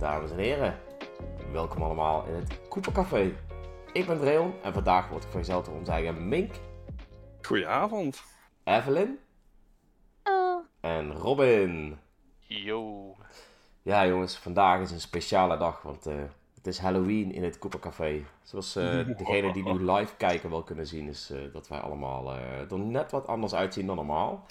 Dames 0.00 0.30
en 0.30 0.38
heren, 0.38 0.78
welkom 1.52 1.82
allemaal 1.82 2.26
in 2.26 2.34
het 2.34 2.68
Coopercafé. 2.68 3.32
Ik 3.92 4.06
ben 4.06 4.18
Dreon 4.18 4.54
en 4.62 4.72
vandaag 4.72 5.08
word 5.08 5.24
ik 5.24 5.30
vergezeld 5.30 5.64
door 5.64 5.74
onze 5.74 5.90
eigen 5.90 6.28
Mink, 6.28 6.54
Goedenavond. 7.42 8.22
Evelyn 8.64 9.18
Oh, 10.24 10.64
en 10.80 11.12
Robin. 11.12 11.98
Yo. 12.38 13.16
Ja 13.82 14.06
jongens, 14.06 14.36
vandaag 14.36 14.80
is 14.80 14.90
een 14.90 15.00
speciale 15.00 15.56
dag, 15.56 15.82
want 15.82 16.06
eh, 16.06 16.14
het 16.54 16.66
is 16.66 16.78
Halloween 16.78 17.32
in 17.32 17.44
het 17.44 17.58
Coopercafé. 17.58 18.24
Zoals 18.42 18.76
eh 18.76 19.06
degenen 19.18 19.52
die 19.52 19.72
nu 19.72 19.90
live 19.92 20.16
kijken 20.16 20.50
wel 20.50 20.62
kunnen 20.62 20.86
zien, 20.86 21.08
is 21.08 21.30
eh, 21.30 21.38
dat 21.52 21.68
wij 21.68 21.78
allemaal 21.78 22.32
eh, 22.32 22.70
er 22.70 22.78
net 22.78 23.10
wat 23.10 23.26
anders 23.26 23.54
uitzien 23.54 23.86
dan 23.86 23.96
normaal. 23.96 24.46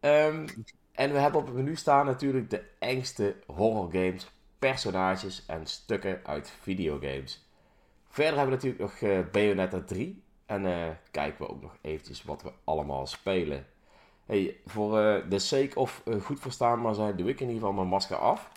Ehm, 0.00 0.48
en 0.92 1.12
we 1.12 1.18
hebben 1.18 1.40
op 1.40 1.46
het 1.46 1.56
menu 1.56 1.76
staan 1.76 2.06
natuurlijk 2.06 2.50
de 2.50 2.64
engste 2.78 3.36
horror 3.46 3.88
games, 3.92 4.26
personages 4.58 5.44
en 5.46 5.66
stukken 5.66 6.20
uit 6.24 6.52
videogames. 6.60 7.46
Verder 8.08 8.36
hebben 8.38 8.58
we 8.58 8.64
natuurlijk 8.64 8.80
nog 8.80 9.10
eh, 9.10 9.18
Bayonetta 9.32 9.80
3 9.80 10.22
en 10.46 10.66
eh, 10.66 10.88
kijken 11.10 11.46
we 11.46 11.52
ook 11.52 11.62
nog 11.62 11.76
eventjes 11.80 12.22
wat 12.22 12.42
we 12.42 12.52
allemaal 12.64 13.06
spelen. 13.06 13.66
Hey, 14.26 14.56
voor 14.66 15.00
eh, 15.00 15.22
de 15.28 15.38
sake 15.38 15.74
of 15.74 16.02
goed 16.22 16.40
verstaan 16.40 16.80
maar 16.80 16.94
zijn, 16.94 17.16
doe 17.16 17.28
ik 17.28 17.40
in 17.40 17.46
ieder 17.46 17.60
geval 17.60 17.72
mijn 17.72 17.88
masker 17.88 18.16
af. 18.16 18.50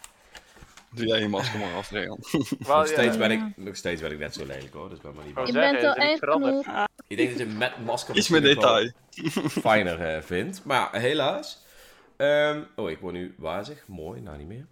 Doe 0.93 1.05
jij 1.07 1.19
je 1.19 1.27
masker 1.27 1.59
maar 1.59 1.75
af, 1.75 1.91
Rean. 1.91 2.17
Wel, 2.59 2.77
nog, 2.77 2.88
steeds 2.88 3.13
ja, 3.13 3.17
ben 3.17 3.31
ik, 3.31 3.57
nog 3.57 3.75
steeds 3.75 4.02
ben 4.02 4.11
ik 4.11 4.19
net 4.19 4.33
zo 4.33 4.45
lelijk 4.45 4.73
hoor, 4.73 4.89
dus 4.89 4.99
ben 4.99 5.13
maar 5.15 5.25
niet 5.25 5.33
bang. 5.33 5.47
je 5.47 5.53
bent 5.53 5.83
al 5.83 5.95
er 5.95 6.17
veranderd? 6.17 6.67
Ik 7.07 7.17
denk 7.17 7.29
dat 7.29 7.39
je 7.39 7.45
met 7.45 7.85
masker 7.85 8.15
Iets 8.15 8.29
meer 8.29 8.41
detail. 8.41 8.91
fijner 9.49 10.02
eh, 10.02 10.21
vindt. 10.21 10.65
Maar 10.65 10.95
helaas. 10.95 11.65
Ehm, 12.17 12.63
oh, 12.75 12.89
ik 12.89 12.99
word 12.99 13.13
nu 13.13 13.35
wazig. 13.38 13.88
Mooi, 13.88 14.21
nou 14.21 14.38
niet 14.38 14.47
meer. 14.47 14.65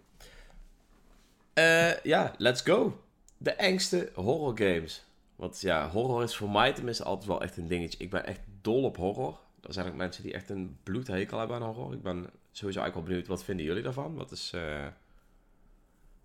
Eh, 1.60 2.02
ja, 2.02 2.34
let's 2.38 2.60
go. 2.60 3.00
De 3.36 3.50
engste 3.50 4.10
horror 4.14 4.58
games. 4.58 5.04
Want 5.36 5.60
ja, 5.60 5.88
horror 5.88 6.22
is 6.22 6.36
voor 6.36 6.50
mij 6.50 6.72
tenminste 6.72 7.04
altijd 7.04 7.28
wel 7.28 7.42
echt 7.42 7.56
een 7.56 7.68
dingetje. 7.68 7.98
Ik 7.98 8.10
ben 8.10 8.26
echt 8.26 8.40
dol 8.60 8.84
op 8.84 8.96
horror. 8.96 9.38
Er 9.62 9.72
zijn 9.72 9.86
ook 9.86 9.94
mensen 9.94 10.22
die 10.22 10.32
echt 10.32 10.50
een 10.50 10.76
bloedhekel 10.82 11.38
hebben 11.38 11.56
aan 11.56 11.62
horror. 11.62 11.92
Ik 11.92 12.02
ben 12.02 12.30
sowieso 12.52 12.80
eigenlijk 12.80 12.94
wel 12.94 13.02
benieuwd, 13.02 13.26
wat 13.26 13.44
vinden 13.44 13.66
jullie 13.66 13.82
daarvan? 13.82 14.14
Wat 14.14 14.30
is 14.30 14.50
eh, 14.54 14.86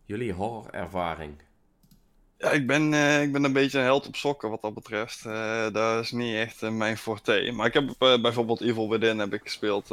jullie 0.05 0.33
horrorervaring? 0.33 1.35
Ja, 2.37 2.51
ik 2.51 2.67
ben, 2.67 2.93
eh, 2.93 3.21
ik 3.21 3.31
ben 3.31 3.43
een 3.43 3.53
beetje 3.53 3.77
een 3.77 3.83
held 3.83 4.07
op 4.07 4.15
sokken 4.15 4.49
wat 4.49 4.61
dat 4.61 4.73
betreft. 4.73 5.25
Eh, 5.25 5.71
dat 5.71 6.03
is 6.03 6.11
niet 6.11 6.35
echt 6.35 6.61
mijn 6.61 6.97
forte. 6.97 7.51
Maar 7.53 7.67
ik 7.67 7.73
heb 7.73 7.95
bijvoorbeeld 8.21 8.61
Evil 8.61 8.89
Within 8.89 9.19
heb 9.19 9.33
ik 9.33 9.41
gespeeld, 9.41 9.91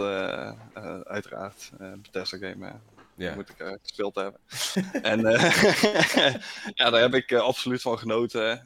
uiteraard. 1.05 1.73
Bethesda 2.03 2.37
game, 2.37 2.73
Ja. 3.17 3.35
moet 3.35 3.49
ik 3.49 3.59
eh, 3.59 3.73
gespeeld 3.83 4.15
hebben. 4.15 4.41
en 5.13 5.27
eh, 5.27 5.55
ja, 6.75 6.91
daar 6.91 7.01
heb 7.01 7.15
ik 7.15 7.31
eh, 7.31 7.41
absoluut 7.41 7.83
van 7.83 7.99
genoten. 7.99 8.63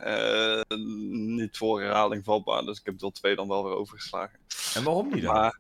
Niet 1.34 1.56
voor 1.56 1.80
herhaling 1.80 2.24
vatbaar, 2.24 2.64
dus 2.64 2.78
ik 2.78 2.84
heb 2.84 2.98
deel 2.98 3.10
2 3.10 3.36
dan 3.36 3.48
wel 3.48 3.64
weer 3.64 3.74
overgeslagen. 3.74 4.38
En 4.74 4.84
waarom 4.84 5.12
niet 5.12 5.22
dan? 5.22 5.34
Maar 5.34 5.58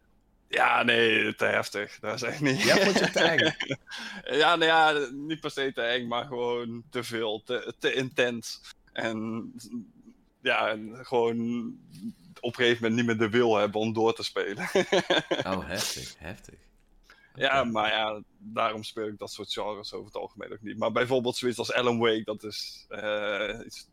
ja, 0.48 0.82
nee, 0.82 1.34
te 1.34 1.44
heftig. 1.44 1.98
Dat 2.00 2.14
is 2.14 2.22
echt 2.22 2.40
niet. 2.40 2.62
Ja, 2.62 2.76
vond 2.76 2.98
je 2.98 3.10
te 3.10 3.20
eng? 3.20 3.54
Ja, 4.38 4.56
nou 4.56 4.70
ja, 4.70 5.08
niet 5.12 5.40
per 5.40 5.50
se 5.50 5.72
te 5.72 5.82
eng, 5.82 6.08
maar 6.08 6.24
gewoon 6.24 6.84
te 6.90 7.04
veel, 7.04 7.42
te, 7.44 7.74
te 7.78 7.92
intens. 7.92 8.60
En 8.92 9.52
ja, 10.42 10.68
en 10.68 10.98
gewoon 11.02 11.38
op 12.40 12.58
een 12.58 12.64
gegeven 12.64 12.82
moment 12.82 12.94
niet 12.94 13.06
meer 13.06 13.28
de 13.28 13.36
wil 13.38 13.56
hebben 13.56 13.80
om 13.80 13.92
door 13.92 14.14
te 14.14 14.22
spelen. 14.22 14.68
Oh, 15.44 15.66
heftig, 15.66 16.14
heftig. 16.18 16.65
Ja, 17.36 17.64
maar 17.64 17.88
ja, 17.88 18.20
daarom 18.38 18.82
speel 18.82 19.06
ik 19.06 19.18
dat 19.18 19.32
soort 19.32 19.52
genres 19.52 19.92
over 19.92 20.06
het 20.06 20.16
algemeen 20.16 20.52
ook 20.52 20.60
niet. 20.62 20.78
Maar 20.78 20.92
bijvoorbeeld 20.92 21.36
zoiets 21.36 21.58
als 21.58 21.72
Alan 21.72 21.98
Wake, 21.98 22.24
dat 22.24 22.42
is 22.44 22.84
eh, 22.88 23.60
iets 23.64 23.88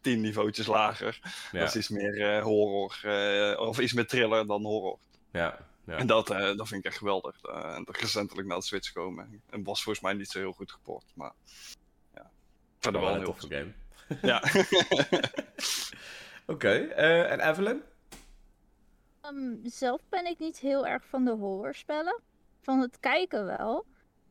tien 0.00 0.20
niveautjes 0.20 0.66
lager. 0.66 1.20
Ja, 1.52 1.58
Dat 1.58 1.68
is 1.68 1.76
iets 1.76 1.88
meer 1.88 2.36
eh, 2.36 2.42
horror, 2.42 2.98
eh, 3.02 3.60
of 3.60 3.78
iets 3.80 3.92
meer 3.92 4.06
thriller 4.06 4.46
dan 4.46 4.64
horror. 4.64 4.98
ja, 5.32 5.58
ja. 5.86 5.96
En 5.96 6.06
dat, 6.06 6.30
eh, 6.30 6.56
dat 6.56 6.68
vind 6.68 6.84
ik 6.84 6.84
echt 6.84 6.98
geweldig. 6.98 7.42
Eh, 7.42 7.74
en 7.74 7.86
recentelijk 7.90 8.48
naar 8.48 8.58
de 8.58 8.64
Switch 8.64 8.92
komen. 8.92 9.42
En 9.50 9.64
was 9.64 9.82
volgens 9.82 10.04
mij 10.04 10.14
niet 10.14 10.30
zo 10.30 10.38
heel 10.38 10.52
goed 10.52 10.72
geport, 10.72 11.04
maar 11.14 11.32
ja. 12.14 12.30
Verder 12.78 13.00
wel 13.00 13.10
een 13.10 13.16
heel 13.16 13.24
toffe 13.34 13.48
game. 13.48 13.72
Ja. 14.22 14.42
Oké, 16.54 16.70
eh, 16.74 17.32
en 17.32 17.50
Evelyn? 17.50 17.82
Ehm, 19.20 19.54
zelf 19.62 20.00
ben 20.08 20.26
ik 20.26 20.38
niet 20.38 20.58
heel 20.58 20.86
erg 20.86 21.06
van 21.06 21.24
de 21.24 21.30
horrorspellen. 21.30 22.20
Van 22.64 22.80
het 22.80 23.00
kijken 23.00 23.44
wel. 23.44 23.86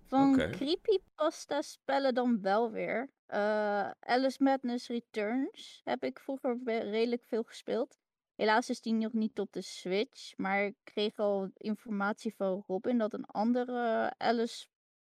Van 0.06 0.36
creepypasta 0.52 1.62
spellen 1.62 2.14
dan 2.14 2.42
wel 2.42 2.72
weer. 2.72 3.10
Eh, 3.26 3.90
Alice 4.00 4.44
Madness 4.44 4.88
Returns 4.88 5.82
heb 5.84 6.04
ik 6.04 6.20
vroeger 6.20 6.58
redelijk 6.66 7.24
veel 7.24 7.44
gespeeld. 7.44 7.98
Helaas 8.36 8.70
is 8.70 8.82
die 8.82 8.94
nog 8.94 9.14
niet 9.14 9.40
op 9.40 9.54
de 9.54 9.62
Switch. 9.62 10.38
Maar 10.38 10.64
ik 10.64 10.76
kreeg 10.84 11.18
al 11.18 11.50
informatie 11.58 12.36
van 12.36 12.64
Robin 12.68 12.98
dat 12.98 13.14
een 13.14 13.26
andere 13.26 14.14
Alice 14.18 14.68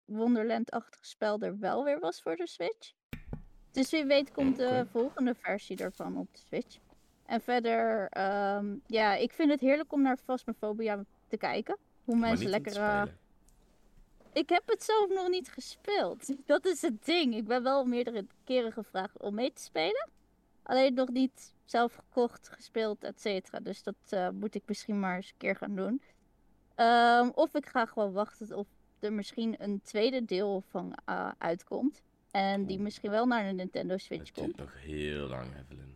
Wonderland-achtig 0.06 1.06
spel 1.06 1.40
er 1.40 1.60
wel 1.60 1.84
weer 1.84 2.00
was 2.00 2.22
voor 2.22 2.36
de 2.36 2.48
Switch. 2.48 2.94
Dus 3.72 3.90
wie 3.90 4.06
weet 4.06 4.32
komt 4.32 4.58
de 4.58 4.86
volgende 4.92 5.36
versie 5.36 5.78
ervan 5.78 6.18
op 6.18 6.28
de 6.34 6.40
Switch. 6.40 6.78
En 7.26 7.42
verder, 7.42 8.08
ehm, 8.10 8.76
ja, 8.86 9.16
ik 9.16 9.34
vind 9.34 9.52
het 9.52 9.60
heerlijk 9.60 9.94
om 9.94 10.02
naar 10.02 10.18
Phasmophobia 10.18 11.04
te 11.28 11.38
kijken. 11.38 11.78
Hoe 12.08 12.16
mensen 12.18 12.50
lekker... 12.50 12.76
eh, 12.76 13.04
ik 14.34 14.50
heb 14.50 14.64
het 14.66 14.84
zelf 14.84 15.10
nog 15.10 15.30
niet 15.30 15.50
gespeeld. 15.50 16.36
Dat 16.46 16.66
is 16.66 16.82
het 16.82 17.06
ding. 17.06 17.36
Ik 17.36 17.46
ben 17.48 17.64
wel 17.64 17.86
meerdere 17.86 18.26
keren 18.44 18.72
gevraagd 18.72 19.20
om 19.20 19.34
mee 19.36 19.54
te 19.54 19.62
spelen. 19.62 20.10
Alleen 20.64 20.94
nog 20.94 21.10
niet 21.10 21.54
zelf 21.66 21.94
gekocht, 21.96 22.50
gespeeld, 22.50 23.04
et 23.04 23.22
cetera. 23.22 23.60
Dus 23.60 23.84
dat 23.84 23.96
eh, 24.10 24.30
moet 24.30 24.56
ik 24.56 24.64
misschien 24.66 25.00
maar 25.00 25.16
eens 25.16 25.30
een 25.30 25.38
keer 25.38 25.56
gaan 25.56 25.76
doen. 25.76 26.02
Ehm, 26.76 27.30
of 27.34 27.56
ik 27.56 27.66
ga 27.66 27.86
gewoon 27.86 28.12
wachten 28.12 28.58
of 28.58 28.68
er 29.00 29.14
misschien 29.14 29.56
een 29.58 29.82
tweede 29.84 30.26
deel 30.26 30.64
van 30.70 30.94
eh, 31.06 31.32
uitkomt. 31.38 32.02
En 32.32 32.66
die 32.66 32.80
misschien 32.80 33.12
wel 33.12 33.26
naar 33.26 33.44
de 33.44 33.52
Nintendo 33.54 33.98
Switch 33.98 34.28
Het 34.28 34.32
komt. 34.32 34.46
duurt 34.58 34.70
nog 34.70 34.82
heel 34.82 35.28
lang, 35.28 35.48
Evelyn. 35.56 35.96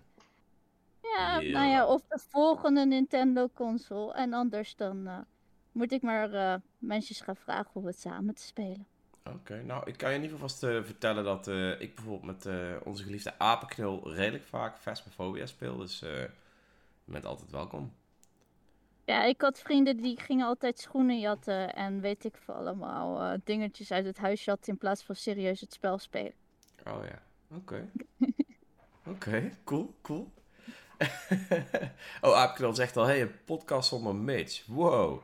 Ja, 1.01 1.39
Heel 1.39 1.51
nou 1.51 1.67
ja, 1.69 1.85
of 1.87 2.01
de 2.07 2.19
volgende 2.29 2.85
Nintendo 2.85 3.49
console. 3.53 4.13
En 4.13 4.33
anders 4.33 4.75
dan 4.75 5.25
moet 5.71 5.91
ik 5.91 6.01
maar 6.01 6.33
eh 6.33 6.55
mensen 6.77 7.25
gaan 7.25 7.35
vragen 7.35 7.71
om 7.73 7.85
het 7.85 7.99
samen 7.99 8.35
te 8.35 8.41
spelen. 8.41 8.85
Oké, 9.23 9.63
nou, 9.63 9.83
ik 9.85 9.97
kan 9.97 10.09
je 10.09 10.15
in 10.15 10.21
ieder 10.21 10.37
geval 10.37 10.49
vast 10.49 10.63
eh, 10.63 10.83
vertellen 10.83 11.23
dat 11.23 11.47
eh, 11.47 11.81
ik 11.81 11.95
bijvoorbeeld 11.95 12.43
met 12.43 12.53
onze 12.83 13.03
geliefde 13.03 13.39
apenknul 13.39 14.13
redelijk 14.13 14.43
vaak 14.43 14.77
Phasmophobia 14.77 15.45
speel. 15.45 15.77
Dus 15.77 15.99
je 15.99 16.29
bent 17.05 17.25
altijd 17.25 17.51
welkom. 17.51 17.93
Ja, 19.05 19.23
ik 19.23 19.41
had 19.41 19.59
vrienden 19.59 19.97
die 19.97 20.19
gingen 20.19 20.45
altijd 20.45 20.79
schoenen 20.79 21.19
jatten 21.19 21.73
en 21.73 22.01
weet 22.01 22.25
ik 22.25 22.37
veel 22.37 22.53
allemaal 22.53 23.37
dingetjes 23.43 23.91
uit 23.91 24.05
het 24.05 24.17
huis 24.17 24.45
jatten 24.45 24.71
in 24.71 24.77
plaats 24.77 25.03
van 25.03 25.15
serieus 25.15 25.61
het 25.61 25.73
spel 25.73 25.97
spelen. 25.97 26.33
Oh 26.87 27.05
ja, 27.05 27.21
oké. 27.57 27.89
Oké, 29.07 29.51
cool, 29.63 29.93
cool. 30.01 30.31
oh, 32.21 32.35
apenknul 32.35 32.73
zegt 32.73 32.97
al, 32.97 33.05
hey, 33.05 33.21
een 33.21 33.43
podcast 33.45 33.89
zonder 33.89 34.15
Mitch. 34.15 34.65
Wow. 34.65 35.21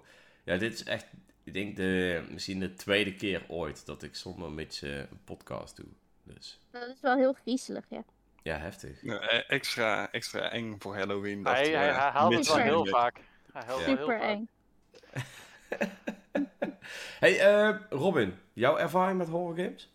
Ja, 0.47 0.57
dit 0.57 0.73
is 0.73 0.83
echt, 0.83 1.05
ik 1.43 1.53
denk 1.53 1.75
de, 1.75 2.23
misschien 2.29 2.59
de 2.59 2.73
tweede 2.73 3.15
keer 3.15 3.43
ooit 3.47 3.85
dat 3.85 4.03
ik 4.03 4.15
zonder 4.15 4.51
Mitch 4.51 4.83
eh, 4.83 4.97
een 4.97 5.23
podcast 5.23 5.75
doe. 5.75 5.85
Dus, 6.23 6.59
Dat 6.71 6.87
is 6.87 7.01
wel 7.01 7.17
heel 7.17 7.33
griezelig, 7.33 7.85
ja. 7.89 8.03
ja, 8.43 8.57
heftig. 8.57 9.01
Ja, 9.01 9.33
e- 9.33 9.43
extra, 9.47 10.11
extra 10.11 10.51
eng 10.51 10.75
voor 10.79 10.95
Halloween. 10.95 11.43
Dat, 11.43 11.53
Hij, 11.53 11.69
hij, 11.69 11.89
eh, 11.89 11.97
hij 11.97 12.09
haalt 12.11 12.33
het 12.33 12.47
wel 12.47 12.57
heel 12.57 12.85
vaak. 12.85 13.19
Hij 13.51 13.61
haalt 13.65 13.81
Super 13.81 14.19
heel 14.19 14.27
eng. 14.27 14.49
hey, 17.23 17.39
eh, 17.39 17.75
Robin, 17.89 18.39
jouw 18.53 18.77
ervaring 18.77 19.17
met 19.17 19.27
horror 19.27 19.55
games? 19.55 19.89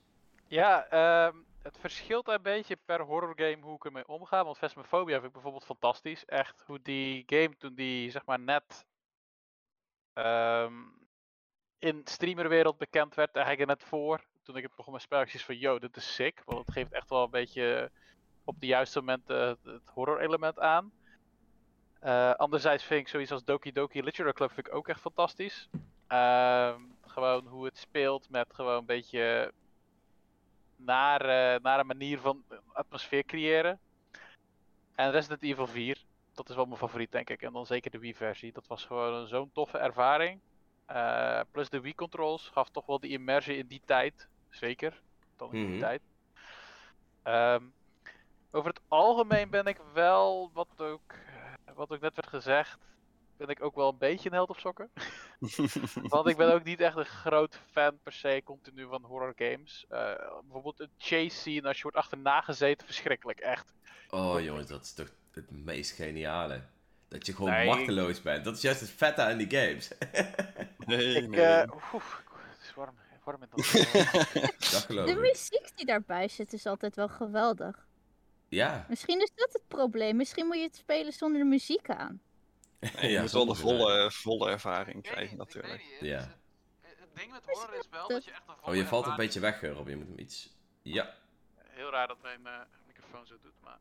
Ja, 0.46 0.87
ehm, 0.87 1.37
het 1.62 1.78
verschilt 1.81 2.28
een 2.28 2.43
beetje 2.43 2.76
per 2.84 3.00
horror 3.00 3.34
game 3.37 3.58
hoe 3.60 3.76
ik 3.76 3.84
ermee 3.84 4.08
omga. 4.08 4.44
Want 4.44 4.58
Phasmophobia 4.58 5.14
vind 5.14 5.26
ik 5.26 5.32
bijvoorbeeld 5.32 5.64
fantastisch. 5.64 6.25
Echt 6.25 6.62
hoe 6.66 6.81
die 6.82 7.22
game 7.26 7.56
toen 7.58 7.75
die 7.75 8.10
zeg 8.10 8.25
maar 8.25 8.40
net 8.40 8.84
ehm, 10.14 10.75
in 11.79 12.00
streamerwereld 12.05 12.79
bekend 12.79 13.14
werd, 13.14 13.37
eigenlijk 13.37 13.69
net 13.69 13.88
voor. 13.88 14.25
Toen 14.43 14.56
ik 14.56 14.62
het 14.62 14.76
begon 14.76 14.93
met 14.93 15.03
spelletjes 15.03 15.44
van, 15.44 15.59
yo, 15.59 15.79
dit 15.79 15.97
is 15.97 16.14
sick. 16.14 16.43
Want 16.44 16.59
het 16.59 16.73
geeft 16.73 16.93
echt 16.93 17.09
wel 17.09 17.25
een 17.25 17.31
beetje 17.31 17.91
op 18.44 18.61
de 18.61 18.67
juiste 18.67 19.00
momenten 19.00 19.49
het, 19.49 19.59
het 19.64 19.88
horror 19.88 20.20
element 20.20 20.59
aan. 20.59 20.93
Eh, 22.00 22.31
anderzijds 22.31 22.85
vind 22.85 23.00
ik 23.00 23.09
zoiets 23.09 23.31
als 23.31 23.44
Doki 23.44 23.73
Doki 23.73 24.03
Literature 24.03 24.32
Club 24.32 24.53
vind 24.53 24.67
ik 24.67 24.75
ook 24.75 24.88
echt 24.88 25.00
fantastisch. 25.00 25.69
Ehm, 26.06 26.81
gewoon 27.06 27.47
hoe 27.47 27.64
het 27.64 27.79
speelt 27.79 28.31
met 28.31 28.55
gewoon 28.55 28.76
een 28.76 28.87
beetje 28.87 29.53
naar, 30.76 31.20
eh, 31.20 31.61
naar 31.62 31.79
een 31.79 31.87
manier 31.87 32.19
van 32.19 32.44
atmosfeer 32.73 33.25
creëren. 33.25 33.81
En 34.94 35.11
Resident 35.11 35.43
Evil 35.43 35.67
4, 35.67 36.05
dat 36.34 36.49
is 36.49 36.55
wel 36.56 36.64
mijn 36.64 36.79
favoriet 36.79 37.12
denk 37.12 37.31
ik. 37.31 37.43
En 37.43 37.52
dan 37.52 37.67
zeker 37.67 37.90
de 37.90 37.99
Wii-versie. 37.99 38.52
Dat 38.52 38.67
was 38.67 38.84
gewoon 38.84 39.26
zo'n 39.26 39.50
toffe 39.52 39.79
ervaring. 39.79 40.40
Eh, 40.87 41.40
plus 41.50 41.69
de 41.69 41.81
Wii-controls 41.81 42.49
gaf 42.49 42.70
toch 42.70 42.87
wel 42.87 43.00
die 43.00 43.11
immersie 43.11 43.56
in 43.56 43.67
die 43.67 43.82
tijd. 43.84 44.29
Zeker. 44.50 45.02
dan 45.37 45.52
in 45.52 45.61
die 45.61 45.69
Mhm. 45.69 45.81
tijd. 45.81 46.02
Ehm, 47.23 47.64
over 48.50 48.69
het 48.70 48.81
algemeen 48.88 49.50
ben 49.50 49.67
ik 49.67 49.79
wel, 49.93 50.50
wat 50.52 50.69
ook, 50.81 51.14
wat 51.75 51.90
ook 51.90 52.00
net 52.00 52.14
werd 52.14 52.29
gezegd, 52.29 52.78
ben 53.37 53.49
ik 53.49 53.62
ook 53.62 53.75
wel 53.75 53.88
een 53.88 53.99
beetje 53.99 54.28
een 54.28 54.35
held 54.35 54.49
op 54.50 54.58
sokken. 54.58 54.90
Want 56.14 56.26
ik 56.28 56.37
ben 56.37 56.52
ook 56.55 56.62
niet 56.64 56.81
echt 56.81 56.96
een 56.96 57.05
groot 57.05 57.61
fan 57.70 57.99
per 58.02 58.12
se 58.12 58.43
continu 58.44 58.87
van 58.87 59.05
horror 59.05 59.32
games. 59.37 59.85
Eh, 59.88 60.14
bijvoorbeeld 60.43 60.81
een 60.81 60.90
chase 60.99 61.37
scene 61.37 61.67
als 61.69 61.76
je 61.76 61.82
wordt 61.82 61.96
achterna 61.96 62.40
gezeten, 62.40 62.87
verschrikkelijk, 62.87 63.40
echt. 63.40 63.75
Oh 64.11 64.40
jongens, 64.40 64.67
dat 64.69 64.82
is 64.82 64.93
toch 64.94 65.08
het 65.34 65.50
meest 65.50 65.90
geniale. 65.90 66.62
Dat 67.08 67.26
je 67.26 67.34
gewoon 67.34 67.50
Nee. 67.50 67.67
machteloos 67.67 68.23
bent. 68.23 68.44
Dat 68.44 68.56
is 68.56 68.62
juist 68.62 68.81
het 68.81 68.90
vette 68.90 69.23
aan 69.23 69.37
die 69.38 69.50
games. 69.50 69.88
Nee, 70.87 71.14
Ik, 71.14 71.29
nee. 71.29 71.40
eh, 71.44 71.94
oef, 71.94 72.23
het 72.50 72.61
is 72.62 72.75
warm, 72.75 72.94
warm 73.25 73.43
in 73.43 73.49
dat. 73.50 73.58
dat 74.73 74.84
geloof 74.87 75.06
De 75.06 75.12
ik. 75.12 75.19
muziek 75.19 75.76
die 75.76 75.87
daarbij 75.87 76.29
zit 76.29 76.52
is 76.52 76.67
altijd 76.67 76.96
wel 76.96 77.08
geweldig. 77.08 77.87
Ja. 78.49 78.87
Misschien 78.88 79.20
is 79.20 79.31
dat 79.34 79.52
het 79.52 79.62
probleem. 79.69 80.17
Misschien 80.17 80.46
moet 80.46 80.56
je 80.56 80.62
het 80.62 80.76
spelen 80.76 81.12
zonder 81.12 81.40
de 81.40 81.46
muziek 81.46 81.90
aan. 81.90 82.20
je 82.81 83.08
ja, 83.08 83.20
moet 83.20 83.31
wel 83.32 83.46
de 83.46 83.55
sommige 83.55 83.61
volle, 83.85 84.11
volle 84.11 84.50
ervaring 84.50 85.02
krijgen 85.02 85.37
natuurlijk. 85.37 85.82
Ja. 86.00 86.17
Het, 86.19 86.26
het- 86.81 86.99
het 87.00 87.17
ding 87.17 87.32
met 87.32 87.43
horror 87.46 87.75
is 87.78 87.88
wel 87.90 88.08
dat 88.08 88.25
je 88.25 88.31
echt 88.31 88.43
een 88.46 88.55
Oh, 88.69 88.75
je 88.75 88.87
valt 88.87 89.06
een 89.06 89.17
beetje 89.17 89.40
weg, 89.40 89.61
Rob. 89.61 89.88
Je 89.88 89.96
moet 89.96 90.08
hem 90.08 90.19
iets... 90.19 90.56
Ja. 90.82 91.14
Heel 91.69 91.90
raar 91.90 92.06
dat 92.08 92.23
mijn 92.23 92.46
eh, 92.46 92.52
microfoon 92.87 93.26
zo 93.26 93.35
doet, 93.43 93.52
maar... 93.61 93.78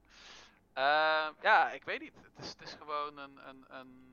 Ehm, 0.73 1.33
ja, 1.41 1.71
ik 1.71 1.83
weet 1.83 2.00
niet. 2.00 2.13
Het 2.15 2.45
is, 2.45 2.50
het 2.50 2.62
is 2.62 2.73
gewoon 2.73 3.18
een... 3.18 3.47
een, 3.47 3.65
een... 3.69 4.09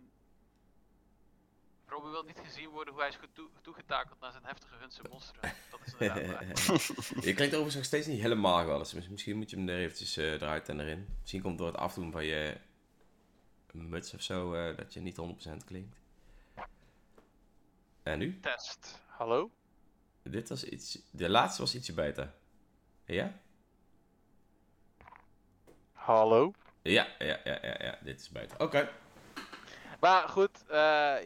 Robbie 1.87 2.10
wil 2.10 2.22
niet 2.22 2.40
gezien 2.44 2.69
worden 2.69 2.93
hoe 2.93 3.02
hij 3.02 3.10
is 3.10 3.16
goed 3.16 3.34
toe- 3.34 3.50
toegetakeld 3.62 4.20
naar 4.20 4.32
zijn 4.32 4.44
heftige 4.44 4.75
Hunse 4.76 5.02
monster. 5.10 5.55
Dat 5.70 5.81
is 5.84 5.93
inderdaad 5.93 6.26
waar. 6.26 6.46
je 7.26 7.34
klinkt 7.34 7.43
overigens 7.43 7.75
nog 7.75 7.84
steeds 7.84 8.06
niet 8.06 8.20
helemaal 8.20 8.58
geweldig. 8.58 8.88
Dus 8.88 9.08
misschien 9.08 9.37
moet 9.37 9.50
je 9.50 9.56
hem 9.56 9.69
er 9.69 9.78
eventjes 9.78 10.16
eh, 10.16 10.32
eruit 10.32 10.69
en 10.69 10.81
erin. 10.81 11.06
Misschien 11.20 11.43
komt 11.43 11.58
door 11.58 11.66
het 11.66 11.76
afdoen 11.76 12.12
van 12.12 12.25
je 12.25 12.56
muts 13.72 14.14
of 14.14 14.22
zo 14.22 14.55
eh, 14.55 14.76
dat 14.76 14.94
je 14.94 15.00
niet 15.00 15.20
100% 15.60 15.64
klinkt. 15.64 15.96
En 18.02 18.19
nu? 18.19 18.40
Test. 18.40 19.02
Hallo? 19.06 19.50
Dit 20.22 20.49
was 20.49 20.64
iets... 20.64 20.99
De 21.10 21.28
laatste 21.28 21.60
was 21.60 21.75
ietsje 21.75 21.94
beter. 21.94 22.34
Ja? 23.05 23.40
Hallo? 26.08 26.52
Ja, 26.82 27.06
ja, 27.19 27.38
ja, 27.44 27.58
ja, 27.62 27.75
ja. 27.78 27.99
Dit 28.00 28.20
is 28.20 28.31
beter. 28.31 28.60
Oké. 28.60 28.88
Maar 30.00 30.28
goed, 30.28 30.64
eh, 30.69 30.76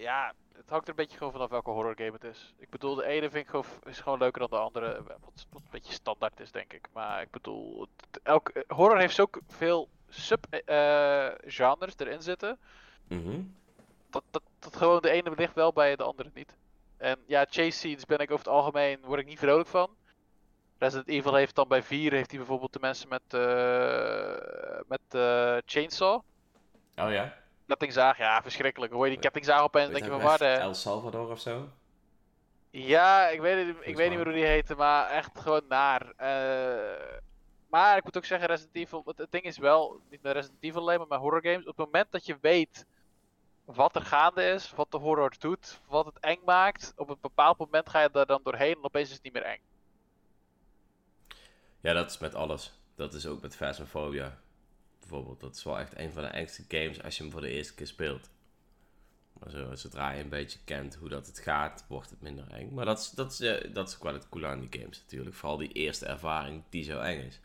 ja, 0.01 0.33
het 0.57 0.69
hangt 0.69 0.85
er 0.85 0.91
een 0.91 0.97
beetje 0.97 1.17
gewoon 1.17 1.33
vanaf 1.33 1.51
welke 1.51 1.71
horror 1.71 1.95
game 1.97 2.13
het 2.13 2.25
is. 2.25 2.55
Ik 2.59 2.71
bedoel, 2.71 2.95
de 2.95 3.05
ene 3.05 3.31
vind 3.31 3.45
ik 3.45 3.51
gewoon, 3.51 3.65
is 3.85 4.01
gewoon 4.01 4.19
leuker 4.19 4.41
dan 4.41 4.51
de 4.51 4.57
andere, 4.57 4.87
eh, 4.93 4.97
wat, 5.05 5.47
wat 5.51 5.63
een 5.63 5.69
beetje 5.71 5.93
standaard 5.93 6.41
is, 6.41 6.51
denk 6.53 6.73
ik. 6.73 6.89
Maar 6.93 7.23
ik 7.23 7.31
bedoel, 7.31 7.87
elk, 8.23 8.49
eh, 8.49 8.63
horror 8.77 8.99
heeft 8.99 9.15
zoveel 9.15 9.89
sub-genres 10.09 11.95
erin 11.97 12.23
zitten, 12.23 12.59
Mhm. 13.09 13.41
dat, 14.11 14.23
dat, 14.31 14.43
dat 14.59 14.77
gewoon 14.77 15.01
de 15.03 15.11
ene 15.11 15.33
ligt 15.37 15.55
wel 15.55 15.73
bij 15.73 15.97
de 15.97 16.03
andere 16.05 16.31
niet. 16.35 16.57
En 16.97 17.19
ja, 17.27 17.47
chase 17.51 17.71
scenes 17.71 18.05
ben 18.05 18.19
ik 18.19 18.31
over 18.31 18.45
het 18.45 18.55
algemeen, 18.55 19.01
word 19.05 19.21
ik 19.21 19.27
niet 19.27 19.39
vrolijk 19.39 19.69
van. 19.69 19.91
Resident 20.83 21.09
Evil 21.09 21.35
heeft 21.35 21.55
dan 21.55 21.69
bij 21.69 21.83
4, 21.83 22.13
heeft 22.13 22.31
hij 22.31 22.39
bijvoorbeeld 22.39 22.73
de 22.73 22.79
mensen 22.81 23.09
met, 23.09 23.23
eh 23.29 24.81
met 24.87 25.01
eh, 25.09 25.57
Chainsaw. 25.67 26.23
Oh 26.97 27.11
ja? 27.13 27.35
Kettingzaag, 27.67 28.19
ja, 28.19 28.43
verschrikkelijk. 28.43 28.93
Hoor 28.93 29.05
je 29.05 29.11
die 29.11 29.21
kettingzaag 29.21 29.63
op 29.63 29.77
en 29.77 29.93
denk 29.93 30.05
je 30.05 30.11
van 30.11 30.21
waar 30.21 30.39
de... 30.39 30.45
El 30.45 30.75
Salvador 30.75 31.31
of 31.31 31.41
zo? 31.41 31.69
Ja, 32.71 33.29
ik 33.29 33.41
weet, 33.41 33.67
het, 33.67 33.77
ik 33.81 33.97
weet 33.97 34.09
niet 34.09 34.17
meer 34.17 34.27
hoe 34.27 34.37
die 34.37 34.45
heette, 34.45 34.75
maar 34.75 35.11
echt 35.11 35.39
gewoon 35.39 35.65
naar. 35.69 36.13
Eh, 36.17 37.19
maar 37.69 37.97
ik 37.97 38.05
moet 38.05 38.17
ook 38.17 38.25
zeggen, 38.25 38.49
Resident 38.49 38.77
Evil, 38.77 39.03
het, 39.07 39.19
het 39.19 39.33
ding 39.33 39.45
is 39.45 39.59
wel, 39.59 40.01
niet 40.11 40.23
met 40.23 40.33
Resident 40.33 40.63
Evil 40.63 40.81
alleen, 40.81 40.99
maar 40.99 41.07
met 41.09 41.19
horror 41.19 41.43
games, 41.43 41.67
op 41.67 41.77
het 41.77 41.87
moment 41.87 42.13
dat 42.13 42.27
je 42.27 42.37
weet 42.41 42.87
wat 43.65 43.97
er 43.97 44.03
gaande 44.03 44.45
is, 44.45 44.73
wat 44.77 44.91
de 44.91 44.99
horror 44.99 45.33
doet, 45.39 45.81
wat 45.87 46.07
het 46.07 46.19
eng 46.21 46.41
maakt, 46.45 46.93
op 46.97 47.09
een 47.09 47.19
bepaald 47.21 47.59
moment 47.59 47.89
ga 47.89 48.01
je 48.01 48.11
daar 48.13 48.27
dan 48.27 48.41
doorheen 48.43 48.75
en 48.75 48.85
opeens 48.85 49.09
is 49.09 49.15
het 49.15 49.25
niet 49.25 49.33
meer 49.33 49.43
eng. 49.43 49.61
Ja, 51.83 51.93
dat 51.93 52.11
is 52.11 52.19
met 52.19 52.35
alles. 52.35 52.73
Dat 52.95 53.15
is 53.15 53.27
ook 53.27 53.43
met 53.43 53.57
Phasmophobia. 53.57 54.39
Bijvoorbeeld, 55.01 55.41
dat 55.41 55.57
is 55.57 55.63
wel 55.63 55.79
echt 55.79 55.99
een 55.99 56.13
van 56.13 56.23
de 56.23 56.29
engste 56.29 56.65
games 56.69 57.03
als 57.03 57.17
je 57.17 57.23
hem 57.23 57.33
voor 57.33 57.41
de 57.41 57.51
eerste 57.51 57.75
keer 57.75 57.87
speelt. 57.87 58.31
Maar 59.33 59.51
zo, 59.51 59.75
zodra 59.75 60.11
je 60.11 60.23
een 60.23 60.29
beetje 60.29 60.59
kent 60.65 60.95
hoe 60.95 61.09
dat 61.09 61.27
het 61.27 61.39
gaat, 61.39 61.85
wordt 61.89 62.11
het 62.11 62.21
minder 62.21 62.51
eng. 62.51 62.75
Maar 62.75 62.85
dat 62.85 62.99
is, 62.99 63.11
dat 63.11 63.33
is, 63.33 63.41
eh, 63.41 63.75
dat 63.75 63.89
is 63.89 64.01
ook 64.01 64.13
het 64.13 64.29
coole 64.29 64.47
aan 64.47 64.61
die 64.61 64.81
games 64.81 65.01
natuurlijk. 65.01 65.37
Vooral 65.37 65.57
die 65.57 65.73
eerste 65.73 66.07
ervaring 66.07 66.63
die 66.69 66.85
zo 66.85 67.01
eng 67.01 67.27
is. 67.27 67.41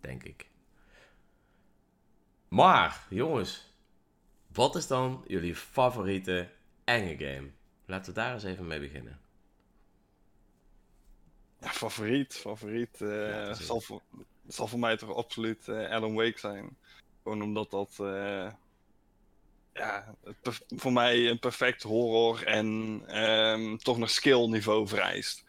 Denk 0.00 0.22
ik. 0.22 0.46
Maar, 2.48 3.06
jongens. 3.08 3.72
Wat 4.46 4.76
is 4.76 4.86
dan 4.86 5.24
jullie 5.26 5.56
favoriete 5.56 6.48
enge 6.84 7.16
game? 7.16 7.50
Laten 7.86 8.14
we 8.14 8.20
daar 8.20 8.32
eens 8.32 8.44
even 8.44 8.66
mee 8.66 8.80
beginnen. 8.80 9.20
Ja, 11.64 11.70
favoriet, 11.70 12.34
favoriet. 12.34 13.00
eh, 13.00 13.28
Ja, 13.28 13.54
zal, 13.54 13.80
voor, 13.80 14.00
zal 14.48 14.66
voor 14.66 14.78
mij 14.78 14.96
toch 14.96 15.14
absoluut 15.16 15.68
eh, 15.68 15.90
Alan 15.90 16.14
Wake 16.14 16.38
zijn. 16.38 16.76
Gewoon 17.22 17.42
omdat 17.42 17.70
dat, 17.70 17.96
eh, 17.98 18.52
ja, 19.72 20.14
voor 20.76 20.92
mij 20.92 21.28
een 21.30 21.38
perfect 21.38 21.82
horror 21.82 22.42
en 22.46 23.00
ehm, 23.06 23.76
toch 23.76 23.98
nog 23.98 24.10
skill 24.10 24.46
niveau 24.48 24.88
vereist. 24.88 25.44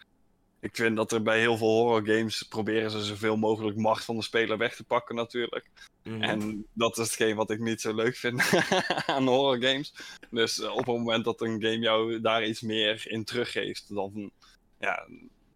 Ik 0.60 0.76
vind 0.76 0.96
dat 0.96 1.12
er 1.12 1.22
bij 1.22 1.40
heel 1.40 1.58
veel 1.58 1.68
horror 1.68 2.06
games 2.08 2.44
proberen 2.44 2.92
ze 2.92 3.04
zoveel 3.04 3.38
mogelijk 3.38 3.78
macht 3.78 4.06
van 4.06 4.16
de 4.16 4.22
speler 4.24 4.58
weg 4.58 4.76
te 4.76 4.84
pakken 4.84 5.16
natuurlijk. 5.16 5.70
Mhm. 6.04 6.22
En 6.22 6.66
dat 6.74 6.98
is 6.98 7.06
hetgeen 7.06 7.36
wat 7.36 7.50
ik 7.50 7.60
niet 7.60 7.82
zo 7.82 7.94
leuk 7.96 8.16
vind 8.16 8.42
aan 9.06 9.28
horror 9.28 9.62
games. 9.64 9.94
Dus 10.30 10.62
op 10.62 10.78
het 10.78 10.86
moment 10.86 11.26
dat 11.26 11.42
een 11.42 11.62
game 11.62 11.80
jou 11.80 12.22
daar 12.22 12.46
iets 12.46 12.62
meer 12.62 13.12
in 13.12 13.24
teruggeeft, 13.24 13.96
dan, 13.96 14.32
ja, 14.80 15.08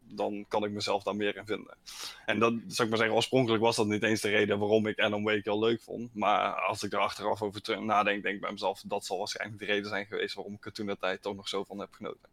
dan 0.10 0.46
kan 0.48 0.64
ik 0.64 0.72
mezelf 0.72 1.04
daar 1.04 1.16
meer 1.16 1.36
in 1.36 1.46
vinden. 1.46 1.78
En 2.26 2.40
dat 2.40 2.54
zou 2.68 2.84
ik 2.84 2.90
maar 2.90 2.98
zeggen, 2.98 3.16
oorspronkelijk 3.16 3.64
was 3.64 3.76
dat 3.76 3.88
niet 3.88 4.04
eens 4.04 4.22
de 4.22 4.30
reden 4.30 4.60
waarom 4.60 4.88
ik 4.88 5.00
Alan 5.00 5.24
Wake 5.24 5.42
heel 5.44 5.60
leuk 5.60 5.82
vond. 5.82 6.16
Maar 6.16 6.54
als 6.54 6.84
ik 6.84 6.94
er 6.94 7.00
achteraf 7.00 7.42
over 7.42 7.84
nadenk, 7.84 8.24
denk 8.24 8.36
ik 8.36 8.42
bij 8.42 8.52
mezelf, 8.52 8.82
dat 8.86 9.06
zal 9.06 9.18
waarschijnlijk 9.18 9.60
de 9.60 9.66
reden 9.66 9.90
zijn 9.90 10.06
geweest 10.06 10.36
waarom 10.36 10.54
ik 10.54 10.66
er 10.66 10.72
toen 10.72 10.86
de 10.86 10.98
tijd 10.98 11.22
toch 11.22 11.36
nog 11.36 11.48
zo 11.48 11.64
van 11.64 11.80
heb 11.80 11.94
genoten. 11.94 12.30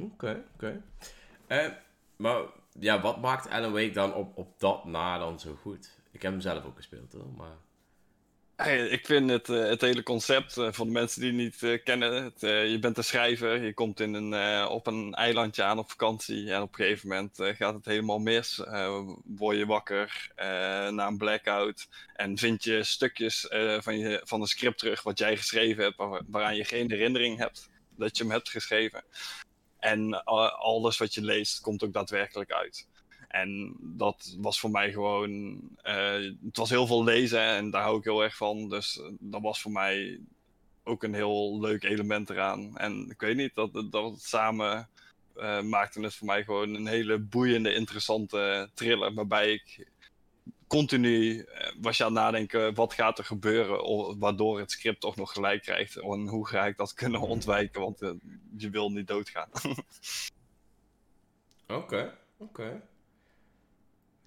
Oké, 0.00 0.44
oké. 0.54 0.82
Eh, 1.46 1.68
maar 2.16 2.42
ja, 2.78 3.00
wat 3.00 3.20
maakt 3.20 3.48
Alan 3.48 3.72
Wake 3.72 3.90
dan 3.90 4.14
op, 4.14 4.36
op 4.36 4.60
dat 4.60 4.84
na 4.84 5.18
dan 5.18 5.40
zo 5.40 5.54
goed? 5.54 5.98
Ik 6.10 6.22
heb 6.22 6.32
hem 6.32 6.40
zelf 6.40 6.64
ook 6.64 6.76
gespeeld 6.76 7.12
hoor, 7.12 7.28
maar... 7.36 7.56
Ik 8.64 9.06
vind 9.06 9.30
het, 9.30 9.48
eh, 9.48 9.64
het 9.68 9.80
hele 9.80 10.02
concept, 10.02 10.56
eh, 10.56 10.72
voor 10.72 10.86
de 10.86 10.92
mensen 10.92 11.20
die 11.20 11.30
het 11.30 11.38
niet 11.40 11.62
eh, 11.62 11.84
kennen, 11.84 12.24
het, 12.24 12.40
je 12.40 12.78
bent 12.80 12.96
een 12.96 13.04
schrijver, 13.04 13.62
je 13.62 13.74
komt 13.74 14.00
in 14.00 14.14
een, 14.14 14.66
op 14.68 14.86
een 14.86 15.14
eilandje 15.14 15.62
aan 15.62 15.78
op 15.78 15.90
vakantie 15.90 16.52
en 16.52 16.62
op 16.62 16.68
een 16.68 16.84
gegeven 16.84 17.08
moment 17.08 17.38
gaat 17.38 17.74
het 17.74 17.84
helemaal 17.84 18.18
mis. 18.18 18.62
Word 19.24 19.56
je 19.56 19.66
wakker 19.66 20.30
na 20.90 21.06
een 21.06 21.16
blackout 21.18 21.88
en 22.14 22.38
vind 22.38 22.64
je 22.64 22.82
stukjes 22.84 23.46
van, 23.80 23.98
je, 23.98 24.20
van 24.24 24.40
een 24.40 24.46
script 24.46 24.78
terug 24.78 25.02
wat 25.02 25.18
jij 25.18 25.36
geschreven 25.36 25.82
hebt, 25.84 25.96
waar- 25.96 26.22
waaraan 26.26 26.56
je 26.56 26.64
geen 26.64 26.90
herinnering 26.90 27.38
hebt 27.38 27.68
dat 27.96 28.16
je 28.16 28.22
hem 28.22 28.32
hebt 28.32 28.48
geschreven. 28.48 29.04
En 29.78 30.24
alles 30.58 30.98
wat 30.98 31.14
je 31.14 31.22
leest 31.22 31.60
komt 31.60 31.84
ook 31.84 31.92
daadwerkelijk 31.92 32.52
uit. 32.52 32.86
En 33.42 33.76
dat 33.80 34.36
was 34.38 34.60
voor 34.60 34.70
mij 34.70 34.92
gewoon. 34.92 35.60
eh, 35.82 36.12
het 36.44 36.56
was 36.56 36.70
heel 36.70 36.86
veel 36.86 37.04
lezen 37.04 37.40
en 37.40 37.70
daar 37.70 37.82
hou 37.82 37.98
ik 37.98 38.04
heel 38.04 38.22
erg 38.22 38.36
van. 38.36 38.68
Dus 38.68 39.00
eh, 39.00 39.06
dat 39.18 39.40
was 39.42 39.60
voor 39.60 39.72
mij 39.72 40.20
ook 40.84 41.02
een 41.02 41.14
heel 41.14 41.60
leuk 41.60 41.82
element 41.82 42.30
eraan. 42.30 42.76
En 42.76 43.10
ik 43.10 43.20
weet 43.20 43.36
niet, 43.36 43.54
dat, 43.54 43.84
dat 43.90 44.20
samen 44.20 44.88
eh, 45.34 45.62
maakte 45.62 46.00
het 46.00 46.14
voor 46.14 46.26
mij 46.26 46.44
gewoon 46.44 46.74
een 46.74 46.86
hele 46.86 47.18
boeiende, 47.18 47.74
interessante 47.74 48.70
thriller. 48.74 49.14
Waarbij 49.14 49.52
ik 49.52 49.88
continu 50.66 51.46
was 51.80 51.96
je 51.96 52.04
aan 52.04 52.12
het 52.14 52.22
nadenken: 52.22 52.74
wat 52.74 52.94
gaat 52.94 53.18
er 53.18 53.24
gebeuren? 53.24 54.18
Waardoor 54.18 54.58
het 54.58 54.70
script 54.70 55.00
toch 55.00 55.16
nog 55.16 55.32
gelijk 55.32 55.62
krijgt. 55.62 55.96
En 55.96 56.28
hoe 56.28 56.46
ga 56.48 56.66
ik 56.66 56.76
dat 56.76 56.94
kunnen 56.94 57.20
ontwijken? 57.20 57.80
Want 57.80 57.98
je 58.56 58.70
wil 58.70 58.90
niet 58.90 59.06
doodgaan. 59.06 59.48
Oké, 61.68 62.18
oké. 62.36 62.82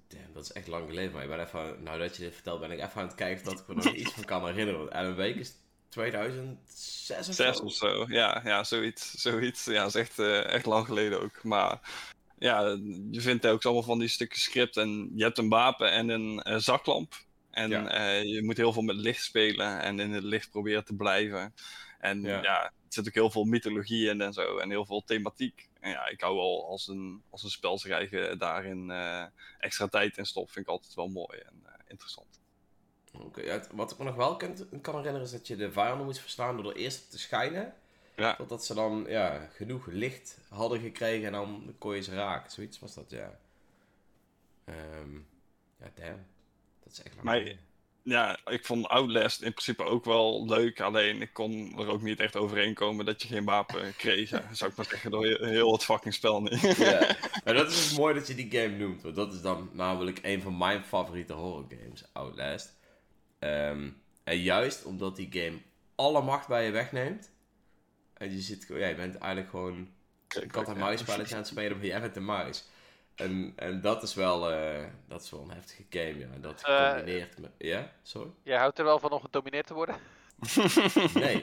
Damn, 0.09 0.33
dat 0.33 0.43
is 0.43 0.51
echt 0.51 0.67
lang 0.67 0.87
geleden, 0.87 1.11
maar 1.11 1.23
ik 1.23 1.29
ben 1.29 1.39
even... 1.39 1.83
Nou, 1.83 1.99
dat 1.99 2.15
je 2.15 2.21
dit 2.23 2.33
vertelt, 2.33 2.59
ben 2.59 2.71
ik 2.71 2.77
even 2.79 3.01
aan 3.01 3.07
het 3.07 3.15
kijken 3.15 3.47
of 3.47 3.53
dat 3.53 3.59
ik 3.61 3.67
me 3.67 3.73
nog 3.83 3.93
iets 4.01 4.11
van 4.13 4.23
kan 4.25 4.45
herinneren. 4.45 4.79
Want 4.79 4.91
Alan 4.91 5.15
Wake 5.15 5.39
is 5.39 5.53
2006 5.89 7.27
of 7.27 7.35
Zes 7.35 7.57
zo? 7.57 7.63
of 7.63 7.73
zo, 7.73 8.05
ja, 8.07 8.41
ja 8.43 8.63
zoiets. 8.63 9.11
zoiets. 9.11 9.65
Ja, 9.65 9.79
dat 9.83 9.87
is 9.95 10.01
echt, 10.01 10.19
eh, 10.19 10.45
echt 10.45 10.65
lang 10.65 10.85
geleden 10.85 11.21
ook. 11.21 11.43
Maar 11.43 11.79
ja, 12.39 12.61
je 13.11 13.21
vindt 13.21 13.47
ook 13.47 13.65
allemaal 13.65 13.83
van 13.83 13.99
die 13.99 14.07
stukken 14.07 14.39
script. 14.39 14.77
En 14.77 15.11
je 15.15 15.23
hebt 15.23 15.37
een 15.37 15.49
wapen 15.49 15.91
en 15.91 16.09
een 16.09 16.41
eh, 16.41 16.57
zaklamp. 16.57 17.13
En 17.51 17.69
Ja. 17.69 17.87
eh, 17.87 18.23
je 18.23 18.43
moet 18.43 18.57
heel 18.57 18.73
veel 18.73 18.81
met 18.81 18.95
licht 18.95 19.23
spelen 19.23 19.81
en 19.81 19.99
in 19.99 20.11
het 20.11 20.23
licht 20.23 20.49
proberen 20.51 20.85
te 20.85 20.95
blijven. 20.95 21.53
En 21.99 22.21
Ja. 22.21 22.41
ja. 22.41 22.63
er 22.63 22.71
zit 22.87 23.07
ook 23.07 23.13
heel 23.13 23.31
veel 23.31 23.43
mythologie 23.43 24.09
in 24.09 24.21
en 24.21 24.33
zo. 24.33 24.57
En 24.57 24.69
heel 24.69 24.85
veel 24.85 25.03
thematiek. 25.03 25.69
En 25.79 25.89
ja, 25.89 26.07
ik 26.07 26.21
hou 26.21 26.35
wel 26.35 26.67
als 26.67 26.87
een, 26.87 27.23
als 27.29 27.43
een 27.43 27.49
spel 27.49 27.79
daarin 28.37 28.91
eh, 28.91 29.25
extra 29.59 29.87
tijd 29.87 30.17
in 30.17 30.25
stopt. 30.25 30.51
Vind 30.51 30.65
ik 30.65 30.71
altijd 30.71 30.93
wel 30.93 31.07
mooi 31.07 31.39
en 31.39 31.61
eh, 31.65 31.73
interessant. 31.87 32.39
Oké, 33.13 33.41
ja, 33.41 33.61
wat 33.71 33.91
ik 33.91 33.97
me 33.97 34.03
nog 34.03 34.15
wel 34.15 34.35
kan, 34.35 34.55
kan 34.81 34.95
herinneren 34.95 35.27
is 35.27 35.31
dat 35.31 35.47
je 35.47 35.55
de 35.55 35.71
vijanden 35.71 36.05
moest 36.05 36.19
verslaan 36.19 36.55
door 36.55 36.71
er 36.71 36.77
eerst 36.77 37.11
te 37.11 37.19
schijnen. 37.19 37.73
Ja. 38.15 38.35
Totdat 38.35 38.65
ze 38.65 38.73
dan 38.73 39.05
ja, 39.07 39.49
genoeg 39.53 39.85
licht 39.85 40.37
hadden 40.49 40.79
gekregen 40.79 41.25
en 41.25 41.31
dan 41.31 41.75
kon 41.77 41.95
je 41.95 42.01
ze 42.01 42.15
raken. 42.15 42.51
Zoiets 42.51 42.79
was 42.79 42.93
dat, 42.93 43.09
ja. 43.09 43.39
Ehm, 44.65 45.15
ja, 45.79 45.91
damn. 45.93 46.25
Dat 46.83 46.91
is 46.91 47.03
echt 47.03 47.15
lang 47.15 47.25
Maar-. 47.25 47.57
Ja, 48.09 48.39
ik 48.45 48.65
vond 48.65 48.87
Outlast 48.87 49.41
in 49.41 49.51
principe 49.51 49.83
ook 49.83 50.05
wel 50.05 50.45
leuk. 50.45 50.81
Alleen 50.81 51.21
ik 51.21 51.33
kon 51.33 51.79
er 51.79 51.87
ook 51.87 52.01
niet 52.01 52.19
echt 52.19 52.35
overheen 52.35 52.73
komen 52.73 53.05
dat 53.05 53.21
je 53.21 53.27
geen 53.27 53.45
wapen 53.45 53.95
kreeg. 53.95 54.29
Ja, 54.29 54.43
zou 54.51 54.71
ik 54.71 54.77
maar 54.77 54.85
zeggen, 54.85 55.11
door 55.11 55.25
heel, 55.25 55.71
het 55.71 55.83
fucking 55.83 56.13
spel 56.13 56.41
niet. 56.41 56.61
Ja, 56.77 57.15
maar 57.43 57.53
dat 57.53 57.71
is 57.71 57.89
dus 57.89 57.97
mooi 57.97 58.13
dat 58.13 58.27
je 58.27 58.35
die 58.35 58.51
game 58.51 58.77
noemt. 58.77 59.01
Want 59.01 59.15
dat 59.15 59.33
is 59.33 59.41
dan 59.41 59.69
namelijk 59.73 60.19
een 60.21 60.41
van 60.41 60.57
mijn 60.57 60.83
favoriete 60.83 61.33
horror 61.33 61.65
games, 61.69 62.03
Outlast. 62.13 62.77
Ehm, 63.39 63.89
en 64.23 64.37
juist 64.37 64.85
omdat 64.85 65.15
die 65.15 65.27
game 65.31 65.57
alle 65.95 66.21
macht 66.21 66.47
bij 66.47 66.65
je 66.65 66.71
wegneemt. 66.71 67.31
En 68.13 68.31
je 68.31 68.39
zit 68.39 68.65
ja, 68.67 68.87
je 68.87 68.95
bent 68.95 69.17
eigenlijk 69.17 69.49
gewoon 69.49 69.87
een 70.27 70.51
kat 70.51 70.67
en 70.67 70.77
muis 70.77 70.99
spelletje 70.99 71.33
aan 71.33 71.41
het 71.41 71.49
spelen, 71.49 71.77
maar 71.77 71.85
jij 71.85 72.01
bent 72.01 72.13
de 72.13 72.19
muis. 72.19 72.65
En, 73.19 73.53
en 73.55 73.81
dat 73.81 74.03
is 74.03 74.13
wel, 74.13 74.51
eh, 74.51 74.83
dat 75.07 75.21
is 75.23 75.29
wel 75.29 75.41
een 75.41 75.51
heftige 75.51 75.85
game, 75.89 76.17
ja. 76.19 76.27
En 76.33 76.41
dat 76.41 76.63
Eh, 76.63 76.87
gecombineerd 76.87 77.39
met, 77.39 77.51
ja, 77.57 77.91
sorry? 78.03 78.29
Jij 78.43 78.57
houdt 78.57 78.77
er 78.79 78.85
wel 78.85 78.99
van 78.99 79.11
om 79.11 79.21
gedomineerd 79.21 79.67
te 79.67 79.73
worden? 79.73 79.95
Nee. 81.13 81.41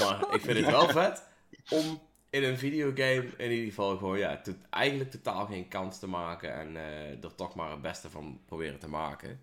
Maar 0.00 0.34
ik 0.34 0.40
vind 0.40 0.56
het 0.58 0.66
wel 0.70 0.88
vet 0.88 1.22
om 1.70 2.00
in 2.30 2.44
een 2.44 2.58
videogame 2.58 3.28
in 3.36 3.50
ieder 3.50 3.66
geval 3.68 3.96
gewoon, 3.96 4.18
ja, 4.18 4.40
to- 4.40 4.54
eigenlijk 4.70 5.10
totaal 5.10 5.46
geen 5.46 5.68
kans 5.68 5.98
te 5.98 6.06
maken 6.08 6.54
en 6.54 6.76
eh, 6.76 7.24
er 7.24 7.34
toch 7.34 7.54
maar 7.54 7.70
het 7.70 7.82
beste 7.82 8.10
van 8.10 8.40
proberen 8.46 8.78
te 8.78 8.88
maken. 8.88 9.40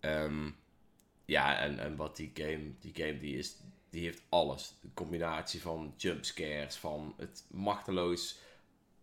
Ehm, 0.00 0.50
ja, 1.24 1.58
en, 1.58 1.78
en 1.78 1.96
wat 1.96 2.16
die 2.16 2.30
game, 2.34 2.72
die 2.80 2.94
game 2.94 3.18
die 3.18 3.38
is, 3.38 3.56
die 3.90 4.02
heeft 4.04 4.22
alles. 4.28 4.74
De 4.80 4.88
combinatie 4.94 5.60
van 5.62 5.94
jumpscares, 5.96 6.76
van 6.76 7.14
het 7.16 7.44
machteloos 7.50 8.38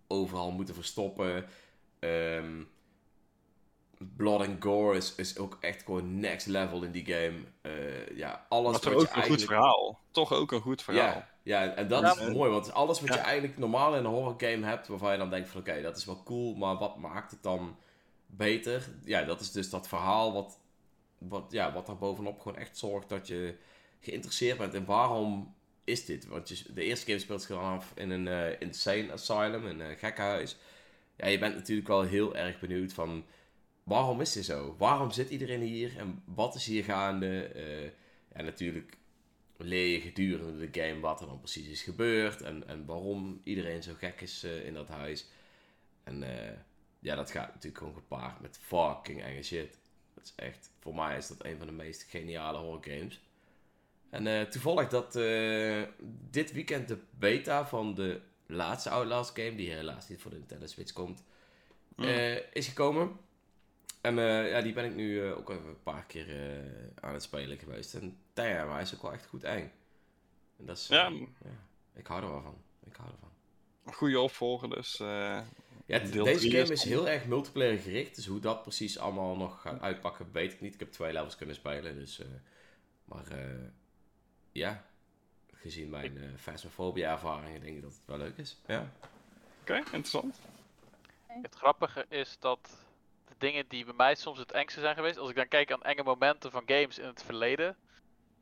overal 0.08 0.52
moeten 0.52 0.76
verstoppen. 0.76 1.46
Ehm, 2.00 2.64
blood 3.98 4.48
and 4.48 4.64
gore 4.64 4.98
is, 4.98 5.16
is 5.16 5.38
ook 5.38 5.58
echt 5.62 5.84
gewoon 5.84 6.20
next 6.20 6.48
level 6.48 6.84
in 6.84 6.92
die 6.92 7.06
game. 7.06 7.38
Eh, 7.62 8.18
ja, 8.18 8.46
alles 8.50 8.72
Maar 8.72 8.80
toch 8.80 8.94
wat 8.94 9.02
ook 9.02 9.16
je 9.16 9.22
een 9.22 9.28
goed 9.28 9.44
verhaal. 9.44 10.00
Toch 10.12 10.34
ook 10.34 10.52
een 10.52 10.62
goed 10.62 10.82
verhaal. 10.82 11.04
Ja, 11.04 11.30
ja, 11.44 11.74
en 11.74 11.88
dat 11.88 12.02
Ja, 12.02 12.12
is 12.12 12.34
mooi, 12.34 12.52
want 12.52 12.74
alles 12.74 13.00
wat 13.00 13.14
je 13.14 13.20
eigenlijk 13.20 13.58
normaal 13.58 13.96
in 13.96 14.06
een 14.06 14.12
horror 14.12 14.36
game 14.38 14.66
hebt, 14.66 14.88
waarvan 14.88 15.12
je 15.12 15.18
dan 15.18 15.30
denkt 15.30 15.50
van 15.50 15.60
oké, 15.60 15.82
dat 15.82 15.98
is 15.98 16.06
wel 16.06 16.24
cool, 16.24 16.56
maar 16.56 16.78
wat 16.78 16.98
maakt 16.98 17.32
het 17.32 17.44
dan 17.44 17.76
beter? 18.26 18.90
Ja, 19.04 19.24
dat 19.24 19.40
is 19.40 19.52
dus 19.52 19.70
dat 19.70 19.88
verhaal 19.88 20.34
wat, 20.34 20.60
wat, 21.18 21.46
ja, 21.50 21.74
wat 21.74 21.86
daar 21.86 21.98
bovenop 21.98 22.40
gewoon 22.42 22.58
echt 22.58 22.78
zorgt 22.78 23.10
dat 23.10 23.28
je 23.28 23.56
geïnteresseerd 24.00 24.58
bent 24.58 24.74
in 24.74 24.86
waarom 24.86 25.56
is 25.84 26.06
dit? 26.06 26.28
Want 26.28 26.50
je, 26.50 26.74
de 26.74 26.84
eerste 26.84 27.06
game 27.06 27.20
speelt 27.20 27.42
zich 27.42 27.56
dan 27.56 27.66
af 27.66 27.92
in 27.96 28.10
een 28.10 28.28
eh, 28.28 28.62
insane 28.62 29.12
asylum, 29.12 29.66
een 29.66 29.82
eh, 29.82 29.98
gekkenhuis. 29.98 30.58
Ja, 31.18 31.28
je 31.28 31.40
bent 31.40 31.56
natuurlijk 31.56 31.88
wel 31.88 32.02
heel 32.02 32.36
erg 32.36 32.60
benieuwd 32.60 32.94
van 32.94 33.26
waarom 33.84 34.22
is 34.22 34.34
dit 34.34 34.46
zo? 34.46 34.76
Waarom 34.78 35.12
zit 35.12 35.30
iedereen 35.30 35.62
hier 35.62 35.98
en 35.98 36.24
wat 36.26 36.56
is 36.56 36.66
hier 36.66 36.84
gaande? 36.84 37.44
Eh, 37.44 37.84
ja, 38.36 38.42
natuurlijk 38.42 38.98
leer 39.58 39.88
je 39.88 40.02
gedurende 40.02 40.70
de 40.70 40.82
game 40.82 41.00
wat 41.00 41.22
er 41.22 41.28
dan 41.28 41.40
precies 41.40 41.68
is 41.68 41.82
gebeurd 41.82 42.42
en, 42.42 42.68
en 42.68 42.86
waarom 42.86 43.42
iedereen 43.44 43.84
zo 43.84 43.94
gek 43.98 44.22
is 44.22 44.44
eh, 44.44 44.66
in 44.66 44.74
dat 44.74 44.88
huis. 44.88 45.28
En 46.04 46.24
eh, 46.24 46.54
ja, 47.00 47.16
dat 47.16 47.32
gaat 47.32 47.48
natuurlijk 47.48 47.78
gewoon 47.78 47.94
gepaard 47.94 48.40
met 48.40 48.60
fucking 48.62 49.22
enge 49.22 49.44
shit. 49.44 49.78
Dat 50.14 50.24
is 50.24 50.34
echt, 50.36 50.72
voor 50.80 50.96
mij 50.96 51.18
is 51.18 51.28
dat 51.28 51.46
een 51.46 51.58
van 51.58 51.68
de 51.68 51.74
meest 51.74 52.04
geniale 52.04 52.58
horror 52.58 52.84
games. 52.84 53.22
En 54.10 54.50
toevallig 54.50 54.88
dat 54.88 55.14
dit 56.30 56.52
weekend 56.52 56.88
de 56.88 56.98
beta 57.18 57.68
van 57.68 57.96
de 57.96 58.22
laatste 58.48 58.90
Outlast 58.90 59.40
game, 59.40 59.56
die 59.56 59.72
helaas 59.72 60.08
niet 60.10 60.22
voor 60.22 60.32
de 60.32 60.38
Nintendo 60.38 60.66
Switch 60.66 60.94
komt, 60.94 61.24
Hmm. 61.96 62.06
eh, 62.06 62.36
is 62.54 62.68
gekomen. 62.68 63.18
En 64.02 64.20
eh, 64.20 64.50
ja, 64.50 64.62
die 64.62 64.74
ben 64.74 64.86
ik 64.86 64.96
nu 64.96 65.26
eh, 65.26 65.38
ook 65.38 65.50
even 65.50 65.68
een 65.68 65.84
paar 65.84 66.06
keer 66.06 66.30
eh, 66.30 66.64
aan 67.00 67.14
het 67.14 67.24
spelen 67.24 67.58
geweest. 67.58 67.94
En 67.94 68.18
damn, 68.34 68.72
hij 68.72 68.82
is 68.82 68.96
ook 68.96 69.02
wel 69.02 69.14
echt 69.14 69.26
goed 69.26 69.44
eng. 69.44 69.72
En 70.58 70.66
dat 70.66 70.78
is, 70.78 70.88
Ja. 70.88 71.08
ja, 71.08 71.28
ik 71.94 72.08
hou 72.08 72.24
er 72.24 72.30
wel 72.30 72.42
van. 72.42 72.58
Ik 72.84 72.96
hou 72.96 73.10
ervan. 73.12 73.32
Goede 73.94 74.20
opvolger, 74.20 74.70
dus. 74.70 75.00
eh, 75.00 75.40
Ja, 75.86 76.00
deze 76.00 76.50
game 76.50 76.62
is 76.62 76.70
is 76.70 76.84
heel 76.84 77.08
erg 77.10 77.26
multiplayer 77.26 77.78
gericht. 77.80 78.16
Dus 78.16 78.26
hoe 78.26 78.40
dat 78.40 78.62
precies 78.62 78.98
allemaal 79.00 79.36
nog 79.36 79.62
gaat 79.62 79.82
uitpakken, 79.82 80.30
weet 80.32 80.54
ik 80.54 80.62
niet. 80.62 80.74
Ik 80.74 80.80
heb 80.80 80.92
twee 80.92 81.14
levels 81.14 81.36
kunnen 81.36 81.56
spelen. 81.56 81.96
Dus, 81.96 82.20
eh, 82.20 82.28
maar 83.06 83.28
eh, 83.32 83.68
ja, 84.52 84.86
gezien 85.62 85.90
mijn 85.90 86.18
eh 86.18 86.24
Phasmophobia 86.38 87.12
ervaringen 87.12 87.62
denk 87.62 87.76
ik 87.76 87.82
dat 87.82 87.92
het 87.92 88.02
wel 88.06 88.18
leuk 88.18 88.38
is. 88.38 88.58
Ja. 88.66 88.86
Oké, 89.62 89.76
interessant. 89.76 90.40
Het 91.28 91.56
grappige 91.56 92.06
is 92.10 92.38
dat 92.40 92.60
de 93.28 93.34
dingen 93.38 93.66
die 93.68 93.86
bij 93.86 93.94
mij 93.94 94.16
soms 94.16 94.40
het 94.40 94.52
engste 94.52 94.80
zijn 94.80 94.96
geweest, 94.96 95.18
als 95.18 95.30
ik 95.30 95.36
dan 95.36 95.48
kijk 95.48 95.72
aan 95.72 95.84
enge 95.84 96.04
momenten 96.04 96.52
van 96.52 96.64
games 96.66 96.98
in 97.00 97.06
het 97.08 97.24
verleden, 97.24 97.76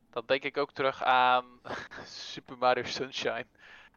dan 0.10 0.24
denk 0.26 0.44
ik 0.44 0.58
ook 0.58 0.72
terug 0.72 1.04
aan 1.04 1.46
Super 2.06 2.58
Mario 2.58 2.84
Sunshine. 2.84 3.46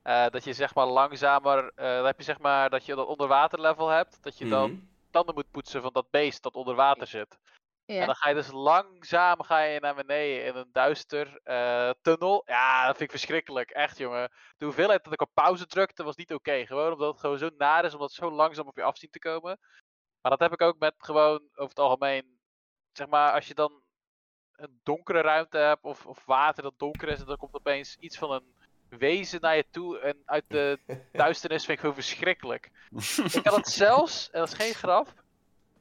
Eh, 0.03 0.27
dat 0.31 0.45
je 0.45 0.53
zeg 0.53 0.75
maar 0.75 0.87
langzamer, 0.87 1.73
eh, 1.75 1.97
dan 1.97 2.05
heb 2.07 2.19
je 2.19 2.25
zeg 2.25 2.39
maar 2.39 2.71
dat 2.71 2.87
je 2.87 2.95
dat 2.95 3.07
onderwater 3.07 3.61
level 3.61 3.89
hebt, 3.89 4.19
dat 4.23 4.39
je 4.39 4.49
dan 4.49 4.71
Mhm. 4.71 4.81
tanden 5.11 5.35
moet 5.35 5.51
poetsen 5.51 5.83
van 5.83 5.93
dat 5.93 6.11
beest 6.11 6.43
dat 6.43 6.55
onder 6.55 6.75
water 6.75 7.07
zit. 7.07 7.39
En 7.89 7.95
Ja. 7.95 8.07
dan 8.07 8.15
ga 8.15 8.29
je 8.29 8.35
dus 8.35 8.51
langzaam 8.51 9.43
ga 9.43 9.61
je 9.61 9.81
naar 9.81 9.95
beneden 9.95 10.45
in 10.45 10.55
een 10.57 10.69
duister 10.73 11.41
eh, 11.45 11.91
tunnel. 12.03 12.43
Ja, 12.47 12.87
dat 12.87 12.97
vind 12.97 13.11
ik 13.13 13.17
verschrikkelijk. 13.19 13.71
Echt, 13.71 13.99
jongen. 13.99 14.31
De 14.57 14.65
hoeveelheid 14.65 15.05
dat 15.05 15.13
ik 15.13 15.21
op 15.21 15.31
pauze 15.35 15.67
drukte 15.67 16.03
was 16.05 16.17
niet 16.17 16.35
oké. 16.35 16.67
Gewoon 16.67 16.93
omdat 16.93 17.11
het 17.11 17.21
gewoon 17.21 17.39
zo 17.39 17.51
naar 17.59 17.85
is, 17.85 17.93
omdat 17.93 18.09
het 18.09 18.19
zo 18.19 18.31
langzaam 18.31 18.67
op 18.67 18.77
je 18.77 18.83
af 18.83 18.99
ziet 18.99 19.13
te 19.13 19.19
komen. 19.19 19.59
Maar 20.21 20.31
dat 20.31 20.41
heb 20.41 20.53
ik 20.53 20.63
ook 20.63 20.79
met 20.79 20.95
gewoon 20.99 21.41
over 21.53 21.69
het 21.69 21.79
algemeen. 21.79 22.39
Zeg 22.93 23.07
maar, 23.07 23.33
als 23.33 23.47
je 23.47 23.55
dan 23.55 23.83
een 24.53 24.81
donkere 24.83 25.21
ruimte 25.21 25.59
hebt 25.59 25.83
of, 25.85 26.07
of 26.07 26.25
water 26.25 26.63
dat 26.63 26.79
donker 26.79 27.09
is 27.09 27.21
en 27.21 27.27
dan 27.27 27.37
komt 27.37 27.55
opeens 27.55 27.97
iets 27.97 28.19
van 28.19 28.31
een 28.33 28.55
wezen 28.89 29.41
naar 29.41 29.57
je 29.57 29.67
toe 29.71 29.99
en 29.99 30.23
uit 30.25 30.45
de 30.49 30.79
duisternis 31.13 31.65
vind 31.65 31.73
ik 31.73 31.81
gewoon 31.81 31.95
verschrikkelijk. 31.95 32.71
Ik 33.33 33.45
had 33.47 33.57
het 33.57 33.69
zelfs, 33.69 34.31
en 34.31 34.39
dat 34.41 34.49
is 34.49 34.55
geen 34.55 34.75
grap, 34.75 35.13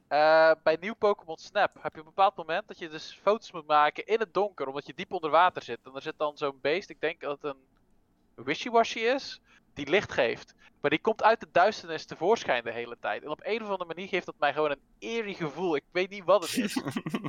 eh, 0.08 0.50
bij 0.62 0.76
nieuw 0.80 0.94
Pokémon 0.94 1.36
Snap 1.36 1.76
heb 1.82 1.92
je 1.92 1.98
een 1.98 2.04
bepaald 2.04 2.36
moment 2.36 2.68
dat 2.68 2.78
je 2.78 2.88
dus 2.88 3.18
foto's 3.22 3.52
moet 3.52 3.66
maken 3.66 4.06
in 4.06 4.18
het 4.20 4.34
donker, 4.34 4.66
omdat 4.66 4.86
je 4.86 4.94
diep 4.94 5.12
onder 5.12 5.30
water 5.30 5.62
zit. 5.62 5.78
En 5.84 5.94
er 5.94 6.02
zit 6.02 6.18
dan 6.18 6.36
zo'n 6.36 6.58
beest, 6.60 6.90
ik 6.90 7.00
denk 7.00 7.20
dat 7.20 7.38
het 7.40 7.54
een 7.54 8.44
Wishy-Washy 8.44 8.98
is, 8.98 9.40
die 9.74 9.88
licht 9.88 10.12
geeft. 10.12 10.54
Maar 10.80 10.90
die 10.90 11.00
komt 11.00 11.22
uit 11.22 11.40
de 11.40 11.48
duisternis 11.52 12.04
tevoorschijn 12.04 12.64
de 12.64 12.72
hele 12.72 12.96
tijd. 13.00 13.22
En 13.22 13.28
op 13.28 13.40
een 13.42 13.62
of 13.62 13.68
andere 13.68 13.84
manier 13.94 14.08
geeft 14.08 14.26
dat 14.26 14.34
mij 14.38 14.52
gewoon 14.52 14.70
een 14.70 14.80
eerie 14.98 15.34
gevoel. 15.34 15.76
Ik 15.76 15.84
weet 15.92 16.10
niet 16.10 16.24
wat 16.24 16.42
het 16.42 16.56
is. 16.56 16.74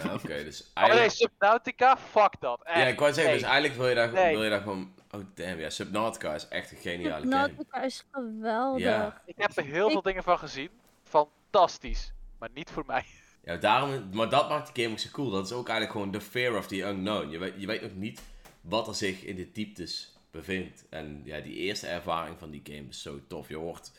Ja, 0.03 0.13
Oké, 0.13 0.43
dus 0.43 0.61
Oh 0.61 0.67
nee, 0.75 0.83
eigenlijk... 0.83 1.11
Subnautica? 1.11 1.97
Fuck 1.97 2.33
dat. 2.39 2.61
Ja, 2.65 2.73
ik 2.73 2.99
wou 2.99 3.13
zeggen, 3.13 3.33
Nee. 3.33 3.41
dus 3.41 3.49
eigenlijk 3.49 3.79
wil 3.79 3.89
je 3.89 3.95
daar, 3.95 4.11
Nee. 4.11 4.33
wil 4.33 4.43
je 4.43 4.49
daar 4.49 4.61
gewoon... 4.61 4.93
Oh 5.11 5.21
damn, 5.33 5.59
ja, 5.59 5.69
Subnautica 5.69 6.33
is 6.33 6.47
echt 6.47 6.71
een 6.71 6.77
geniale 6.77 7.21
game. 7.21 7.25
Nautica 7.35 7.81
is 7.81 8.05
geweldig. 8.11 8.81
Ja. 8.81 9.21
Ik 9.25 9.35
heb 9.37 9.57
er 9.57 9.63
heel 9.63 9.89
veel 9.89 10.01
dingen 10.01 10.23
van 10.23 10.37
gezien. 10.39 10.69
Fantastisch. 11.03 12.13
Maar 12.39 12.49
niet 12.53 12.69
voor 12.69 12.83
mij. 12.85 13.05
Ja, 13.43 13.57
daarom, 13.57 14.09
maar 14.13 14.29
dat 14.29 14.49
maakt 14.49 14.75
die 14.75 14.83
game 14.83 14.95
ook 14.95 15.01
zo 15.01 15.09
cool. 15.11 15.29
Dat 15.29 15.45
is 15.45 15.51
ook 15.51 15.67
eigenlijk 15.69 15.91
gewoon 15.91 16.11
the 16.11 16.21
fear 16.21 16.57
of 16.57 16.67
the 16.67 16.81
unknown. 16.81 17.29
Je 17.29 17.37
weet, 17.37 17.53
je 17.57 17.67
weet 17.67 17.81
nog 17.81 17.95
niet 17.95 18.21
wat 18.61 18.87
er 18.87 18.95
zich 18.95 19.23
in 19.23 19.35
de 19.35 19.51
dieptes 19.51 20.17
bevindt. 20.31 20.85
En 20.89 21.21
ja, 21.23 21.39
die 21.39 21.55
eerste 21.55 21.87
ervaring 21.87 22.39
van 22.39 22.49
die 22.49 22.61
game 22.63 22.87
is 22.89 23.01
zo 23.01 23.19
tof. 23.27 23.49
Je 23.49 23.55
hoort 23.55 23.91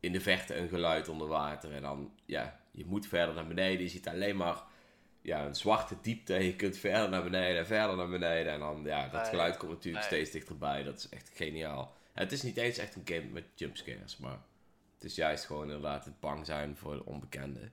in 0.00 0.12
de 0.12 0.20
verte 0.20 0.56
een 0.56 0.68
geluid 0.68 1.08
onder 1.08 1.28
water. 1.28 1.72
En 1.72 1.82
dan, 1.82 2.12
ja, 2.26 2.60
je 2.70 2.84
moet 2.84 3.06
verder 3.06 3.34
naar 3.34 3.46
beneden. 3.46 3.82
Je 3.82 3.88
ziet 3.88 4.08
alleen 4.08 4.36
maar 4.36 4.62
ja, 5.22 5.46
een 5.46 5.54
zwarte 5.54 5.96
diepte. 6.02 6.34
Je 6.34 6.56
kunt 6.56 6.76
verder 6.76 7.08
naar 7.08 7.22
beneden 7.22 7.58
en 7.58 7.66
verder 7.66 7.96
naar 7.96 8.08
beneden. 8.08 8.52
En 8.52 8.60
dan, 8.60 8.82
ja, 8.84 9.08
dat 9.08 9.28
geluid 9.28 9.56
komt 9.56 9.72
natuurlijk 9.72 10.04
nee. 10.04 10.14
steeds 10.14 10.30
dichterbij. 10.30 10.82
Dat 10.82 10.98
is 10.98 11.08
echt 11.08 11.30
geniaal. 11.34 11.94
Het 12.12 12.32
is 12.32 12.42
niet 12.42 12.56
eens 12.56 12.78
echt 12.78 12.94
een 12.94 13.02
game 13.04 13.28
met 13.32 13.44
jumpscares, 13.54 14.16
maar 14.16 14.38
het 15.00 15.10
is 15.10 15.16
juist 15.16 15.44
gewoon 15.44 15.62
inderdaad 15.62 16.04
het 16.04 16.20
bang 16.20 16.46
zijn 16.46 16.76
voor 16.76 16.94
de 16.94 17.04
onbekende. 17.04 17.70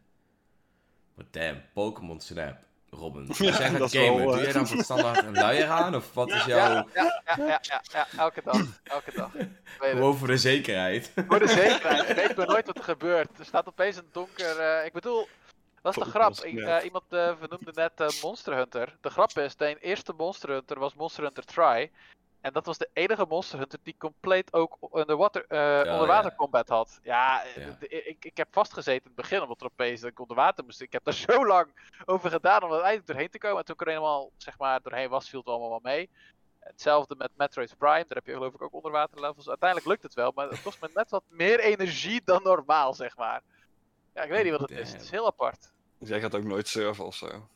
Maar 1.14 1.26
damn, 1.32 1.62
Pokémon 1.74 2.20
Snap. 2.20 2.58
Robin, 2.90 3.28
als 3.28 3.38
jij 3.38 3.52
gaat 3.52 3.78
dat 3.78 3.94
is 3.94 4.00
gamen, 4.00 4.18
wel, 4.18 4.28
doe 4.28 4.38
eh, 4.38 4.44
jij 4.44 4.54
dan 4.54 4.68
voor 4.68 4.84
standaard 4.84 5.24
een 5.26 5.34
luier 5.34 5.68
aan? 5.68 5.96
Of 5.96 6.14
wat 6.14 6.30
is 6.30 6.46
jouw... 6.46 6.60
Ja, 6.60 6.86
ja, 6.94 7.22
ja, 7.26 7.46
ja, 7.46 7.60
ja, 7.62 7.82
ja, 7.92 8.08
elke 8.18 8.42
dag. 8.44 8.82
Elke 8.84 9.12
dag. 9.16 9.32
Gewoon 9.80 10.18
voor 10.18 10.28
de 10.28 10.38
zekerheid. 10.38 11.12
Voor 11.28 11.40
de 11.40 11.48
zekerheid. 11.48 12.10
Ik 12.10 12.16
weet 12.16 12.36
maar 12.36 12.48
nooit 12.48 12.66
wat 12.66 12.78
er 12.78 12.84
gebeurt. 12.84 13.40
Er 13.40 13.46
staat 13.46 13.68
opeens 13.68 13.98
een 13.98 14.10
donker. 14.12 14.60
eh, 14.60 14.86
ik 14.86 14.94
bedoel, 14.94 15.28
dat 15.82 15.98
is 15.98 16.04
de 16.04 16.10
grap. 16.10 16.34
Ik, 16.34 16.54
ja. 16.54 16.78
eh, 16.78 16.86
iemand 16.86 17.04
eh, 17.10 17.34
vernoemde 17.40 17.72
net 17.74 17.92
eh, 17.96 18.08
Monster 18.22 18.56
Hunter. 18.56 18.98
De 19.02 19.10
grap 19.10 19.38
is, 19.38 19.56
de 19.56 19.80
eerste 19.80 20.14
Monster 20.18 20.50
Hunter 20.50 20.80
was 20.80 20.94
Monster 20.94 21.24
Hunter 21.24 21.46
Try. 21.46 21.92
En 22.48 22.54
dat 22.54 22.66
was 22.66 22.78
de 22.78 22.90
enige 22.94 23.26
Monster 23.30 23.60
Hunter 23.60 23.80
die 23.84 23.96
compleet 23.98 24.54
ook 24.54 24.78
underwater, 24.94 25.46
eh 25.48 25.58
ja. 25.58 25.92
onderwater 25.92 26.36
combat 26.36 26.70
had. 26.70 27.00
Ja, 27.04 27.44
ik, 27.80 28.26
ik 28.26 28.38
heb 28.38 28.48
vastgezeten 28.52 29.02
in 29.04 29.12
het 29.16 29.16
begin, 29.16 29.42
omdat 29.42 29.62
er 29.62 29.68
opeens 29.68 30.02
dat 30.02 30.10
ik 30.10 30.20
onder 30.20 30.36
water 30.36 30.64
moest. 30.64 30.82
Ik 30.82 30.92
heb 30.92 31.04
daar 31.04 31.14
zo 31.30 31.46
lang 31.46 31.68
over 32.06 32.30
gedaan 32.30 32.64
om 32.64 32.72
er 32.72 32.80
eindelijk 32.80 33.08
doorheen 33.08 33.30
te 33.30 33.38
komen. 33.38 33.58
En 33.58 33.66
toen 33.66 33.76
ik 33.76 33.82
er 33.82 33.88
helemaal 33.88 34.32
zeg 34.38 34.58
maar, 34.58 34.82
doorheen 34.82 35.10
was, 35.10 35.30
viel 35.30 35.40
het 35.40 35.48
allemaal 35.48 35.70
wel 35.70 35.80
mee. 35.84 36.10
Hetzelfde 36.60 37.16
met 37.18 37.32
Metroid 37.36 37.78
Prime, 37.78 38.06
daar 38.08 38.18
heb 38.18 38.26
je 38.26 38.34
geloof 38.34 38.54
ik 38.54 38.62
ook 38.62 38.74
onderwater 38.74 39.22
levels. 39.22 39.50
Uiteindelijk 39.50 39.90
lukt 39.90 40.04
het 40.04 40.14
wel, 40.14 40.32
maar 40.36 40.50
het 40.50 40.62
kost 40.62 40.82
me 40.82 40.90
net 40.94 41.10
wat 41.10 41.24
meer 41.28 41.60
energie 41.60 42.22
dan 42.26 42.44
normaal, 42.44 42.94
zeg 42.94 43.18
maar. 43.18 43.42
Ja, 44.14 44.24
ik 44.24 44.30
weet 44.30 44.44
niet 44.44 44.52
wat 44.52 44.70
het 44.70 44.80
is. 44.80 44.92
Het 44.92 45.02
is 45.02 45.12
heel 45.12 45.26
apart. 45.26 45.74
Dus 46.00 46.10
jij 46.10 46.20
gaat 46.20 46.36
ook 46.36 46.44
nooit 46.44 46.68
surfen 46.68 47.06
of 47.06 47.16
zo. 47.16 47.48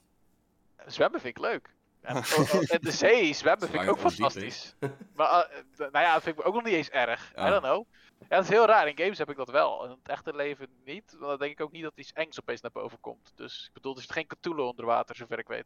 Zwemmen 0.86 1.22
vind 1.22 1.38
ik 1.38 1.44
leuk. 1.44 1.76
En, 2.02 2.18
oh, 2.18 2.40
oh, 2.40 2.62
en 2.68 2.82
de 2.82 2.92
zee 2.92 3.34
zwemmen 3.34 3.70
vind 3.70 3.84
ik 3.84 3.90
ook 3.90 4.00
fantastisch. 4.00 4.76
Maar 5.16 5.30
eh, 5.30 5.60
nou 5.78 6.06
ja, 6.06 6.14
dat 6.14 6.24
vind 6.24 6.40
ik 6.40 6.48
ook 6.48 6.54
nog 6.54 6.64
niet 6.64 6.74
eens 6.74 6.90
erg. 6.90 7.32
I 7.32 7.50
don't 7.50 7.62
know. 7.62 7.86
Ja, 8.20 8.36
dat 8.36 8.44
is 8.44 8.50
heel 8.50 8.66
raar. 8.66 8.88
In 8.88 8.98
games 8.98 9.18
heb 9.18 9.30
ik 9.30 9.36
dat 9.36 9.50
wel. 9.50 9.84
In 9.84 9.90
het 9.90 10.00
echte 10.04 10.36
leven 10.36 10.68
niet. 10.86 11.12
Want 11.12 11.30
dan 11.30 11.38
denk 11.38 11.52
ik 11.52 11.62
ook 11.62 11.72
niet 11.72 11.84
dat 11.84 11.98
iets 11.98 12.14
engs 12.14 12.40
opeens 12.40 12.62
naar 12.62 12.72
boven 12.72 13.00
komt. 13.00 13.32
Dus 13.36 13.66
ik 13.68 13.74
bedoel, 13.74 13.96
er 13.96 14.02
zit 14.02 14.12
geen 14.12 14.28
Cthulhu 14.28 14.62
onder 14.62 14.86
water, 14.86 15.16
zover 15.16 15.40
ik 15.40 15.48
weet. 15.48 15.66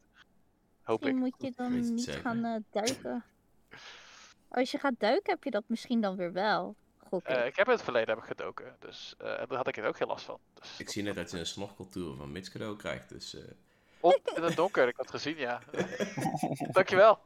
Hoop 0.81 1.05
ik. 1.05 1.15
Misschien 1.15 1.19
moet 1.19 1.55
je 1.57 1.63
dan 1.63 1.79
niet 1.79 2.01
zeker. 2.01 2.21
gaan 2.21 2.45
eh, 2.45 2.55
duiken. 2.71 3.23
Als 4.47 4.71
je 4.71 4.77
gaat 4.77 4.99
duiken 4.99 5.33
heb 5.33 5.43
je 5.43 5.51
dat 5.51 5.63
misschien 5.67 6.01
dan 6.01 6.15
weer 6.15 6.33
wel. 6.33 6.75
Gok 7.09 7.21
ik. 7.21 7.35
Eh, 7.35 7.45
ik 7.45 7.55
heb 7.55 7.65
in 7.65 7.73
het 7.73 7.81
verleden 7.81 8.09
heb 8.09 8.17
ik 8.17 8.23
gedoken. 8.23 8.75
Dus 8.79 9.15
eh, 9.17 9.25
daar 9.25 9.55
had 9.55 9.67
ik 9.67 9.77
er 9.77 9.87
ook 9.87 9.97
geen 9.97 10.07
last 10.07 10.25
van. 10.25 10.39
Dus 10.53 10.79
Ik 10.79 10.89
zie 10.89 11.03
net 11.03 11.15
dat 11.15 11.31
je 11.31 11.39
een 11.39 11.45
snorkeltour 11.45 12.15
van 12.15 12.31
Mitch 12.31 12.51
cadeau 12.51 12.75
krijgt, 12.75 13.09
dus... 13.09 13.37
Op 14.05 14.31
in 14.35 14.43
het 14.43 14.55
donker, 14.55 14.87
ik 14.87 14.95
had 14.95 15.11
het 15.11 15.21
gezien, 15.21 15.37
ja. 15.37 15.61
Dankjewel. 16.71 17.19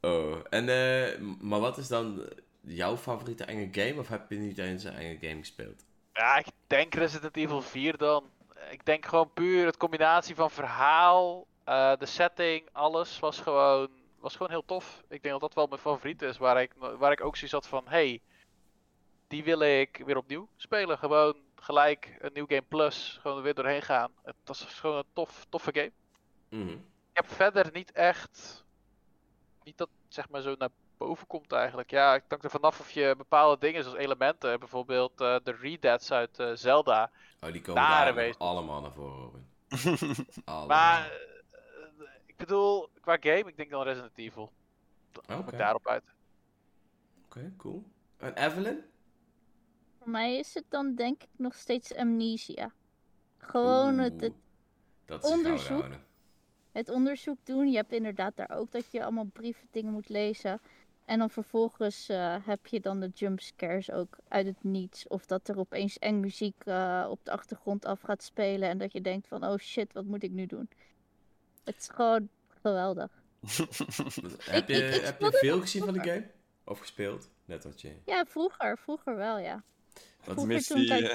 oh, 0.00 0.36
en 0.50 0.68
eh, 0.68 1.18
maar 1.40 1.60
wat 1.60 1.78
is 1.78 1.88
dan 1.88 2.28
jouw 2.60 2.96
favoriete 2.96 3.44
enge 3.44 3.68
game? 3.72 4.00
Of 4.00 4.08
heb 4.08 4.30
je 4.30 4.36
niet 4.36 4.58
eens 4.58 4.84
een 4.84 4.94
enge 4.94 5.18
game 5.20 5.38
gespeeld? 5.38 5.84
Ja, 6.12 6.36
ik 6.36 6.46
denk 6.66 6.94
Resident 6.94 7.36
Evil 7.36 7.62
4 7.62 7.96
dan. 7.96 8.30
Ik 8.70 8.84
denk 8.84 9.06
gewoon 9.06 9.32
puur 9.32 9.66
het 9.66 9.76
combinatie 9.76 10.34
van 10.34 10.50
verhaal, 10.50 11.46
eh, 11.64 11.92
de 11.98 12.06
setting, 12.06 12.68
alles 12.72 13.18
was 13.18 13.40
gewoon, 13.40 13.88
was 14.18 14.32
gewoon 14.32 14.50
heel 14.50 14.64
tof. 14.64 15.02
Ik 15.08 15.22
denk 15.22 15.32
dat 15.32 15.40
dat 15.40 15.54
wel 15.54 15.66
mijn 15.66 15.80
favoriet 15.80 16.22
is, 16.22 16.38
waar 16.38 16.62
ik, 16.62 16.72
waar 16.98 17.12
ik 17.12 17.24
ook 17.24 17.36
zoiets 17.36 17.52
had 17.52 17.66
van, 17.66 17.82
hey, 17.88 18.20
die 19.28 19.44
wil 19.44 19.60
ik 19.60 20.02
weer 20.04 20.16
opnieuw 20.16 20.48
spelen. 20.56 20.98
Gewoon 20.98 21.45
gelijk 21.60 22.16
een 22.20 22.30
nieuw 22.34 22.46
game 22.46 22.62
plus, 22.62 23.18
gewoon 23.20 23.36
er 23.36 23.42
weer 23.42 23.54
doorheen 23.54 23.82
gaan. 23.82 24.12
Het 24.22 24.36
was 24.44 24.64
gewoon 24.64 24.96
een 24.96 25.04
tof, 25.12 25.46
toffe 25.48 25.70
game. 25.72 25.92
Mhm. 26.48 26.72
Ik 26.72 27.22
heb 27.22 27.28
verder 27.28 27.70
niet 27.72 27.92
echt, 27.92 28.64
niet 29.62 29.78
dat 29.78 29.88
zeg 30.08 30.28
maar 30.28 30.40
zo 30.40 30.54
naar 30.58 30.70
boven 30.96 31.26
komt 31.26 31.52
eigenlijk. 31.52 31.90
Ja, 31.90 32.14
ik 32.14 32.22
dank 32.28 32.44
er 32.44 32.50
vanaf 32.50 32.80
of 32.80 32.90
je 32.90 33.14
bepaalde 33.16 33.60
dingen 33.60 33.82
zoals 33.82 33.98
elementen, 33.98 34.58
bijvoorbeeld 34.58 35.20
eh, 35.20 35.36
de 35.42 35.56
Redads 35.60 36.12
uit 36.12 36.38
eh, 36.38 36.50
Zelda. 36.54 37.10
Oh, 37.40 37.52
die 37.52 37.60
komen 37.60 37.82
Daar 37.82 38.34
allemaal 38.38 38.80
naar 38.80 38.92
voren, 38.92 39.18
Robin. 39.18 39.46
Maar, 40.66 41.10
eh, 41.10 42.06
ik 42.26 42.36
bedoel, 42.36 42.88
qua 43.00 43.16
game, 43.20 43.44
ik 43.48 43.56
denk 43.56 43.70
dan 43.70 43.82
Resident 43.82 44.18
Evil. 44.18 44.52
Dan 45.12 45.22
kom 45.26 45.38
Oké. 45.38 45.52
ik 45.52 45.58
daarop 45.58 45.88
uit. 45.88 46.04
Oké, 47.24 47.52
cool. 47.56 47.84
En 48.16 48.34
Evelyn? 48.34 48.84
Voor 50.06 50.14
mij 50.14 50.36
is 50.38 50.54
het 50.54 50.64
dan 50.68 50.94
denk 50.94 51.22
ik 51.22 51.28
nog 51.36 51.54
steeds 51.54 51.94
amnesia. 51.94 52.72
Gewoon 53.38 53.98
het, 53.98 54.20
het, 54.20 54.32
dat 55.04 55.24
onderzoek. 55.24 55.84
het 56.72 56.88
onderzoek 56.88 57.36
doen. 57.44 57.70
Je 57.70 57.76
hebt 57.76 57.92
inderdaad 57.92 58.36
daar 58.36 58.50
ook 58.50 58.70
dat 58.72 58.92
je 58.92 59.02
allemaal 59.02 59.24
brieven 59.32 59.68
dingen 59.70 59.92
moet 59.92 60.08
lezen. 60.08 60.60
En 61.04 61.18
dan 61.18 61.30
vervolgens 61.30 62.08
eh, 62.08 62.36
heb 62.44 62.66
je 62.66 62.80
dan 62.80 63.00
de 63.00 63.10
jumpscares 63.14 63.90
ook 63.90 64.16
uit 64.28 64.46
het 64.46 64.64
niets. 64.64 65.08
Of 65.08 65.26
dat 65.26 65.48
er 65.48 65.58
opeens 65.58 65.98
eng 65.98 66.20
muziek 66.20 66.64
eh, 66.64 67.06
op 67.10 67.24
de 67.24 67.30
achtergrond 67.30 67.84
af 67.84 68.00
gaat 68.00 68.22
spelen. 68.22 68.68
En 68.68 68.78
dat 68.78 68.92
je 68.92 69.00
denkt 69.00 69.28
van, 69.28 69.44
oh 69.44 69.56
shit, 69.58 69.92
wat 69.92 70.04
moet 70.04 70.22
ik 70.22 70.30
nu 70.30 70.46
doen? 70.46 70.68
Het 71.64 71.76
is 71.76 71.88
gewoon 71.88 72.28
geweldig. 72.62 73.10
Heb 74.50 74.68
je, 74.68 74.74
ik- 74.74 74.94
ik 74.94 75.02
heb 75.04 75.20
je 75.20 75.30
veel 75.32 75.60
gezien 75.60 75.84
van 75.84 75.92
de 75.94 76.00
game? 76.00 76.30
Of 76.64 76.78
gespeeld? 76.78 77.30
Net 77.44 77.64
wat 77.64 77.80
je... 77.80 77.96
Ja, 78.04 78.24
vroeger. 78.26 78.78
Vroeger 78.78 79.16
wel, 79.16 79.38
ja. 79.38 79.62
Eh, 80.26 80.36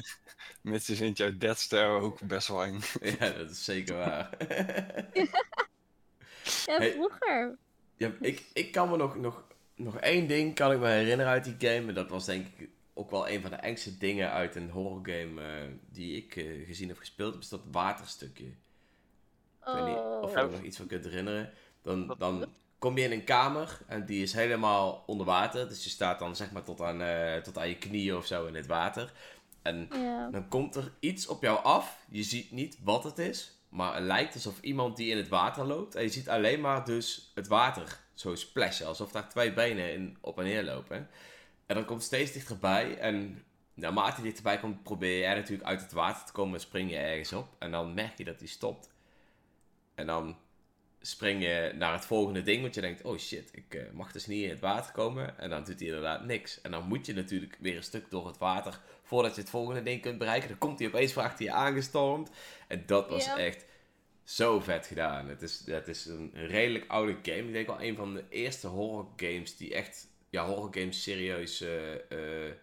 Mits 0.62 0.86
die 0.86 0.96
vindt 0.96 1.18
jouw 1.18 1.38
Dead 1.38 1.60
Star 1.60 2.02
ook 2.02 2.22
best 2.22 2.48
wel 2.48 2.64
eng. 2.64 2.80
ja, 3.02 3.30
dat 3.30 3.50
is 3.50 3.64
zeker 3.64 3.96
waar. 3.96 4.30
Ja, 6.66 6.78
Hey. 6.78 6.92
vroeger. 6.92 7.58
Ja, 7.98 8.12
ik, 8.22 8.44
ik 8.54 8.72
kan 8.72 8.90
me 8.90 8.98
nog, 8.98 9.16
nog, 9.16 9.44
nog 9.76 9.98
één 10.00 10.28
ding 10.28 10.56
kan 10.56 10.72
ik 10.72 10.80
me 10.80 10.88
herinneren 10.88 11.32
uit 11.32 11.44
die 11.44 11.56
game. 11.70 11.88
En 11.88 11.94
dat 11.94 12.10
was 12.10 12.26
denk 12.26 12.46
ik 12.58 12.70
ook 12.94 13.12
wel 13.12 13.30
een 13.30 13.42
van 13.42 13.50
de 13.50 13.56
engste 13.56 13.98
dingen 13.98 14.32
uit 14.32 14.56
een 14.56 14.70
horror 14.70 15.00
game 15.04 15.42
eh, 15.42 15.68
die 15.90 16.16
ik 16.18 16.36
eh, 16.36 16.66
gezien 16.68 16.88
heb 16.88 16.98
gespeeld. 16.98 17.38
Is 17.40 17.50
dat 17.50 17.62
waterstukje. 17.72 18.46
Ik 18.46 18.54
weet 19.74 19.86
niet 19.86 19.96
of 19.98 20.32
je 20.32 20.38
Oh. 20.38 20.44
er 20.44 20.50
nog 20.50 20.62
iets 20.62 20.78
van 20.78 20.88
kunt 20.88 21.04
herinneren. 21.06 21.54
Dan, 21.82 22.16
dan 22.18 22.46
kom 22.82 22.98
je 22.98 23.04
in 23.04 23.12
een 23.12 23.24
kamer 23.24 23.80
en 23.88 24.06
die 24.06 24.22
is 24.24 24.34
helemaal 24.34 25.04
onder 25.06 25.26
water. 25.26 25.68
Dus 25.68 25.84
je 25.84 25.90
staat 25.90 26.20
dan 26.20 26.36
zeg 26.36 26.52
maar 26.52 26.64
tot 26.64 26.82
aan, 26.82 27.02
eh, 27.02 27.36
tot 27.42 27.58
aan 27.58 27.68
je 27.68 27.78
knieën 27.78 28.16
of 28.16 28.26
zo 28.26 28.46
in 28.46 28.56
het 28.56 28.66
water. 28.66 29.12
En 29.62 29.88
Ja. 29.92 30.30
dan 30.30 30.48
komt 30.48 30.76
er 30.76 30.92
iets 31.00 31.28
op 31.28 31.42
jou 31.42 31.64
af. 31.64 31.98
Je 32.10 32.24
ziet 32.24 32.52
niet 32.52 32.78
wat 32.84 33.04
het 33.04 33.18
is. 33.18 33.60
Maar 33.70 33.94
het 33.96 34.04
lijkt 34.04 34.34
alsof 34.34 34.62
iemand 34.62 34.98
die 34.98 35.12
in 35.12 35.18
het 35.18 35.28
water 35.28 35.66
loopt. 35.66 35.96
En 35.96 36.02
je 36.04 36.10
ziet 36.10 36.30
alleen 36.30 36.62
maar 36.62 36.86
dus 36.86 37.32
het 37.36 37.48
water 37.48 38.00
zo 38.14 38.36
splashen. 38.36 38.88
Alsof 38.88 39.12
daar 39.12 39.30
twee 39.30 39.54
benen 39.54 39.94
in 39.94 40.18
op 40.22 40.38
en 40.38 40.44
neer 40.44 40.64
lopen. 40.64 41.10
En 41.66 41.76
dat 41.76 41.86
komt 41.86 42.04
steeds 42.04 42.32
dichterbij. 42.32 42.98
En 42.98 43.44
naarmate 43.74 44.14
hij 44.16 44.24
dichterbij 44.24 44.60
komt, 44.60 44.84
probeer 44.84 45.20
jij 45.20 45.36
natuurlijk 45.36 45.70
uit 45.70 45.82
het 45.82 45.92
water 45.92 46.26
te 46.26 46.32
komen. 46.32 46.54
En 46.54 46.60
spring 46.60 46.90
je 46.92 46.98
ergens 46.98 47.34
op. 47.34 47.48
En 47.60 47.72
dan 47.72 47.94
merk 47.94 48.18
je 48.18 48.24
dat 48.24 48.40
hij 48.40 48.48
stopt. 48.48 48.90
En 49.96 50.08
dan 50.08 50.36
spring 51.02 51.44
je 51.44 51.72
naar 51.76 51.94
het 51.94 52.06
volgende 52.06 52.42
ding. 52.42 52.62
Want 52.62 52.76
je 52.76 52.82
denkt, 52.82 53.04
oh 53.04 53.18
shit, 53.18 53.50
ik 53.52 53.74
eh, 53.76 53.82
mag 53.94 54.12
dus 54.12 54.26
niet 54.26 54.44
in 54.44 54.50
het 54.50 54.60
water 54.60 54.92
komen. 54.94 55.40
En 55.40 55.50
dan 55.50 55.64
doet 55.64 55.80
hij 55.80 55.88
inderdaad 55.88 56.26
niks. 56.26 56.62
En 56.62 56.72
dan 56.72 56.88
moet 56.88 57.06
je 57.06 57.14
natuurlijk 57.14 57.58
weer 57.60 57.76
een 57.76 57.84
stuk 57.84 58.10
door 58.10 58.28
het 58.28 58.38
water. 58.38 58.80
Voordat 59.04 59.36
je 59.36 59.42
het 59.42 59.50
volgende 59.50 59.84
ding 59.84 60.02
kunt 60.02 60.18
bereiken. 60.18 60.50
Dan 60.50 60.58
komt 60.58 60.80
hij 60.80 60.88
opeens 60.88 61.14
voor 61.14 61.24
achter 61.24 61.46
je 61.46 61.52
aangestormd. 61.52 62.30
En 62.68 62.84
dat 62.86 63.10
was 63.10 63.26
echt 63.38 63.66
zo 64.24 64.60
vet 64.60 64.86
gedaan. 64.86 65.28
Het 65.28 65.42
is, 65.42 65.62
het 65.66 65.88
is 65.88 66.06
een 66.06 66.32
redelijk 66.34 66.86
oude 66.88 67.18
game. 67.22 67.48
Ik 67.48 67.54
denk 67.54 67.68
wel 67.68 67.82
een 67.82 67.96
van 67.96 68.14
de 68.14 68.24
eerste 68.30 68.68
horror 68.68 69.08
games 69.16 69.58
die 69.58 69.74
echt... 69.74 70.08
Ja, 70.30 70.46
horror 70.46 70.70
games 70.74 71.04
serieus... 71.04 71.62
eh, 71.62 71.94
eh, 72.48 72.54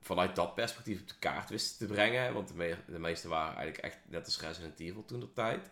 vanuit 0.00 0.36
dat 0.36 0.54
perspectief 0.54 1.00
op 1.00 1.08
de 1.08 1.18
kaart 1.18 1.50
wisten 1.50 1.86
te 1.86 1.92
brengen. 1.92 2.34
Want 2.34 2.48
de, 2.48 2.54
me- 2.54 2.76
de 2.86 2.98
meeste 2.98 3.28
waren 3.28 3.56
eigenlijk 3.56 3.84
echt 3.94 3.98
net 4.06 4.24
als 4.24 4.40
Resident 4.40 4.80
Evil 4.80 5.04
toen 5.04 5.20
de 5.20 5.32
tijd. 5.32 5.70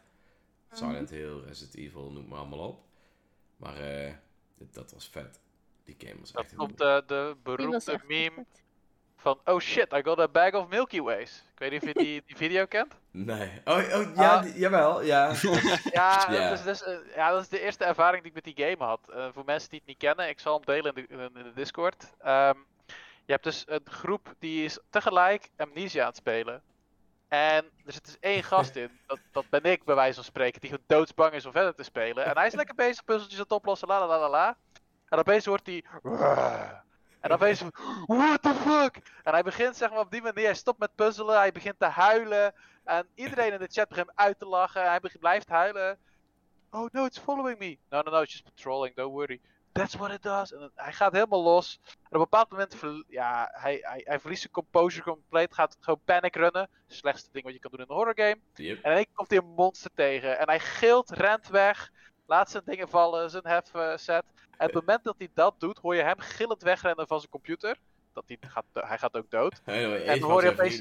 Silent 0.73 1.11
Hill, 1.11 1.41
Resident 1.47 1.77
Evil, 1.77 2.11
noem 2.11 2.29
maar 2.29 2.39
allemaal 2.39 2.69
op. 2.69 2.81
Maar 3.57 3.77
eh, 3.77 4.13
dit- 4.59 4.75
dat 4.75 4.93
was 4.93 5.09
vet. 5.09 5.41
Die 5.85 5.97
game 5.99 6.21
was 6.21 6.33
Dat 6.33 6.45
echt... 6.45 6.55
komt 6.55 6.79
de, 6.79 7.03
de 7.07 7.37
beroemde 7.43 8.01
meme 8.07 8.35
vet. 8.35 8.63
van, 9.17 9.41
oh 9.45 9.61
shit, 9.61 9.93
I 9.93 10.03
got 10.03 10.19
a 10.19 10.29
bag 10.29 10.53
of 10.55 10.69
Milky 10.69 11.01
Ways. 11.01 11.45
Ik 11.53 11.59
weet 11.59 11.71
niet 11.71 11.81
of 11.83 11.89
je 11.89 11.95
die, 11.95 12.23
die 12.27 12.37
video 12.37 12.67
kent. 12.67 12.95
Nee. 13.11 13.61
Oh, 13.65 13.75
oh 13.77 14.15
ja, 14.17 14.35
Ah. 14.37 14.43
die- 14.43 14.59
jawel, 14.59 15.03
ja. 15.03 15.33
Ja, 15.93 16.27
Ja. 16.31 16.49
Dat, 16.51 16.59
is, 16.59 16.65
dus, 16.65 16.83
eh, 16.83 16.97
ja, 17.17 17.31
dat 17.31 17.43
is 17.43 17.49
de 17.49 17.61
eerste 17.61 17.85
ervaring 17.85 18.23
die 18.23 18.33
ik 18.33 18.45
met 18.45 18.55
die 18.57 18.65
game 18.67 18.85
had. 18.85 19.01
Eh, 19.11 19.29
voor 19.33 19.45
mensen 19.45 19.71
die 19.71 19.79
het 19.79 19.89
niet 19.89 19.99
kennen, 19.99 20.29
ik 20.29 20.41
zal 20.41 20.55
hem 20.55 20.65
delen 20.65 20.95
in 20.95 21.07
de, 21.19 21.31
in 21.35 21.43
de 21.45 21.53
Discord. 21.55 22.13
Ehm, 22.19 22.57
je 23.25 23.33
hebt 23.33 23.45
dus 23.45 23.65
een 23.67 23.81
groep 23.85 24.35
die 24.39 24.65
is 24.65 24.79
tegelijk 24.91 25.51
Amnesia 25.57 26.01
aan 26.03 26.09
het 26.09 26.17
spelen. 26.17 26.63
En 27.33 27.71
er 27.87 27.93
zit 27.93 28.05
dus 28.05 28.19
één 28.21 28.43
gast 28.53 28.77
in, 28.77 28.91
dat, 29.07 29.19
dat 29.31 29.49
ben 29.49 29.63
ik 29.63 29.85
bij 29.85 29.95
wijze 29.95 30.15
van 30.15 30.25
spreken, 30.25 30.61
die 30.61 30.71
gewoon 30.71 30.85
doodsbang 30.87 31.33
is 31.33 31.47
om 31.47 31.53
verder 31.53 31.75
te 31.75 31.83
spelen. 31.83 32.25
En 32.25 32.37
hij 32.37 32.47
is 32.47 32.55
lekker 32.55 32.75
bezig 32.75 33.05
puzzeltjes 33.05 33.39
aan 33.39 33.45
het 33.45 33.53
oplossen, 33.53 33.89
la 33.89 33.99
la 33.99 34.07
la 34.07 34.19
la 34.19 34.29
la. 34.29 34.57
En 35.09 35.19
opeens 35.19 35.45
hoort 35.45 35.67
hij... 35.67 35.85
En 37.21 37.29
dan 37.29 37.33
opeens... 37.33 37.63
What 38.07 38.43
the 38.43 38.55
fuck? 38.55 38.97
En 39.23 39.33
hij 39.33 39.43
begint 39.43 39.77
zeg 39.77 39.91
maar 39.91 39.99
op 39.99 40.11
die 40.11 40.23
manier, 40.23 40.45
hij 40.45 40.55
stopt 40.55 40.79
met 40.79 40.95
puzzelen, 40.95 41.37
hij 41.37 41.53
begint 41.53 41.79
te 41.79 41.87
huilen. 41.87 42.55
En 42.85 43.07
iedereen 43.15 43.53
in 43.53 43.59
de 43.59 43.69
chat 43.71 43.89
begint 43.89 44.13
uit 44.15 44.39
te 44.39 44.47
lachen. 44.47 44.89
Hij 44.89 45.01
blijft 45.19 45.49
huilen. 45.49 45.99
Oh 46.71 46.89
no, 46.93 47.05
it's 47.05 47.19
following 47.19 47.59
me. 47.59 47.79
No, 47.91 48.01
no, 48.03 48.11
no, 48.11 48.21
it's 48.21 48.33
just 48.33 48.45
patrolling. 48.45 48.95
Don't 48.95 49.13
worry. 49.13 49.41
That's 49.73 49.95
what 49.95 50.11
it 50.11 50.23
does. 50.23 50.53
En 50.53 50.71
hij 50.75 50.93
gaat 50.93 51.13
helemaal 51.13 51.43
los. 51.43 51.81
En 51.85 51.91
op 51.93 52.13
een 52.13 52.19
bepaald 52.19 52.51
moment, 52.51 52.77
ja, 53.09 53.49
hij, 53.53 53.79
hij, 53.83 54.01
hij 54.05 54.21
verliest 54.21 54.41
zijn 54.41 54.53
composure 54.53 55.05
compleet. 55.05 55.55
Gaat 55.55 55.77
gewoon 55.81 56.01
panic 56.05 56.37
runnen. 56.37 56.69
Slechtste 56.87 57.29
ding 57.33 57.45
wat 57.45 57.55
je 57.55 57.61
kan 57.61 57.71
doen 57.71 57.81
in 57.81 57.87
een 57.89 57.97
horror 57.97 58.17
game. 58.17 58.39
Yep. 58.55 58.83
En 58.83 58.91
in 58.91 58.97
één 58.97 59.05
keer 59.05 59.15
komt 59.15 59.31
hij 59.31 59.39
een 59.39 59.55
monster 59.57 59.91
tegen. 59.95 60.39
En 60.39 60.47
hij 60.47 60.61
gilt, 60.61 61.11
rent 61.11 61.49
weg. 61.49 61.91
Laat 62.27 62.51
zijn 62.51 62.63
dingen 62.67 62.89
vallen, 62.89 63.31
zijn 63.31 63.47
hef 63.47 63.75
eh, 63.75 63.97
set. 63.97 64.25
En 64.57 64.69
op 64.69 64.75
het 64.75 64.87
moment 64.87 65.05
dat 65.05 65.15
hij 65.19 65.29
dat 65.35 65.55
doet, 65.61 65.79
hoor 65.79 65.95
je 65.95 66.03
hem 66.03 66.19
gillend 66.19 66.63
wegrennen 66.63 67.07
van 67.07 67.19
zijn 67.19 67.31
computer. 67.31 67.77
dat 68.13 68.25
hij 68.27 68.39
gaat, 68.41 68.65
hij 68.73 68.99
gaat 68.99 69.17
ook 69.17 69.31
dood. 69.31 69.61
En 69.65 70.21
dan 70.21 70.31
hoor 70.31 70.45
je 70.45 70.51
opeens-. 70.51 70.79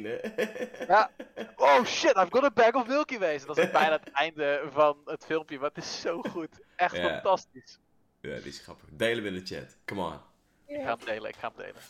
Ja. 0.88 1.10
Oh 1.56 1.84
shit, 1.86 2.16
I've 2.18 2.28
got 2.30 2.44
a 2.44 2.50
bag 2.52 2.74
of 2.74 2.88
Milky 2.88 3.18
Ways. 3.20 3.46
Dat 3.46 3.58
is 3.58 3.72
bijna 3.72 3.92
het 3.92 4.12
einde 4.12 4.64
van 4.70 4.98
het 5.06 5.26
filmpje, 5.26 5.60
maar 5.60 5.68
het 5.68 5.78
is 5.78 6.02
zo 6.02 6.22
goed. 6.22 6.60
Echt 6.76 6.98
fantastisch. 7.00 7.80
Ja, 8.22 8.36
die 8.36 8.48
is 8.48 8.60
grappig. 8.60 8.90
Delen 8.92 9.24
we 9.24 9.30
in 9.30 9.36
de 9.36 9.56
chat. 9.56 9.78
Come 9.86 10.02
on. 10.02 10.20
Ik 10.66 10.82
ga 10.82 10.98
hem 10.98 11.06
delen, 11.06 11.30
ik 11.30 11.36
ga 11.36 11.52
hem 11.56 11.66
delen. 11.66 11.82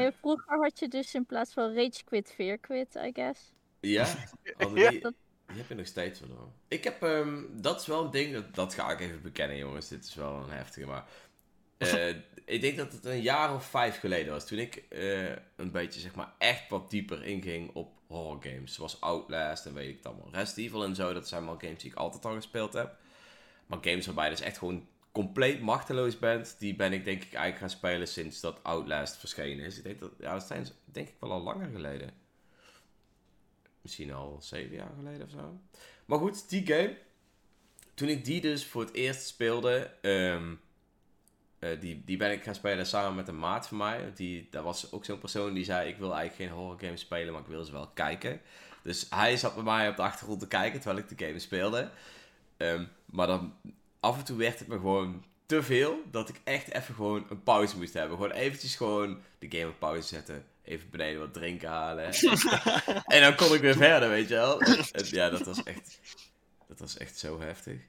Nee, 0.00 0.12
vroeger 0.12 0.58
had 0.58 0.78
je 0.78 0.88
dus 0.88 1.14
in 1.14 1.26
plaats 1.26 1.52
van 1.52 1.74
rage 1.74 2.04
quit, 2.04 2.32
fear 2.34 2.58
quit, 2.58 2.94
I 2.94 3.10
guess. 3.12 3.52
Ja, 3.80 4.06
Ja. 4.74 4.90
die, 4.90 5.00
heb 5.46 5.68
je 5.68 5.74
nog 5.74 5.86
steeds 5.86 6.20
wel 6.20 6.36
hoor. 6.36 6.50
Ik 6.68 6.84
heb, 6.84 7.02
ehm, 7.02 7.42
dat 7.52 7.80
is 7.80 7.86
wel 7.86 8.04
een 8.04 8.10
ding, 8.10 8.32
dat, 8.32 8.54
dat 8.54 8.74
ga 8.74 8.90
ik 8.90 9.00
even 9.00 9.22
bekennen 9.22 9.56
jongens, 9.56 9.88
dit 9.88 10.04
is 10.04 10.14
wel 10.14 10.34
een 10.34 10.50
heftige, 10.50 10.86
maar 10.86 11.04
eh, 11.78 12.08
ik 12.44 12.60
denk 12.60 12.76
dat 12.76 12.92
het 12.92 13.04
een 13.04 13.22
jaar 13.22 13.54
of 13.54 13.64
vijf 13.64 13.98
geleden 13.98 14.32
was, 14.32 14.46
toen 14.46 14.58
ik 14.58 14.76
eh, 14.76 15.30
een 15.56 15.70
beetje 15.70 16.00
zeg 16.00 16.14
maar 16.14 16.32
echt 16.38 16.68
wat 16.68 16.90
dieper 16.90 17.24
inging 17.24 17.74
op 17.74 17.92
horror 18.06 18.42
games, 18.42 18.74
zoals 18.74 19.00
Outlast 19.00 19.66
en 19.66 19.74
weet 19.74 19.88
ik 19.88 19.96
het 19.96 20.06
allemaal, 20.06 20.28
Resident 20.32 20.66
Evil 20.66 20.84
en 20.84 20.94
zo, 20.94 21.12
dat 21.12 21.28
zijn 21.28 21.44
wel 21.44 21.58
games 21.58 21.82
die 21.82 21.90
ik 21.90 21.96
altijd 21.96 22.24
al 22.24 22.34
gespeeld 22.34 22.72
heb. 22.72 22.96
Maar 23.66 23.78
games 23.80 24.06
waarbij 24.06 24.28
dus 24.28 24.40
echt 24.40 24.58
gewoon 24.58 24.88
compleet 25.16 25.60
machteloos 25.60 26.18
bent, 26.18 26.56
die 26.58 26.76
ben 26.76 26.92
ik 26.92 27.04
denk 27.04 27.22
ik 27.22 27.32
eigenlijk 27.32 27.58
gaan 27.58 27.78
spelen 27.78 28.08
sinds 28.08 28.40
dat 28.40 28.62
Outlast 28.62 29.16
verschenen 29.16 29.64
is. 29.64 29.76
Ik 29.78 29.84
denk 29.84 30.00
dat, 30.00 30.10
ja, 30.18 30.32
dat 30.32 30.46
zijn 30.46 30.66
denk 30.84 31.08
ik 31.08 31.14
wel 31.20 31.32
al 31.32 31.42
langer 31.42 31.70
geleden. 31.70 32.10
Misschien 33.80 34.12
al 34.12 34.38
zeven 34.40 34.76
jaar 34.76 34.92
geleden 34.96 35.22
of 35.22 35.30
zo. 35.30 35.60
Maar 36.04 36.18
goed, 36.18 36.48
die 36.48 36.66
game. 36.66 36.96
Toen 37.94 38.08
ik 38.08 38.24
die 38.24 38.40
dus 38.40 38.66
voor 38.66 38.82
het 38.82 38.92
eerst 38.92 39.26
speelde, 39.26 39.90
ehm, 40.00 40.54
eh, 41.58 41.80
die, 41.80 42.02
die 42.04 42.16
ben 42.16 42.32
ik 42.32 42.42
gaan 42.42 42.54
spelen 42.54 42.86
samen 42.86 43.14
met 43.14 43.28
een 43.28 43.38
maat 43.38 43.68
van 43.68 43.76
mij. 43.76 44.12
Die, 44.14 44.48
dat 44.50 44.64
was 44.64 44.92
ook 44.92 45.04
zo'n 45.04 45.18
persoon 45.18 45.54
die 45.54 45.64
zei, 45.64 45.88
ik 45.88 45.96
wil 45.96 46.14
eigenlijk 46.14 46.50
geen 46.50 46.58
horror 46.58 46.80
games 46.80 47.00
spelen, 47.00 47.32
maar 47.32 47.42
ik 47.42 47.48
wil 47.48 47.64
ze 47.64 47.72
wel 47.72 47.88
kijken. 47.88 48.40
Dus 48.82 49.06
hij 49.10 49.36
zat 49.36 49.54
bij 49.54 49.64
mij 49.64 49.88
op 49.88 49.96
de 49.96 50.02
achtergrond 50.02 50.40
te 50.40 50.48
kijken 50.48 50.80
terwijl 50.80 51.02
ik 51.02 51.18
de 51.18 51.26
game 51.26 51.38
speelde. 51.38 51.90
Ehm, 52.56 52.84
maar 53.04 53.26
dan 53.26 53.54
af 54.00 54.18
en 54.18 54.24
toe 54.24 54.36
werd 54.36 54.58
het 54.58 54.68
me 54.68 54.74
gewoon 54.74 55.24
te 55.46 55.62
veel 55.62 56.02
dat 56.10 56.28
ik 56.28 56.40
echt 56.44 56.72
even 56.72 56.94
gewoon 56.94 57.26
een 57.28 57.42
pauze 57.42 57.76
moest 57.76 57.94
hebben. 57.94 58.16
Gewoon 58.16 58.32
eventjes 58.32 58.76
gewoon 58.76 59.20
de 59.38 59.50
game 59.50 59.68
op 59.68 59.78
pauze 59.78 60.08
zetten. 60.08 60.44
Even 60.62 60.90
beneden 60.90 61.20
wat 61.20 61.34
drinken 61.34 61.68
halen. 61.68 62.04
en 63.14 63.20
dan 63.20 63.34
kon 63.34 63.54
ik 63.54 63.60
weer 63.60 63.76
verder, 63.76 64.08
weet 64.08 64.28
je 64.28 64.34
wel. 64.34 64.60
En 64.60 65.04
ja, 65.04 65.30
dat 65.30 65.44
was 65.44 65.62
echt, 65.62 66.00
dat 66.68 66.78
was 66.78 66.96
echt 66.96 67.18
zo 67.18 67.40
heftig. 67.40 67.80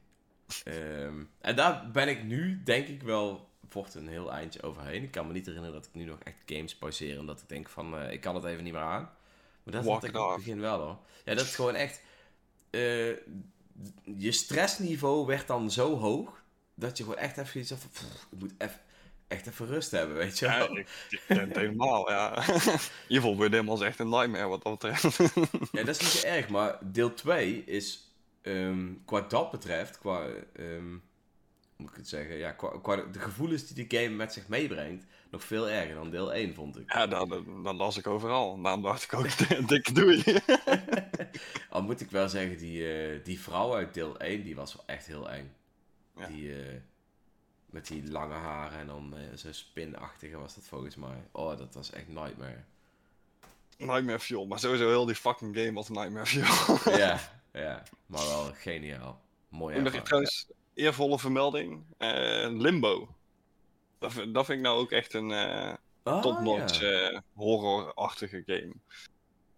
Ehm, 0.64 1.24
en 1.42 1.56
daar 1.56 1.92
ben 1.92 2.08
ik 2.08 2.24
nu, 2.24 2.62
denk 2.64 2.88
ik 2.88 3.04
wel, 3.04 3.50
vocht 3.70 3.96
een 3.96 4.08
heel 4.08 4.32
eindje 4.32 4.62
overheen. 4.64 5.04
Ik 5.04 5.12
kan 5.12 5.28
me 5.28 5.34
niet 5.34 5.46
herinneren 5.46 5.76
dat 5.76 5.86
ik 5.86 5.94
nu 5.94 6.04
nog 6.04 6.20
echt 6.24 6.38
games 6.46 6.76
pauzeer. 6.76 7.20
Omdat 7.20 7.42
ik 7.42 7.50
denk 7.50 7.70
van, 7.70 7.98
eh, 7.98 8.12
ik 8.12 8.22
kan 8.22 8.36
het 8.36 8.44
even 8.44 8.64
niet 8.64 8.74
meer 8.74 8.82
aan. 8.82 9.12
Maar 9.64 9.74
dat 9.74 9.84
Walk 9.84 10.02
had 10.02 10.10
ik 10.10 10.16
in 10.16 10.22
het 10.22 10.36
begin 10.36 10.60
wel 10.60 10.80
hoor. 10.80 10.98
Ja, 11.26 11.34
dat 11.36 11.46
is 11.46 11.56
gewoon 11.56 11.76
echt... 11.76 12.02
eh, 12.70 13.12
je 14.04 14.32
stressniveau 14.32 15.26
werd 15.26 15.48
dan 15.48 15.72
zo 15.72 15.98
hoog... 15.98 16.42
dat 16.76 16.98
je 16.98 17.04
gewoon 17.04 17.20
echt 17.20 17.38
even 17.38 17.60
iets 17.60 17.70
had 17.70 17.80
van... 17.80 17.90
"Pff, 17.90 18.28
ik 18.32 18.40
moet 18.40 18.54
even, 18.58 18.80
echt 19.28 19.48
even 19.48 19.66
rust 19.68 19.92
hebben, 19.92 20.16
weet 20.18 20.40
je 20.40 20.46
Ja, 20.46 20.58
wel. 20.58 20.78
ik, 20.78 20.88
ik 21.10 21.22
denk 21.28 21.40
het 21.40 21.56
helemaal, 21.56 22.10
ja. 22.12 22.44
Evil 23.08 23.38
Within 23.38 23.66
was 23.66 23.82
echt 23.82 24.00
een 24.00 24.10
nightmare 24.10 24.48
wat 24.48 24.64
dat 24.64 24.80
betreft. 24.80 25.18
Ja, 25.72 25.84
dat 25.84 25.96
is 25.96 26.00
niet 26.00 26.10
zo 26.10 26.28
erg, 26.28 26.50
maar 26.50 26.78
deel 26.82 27.14
2 27.14 27.64
is 27.66 28.12
ehm, 28.42 28.94
qua 29.06 29.22
dat 29.22 29.52
betreft, 29.52 29.98
qua, 30.00 30.28
ehm, 30.54 30.90
hoe 30.90 31.00
moet 31.78 31.90
ik 31.90 31.96
het 31.96 32.08
zeggen, 32.08 32.36
ja, 32.38 32.52
qua, 32.52 32.80
qua 32.82 32.96
de 32.96 33.20
gevoelens 33.20 33.68
die 33.68 33.88
de 33.88 33.98
game 33.98 34.16
met 34.16 34.34
zich 34.34 34.48
meebrengt, 34.48 35.06
nog 35.32 35.44
veel 35.44 35.70
erger 35.70 35.96
dan 35.96 36.10
deel 36.10 36.34
1, 36.34 36.54
vond 36.54 36.80
ik. 36.80 36.94
ja, 36.94 37.08
dat, 37.08 37.30
dat, 37.30 37.44
dat 37.64 37.76
las 37.76 37.98
ik 37.98 38.08
overal. 38.08 38.62
Daarom 38.62 38.82
dacht 38.82 39.04
ik 39.04 39.14
ook, 39.14 39.28
dikke 39.68 39.94
doei. 39.94 40.24
Al 41.70 41.82
moet 41.82 42.02
ik 42.02 42.12
wel 42.12 42.30
zeggen, 42.30 42.58
die, 42.58 42.94
eh, 42.94 43.24
die 43.24 43.40
vrouw 43.40 43.76
uit 43.76 43.94
deel 43.94 44.20
1, 44.20 44.44
die 44.44 44.56
was 44.56 44.76
wel 44.76 44.84
echt 44.86 45.06
heel 45.06 45.30
eng. 45.30 45.52
Ja. 46.18 46.28
Die, 46.28 46.54
eh, 46.64 46.76
met 47.66 47.88
die 47.88 48.12
lange 48.12 48.34
haren 48.34 48.80
en 48.80 48.88
dan 48.88 49.18
eh, 49.18 49.38
zo 49.38 49.52
spinachtige 49.52 50.38
was 50.38 50.56
dat 50.56 50.64
volgens 50.64 50.96
mij. 50.96 51.24
Oh, 51.32 51.58
dat 51.58 51.74
was 51.74 51.92
echt 51.92 52.08
nightmare. 52.08 52.64
Nightmare 53.78 54.20
Fuel, 54.20 54.46
maar 54.46 54.60
sowieso 54.60 54.88
heel 54.88 55.06
die 55.06 55.16
fucking 55.16 55.56
game 55.58 55.74
was 55.74 55.90
Nightmare 55.90 56.26
Fuel. 56.26 56.96
ja, 56.98 57.20
ja, 57.54 57.84
maar 58.06 58.26
wel 58.26 58.52
geniaal. 58.54 59.22
Mooi 59.50 59.76
ervaring. 59.76 60.04
trouwens, 60.04 60.48
eervolle 60.74 61.20
vermelding. 61.20 61.84
eh, 61.98 62.48
Limbo. 62.52 63.16
Dat, 64.00 64.14
vind- 64.14 64.34
dat 64.34 64.46
vind 64.46 64.58
ik 64.58 64.64
nou 64.64 64.80
ook 64.80 64.92
echt 64.92 65.14
een 65.14 65.32
eh 65.32 65.74
Ah, 66.04 66.22
top-notch 66.22 66.80
ja. 66.80 67.10
eh, 67.10 67.20
horror-achtige 67.34 68.44
game. 68.46 68.74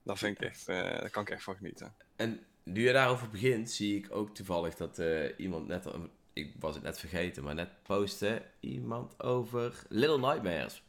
Dat 0.03 0.17
vind 0.19 0.37
ik 0.41 0.47
echt, 0.47 0.67
eh, 0.67 0.75
daar 0.81 1.09
kan 1.09 1.21
ik 1.21 1.29
echt 1.29 1.43
van 1.43 1.55
genieten. 1.55 1.93
En 2.15 2.45
nu 2.63 2.85
je 2.87 2.93
daarover 2.93 3.29
begint, 3.29 3.71
zie 3.71 3.97
ik 3.97 4.15
ook 4.15 4.35
toevallig 4.35 4.75
dat 4.75 4.99
eh, 4.99 5.39
iemand 5.39 5.67
net, 5.67 5.85
ik 6.33 6.53
was 6.59 6.75
het 6.75 6.83
net 6.83 6.99
vergeten, 6.99 7.43
maar 7.43 7.55
net 7.55 7.83
postte 7.83 8.41
iemand 8.59 9.23
over 9.23 9.83
Little 9.89 10.17
Nightmares. 10.19 10.83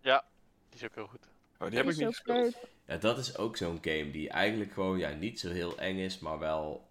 Die 0.00 0.82
is 0.82 0.84
ook 0.84 0.94
heel 0.94 1.06
goed. 1.06 1.28
Oh, 1.58 1.68
die 1.68 1.76
heb 1.78 1.88
ik 1.88 1.96
niet 1.96 2.06
gespeeld. 2.06 2.56
Ja, 2.86 2.96
dat 2.96 3.18
is 3.18 3.36
ook 3.36 3.56
zo'n 3.56 3.78
game 3.82 4.10
die 4.10 4.28
eigenlijk 4.28 4.72
gewoon 4.72 4.98
ja, 4.98 5.10
niet 5.10 5.40
zo 5.40 5.50
heel 5.50 5.78
eng 5.78 5.98
is, 5.98 6.18
maar 6.18 6.38
wel, 6.38 6.88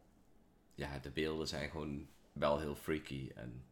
ja, 0.76 1.00
de 1.00 1.10
beelden 1.12 1.48
zijn 1.48 1.70
gewoon 1.70 2.08
wel 2.34 2.60
heel 2.60 2.76
freaky. 2.76 3.32
En 3.36 3.66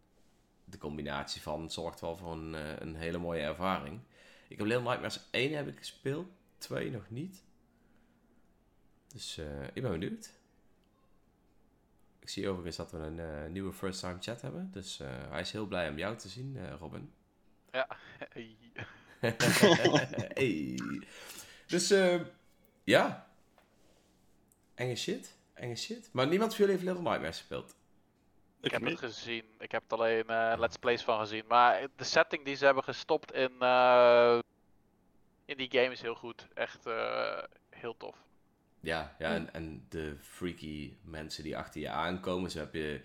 de 0.72 0.78
combinatie 0.78 1.42
van 1.42 1.72
zorgt 1.72 2.02
wel 2.02 2.18
voor 2.18 2.32
een, 2.32 2.56
eh, 2.56 2.80
een 2.80 2.96
hele 2.96 3.18
mooie 3.18 3.42
ervaring. 3.42 4.00
Ik 4.48 4.58
heb 4.58 4.68
Little 4.68 4.84
Nightmares 4.84 5.28
1 5.32 5.54
heb 5.56 5.68
ik 5.68 5.78
gespeeld, 5.78 6.28
2 6.58 6.92
nog 6.92 7.10
niet. 7.10 7.44
Dus 9.08 9.38
eh, 9.38 9.64
ik 9.74 9.82
ben 9.82 9.92
benieuwd. 9.92 10.32
Ik 12.20 12.30
zie 12.30 12.48
overigens 12.48 12.76
dat 12.76 12.92
we 12.92 12.98
een 12.98 13.20
eh, 13.20 13.50
nieuwe 13.50 13.74
first 13.74 14.00
time 14.00 14.18
chat 14.20 14.42
hebben. 14.42 14.72
Dus 14.72 14.98
hij 15.30 15.42
is 15.42 15.52
heel 15.52 15.66
blij 15.66 15.90
om 15.90 15.98
jou 15.98 16.18
te 16.18 16.30
zien, 16.30 16.78
Robin. 16.78 17.14
Ja. 17.72 17.88
hey. 20.34 20.80
Dus 21.68 21.94
ja. 22.84 23.32
Enge 24.76 24.96
shit. 24.96 25.36
Enge 25.54 25.76
shit. 25.76 26.10
Maar 26.12 26.28
niemand 26.28 26.56
van 26.56 26.66
jullie 26.66 26.80
heeft 26.80 26.88
Little 26.88 27.10
Nightmares 27.10 27.38
gespeeld. 27.38 27.76
Ik 28.62 28.72
heb 28.72 28.86
het 28.86 29.00
gezien. 29.00 29.44
Ik 29.60 29.72
heb 29.72 29.82
het 29.82 29.94
alleen 29.94 30.28
eh, 30.28 30.54
Let's 30.58 30.78
Plays 30.78 31.02
van 31.02 31.20
gezien. 31.20 31.44
Maar 31.48 31.88
de 31.96 32.04
setting 32.04 32.46
die 32.46 32.56
ze 32.56 32.66
hebben 32.66 32.84
gestopt 32.84 33.34
in, 33.34 33.52
eh, 33.60 34.40
in 35.46 35.58
die 35.58 35.72
game 35.72 35.92
is 35.92 36.02
heel 36.02 36.16
goed. 36.16 36.48
Echt 36.54 36.86
eh, 36.86 37.44
heel 37.70 37.98
tof. 37.98 38.16
Ja, 38.80 39.16
ja 39.20 39.34
en, 39.34 39.54
en 39.54 39.86
de 39.90 40.18
freaky 40.22 40.94
mensen 41.04 41.44
die 41.44 41.58
achter 41.58 41.82
je 41.82 41.90
aankomen. 41.90 42.52
Zo 42.52 42.60
heb 42.60 42.74
je 42.74 43.02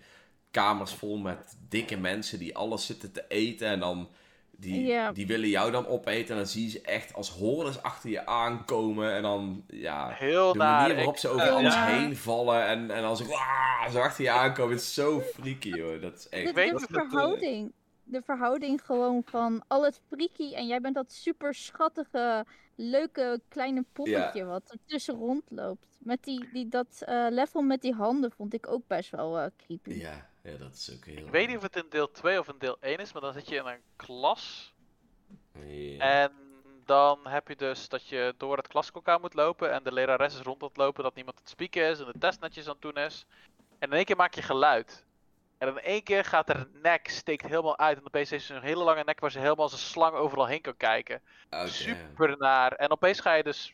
kamers 0.51 0.93
vol 0.93 1.17
met 1.17 1.57
dikke 1.69 1.97
mensen 1.97 2.39
die 2.39 2.55
alles 2.55 2.85
zitten 2.85 3.11
te 3.11 3.25
eten. 3.27 3.67
En 3.67 3.79
dan 3.79 4.09
die, 4.57 4.85
Ja. 4.85 5.11
die 5.11 5.27
willen 5.27 5.49
jou 5.49 5.71
dan 5.71 5.87
opeten. 5.87 6.29
En 6.29 6.35
dan 6.35 6.45
zie 6.47 6.63
je 6.63 6.69
ze 6.69 6.81
echt 6.81 7.13
als 7.13 7.29
hordes 7.29 7.81
achter 7.81 8.09
je 8.09 8.25
aankomen. 8.25 9.13
En 9.13 9.21
dan, 9.21 9.63
ja, 9.67 10.09
Heel 10.09 10.51
de 10.51 10.57
manier 10.57 10.95
waarop 10.95 11.13
Ik- 11.13 11.19
ze 11.19 11.27
over 11.29 11.49
alles 11.49 11.75
heen 11.75 12.15
vallen. 12.15 12.65
En, 12.67 12.91
en 12.91 13.03
als 13.03 13.19
ik 13.21 13.29
achter 13.95 14.23
je 14.23 14.31
aankomen. 14.31 14.71
Het 14.71 14.81
is 14.81 14.93
zo 14.93 15.19
freaky 15.21 15.81
hoor. 15.81 15.99
Dat 15.99 16.13
is 16.17 16.29
echt... 16.29 16.45
De, 16.47 16.53
weet 16.53 16.85
verhouding. 16.89 17.71
De 18.03 18.21
verhouding 18.21 18.81
gewoon 18.85 19.21
van 19.25 19.63
al 19.67 19.83
het 19.85 20.01
freaky 20.07 20.53
en 20.53 20.67
jij 20.67 20.81
bent 20.81 20.95
dat 20.95 21.11
super 21.11 21.53
schattige, 21.53 22.45
leuke 22.75 23.41
kleine 23.47 23.83
poppetje 23.93 24.43
wat 24.45 24.61
er 24.71 24.77
tussen 24.85 25.15
rondloopt. 25.15 25.85
Met 25.99 26.23
die, 26.23 26.49
die, 26.53 26.67
dat 26.67 27.01
eh, 27.05 27.25
level 27.29 27.61
met 27.61 27.81
die 27.81 27.93
handen 27.93 28.31
vond 28.31 28.53
ik 28.53 28.67
ook 28.71 28.81
best 28.87 29.09
wel 29.09 29.39
eh, 29.39 29.45
creepy. 29.65 29.93
Ja, 29.93 30.29
ja, 30.51 30.57
dat 30.57 30.73
is 30.73 30.91
ook 30.95 31.05
heel... 31.05 31.17
Ik 31.17 31.31
weet 31.31 31.47
niet 31.47 31.57
of 31.57 31.63
het 31.63 31.75
in 31.75 31.85
deel 31.89 32.11
2 32.11 32.39
of 32.39 32.47
in 32.47 32.55
deel 32.57 32.77
1 32.79 32.97
is, 32.97 33.13
maar 33.13 33.21
dan 33.21 33.33
zit 33.33 33.49
je 33.49 33.55
in 33.55 33.65
een 33.65 33.81
klas. 33.95 34.73
En 35.97 36.31
dan 36.85 37.19
heb 37.27 37.47
je 37.47 37.55
dus 37.55 37.89
dat 37.89 38.07
je 38.07 38.33
door 38.37 38.57
het 38.57 38.67
klaslokaal 38.67 39.19
moet 39.19 39.33
lopen 39.33 39.71
en 39.71 39.83
de 39.83 39.91
lerares 39.91 40.33
is 40.33 40.41
rond 40.41 40.61
aan 40.61 40.67
het 40.67 40.77
lopen 40.77 41.03
dat 41.03 41.15
niemand 41.15 41.39
het 41.39 41.49
spieken 41.49 41.89
is 41.89 41.99
en 41.99 42.05
de 42.05 42.19
test 42.19 42.39
netjes 42.39 42.65
aan 42.65 42.71
het 42.71 42.81
doen 42.81 42.97
is. 42.97 43.25
En 43.79 43.89
in 43.89 43.95
één 43.95 44.05
keer 44.05 44.15
maak 44.15 44.33
je 44.33 44.41
geluid. 44.41 45.05
En 45.57 45.67
in 45.67 45.79
één 45.79 46.03
keer 46.03 46.25
gaat 46.25 46.47
haar 46.47 46.67
nek 46.81 47.09
steekt 47.09 47.47
helemaal 47.47 47.77
uit 47.77 47.97
en 47.97 48.05
opeens 48.05 48.29
heeft 48.29 48.45
ze 48.45 48.53
een 48.53 48.61
hele 48.61 48.83
lange 48.83 49.03
nek 49.03 49.19
waar 49.19 49.31
ze 49.31 49.39
helemaal 49.39 49.63
als 49.63 49.73
een 49.73 49.77
slang 49.77 50.15
overal 50.15 50.45
heen 50.45 50.61
kan 50.61 50.77
kijken. 50.77 51.21
Oh, 51.43 51.49
damn. 51.49 51.67
Super 51.67 52.37
naar. 52.37 52.71
En 52.71 52.91
opeens 52.91 53.19
ga 53.19 53.33
je 53.33 53.43
dus 53.43 53.73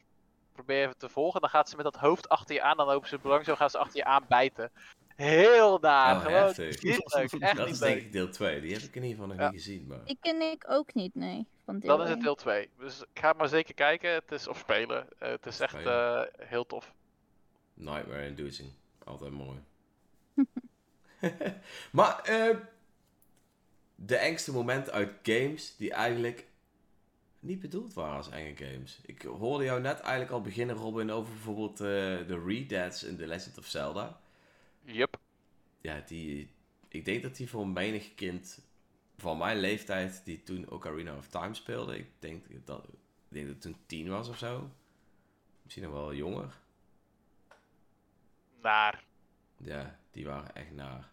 probeer 0.53 0.83
even 0.83 0.97
te 0.97 1.09
volgen. 1.09 1.41
Dan 1.41 1.49
gaat 1.49 1.69
ze 1.69 1.75
met 1.75 1.85
dat 1.85 1.95
hoofd 1.95 2.29
achter 2.29 2.55
je 2.55 2.61
aan. 2.61 2.77
Dan 2.77 2.87
lopen 2.87 3.07
ze 3.07 3.17
belang 3.17 3.45
zo 3.45 3.55
gaan 3.55 3.69
ze 3.69 3.77
achter 3.77 3.97
je 3.97 4.05
aan 4.05 4.25
bijten. 4.27 4.71
Heel 5.15 5.77
naar. 5.81 6.15
Oh, 6.15 6.21
Gewoon 6.21 6.37
heftig. 6.37 6.83
niet 6.83 7.13
leuk. 7.15 7.31
Echt 7.41 7.55
Dat 7.55 7.65
niet 7.65 7.73
is 7.75 7.79
denk 7.79 8.01
ik 8.01 8.11
deel 8.11 8.29
2. 8.29 8.61
Die 8.61 8.73
heb 8.73 8.81
ik 8.81 8.95
in 8.95 9.03
ieder 9.03 9.09
geval 9.09 9.27
nog 9.27 9.37
Ja. 9.37 9.49
niet 9.51 9.61
gezien. 9.61 9.87
Maar... 9.87 10.05
Die 10.05 10.17
ken 10.21 10.41
ik 10.41 10.65
ook 10.67 10.93
niet, 10.93 11.15
nee. 11.15 11.47
Van 11.65 11.79
deel 11.79 11.89
Dan 11.97 12.01
is 12.01 12.07
het 12.09 12.17
1. 12.17 12.23
deel 12.25 12.35
2. 12.35 12.69
Dus 12.79 13.03
ga 13.13 13.33
maar 13.33 13.47
zeker 13.47 13.73
kijken. 13.73 14.13
Het 14.13 14.31
is, 14.31 14.47
of 14.47 14.57
spelen. 14.57 15.07
Eh, 15.19 15.29
het 15.29 15.45
is 15.45 15.59
echt 15.59 15.85
eh, 15.85 16.21
heel 16.37 16.65
tof. 16.65 16.93
Nightmare 17.73 18.25
inducing. 18.27 18.71
Altijd 19.03 19.31
mooi. 19.31 19.59
maar 21.91 22.19
eh, 22.23 22.57
de 23.95 24.15
engste 24.15 24.51
momenten 24.51 24.93
uit 24.93 25.11
games 25.23 25.75
die 25.77 25.93
eigenlijk 25.93 26.45
niet 27.39 27.59
bedoeld 27.59 27.93
waren 27.93 28.15
als 28.17 28.29
enge 28.29 28.55
games. 28.55 28.99
Ik 29.05 29.21
hoorde 29.21 29.63
jou 29.63 29.81
net 29.81 29.99
eigenlijk 29.99 30.31
al 30.31 30.41
beginnen, 30.41 30.75
Robin, 30.75 31.11
over 31.11 31.33
bijvoorbeeld 31.33 31.79
eh, 31.79 31.87
de 32.27 32.43
Redads 32.45 33.03
in 33.03 33.17
The 33.17 33.27
Legend 33.27 33.57
of 33.57 33.65
Zelda. 33.65 34.19
Yup. 34.83 35.19
Ja, 35.81 35.99
die, 35.99 36.53
ik 36.87 37.05
denk 37.05 37.23
dat 37.23 37.35
die 37.35 37.49
voor 37.49 37.67
menig 37.67 38.13
kind 38.13 38.61
van 39.17 39.37
mijn 39.37 39.57
leeftijd, 39.57 40.21
die 40.25 40.43
toen 40.43 40.69
Ocarina 40.69 41.17
of 41.17 41.27
Time 41.27 41.53
speelde, 41.53 41.97
ik 41.97 42.09
denk 42.19 42.43
dat, 42.65 42.83
ik 42.83 42.93
denk 43.27 43.45
dat 43.45 43.53
het 43.53 43.61
toen 43.61 43.77
tien 43.85 44.09
was 44.09 44.29
of 44.29 44.37
zo. 44.37 44.69
Misschien 45.63 45.83
nog 45.83 45.93
wel 45.93 46.13
jonger. 46.13 46.59
Naar. 48.61 49.03
Ja, 49.57 49.99
die 50.11 50.25
waren 50.25 50.55
echt 50.55 50.71
naar. 50.71 51.11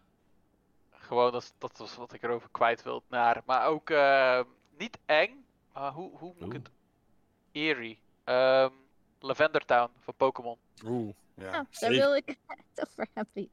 Gewoon, 0.91 1.31
dat, 1.31 1.53
dat 1.57 1.77
was 1.77 1.95
wat 1.95 2.13
ik 2.13 2.23
erover 2.23 2.49
kwijt 2.51 2.83
wil. 2.83 3.03
Naar. 3.07 3.41
Maar 3.45 3.67
ook 3.67 3.89
eh, 3.89 4.41
niet 4.77 4.99
eng. 5.05 5.45
Maar 5.73 5.91
hoe, 5.91 6.17
hoe 6.17 6.33
moet 6.39 6.47
ik 6.47 6.53
het? 6.53 6.71
Eerie. 7.51 7.99
Ehm 8.23 8.73
Lavender 9.21 9.65
Town 9.65 9.91
van 9.99 10.13
Pokémon. 10.17 10.57
Oeh, 10.85 11.13
ja. 11.33 11.51
Ja, 11.51 11.65
daar 11.79 11.89
wil 11.89 12.15
ik 12.15 12.37
het 12.47 12.87
over 12.89 13.07
hebben. 13.13 13.49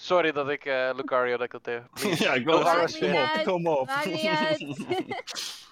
Sorry 0.00 0.32
dat 0.32 0.48
ik, 0.48 0.64
eh, 0.64 0.90
Lucario, 0.96 1.36
dat 1.36 1.44
ik 1.44 1.50
dat 1.50 1.64
deed. 1.64 1.82
ja, 2.24 2.34
ik 2.34 2.44
wil 2.44 2.62
Kom 2.62 3.14
op, 3.14 3.42
kom 3.44 3.66
op. 3.66 3.86
Maakt 3.86 4.04
niet 4.06 4.24
uit. 4.24 4.58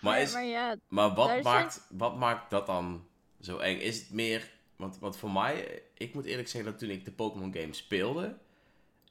Maar, 0.00 0.16
Ja, 0.16 0.22
is, 0.22 0.32
maar 0.32 0.44
ja, 0.44 0.76
maar 0.88 1.14
wat, 1.14 1.30
is 1.30 1.42
maakt, 1.42 1.86
wat 1.90 2.16
maakt 2.16 2.50
dat 2.50 2.66
dan 2.66 3.06
zo 3.40 3.58
eng? 3.58 3.78
Is 3.78 4.00
het 4.00 4.10
meer... 4.10 4.50
Want, 4.76 4.98
want 4.98 5.16
voor 5.16 5.30
mij, 5.30 5.82
ik 5.94 6.14
moet 6.14 6.24
eerlijk 6.24 6.48
zeggen 6.48 6.70
dat 6.70 6.80
toen 6.80 6.90
ik 6.90 7.04
de 7.04 7.12
Pokémon 7.12 7.54
game 7.54 7.72
speelde, 7.72 8.36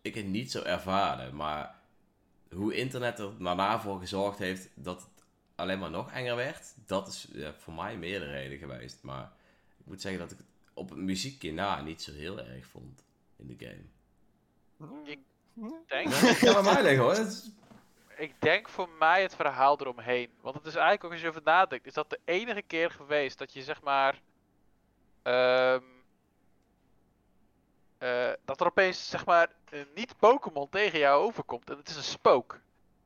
ik 0.01 0.15
het 0.15 0.25
niet 0.25 0.51
zo 0.51 0.61
ervaarde. 0.61 1.31
Maar 1.31 1.75
hoe 2.49 2.75
internet 2.75 3.19
er 3.19 3.43
daarna 3.43 3.79
voor 3.79 3.99
gezorgd 3.99 4.39
heeft 4.39 4.69
dat 4.73 5.01
het 5.01 5.23
alleen 5.55 5.79
maar 5.79 5.89
nog 5.89 6.11
enger 6.11 6.35
werd, 6.35 6.73
dat 6.85 7.07
is 7.07 7.27
ja, 7.33 7.53
voor 7.53 7.73
mij 7.73 7.97
meer 7.97 8.19
de 8.19 8.31
reden 8.31 8.57
geweest. 8.57 8.99
Maar 9.01 9.31
ik 9.77 9.85
moet 9.85 10.01
zeggen 10.01 10.19
dat 10.19 10.31
ik 10.31 10.37
het 10.37 10.47
op 10.73 10.89
het 10.89 10.99
muziekje 10.99 11.53
na 11.53 11.81
niet 11.81 12.01
zo 12.01 12.13
heel 12.13 12.39
erg 12.39 12.65
vond 12.65 13.03
in 13.35 13.47
de 13.47 13.65
game. 13.65 13.83
Denk, 15.87 16.09
Ja, 16.13 16.29
ik 16.29 16.47
aan 16.55 16.63
mij 16.63 16.81
liggen 16.83 17.03
hoor. 17.03 17.13
Is- 17.13 17.49
ik 18.17 18.33
denk 18.41 18.69
voor 18.69 18.89
mij 18.89 19.21
het 19.21 19.35
verhaal 19.35 19.79
eromheen. 19.79 20.29
Want 20.41 20.55
het 20.55 20.65
is 20.65 20.73
eigenlijk 20.73 21.03
ook 21.03 21.11
als 21.11 21.21
je 21.21 21.27
over 21.27 21.41
nadenkt, 21.43 21.85
is 21.85 21.93
dat 21.93 22.09
de 22.09 22.19
enige 22.25 22.61
keer 22.61 22.91
geweest 22.91 23.37
dat 23.37 23.53
je 23.53 23.63
zeg 23.63 23.81
maar. 23.81 24.21
ehm, 25.23 25.81
eh, 27.97 28.29
dat 28.45 28.59
er 28.59 28.65
opeens 28.65 29.09
zeg 29.09 29.25
maar 29.25 29.47
een 29.69 29.87
niet 29.95 30.17
Pokémon 30.17 30.69
tegen 30.69 30.99
jou 30.99 31.23
overkomt. 31.23 31.69
En 31.69 31.77
het 31.77 31.89
is 31.89 31.95
een 31.95 32.03
spook. 32.03 32.59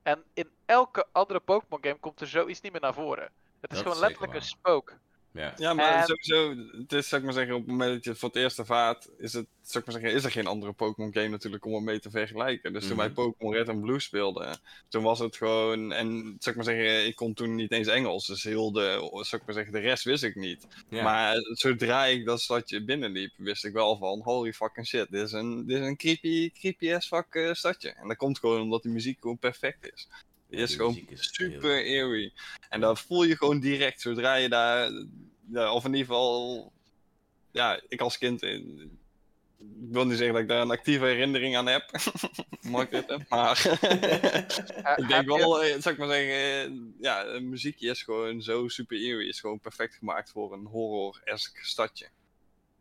En 0.04 0.24
in 0.34 0.50
elke 0.66 1.06
andere 1.12 1.40
Pokémon 1.40 1.80
game 1.84 2.00
komt 2.00 2.22
er 2.22 2.28
zoiets 2.28 2.62
niet 2.62 2.72
meer 2.72 2.82
naar 2.82 2.94
voren. 2.94 3.24
Het 3.24 3.72
is 3.72 3.78
Dat 3.78 3.78
gewoon 3.78 3.94
is 3.94 4.00
letterlijk 4.00 4.34
een 4.34 4.42
spook. 4.42 4.94
Ja. 5.36 5.54
Ja, 5.58 5.74
maar 5.74 5.94
En- 5.96 6.06
sowieso, 6.06 6.56
het 6.78 6.94
is, 6.94 7.08
zou 7.08 7.22
ik 7.22 7.28
maar 7.28 7.36
zeggen, 7.38 7.56
op 7.56 7.62
het 7.62 7.70
moment 7.72 7.94
dat 7.94 8.04
je 8.04 8.10
het 8.10 8.20
voor 8.20 8.30
het 8.30 8.38
eerst 8.38 8.60
ervaart, 8.60 9.10
is, 9.18 9.34
het, 9.34 9.46
zou 9.62 9.84
ik 9.84 9.92
maar 9.92 10.02
zeggen, 10.02 10.18
is 10.20 10.24
er 10.24 10.32
geen 10.32 10.48
andere 10.48 10.74
Pokémon 10.74 11.14
game 11.14 11.28
natuurlijk 11.28 11.66
om 11.66 11.74
het 11.74 11.84
mee 11.84 12.00
te 12.00 12.10
vergelijken. 12.10 12.74
Dus 12.74 12.88
toen 12.88 12.98
wij 12.98 13.06
Mhm. 13.06 13.16
Pokémon 13.16 13.54
Red 13.54 13.68
en 13.68 13.82
Blue 13.82 14.00
speelden, 14.00 14.60
toen 14.90 15.04
was 15.04 15.20
het 15.20 15.36
gewoon, 15.36 15.92
en 15.92 16.08
zou 16.40 16.56
ik 16.56 16.56
maar 16.56 16.64
zeggen, 16.76 17.06
ik 17.06 17.16
kon 17.16 17.34
toen 17.34 17.56
niet 17.56 17.72
eens 17.72 17.88
Engels, 17.88 18.26
dus 18.28 18.44
heel 18.44 18.72
de, 18.72 19.10
zou 19.12 19.42
ik 19.42 19.46
maar 19.46 19.56
zeggen, 19.56 19.74
de 19.74 19.80
rest 19.80 20.04
wist 20.04 20.24
ik 20.24 20.36
niet. 20.36 20.68
Ja. 20.90 21.04
Maar 21.04 21.36
zodra 21.54 22.06
ik 22.06 22.26
dat 22.26 22.42
stadje 22.42 22.84
binnenliep, 22.84 23.34
wist 23.38 23.66
ik 23.66 23.74
wel 23.74 23.98
van, 23.98 24.22
holy 24.24 24.54
fucking 24.54 24.88
shit, 24.88 25.12
dit 25.12 25.22
is 25.22 25.32
een, 25.32 25.66
dit 25.66 25.80
is 25.80 25.86
een 25.86 25.98
creepy, 25.98 26.52
creepy 26.52 26.94
as 26.94 27.08
fuck 27.08 27.28
eh, 27.30 27.54
stadje. 27.54 27.90
En 27.90 28.08
dat 28.08 28.18
komt 28.18 28.40
gewoon 28.40 28.62
omdat 28.62 28.84
die 28.84 28.92
muziek 28.92 29.20
gewoon 29.20 29.38
perfect 29.40 29.92
is. 29.94 30.08
Die 30.50 30.60
is 30.60 30.76
gewoon 30.76 30.96
is 31.10 31.30
super 31.34 31.76
heel- 31.76 31.84
eerie. 31.84 32.34
En 32.70 32.80
dat 32.80 33.00
voel 33.00 33.24
je 33.24 33.38
gewoon 33.38 33.60
direct 33.60 34.02
zodra 34.02 34.36
je 34.36 34.50
daar. 34.50 34.92
Ja, 35.52 35.74
of 35.74 35.86
in 35.86 35.92
ieder 35.94 36.06
geval. 36.06 36.72
Ja, 37.52 37.80
ik 37.88 38.02
als 38.02 38.18
kind. 38.18 38.44
eh, 38.44 38.54
Ik 38.54 39.92
wil 39.92 40.06
niet 40.06 40.18
zeggen 40.18 40.34
dat 40.34 40.42
ik 40.44 40.48
daar 40.50 40.62
een 40.62 40.72
actieve 40.72 41.06
herinnering 41.06 41.58
aan 41.58 41.66
heb. 41.66 41.92
Mag 42.62 42.90
dit? 42.90 43.30
Maar. 43.30 43.66
Ik 44.98 45.08
denk 45.08 45.26
wel, 45.26 45.64
eh, 45.64 45.70
zou 45.82 45.90
ik 45.96 45.98
maar 45.98 46.08
zeggen. 46.08 46.36
eh, 46.36 46.72
Ja, 47.02 47.40
muziekje 47.42 47.90
is 47.90 48.04
gewoon 48.04 48.42
zo 48.42 48.68
super 48.68 48.98
eerie. 48.98 49.28
Is 49.28 49.40
gewoon 49.40 49.60
perfect 49.60 49.96
gemaakt 49.96 50.30
voor 50.32 50.54
een 50.54 50.66
horror-esque 50.66 51.66
stadje. 51.66 52.08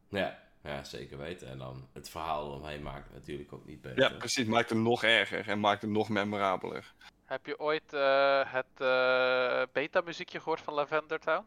Ja, 0.09 0.43
ja, 0.65 0.85
zeker 0.85 1.19
weten. 1.19 1.49
En 1.49 1.59
dan 1.59 1.89
het 1.93 2.09
verhaal 2.11 2.47
eromheen 2.51 2.83
maakt 2.83 3.05
het 3.07 3.15
natuurlijk 3.15 3.53
ook 3.53 3.67
niet 3.67 3.81
beter. 3.81 3.99
Ja, 3.99 4.09
precies. 4.09 4.47
Maakt 4.47 4.69
het 4.71 4.79
nog 4.79 5.05
erger 5.05 5.49
en 5.49 5.61
maakt 5.61 5.83
het 5.83 5.91
nog 5.91 6.09
memorabeler. 6.09 6.93
Heb 7.25 7.47
je 7.47 7.59
ooit 7.59 7.93
eh, 7.93 8.53
het 8.53 8.67
eh, 8.81 9.63
beta-muziekje 9.73 10.41
gehoord 10.41 10.61
van 10.61 10.75
Lavender 10.75 11.21
Town? 11.21 11.45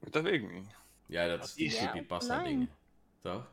Dat 0.00 0.22
weet 0.22 0.42
ik 0.42 0.50
niet. 0.50 0.66
Ja, 1.06 1.28
dat 1.28 1.44
is 1.44 1.54
die 1.54 1.70
Ja, 1.80 2.02
online. 2.08 2.42
dingen. 2.42 2.70
Toch? 3.22 3.46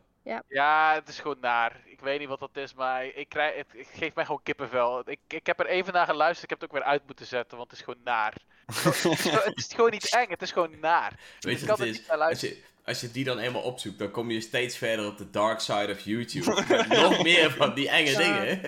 Ja, 0.47 0.93
het 0.93 1.07
is 1.07 1.19
gewoon 1.19 1.39
naar. 1.41 1.81
Ik 1.85 1.99
weet 1.99 2.19
niet 2.19 2.27
wat 2.27 2.39
dat 2.39 2.57
is, 2.57 2.73
maar 2.73 3.05
ik 3.05 3.29
krijg, 3.29 3.55
het, 3.55 3.67
het 3.71 3.87
geeft 3.93 4.15
mij 4.15 4.25
gewoon 4.25 4.43
kippenvel. 4.43 5.09
Ik, 5.09 5.19
ik 5.27 5.45
heb 5.45 5.59
er 5.59 5.65
even 5.65 5.93
naar 5.93 6.05
geluisterd, 6.05 6.43
ik 6.43 6.49
heb 6.49 6.61
het 6.61 6.69
ook 6.69 6.77
weer 6.77 6.87
uit 6.87 7.05
moeten 7.05 7.25
zetten, 7.25 7.57
want 7.57 7.69
het 7.71 7.79
is 7.79 7.85
gewoon 7.85 8.01
naar. 8.03 8.33
het, 8.65 8.85
is 8.85 9.01
gewoon, 9.01 9.41
het 9.43 9.57
is 9.57 9.73
gewoon 9.73 9.91
niet 9.91 10.15
eng, 10.15 10.29
het 10.29 10.41
is 10.41 10.51
gewoon 10.51 10.79
naar. 10.79 11.19
Weet 11.39 11.53
ik 11.53 11.59
je 11.59 11.65
kan 11.65 11.81
niet 11.81 12.09
Als 12.09 12.41
je, 12.41 12.63
als 12.85 13.01
je 13.01 13.11
die 13.11 13.23
dan 13.23 13.39
eenmaal 13.39 13.61
opzoekt, 13.61 13.99
dan 13.99 14.11
kom 14.11 14.31
je 14.31 14.41
steeds 14.41 14.77
verder 14.77 15.07
op 15.07 15.17
de 15.17 15.29
dark 15.29 15.59
side 15.59 15.91
of 15.91 15.99
YouTube. 15.99 16.65
Met 16.67 16.87
nog 17.01 17.23
meer 17.23 17.51
van 17.51 17.73
die 17.73 17.89
enge 17.89 18.09
Ja. 18.09 18.17
dingen. 18.17 18.61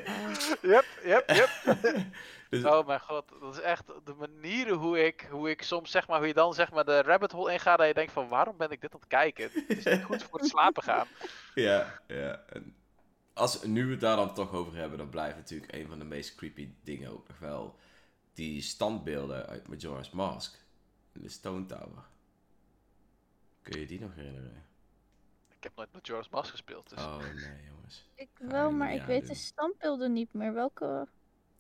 Yep, 0.62 0.86
yep, 1.04 1.30
yep. 1.30 1.50
Dus, 2.50 2.64
Oh 2.66 2.88
mijn 2.88 3.00
god, 3.00 3.30
dat 3.40 3.56
is 3.56 3.62
echt 3.62 3.86
de 4.04 4.14
manieren 4.14 4.78
hoe 4.78 5.06
ik, 5.06 5.28
hoe 5.32 5.50
ik 5.50 5.62
soms 5.62 5.92
zeg 5.92 6.08
maar, 6.08 6.18
hoe 6.18 6.28
je 6.28 6.34
dan 6.34 6.54
zeg 6.54 6.72
maar 6.72 6.86
de 6.86 7.02
rabbit 7.02 7.32
hole 7.32 7.52
ingaat 7.52 7.80
en 7.80 7.88
je 7.88 7.94
denkt 7.94 8.12
van 8.12 8.28
waarom 8.28 8.58
ben 8.58 8.72
ik 8.72 8.82
dit 8.82 8.94
aan 8.94 9.00
het 9.00 9.10
kijken? 9.10 9.50
Het 9.68 9.78
is 9.78 9.84
niet 9.84 10.04
goed 10.04 10.24
voor 10.24 10.40
het 10.40 10.50
slapen 10.50 10.84
gaan. 10.84 11.08
ja, 11.56 12.02
ja. 12.08 12.44
En 12.50 12.76
als 13.34 13.64
nu 13.64 13.86
we 13.86 13.92
het 13.92 14.00
daar 14.00 14.16
dan 14.16 14.34
toch 14.34 14.54
over 14.54 14.76
hebben, 14.76 14.98
dan 14.98 15.10
blijft 15.10 15.36
natuurlijk 15.36 15.74
een 15.74 15.88
van 15.88 16.00
de 16.00 16.06
meest 16.06 16.36
creepy 16.36 16.70
dingen 16.84 17.12
ook 17.12 17.28
nog 17.28 17.40
wel 17.40 17.76
die 18.34 18.62
standbeelden 18.62 19.46
uit 19.46 19.68
Majora's 19.68 20.10
Mask 20.10 20.66
in 21.12 21.22
de 21.22 21.30
Stone 21.30 21.66
Tower. 21.66 22.04
Kun 23.62 23.80
je 23.80 23.86
die 23.86 24.00
nog 24.00 24.16
herinneren? 24.16 24.66
Ik 25.58 25.64
heb 25.64 25.76
nooit 25.76 25.94
met 25.94 26.10
Mask 26.10 26.32
Mask 26.32 26.50
gespeeld, 26.50 26.90
dus... 26.90 27.00
Oh 27.00 27.18
nee, 27.18 27.64
jongens. 27.70 28.06
ik 28.16 28.30
wel, 28.38 28.72
maar 28.72 28.94
ik 28.94 29.04
weet 29.04 29.28
de 29.28 29.36
standbeelden 29.36 30.14
niet 30.14 30.34
meer. 30.34 30.54
Welke? 30.54 31.08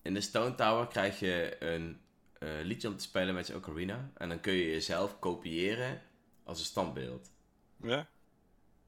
In 0.07 0.13
de 0.13 0.21
Stone 0.21 0.55
Tower 0.55 0.87
krijg 0.87 1.19
je 1.19 1.55
een 1.59 1.99
eh, 2.39 2.49
liedje 2.63 2.87
om 2.87 2.95
te 2.95 3.03
spelen 3.03 3.33
met 3.33 3.47
je 3.47 3.55
ocarina. 3.55 4.11
En 4.17 4.29
dan 4.29 4.39
kun 4.39 4.53
je 4.53 4.65
jezelf 4.71 5.19
kopiëren 5.19 6.01
als 6.43 6.59
een 6.59 6.65
standbeeld. 6.65 7.31
Ja? 7.81 8.07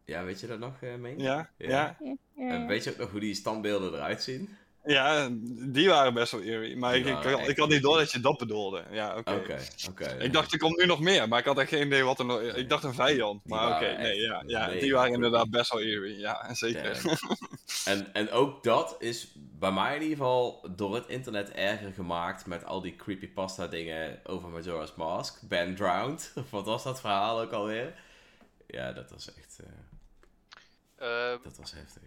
Ja, 0.05 0.23
weet 0.23 0.39
je 0.39 0.47
dat 0.47 0.59
nog, 0.59 0.81
eh 0.81 0.95
Meen? 0.95 1.19
Ja? 1.19 1.49
Ja. 1.57 1.69
Ja? 1.69 1.97
Ja, 1.99 2.15
ja, 2.35 2.49
En 2.49 2.61
ja. 2.61 2.67
weet 2.67 2.83
je 2.83 2.91
ook 2.91 2.97
nog 2.97 3.11
hoe 3.11 3.19
die 3.19 3.33
standbeelden 3.33 3.93
eruit 3.93 4.23
zien? 4.23 4.57
Ja, 4.85 5.29
die 5.69 5.89
waren 5.89 6.13
best 6.13 6.31
wel 6.31 6.41
eerie. 6.41 6.77
Maar 6.77 6.95
ik, 6.95 7.05
ik, 7.47 7.57
had 7.57 7.69
niet 7.69 7.81
door 7.81 7.97
dat 7.97 8.11
je 8.11 8.19
dat 8.19 8.37
bedoelde. 8.37 8.83
Ja, 8.91 9.17
oké. 9.17 9.33
Oké, 9.33 9.59
oké. 9.89 10.15
Ik 10.19 10.33
dacht, 10.33 10.51
er 10.51 10.59
komt 10.59 10.77
nu 10.77 10.85
nog 10.85 10.99
meer, 10.99 11.27
maar 11.27 11.39
ik 11.39 11.45
had 11.45 11.57
echt 11.57 11.69
geen 11.69 11.85
idee 11.85 12.03
wat 12.03 12.19
er 12.19 12.25
nog... 12.25 12.41
Ik 12.41 12.69
dacht 12.69 12.83
een 12.83 12.93
vijand, 12.93 13.43
Die 13.43 13.55
maar 13.55 13.75
oké, 13.75 13.85
waren 13.85 14.01
nee, 14.01 14.19
ja, 14.19 14.43
ja 14.45 14.67
die 14.69 14.93
waren 14.93 15.13
inderdaad 15.13 15.49
best 15.49 15.71
wel 15.71 15.81
eerie, 15.81 16.17
ja, 16.17 16.53
zeker. 16.53 17.01
En, 17.85 18.13
en 18.13 18.31
ook 18.31 18.63
dat 18.63 18.95
is 18.99 19.31
bij 19.35 19.71
mij 19.71 19.95
in 19.95 20.01
ieder 20.01 20.17
geval 20.17 20.67
door 20.75 20.95
het 20.95 21.07
internet 21.07 21.51
erger 21.51 21.93
gemaakt 21.93 22.45
met 22.45 22.65
al 22.65 22.81
die 22.81 22.95
creepypasta 22.95 23.67
dingen 23.67 24.19
over 24.23 24.49
Majora's 24.49 24.95
Mask. 24.95 25.41
Ben 25.47 25.75
Drowned, 25.75 26.33
wat 26.49 26.65
was 26.65 26.83
dat 26.83 26.99
verhaal 26.99 27.41
ook 27.41 27.51
alweer? 27.51 27.93
Ja, 28.67 28.91
dat 28.91 29.11
was 29.11 29.35
echt, 29.35 29.59
eh, 29.59 29.67
Ehm, 30.99 31.37
dat 31.43 31.57
was 31.57 31.71
heftig. 31.71 32.03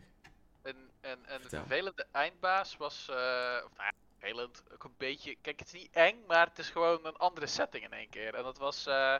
Een, 1.03 1.33
een 1.33 1.41
Vertel. 1.41 1.59
vervelende 1.59 2.07
eindbaas 2.13 2.77
was, 2.77 3.09
eh, 3.09 3.61
of, 3.65 3.77
nou 3.77 3.89
ja, 3.89 3.93
vervelend, 4.19 4.63
ook 4.73 4.85
een 4.85 4.95
beetje, 4.97 5.37
kijk 5.41 5.59
het 5.59 5.75
is 5.75 5.81
niet 5.81 5.93
eng, 5.93 6.25
maar 6.27 6.47
het 6.47 6.59
is 6.59 6.71
gewoon 6.71 7.07
een 7.07 7.17
andere 7.17 7.47
setting 7.47 7.85
in 7.85 7.93
één 7.93 8.09
keer. 8.09 8.35
En 8.35 8.43
dat 8.43 8.59
was 8.59 8.87
eh, 8.87 9.17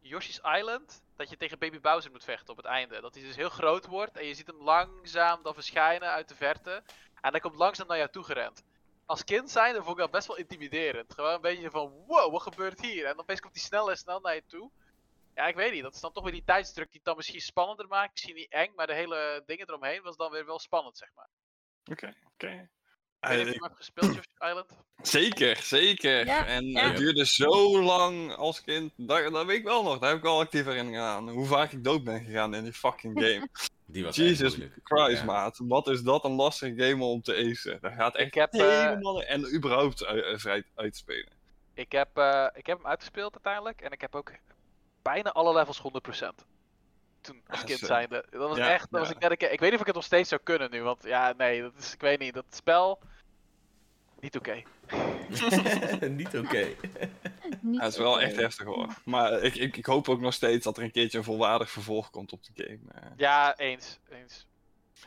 Yoshi's 0.00 0.40
Island, 0.42 1.02
dat 1.16 1.30
je 1.30 1.36
tegen 1.36 1.58
Baby 1.58 1.80
Bowser 1.80 2.10
moet 2.10 2.24
vechten 2.24 2.50
op 2.50 2.56
het 2.56 2.66
einde. 2.66 3.00
Dat 3.00 3.14
hij 3.14 3.22
dus 3.22 3.36
heel 3.36 3.48
groot 3.48 3.86
wordt 3.86 4.16
en 4.16 4.26
je 4.26 4.34
ziet 4.34 4.46
hem 4.46 4.62
langzaam 4.62 5.42
dan 5.42 5.54
verschijnen 5.54 6.08
uit 6.08 6.28
de 6.28 6.34
verte. 6.34 6.82
En 7.20 7.30
hij 7.30 7.40
komt 7.40 7.56
langzaam 7.56 7.86
naar 7.86 7.96
jou 7.96 8.10
toe 8.10 8.24
gerend. 8.24 8.62
Als 9.06 9.24
kind 9.24 9.50
zijn, 9.50 9.74
dan 9.74 9.82
vond 9.82 9.96
ik 9.96 10.02
dat 10.02 10.10
best 10.10 10.26
wel 10.26 10.36
intimiderend. 10.36 11.14
Gewoon 11.14 11.34
een 11.34 11.40
beetje 11.40 11.70
van, 11.70 11.92
wow, 12.06 12.32
wat 12.32 12.42
gebeurt 12.42 12.80
hier? 12.80 13.06
En 13.06 13.18
opeens 13.18 13.40
komt 13.40 13.54
hij 13.54 13.62
snel 13.62 13.90
en 13.90 13.96
snel 13.96 14.20
naar 14.20 14.34
je 14.34 14.44
toe. 14.46 14.70
Ja, 15.40 15.46
ik 15.46 15.54
weet 15.54 15.72
niet. 15.72 15.82
Dat 15.82 15.94
is 15.94 16.00
dan 16.00 16.12
toch 16.12 16.22
weer 16.22 16.32
die 16.32 16.44
tijdsdruk 16.44 16.86
die 16.86 16.96
het 16.96 17.04
dan 17.04 17.16
misschien 17.16 17.40
spannender 17.40 17.86
maakt. 17.88 18.10
Misschien 18.12 18.34
niet 18.34 18.50
eng, 18.52 18.72
maar 18.74 18.86
de 18.86 18.94
hele 18.94 19.42
dingen 19.46 19.68
eromheen 19.68 20.02
was 20.02 20.16
dan 20.16 20.30
weer 20.30 20.46
wel 20.46 20.58
spannend, 20.58 20.96
zeg 20.98 21.08
maar. 21.14 21.28
Oké, 21.90 22.14
oké. 22.32 22.68
Of 23.20 23.30
Eh, 23.30 23.38
je 23.38 23.44
hem 23.50 23.62
hebt 23.62 23.76
gespeeld, 23.76 24.18
Island. 24.48 24.76
Zeker, 25.02 25.56
zeker. 25.56 26.26
Ja, 26.26 26.46
en 26.46 26.66
ja. 26.66 26.88
het 26.88 26.96
duurde 26.96 27.26
zo 27.26 27.82
lang 27.82 28.34
als 28.34 28.62
kind, 28.62 28.92
dat, 28.96 29.32
dat 29.32 29.46
weet 29.46 29.56
ik 29.58 29.64
wel 29.64 29.82
nog, 29.82 29.98
daar 29.98 30.08
heb 30.08 30.18
ik 30.18 30.24
wel 30.24 30.40
actief 30.40 30.64
herinneringen 30.64 31.02
aan. 31.02 31.28
Hoe 31.28 31.46
vaak 31.46 31.72
ik 31.72 31.84
dood 31.84 32.04
ben 32.04 32.24
gegaan 32.24 32.54
in 32.54 32.62
die 32.64 32.72
fucking 32.72 33.18
game. 33.24 33.48
Die 33.86 34.04
was 34.04 34.16
Jesus. 34.16 34.56
Christ, 34.82 35.18
Ja. 35.18 35.24
maat. 35.24 35.58
Wat 35.62 35.88
is 35.88 36.02
dat 36.02 36.24
een 36.24 36.32
lastige 36.32 36.74
game 36.82 37.04
om 37.04 37.22
te 37.22 37.34
acen. 37.50 37.78
Dat 37.80 37.92
gaat 37.92 38.16
echt 38.16 38.26
Ik 38.26 38.34
heb, 38.34 38.52
eh, 38.52 38.60
helemaal... 38.84 39.22
En 39.22 39.54
überhaupt 39.54 40.04
uit, 40.04 40.40
vrij 40.40 40.64
uitspelen. 40.74 41.32
Ik 41.74 41.92
heb, 41.92 42.16
eh, 42.16 42.46
ik 42.54 42.66
heb 42.66 42.76
hem 42.76 42.86
uitgespeeld 42.86 43.32
uiteindelijk 43.32 43.80
en 43.80 43.90
ik 43.90 44.00
heb 44.00 44.14
ook 44.14 44.32
bijna 45.02 45.32
alle 45.32 45.52
levels 45.54 45.82
100%. 45.82 46.44
Toen 47.20 47.42
als 47.50 47.64
kind 47.64 47.78
zijnde. 47.78 48.24
Dat 48.30 48.48
was 48.48 48.58
Ja, 48.58 48.70
echt, 48.72 48.90
dat 48.90 49.00
was 49.00 49.08
ja. 49.08 49.14
ik 49.14 49.20
net 49.20 49.30
een 49.30 49.36
keer- 49.36 49.52
Ik 49.52 49.60
weet 49.60 49.70
niet 49.70 49.74
of 49.74 49.80
ik 49.80 49.86
het 49.86 49.94
nog 49.96 50.04
steeds 50.04 50.28
zou 50.28 50.40
kunnen 50.44 50.70
nu, 50.70 50.82
want 50.82 51.02
ja, 51.04 51.34
nee, 51.36 51.62
dat 51.62 51.72
is, 51.78 51.92
ik 51.94 52.00
weet 52.00 52.18
niet, 52.18 52.34
dat 52.34 52.44
spel, 52.50 52.98
niet 54.20 54.36
oké. 54.36 54.62
Niet 56.08 56.38
oké. 56.38 56.58
Ja, 57.62 57.82
het 57.82 57.92
is 57.92 57.96
wel 57.98 58.20
echt 58.20 58.36
heftig 58.36 58.66
hoor. 58.66 58.88
Maar 59.04 59.32
ik, 59.42 59.54
ik, 59.54 59.76
ik 59.76 59.86
hoop 59.86 60.08
ook 60.08 60.20
nog 60.20 60.34
steeds 60.34 60.64
dat 60.64 60.76
er 60.76 60.82
een 60.82 60.90
keertje 60.90 61.18
een 61.18 61.24
volwaardig 61.24 61.70
vervolg 61.70 62.10
komt 62.10 62.32
op 62.32 62.44
de 62.44 62.50
game. 62.54 62.78
eh. 62.94 63.10
Ja, 63.16 63.56
eens, 63.56 63.98
eens. 64.10 64.46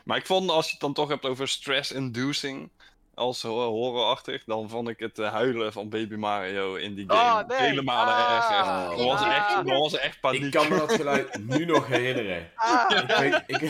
Maar 0.04 0.16
ik 0.16 0.26
vond, 0.26 0.50
als 0.50 0.64
je 0.66 0.70
het 0.72 0.80
dan 0.80 0.92
toch 0.92 1.08
hebt 1.08 1.24
over 1.24 1.48
stress-inducing 1.48 2.70
als 3.14 3.42
ho- 3.42 3.68
horrorachtig, 3.70 4.44
dan 4.44 4.68
vond 4.68 4.88
ik 4.88 4.98
het 4.98 5.18
eh, 5.18 5.32
huilen 5.32 5.72
van 5.72 5.88
Baby 5.88 6.14
Mario 6.14 6.74
in 6.74 6.94
die 6.94 7.04
game 7.10 7.40
Oh, 7.42 7.48
nee. 7.48 7.58
vele 7.58 7.82
malen 7.82 8.14
Ah. 8.14 8.34
erger. 8.36 8.58
Oh. 8.90 8.96
Dan 8.96 9.06
was 9.06 9.22
echt, 9.24 9.54
Ah. 9.54 9.64
was 9.80 9.92
er 9.92 10.00
echt 10.00 10.20
paniek. 10.20 10.42
Ik 10.42 10.50
kan 10.50 10.68
me 10.68 10.76
dat 10.78 10.92
geluid 11.00 11.38
nu 11.46 11.64
nog 11.64 11.86
herinneren. 11.86 12.50
Ah, 12.54 12.90
Ik 12.90 13.16
weet, 13.16 13.42
ik, 13.46 13.60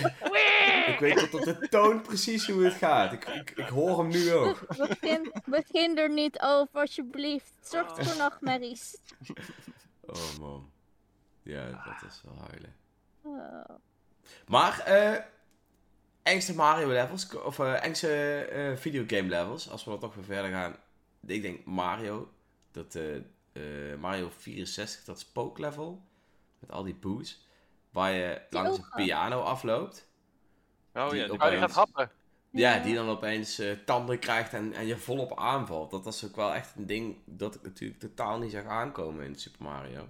ik 0.87 0.99
weet 0.99 1.31
tot 1.31 1.47
op 1.47 1.61
de 1.61 1.69
toon 1.69 2.01
precies 2.03 2.47
hoe 2.51 2.65
het 2.65 2.75
gaat. 2.75 3.13
Ik, 3.13 3.25
ik, 3.29 3.51
ik 3.51 3.69
hoor 3.69 3.99
hem 3.99 4.09
nu 4.09 4.33
ook. 4.33 4.67
Begin, 4.89 5.33
begin 5.45 5.99
er 5.99 6.11
niet 6.11 6.41
over, 6.41 6.81
alsjeblieft. 6.81 7.51
Het 7.61 7.69
zorgt 7.69 7.99
Oh. 7.99 8.05
voor 8.05 8.17
nachtmerries. 8.17 8.97
Oh 10.07 10.39
man. 10.41 10.71
Ja, 11.43 11.65
dat 11.67 12.11
is 12.11 12.23
wel 12.25 12.39
huilen. 12.49 12.75
Oh. 13.23 13.77
Maar, 14.47 14.79
eh 14.79 15.21
engste 16.25 16.55
Mario 16.55 16.89
levels, 16.89 17.35
of 17.35 17.59
eh 17.59 17.85
engste 17.85 18.39
eh, 18.45 18.77
videogame 18.77 19.29
levels, 19.29 19.71
als 19.71 19.85
we 19.85 19.91
dan 19.91 20.01
toch 20.01 20.15
weer 20.15 20.25
verder 20.25 20.51
gaan. 20.51 20.77
Ik 21.27 21.43
denk 21.43 21.65
Mario, 21.65 22.33
dat 22.71 22.95
eh, 22.95 23.17
eh, 23.53 23.99
Mario 23.99 24.31
64, 24.39 25.05
dat 25.05 25.21
spook 25.21 25.59
level, 25.59 26.03
met 26.59 26.73
al 26.73 26.83
die 26.83 26.95
boos, 26.95 27.47
waar 27.91 28.13
je 28.13 28.41
langs 28.51 28.79
een 28.79 28.91
piano 28.95 29.41
afloopt. 29.41 30.09
Oh 30.93 31.11
die 31.11 31.19
ja, 31.21 31.27
die 31.27 31.39
gaat 31.39 31.53
Opeens. 31.53 31.75
happen. 31.75 32.11
Ja, 32.55 32.79
die 32.79 32.95
dan 32.95 33.09
opeens 33.09 33.59
eh, 33.59 33.73
tanden 33.85 34.19
krijgt 34.19 34.53
en, 34.53 34.73
en 34.73 34.87
je 34.87 34.97
volop 34.97 35.39
aanvalt. 35.39 35.91
Dat 35.91 36.05
was 36.05 36.25
ook 36.25 36.37
wel 36.37 36.55
echt 36.55 36.77
een 36.77 36.87
ding 36.87 37.17
dat 37.25 37.55
ik 37.55 37.63
natuurlijk 37.63 38.01
totaal 38.01 38.39
niet 38.39 38.51
zag 38.51 38.65
aankomen 38.65 39.25
in 39.25 39.35
Super 39.35 39.63
Mario. 39.63 40.09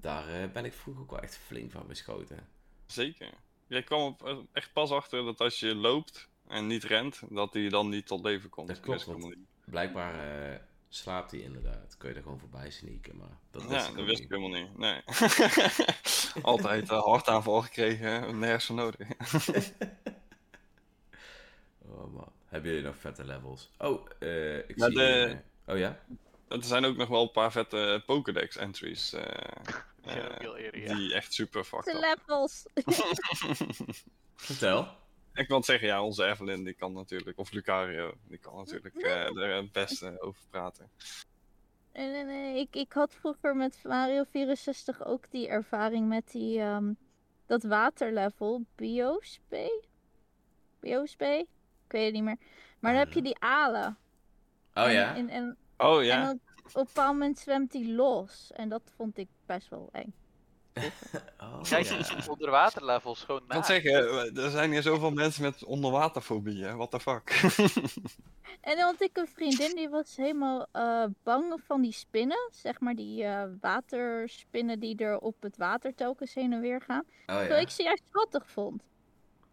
Daar 0.00 0.28
eh, 0.28 0.50
ben 0.52 0.64
ik 0.64 0.72
vroeger 0.72 1.02
ook 1.02 1.10
wel 1.10 1.20
echt 1.20 1.36
flink 1.36 1.72
van 1.72 1.86
beschoten. 1.86 2.48
Zeker. 2.86 3.30
Jij 3.70 3.82
kwam 3.82 4.00
op, 4.02 4.26
eh, 4.26 4.36
echt 4.52 4.72
pas 4.72 4.90
achter 4.90 5.24
dat 5.24 5.40
als 5.40 5.60
je 5.60 5.74
loopt 5.74 6.28
en 6.48 6.66
niet 6.66 6.84
rent, 6.84 7.20
dat 7.28 7.52
hij 7.52 7.68
dan 7.68 7.88
niet 7.88 8.06
tot 8.06 8.24
leven 8.24 8.50
komt. 8.50 8.68
Dat 8.68 8.80
klopt, 8.80 9.04
want-. 9.04 9.34
Blijkbaar 9.64 10.50
eh, 10.52 10.58
slaapt 10.88 11.30
hij 11.30 11.40
inderdaad. 11.40 11.96
Kun 11.98 12.08
je 12.08 12.14
er 12.14 12.22
gewoon 12.22 12.38
voorbij 12.38 12.70
sneaken, 12.70 13.16
maar 13.16 13.38
dat 13.50 13.62
wist 13.62 13.84
Ja, 13.84 13.90
ik 13.90 13.96
dat 13.96 14.04
wist 14.04 14.20
ik 14.22 14.28
helemaal 14.28 14.60
niet. 14.60 14.78
Nee. 14.78 15.00
Altijd 16.42 16.90
uh, 16.90 17.02
hartaanval 17.02 17.62
gekregen, 17.62 18.38
nergens 18.38 18.68
nodig. 18.68 19.08
Oh 21.86 22.14
man, 22.14 22.32
hebben 22.46 22.70
jullie 22.70 22.86
nog 22.86 22.96
vette 22.96 23.24
levels? 23.24 23.70
Oh, 23.78 24.06
ik 24.66 24.76
Maar 24.76 24.88
zie... 24.90 24.98
de- 24.98 25.38
oh 25.66 25.78
ja? 25.78 25.98
Er 26.48 26.64
zijn 26.64 26.84
ook 26.84 26.96
nog 26.96 27.08
wel 27.08 27.22
een 27.22 27.30
paar 27.30 27.52
vette 27.52 28.02
Pokédex 28.06 28.56
eh, 30.04 30.84
Ja, 30.86 30.94
die 30.94 31.14
echt 31.14 31.32
super 31.32 31.64
fucked 31.64 31.84
De 31.84 31.92
up. 32.10 32.22
levels. 32.26 32.66
Vertel. 34.36 34.88
Ik 35.34 35.48
wil 35.48 35.62
zeggen, 35.64 35.88
ja, 35.88 36.02
onze 36.02 36.24
Evelyn 36.24 36.64
die 36.64 36.74
kan 36.74 36.92
natuurlijk, 36.92 37.38
of 37.38 37.50
Lucario, 37.50 38.14
die 38.28 38.38
kan 38.38 38.56
natuurlijk 38.56 38.94
eh, 38.94 39.36
er 39.36 39.54
het 39.56 39.72
beste 39.72 40.20
over 40.20 40.42
praten. 40.50 40.90
Nee, 41.92 42.08
nee, 42.10 42.24
nee. 42.24 42.58
Ik, 42.60 42.74
ik 42.76 42.92
had 42.92 43.14
vroeger 43.14 43.56
met 43.56 43.80
Mario 43.82 44.24
64 44.30 45.04
ook 45.04 45.30
die 45.30 45.48
ervaring 45.48 46.08
met 46.08 46.30
die, 46.30 46.60
ehm, 46.60 46.92
dat 47.46 47.62
waterlevel. 47.62 48.64
Biospe? 48.74 49.82
Biospe? 50.80 51.46
Ik 51.86 51.92
weet 51.92 52.04
het 52.04 52.14
niet 52.14 52.22
meer. 52.22 52.38
Maar 52.78 52.92
dan 52.92 53.00
heb 53.00 53.12
je 53.12 53.22
die 53.22 53.38
alen. 53.38 53.98
Oh 54.74 54.84
En- 54.84 54.92
ja? 54.92 55.14
En, 55.16 55.28
en, 55.28 55.56
Oh 55.76 55.98
en 55.98 56.04
ja, 56.04 56.24
dan 56.24 56.40
op 56.74 56.80
een 56.80 56.92
bepaald 56.94 57.12
moment 57.12 57.38
zwemt 57.38 57.72
die 57.72 57.92
los. 57.92 58.50
En 58.52 58.68
dat 58.68 58.82
vond 58.96 59.18
ik 59.18 59.28
best 59.46 59.68
wel 59.68 59.88
eng. 59.92 60.14
Oh, 61.40 61.62
Kijk, 61.62 61.86
ja. 61.86 62.26
onderwaterlevels 62.28 63.22
gewoon 63.22 63.40
ik 63.42 63.48
kan 63.48 63.64
zeggen, 63.64 63.92
eh, 63.92 64.44
er 64.44 64.50
zijn 64.50 64.70
hier 64.70 64.82
zoveel 64.82 65.10
mensen 65.10 65.42
met 65.42 65.64
onderwaterfobie, 65.64 66.64
hè? 66.64 66.74
what 66.74 66.90
the 66.90 67.00
fuck. 67.00 67.30
En 68.60 68.76
dan 68.76 68.84
had 68.84 69.00
ik 69.00 69.16
een 69.16 69.26
vriendin 69.26 69.76
die 69.76 69.88
was 69.88 70.16
helemaal 70.16 70.66
eh, 70.72 71.04
bang 71.22 71.60
van 71.64 71.80
die 71.82 71.92
spinnen. 71.92 72.50
Zeg 72.52 72.80
maar 72.80 72.94
die 72.94 73.24
eh, 73.24 73.44
waterspinnen 73.60 74.80
die 74.80 74.96
er 74.96 75.18
op 75.18 75.42
het 75.42 75.56
water 75.56 75.94
telkens 75.94 76.34
heen 76.34 76.52
en 76.52 76.60
weer 76.60 76.80
gaan. 76.80 77.04
Oh 77.26 77.36
Terwijl 77.36 77.54
ja? 77.54 77.60
ik 77.60 77.70
ze 77.70 77.82
juist 77.82 78.02
schattig 78.08 78.50
vond. 78.50 78.82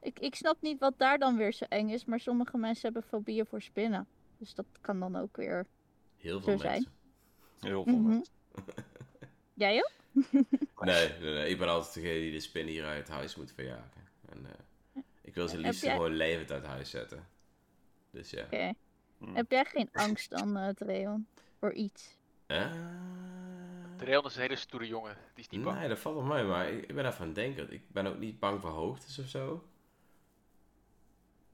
Ik, 0.01 0.19
ik 0.19 0.35
snap 0.35 0.57
niet 0.59 0.79
wat 0.79 0.93
daar 0.97 1.17
dan 1.17 1.37
weer 1.37 1.53
zo 1.53 1.65
eng 1.69 1.89
is, 1.89 2.05
maar 2.05 2.19
sommige 2.19 2.57
mensen 2.57 2.83
hebben 2.83 3.03
fobieën 3.09 3.45
voor 3.45 3.61
spinnen. 3.61 4.07
Dus 4.37 4.53
dat 4.53 4.65
kan 4.81 4.99
dan 4.99 5.15
ook 5.15 5.35
weer. 5.37 5.65
Heel 6.17 6.41
veel 6.41 6.57
zo 6.57 6.57
zijn. 6.57 6.87
Heel 7.59 7.83
veel 7.83 7.93
Mhm. 7.95 8.07
mensen. 8.07 8.33
Jij 9.53 9.77
ook? 9.77 9.91
Nee, 10.79 11.09
nee, 11.19 11.33
nee, 11.33 11.49
ik 11.49 11.57
ben 11.57 11.67
altijd 11.69 11.93
degene 11.93 12.19
die 12.19 12.31
de 12.31 12.39
spin 12.39 12.67
hier 12.67 12.85
uit 12.85 13.07
huis 13.07 13.35
moet 13.35 13.51
verjagen. 13.55 13.91
En 14.29 14.45
eh, 14.45 15.01
ik 15.21 15.33
wil 15.35 15.47
ze 15.47 15.57
liefst 15.57 15.81
jij- 15.81 15.91
gewoon 15.93 16.11
levend 16.15 16.51
uit 16.51 16.65
huis 16.65 16.89
zetten. 16.89 17.27
Dus 18.11 18.29
ja. 18.29 18.43
Oké. 18.43 18.73
Hmm. 19.17 19.35
Heb 19.35 19.51
jij 19.51 19.65
geen 19.65 19.89
angst 19.93 20.29
dan, 20.29 20.57
eh 20.57 20.69
Dreon? 20.69 21.27
Voor 21.59 21.73
iets? 21.73 22.15
Eh, 22.45 22.71
De 23.97 24.05
Reon 24.05 24.25
is 24.25 24.35
een 24.35 24.41
hele 24.41 24.55
stoere 24.55 24.87
jongen. 24.87 25.17
Die 25.33 25.43
is 25.43 25.49
niet 25.49 25.63
bang. 25.63 25.77
Nee, 25.79 25.87
dat 25.87 25.99
valt 25.99 26.15
wel 26.15 26.23
mee, 26.25 26.43
maar 26.43 26.69
ik, 26.71 26.85
ik 26.85 26.95
ben 26.95 27.05
even 27.05 27.19
aan 27.19 27.25
het 27.25 27.35
denken. 27.35 27.71
Ik 27.73 27.81
ben 27.91 28.05
ook 28.07 28.17
niet 28.19 28.39
bang 28.39 28.61
voor 28.61 28.69
hoogtes 28.69 29.19
of 29.19 29.27
zo. 29.27 29.63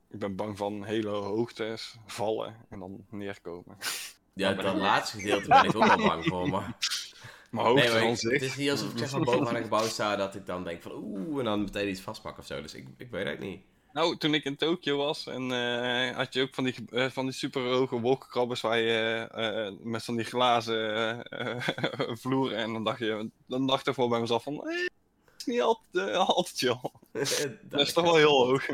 Ik 0.09 0.19
ben 0.19 0.35
bang 0.35 0.57
van 0.57 0.83
hele 0.83 1.09
hoogtes, 1.09 1.95
vallen 2.05 2.55
en 2.69 2.79
dan 2.79 3.05
neerkomen. 3.09 3.77
Ja, 4.34 4.54
dat 4.54 4.76
laatste 4.76 5.17
gedeelte 5.17 5.48
ben 5.48 5.63
ik 5.63 5.76
ook 5.76 5.86
wel 5.86 5.98
bang 5.98 6.26
voor, 6.26 6.50
maar... 6.50 6.74
Maar 7.54 7.74
Nee, 7.74 8.10
ik- 8.10 8.17
zich... 8.17 8.32
het 8.32 8.41
is 8.41 8.56
niet 8.56 8.69
alsof 8.69 8.91
ik 8.91 8.98
zeg 8.98 9.10
van 9.10 9.24
boven 9.24 9.48
aan 9.48 9.56
een 9.56 9.63
gebouw 9.63 9.88
sta 9.88 10.15
dat 10.15 10.36
ik 10.36 10.46
dan 10.46 10.63
denk 10.63 10.82
van 10.82 10.91
oeh, 10.91 11.39
en 11.39 11.46
dan 11.46 11.63
meteen 11.63 11.89
iets 11.89 12.02
vastpak 12.02 12.38
of 12.38 12.46
zo. 12.46 12.62
Dus 12.62 12.74
ik, 12.74 12.88
ik 12.98 13.12
weet 13.12 13.26
het 13.28 13.39
niet. 13.39 13.62
Nou, 13.91 14.17
toen 14.17 14.34
ik 14.34 14.43
in 14.43 14.56
Tokio 14.56 14.98
was, 14.98 15.28
en, 15.28 15.52
eh, 15.52 16.15
had 16.15 16.34
je 16.34 16.41
ook 16.41 16.54
van 16.54 16.63
die, 16.63 16.76
eh, 16.91 17.10
van 17.10 17.26
die 17.26 17.34
super 17.34 17.62
hoge 17.62 18.00
wolkenkrabbers 18.00 18.62
waar 18.62 18.78
je 18.78 19.28
eh, 19.32 19.72
met 19.84 20.04
van 20.04 20.15
die 20.15 20.26
glazen 20.26 21.19
vloeren 22.22 22.58
en 22.58 22.74
dan 22.74 22.84
dacht 22.84 23.00
je, 23.00 23.30
dan 23.48 23.67
dacht 23.67 23.88
ik 23.88 23.93
voor 23.93 24.10
bij 24.10 24.19
mezelf 24.19 24.43
van, 24.43 24.54
het 24.67 24.91
is 25.38 25.46
niet 25.46 25.62
altijd, 25.62 26.15
altijd 26.15 26.58
chill. 26.58 26.80
Dat 27.69 27.80
is 27.80 27.93
toch 27.93 28.04
wel 28.04 28.15
heel 28.15 28.46
hoog. 28.46 28.65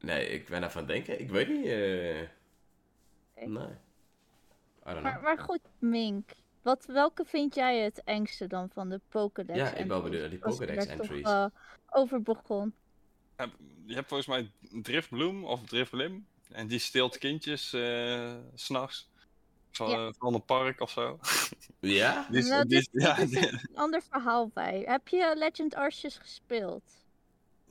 Nee, 0.00 0.28
ik 0.28 0.48
ben 0.48 0.62
het 0.62 0.88
denken. 0.88 1.20
Ik 1.20 1.30
weet 1.30 1.48
niet. 1.48 1.66
Eh 3.36 3.42
Oké. 3.42 3.58
Nee. 3.58 3.66
I 3.66 4.90
don't 4.92 5.02
Maar, 5.02 5.12
know. 5.12 5.22
maar 5.22 5.38
goed, 5.38 5.60
Mink. 5.78 6.30
Wat, 6.62 6.84
welke 6.86 7.24
vind 7.24 7.54
jij 7.54 7.78
het 7.78 8.02
engste 8.04 8.46
dan 8.46 8.70
van 8.72 8.88
de 8.88 9.00
Pokédex? 9.08 9.58
Ja, 9.58 9.66
ik 9.70 9.76
ben 9.76 9.88
wel 9.88 9.96
entries? 9.96 10.02
benieuwd 10.20 10.20
naar 10.20 10.30
die 10.30 10.44
Als 10.44 10.54
je 10.54 10.60
Pokédex 10.60 10.86
daar 10.86 10.96
toch, 10.96 11.06
entries. 11.06 11.26
eh, 11.26 11.46
over 11.90 12.22
begon. 12.22 12.74
je 13.86 13.94
hebt 13.94 14.08
volgens 14.08 14.28
mij 14.28 14.50
Driftbloem 14.82 15.44
of 15.44 15.62
Driftblim 15.66 16.26
en 16.50 16.66
die 16.66 16.78
steelt 16.78 17.18
kindjes 17.18 17.72
eh, 17.72 18.34
s 18.54 18.64
s'nachts. 18.64 19.10
Van, 19.70 19.90
Ja. 19.90 20.12
van 20.18 20.34
een 20.34 20.44
park 20.44 20.80
of 20.80 20.90
zo. 20.90 21.18
Ja? 21.80 22.26
Die 22.30 22.38
is- 22.38 22.48
Nou, 22.48 22.66
die 22.66 22.78
is- 22.78 22.88
dit- 22.88 23.02
ja, 23.02 23.14
dit 23.14 23.32
is 23.32 23.40
die- 23.40 23.48
een 23.52 23.76
ander 23.76 24.02
verhaal 24.02 24.48
bij. 24.54 24.82
Heb 24.86 25.08
je 25.08 25.32
Legend 25.36 25.74
Arceus 25.74 26.18
gespeeld? 26.18 27.04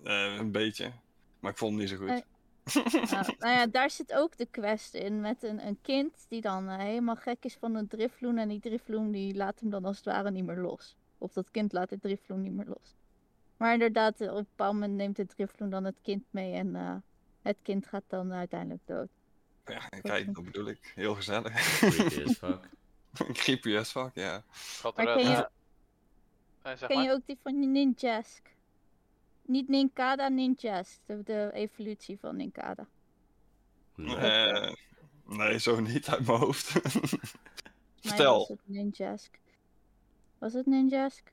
eh, 0.04 0.36
een 0.36 0.52
beetje. 0.52 0.92
Maar 1.40 1.52
ik 1.52 1.58
vond 1.58 1.72
hem 1.72 1.80
niet 1.80 1.90
zo 1.90 1.96
goed. 1.98 2.24
Eh, 2.66 2.86
Nou, 3.12 3.36
nou 3.40 3.54
ja, 3.54 3.68
daar 3.68 3.90
zit 3.90 4.14
ook 4.14 4.38
de 4.38 4.46
quest 4.46 4.94
in 4.94 5.22
met 5.22 5.44
een, 5.44 5.68
een 5.68 5.78
kind 5.82 6.26
die 6.30 6.42
dan 6.42 6.70
eh, 6.70 6.78
helemaal 6.78 7.16
gek 7.16 7.46
is 7.46 7.54
van 7.60 7.76
een 7.76 7.88
drifloen. 7.88 8.38
En 8.38 8.48
die 8.48 8.60
drifloen 8.60 9.12
die 9.12 9.36
laat 9.36 9.60
hem 9.60 9.70
dan 9.70 9.86
als 9.86 9.96
het 9.98 10.06
ware 10.06 10.32
niet 10.32 10.46
meer 10.46 10.58
los. 10.58 10.96
Of 11.18 11.34
dat 11.34 11.52
kind 11.52 11.74
laat 11.74 11.90
de 11.90 12.00
drifloen 12.00 12.42
niet 12.42 12.54
meer 12.54 12.66
los. 12.68 12.96
Maar 13.58 13.74
inderdaad, 13.74 14.22
eh, 14.22 14.32
op 14.32 14.38
een 14.38 14.44
bepaald 14.50 14.74
moment 14.74 14.94
neemt 14.94 15.16
de 15.16 15.26
drifloen 15.26 15.70
dan 15.70 15.84
het 15.84 15.96
kind 16.02 16.24
mee 16.30 16.54
en 16.54 16.76
eh, 16.76 16.96
het 17.42 17.58
kind 17.62 17.86
gaat 17.88 18.04
dan 18.08 18.34
uiteindelijk 18.34 18.82
dood. 18.86 19.10
Ja, 19.66 19.80
kijk, 20.02 20.34
dat 20.36 20.44
bedoel 20.44 20.68
ik. 20.68 20.92
Heel 20.96 21.16
gezellig. 21.16 21.54
Creepy 21.80 22.24
as 22.24 22.38
fuck. 22.44 22.70
Creepy 23.34 23.78
as 23.78 23.92
fuck, 23.92 24.12
ja. 24.14 24.44
Gaat 24.52 24.96
Maar 24.98 25.08
er, 25.08 25.16
ken 25.16 25.30
je- 25.32 25.50
zeg 26.78 26.90
Ken 26.90 27.04
je 27.04 27.12
ook 27.12 27.26
die 27.26 27.38
van 27.44 27.72
Ninjask? 27.72 28.54
Niet 29.46 29.68
Ninkada, 29.68 30.28
Ninjask. 30.28 31.00
De, 31.06 31.24
de 31.24 31.50
evolutie 31.54 32.18
van 32.20 32.36
Ninkada. 32.36 32.88
Nee. 33.96 34.16
Eh, 34.16 34.74
nee, 35.26 35.60
zo 35.60 35.80
niet 35.80 36.08
uit 36.08 36.26
mijn 36.26 36.40
hoofd. 36.40 36.72
Vertel. 38.02 38.38
was 38.38 38.48
het 38.48 38.60
Ninjask. 38.64 39.40
Was 40.38 40.54
het 40.54 40.66
Ninjask? 40.66 41.32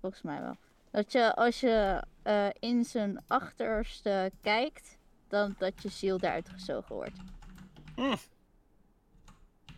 Volgens 0.00 0.22
mij 0.22 0.40
wel. 0.40 0.56
Dat 0.90 1.12
je 1.12 1.34
als 1.34 1.60
je 1.60 2.04
eh, 2.22 2.48
in 2.58 2.84
zijn 2.84 3.22
achterste 3.26 4.32
kijkt, 4.40 4.98
dan 5.28 5.54
dat 5.58 5.82
je 5.82 5.88
ziel 5.88 6.18
eruit 6.20 6.48
gezogen 6.48 6.94
wordt. 6.94 7.18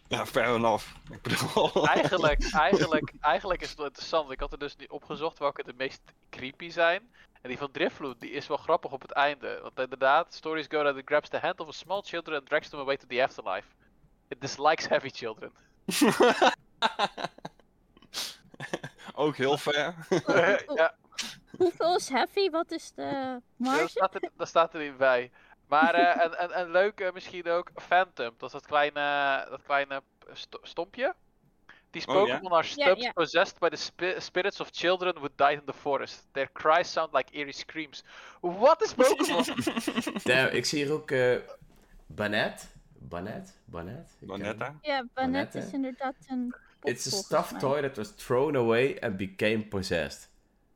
Ja, 0.08 0.26
fair 0.26 0.54
enough. 0.54 0.94
Ik 1.10 1.22
bedoel... 1.22 1.86
Eigenlijk, 1.88 2.52
eigenlijk, 2.52 3.12
eigenlijk 3.20 3.60
is 3.60 3.68
het 3.68 3.76
wel 3.76 3.86
interessant. 3.86 4.30
Ik 4.30 4.40
had 4.40 4.52
er 4.52 4.58
dus 4.58 4.76
niet 4.76 4.90
opgezocht 4.90 5.38
welke 5.38 5.64
de 5.64 5.74
meest 5.76 6.00
creepy 6.30 6.70
zijn. 6.70 7.10
En 7.42 7.48
die 7.48 7.58
van 7.58 7.70
Drifloot, 7.70 8.20
die 8.20 8.30
is 8.30 8.46
wel 8.46 8.56
grappig 8.56 8.92
op 8.92 9.02
het 9.02 9.10
einde. 9.12 9.58
Want 9.62 9.78
inderdaad, 9.80 10.34
stories 10.34 10.66
go 10.68 10.82
that 10.82 10.96
it 10.96 11.02
grabs 11.04 11.28
the 11.28 11.38
hand 11.38 11.60
of 11.60 11.68
a 11.68 11.72
small 11.72 12.02
children 12.02 12.38
and 12.38 12.46
drags 12.46 12.68
them 12.68 12.80
away 12.80 12.96
to 12.96 13.06
the 13.06 13.22
afterlife. 13.22 13.68
It 14.28 14.40
dislikes 14.40 14.86
heavy 14.88 15.10
children. 15.10 15.52
Ook 19.14 19.36
heel 19.36 19.56
fair. 19.56 19.94
ja, 20.74 20.94
Hoeveel 21.58 21.96
is 21.96 22.08
heavy? 22.08 22.50
Wat 22.50 22.70
is 22.70 22.92
de 22.92 23.02
daar 23.02 23.40
marge? 23.56 23.88
staat, 23.88 24.14
er, 24.14 24.30
daar 24.36 24.46
staat 24.46 24.74
er 24.74 24.80
niet 24.80 24.96
bij. 24.96 25.30
Maar 25.66 25.94
eh, 25.94 26.24
en, 26.24 26.38
en, 26.38 26.50
en 26.50 26.70
leuk 26.70 27.00
eh, 27.00 27.12
misschien 27.12 27.48
ook 27.48 27.70
Phantom. 27.74 28.34
Dat 28.38 28.46
is 28.48 28.52
dat 28.52 28.66
kleine, 28.66 29.46
dat 29.50 29.62
kleine 29.62 30.02
sto- 30.32 30.58
stompje. 30.62 31.14
These 31.96 32.08
Oh, 32.08 32.26
ja? 32.26 32.38
Pokémon 32.38 32.52
are 32.52 32.96
ja. 32.98 33.12
possessed 33.12 33.58
by 33.58 33.68
the 33.70 33.76
spi- 33.76 34.20
spirits 34.20 34.60
of 34.60 34.70
children 34.70 35.14
who 35.16 35.28
died 35.36 35.58
in 35.58 35.64
the 35.66 35.72
forest. 35.72 36.26
Their 36.32 36.48
cries 36.52 36.92
sound 36.92 37.14
like 37.14 37.30
eerie 37.32 37.52
screams. 37.52 38.04
Wat 38.40 38.82
is 38.82 38.92
Pokémon? 38.94 39.44
Damn, 40.24 40.52
ik 40.52 40.64
zie 40.64 40.84
hier 40.84 40.92
ook 40.92 41.10
eh 41.10 41.36
Banet. 42.06 42.68
Banet? 42.98 43.52
Banet? 43.64 44.08
Banetta. 44.18 44.74
Ja, 44.82 45.04
Banet 45.14 45.14
Banette. 45.14 45.58
is 45.58 45.72
inderdaad 45.72 46.14
een 46.26 46.54
pop, 46.80 46.90
It's 46.90 47.06
a 47.06 47.10
stuffed 47.10 47.60
toy 47.60 47.80
that 47.80 47.96
was 47.96 48.10
thrown 48.16 48.56
away 48.56 48.96
and 49.00 49.16
became 49.16 49.62
possessed. 49.62 50.28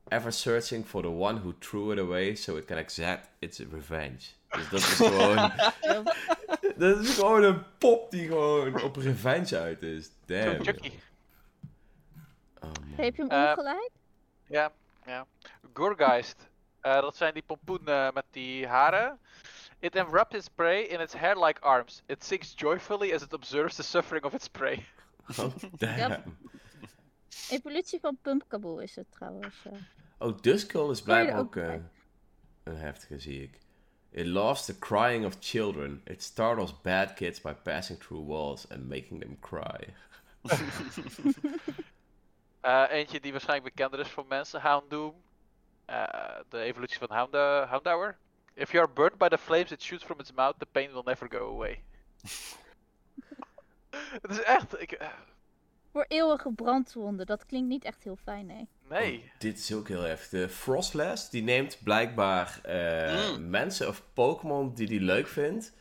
Ever 0.07 0.31
searching 0.31 0.85
for 0.85 1.01
the 1.01 1.09
one 1.09 1.39
who 1.39 1.53
threw 1.59 1.91
it 1.91 1.99
away 1.99 2.35
so 2.35 2.57
it 2.57 2.65
can 2.65 2.77
exact 2.77 3.29
its 3.39 3.59
revenge. 3.71 4.19
Dus 4.49 4.69
dat 4.69 4.79
is 4.79 4.85
gewoon... 4.85 5.51
dat 6.77 6.99
is 6.99 7.13
gewoon 7.15 7.43
een 7.43 7.63
pop 7.77 8.11
die 8.11 8.27
gewoon 8.27 8.81
op 8.81 8.95
revenge 8.95 9.57
uit 9.57 9.81
is. 9.83 10.09
Damn. 10.25 10.63
Chucky. 10.63 10.91
Oh. 12.91 12.95
Geef 12.95 13.15
je 13.15 13.21
hem 13.21 13.31
Eh, 13.31 13.49
ongelijk? 13.49 13.89
Ja, 14.47 14.71
ja. 15.05 15.25
Gorgeist. 15.73 16.49
Eh, 16.81 17.01
dat 17.01 17.15
zijn 17.17 17.33
die 17.33 17.43
pompoenen 17.43 18.13
met 18.13 18.25
die 18.31 18.67
haren. 18.67 19.19
It 19.79 19.95
enwraps 19.95 20.35
its 20.35 20.47
prey 20.47 20.81
in 20.81 20.99
its 20.99 21.13
hair-like 21.13 21.61
arms. 21.61 22.03
It 22.05 22.23
sings 22.23 22.53
joyfully 22.55 23.13
as 23.13 23.21
it 23.21 23.33
observes 23.33 23.75
the 23.75 23.83
suffering 23.83 24.25
of 24.25 24.33
its 24.33 24.47
prey. 24.47 24.85
Oh, 25.39 25.53
damn. 25.77 26.37
Evolutie 27.49 27.99
van 27.99 28.17
Pumpkaboo 28.21 28.77
is 28.77 28.95
het 28.95 29.11
trouwens. 29.11 29.55
eh. 29.65 29.71
Oh, 30.17 30.37
Duskull 30.41 30.89
is 30.89 31.01
blijkbaar 31.01 31.39
ook 31.39 31.55
eh, 31.55 31.65
bij. 31.67 31.81
een 32.63 32.77
heftige, 32.77 33.19
zie 33.19 33.41
ik. 33.43 33.59
It 34.11 34.25
loves 34.25 34.65
the 34.65 34.79
crying 34.79 35.25
of 35.25 35.35
children. 35.39 36.01
It 36.05 36.23
startles 36.23 36.81
bad 36.81 37.13
kids 37.13 37.41
by 37.41 37.53
passing 37.53 37.99
through 37.99 38.27
walls 38.27 38.69
and 38.69 38.87
making 38.89 39.19
them 39.21 39.39
cry. 39.39 39.93
Eh, 42.61 42.83
eentje 42.89 43.19
die 43.19 43.31
waarschijnlijk 43.31 43.75
bekender 43.75 43.99
is 43.99 44.09
voor 44.09 44.25
mensen. 44.27 44.61
Houndoom. 44.61 45.15
Eh, 45.85 46.03
de 46.49 46.59
evolutie 46.59 46.97
van 46.97 47.11
Hound 47.11 47.33
Houndour. 47.69 48.17
If 48.53 48.71
you 48.71 48.83
are 48.83 48.93
burned 48.93 49.17
by 49.17 49.27
the 49.27 49.37
flames 49.37 49.71
it 49.71 49.81
shoots 49.81 50.03
from 50.03 50.19
its 50.19 50.31
mouth, 50.31 50.59
the 50.59 50.65
pain 50.65 50.91
will 50.91 51.03
never 51.05 51.27
go 51.29 51.53
away. 51.53 51.83
Het 54.21 54.31
is 54.31 54.41
echt... 54.41 54.81
Ik, 54.81 54.91
eh, 54.91 55.07
Voor 55.91 56.05
eeuwige 56.07 56.51
brandwonden. 56.51 57.25
Dat 57.25 57.45
klinkt 57.45 57.67
niet 57.67 57.83
echt 57.83 58.03
heel 58.03 58.17
fijn, 58.23 58.45
nee. 58.45 58.67
nee. 58.89 59.31
Dit 59.37 59.57
is 59.57 59.73
ook 59.73 59.87
heel 59.87 60.01
heftig. 60.01 60.29
De 60.29 60.49
Frostless, 60.49 61.29
die 61.29 61.43
neemt 61.43 61.83
blijkbaar 61.83 62.59
eh, 62.63 63.37
mensen 63.37 63.87
of 63.87 64.03
Pokémon 64.13 64.73
die 64.73 64.87
hij 64.87 64.99
leuk 64.99 65.27
vindt, 65.27 65.73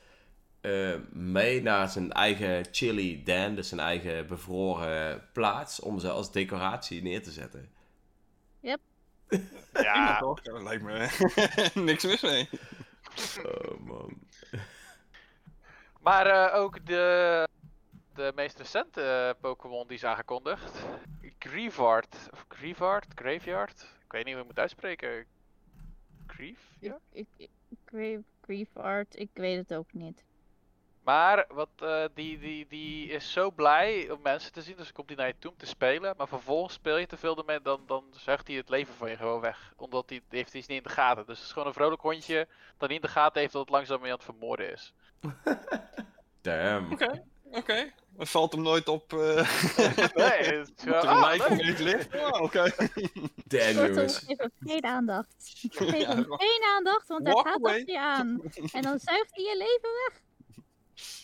eh, 0.61 0.95
mee 1.11 1.63
naar 1.63 1.89
zijn 1.89 2.13
eigen 2.13 2.67
chili 2.71 3.23
den, 3.23 3.55
dus 3.55 3.69
zijn 3.69 3.81
eigen 3.81 4.27
bevroren 4.27 5.29
plaats, 5.33 5.81
om 5.81 5.99
ze 5.99 6.11
als 6.11 6.33
decoratie 6.33 7.03
neer 7.03 7.23
te 7.23 7.31
zetten. 7.31 7.71
Ja, 8.61 8.77
Ja, 9.73 10.19
toch? 10.19 10.43
Dat 10.43 10.63
lijkt 10.63 10.83
me 10.83 11.09
niks 11.91 12.05
mis 12.05 12.21
mee. 12.21 12.49
Oh 13.43 13.81
man. 13.81 14.19
maar 16.01 16.27
eh, 16.27 16.61
ook 16.61 16.87
de, 16.87 17.49
de 18.15 18.33
meest 18.35 18.59
recente 18.59 19.03
eh, 19.03 19.41
Pokémon 19.41 19.87
die 19.87 19.97
is 19.97 20.05
aangekondigd. 20.05 20.85
Grievard. 21.39 22.17
Of 22.33 22.45
Grievard? 22.49 23.07
Graveyard? 23.15 23.81
Ik 24.05 24.13
weet 24.13 24.25
niet 24.25 24.33
hoe 24.33 24.43
ik 24.43 24.49
moet 24.49 24.59
uitspreken. 24.59 25.25
Grief? 26.27 26.61
Ja? 26.81 26.99
Ik, 27.13 27.27
ik, 27.37 27.51
ik 27.69 27.79
ik 29.15 29.31
weet 29.33 29.57
het 29.57 29.75
ook 29.75 29.93
niet. 29.93 30.25
Maar 31.05 31.47
wat, 31.49 31.69
eh, 31.79 32.05
die, 32.15 32.39
die, 32.39 32.67
die 32.69 33.09
is 33.09 33.33
zo 33.33 33.51
blij 33.51 34.11
om 34.11 34.19
mensen 34.23 34.53
te 34.53 34.63
zien, 34.63 34.77
dus 34.77 34.85
dan 34.85 34.93
komt 34.95 35.09
hij 35.09 35.17
naar 35.17 35.27
je 35.27 35.35
toe 35.39 35.51
om 35.51 35.57
te 35.57 35.67
spelen. 35.67 36.15
Maar 36.17 36.29
vervolgens 36.29 36.75
speel 36.75 36.97
je 36.97 37.07
te 37.07 37.17
veel 37.17 37.37
ermee, 37.39 37.63
dan, 37.63 37.81
dan 37.87 38.05
zuigt 38.11 38.47
hij 38.47 38.57
het 38.57 38.69
leven 38.69 38.95
van 38.95 39.11
je 39.11 39.17
gewoon 39.17 39.41
weg. 39.41 39.73
Omdat 39.77 40.09
hij 40.11 40.21
die 40.29 40.39
heeft 40.39 40.55
iets 40.55 40.67
niet 40.67 40.77
in 40.77 40.83
de 40.83 40.89
gaten. 40.89 41.27
Dus 41.27 41.37
het 41.39 41.47
is 41.47 41.53
gewoon 41.53 41.69
een 41.69 41.75
vrolijk 41.75 42.01
hondje 42.03 42.49
dat 42.79 42.89
niet 42.89 42.99
in 43.01 43.07
de 43.07 43.13
gaten 43.13 43.41
heeft 43.41 43.53
dat 43.53 43.63
het 43.63 43.71
langzaam 43.71 44.01
mee 44.01 44.11
aan 44.11 44.17
het 44.17 44.25
vermoorden 44.25 44.73
is. 44.73 44.93
Damn. 46.43 46.93
Oké, 46.93 47.25
oké. 47.51 47.93
Het 48.19 48.29
valt 48.31 48.53
hem 48.53 48.63
nooit 48.63 48.89
op. 48.89 49.13
eh 49.13 49.19
Nee, 50.15 50.43
het 50.43 50.73
is 50.77 50.85
er 50.85 50.95
ah, 50.95 51.35
in 51.59 51.67
het 51.67 51.79
licht. 51.79 52.15
Oh, 52.15 52.41
oké. 52.43 52.63
Damn 53.47 53.87
jongens. 53.87 54.19
geef 54.19 54.39
hem 54.39 54.51
geen 54.61 54.85
aandacht. 54.85 55.35
Geef 55.71 55.97
Ja, 55.97 56.09
hem 56.09 56.27
geen 56.29 56.63
aandacht, 56.77 57.09
want 57.09 57.27
hij 57.27 57.35
gaat 57.35 57.63
achter 57.63 57.91
je 57.91 57.99
aan. 58.01 58.41
En 58.73 58.83
dan 58.83 58.99
zuigt 58.99 59.35
hij 59.35 59.45
je 59.45 59.57
leven 59.57 59.91
weg. 60.09 60.21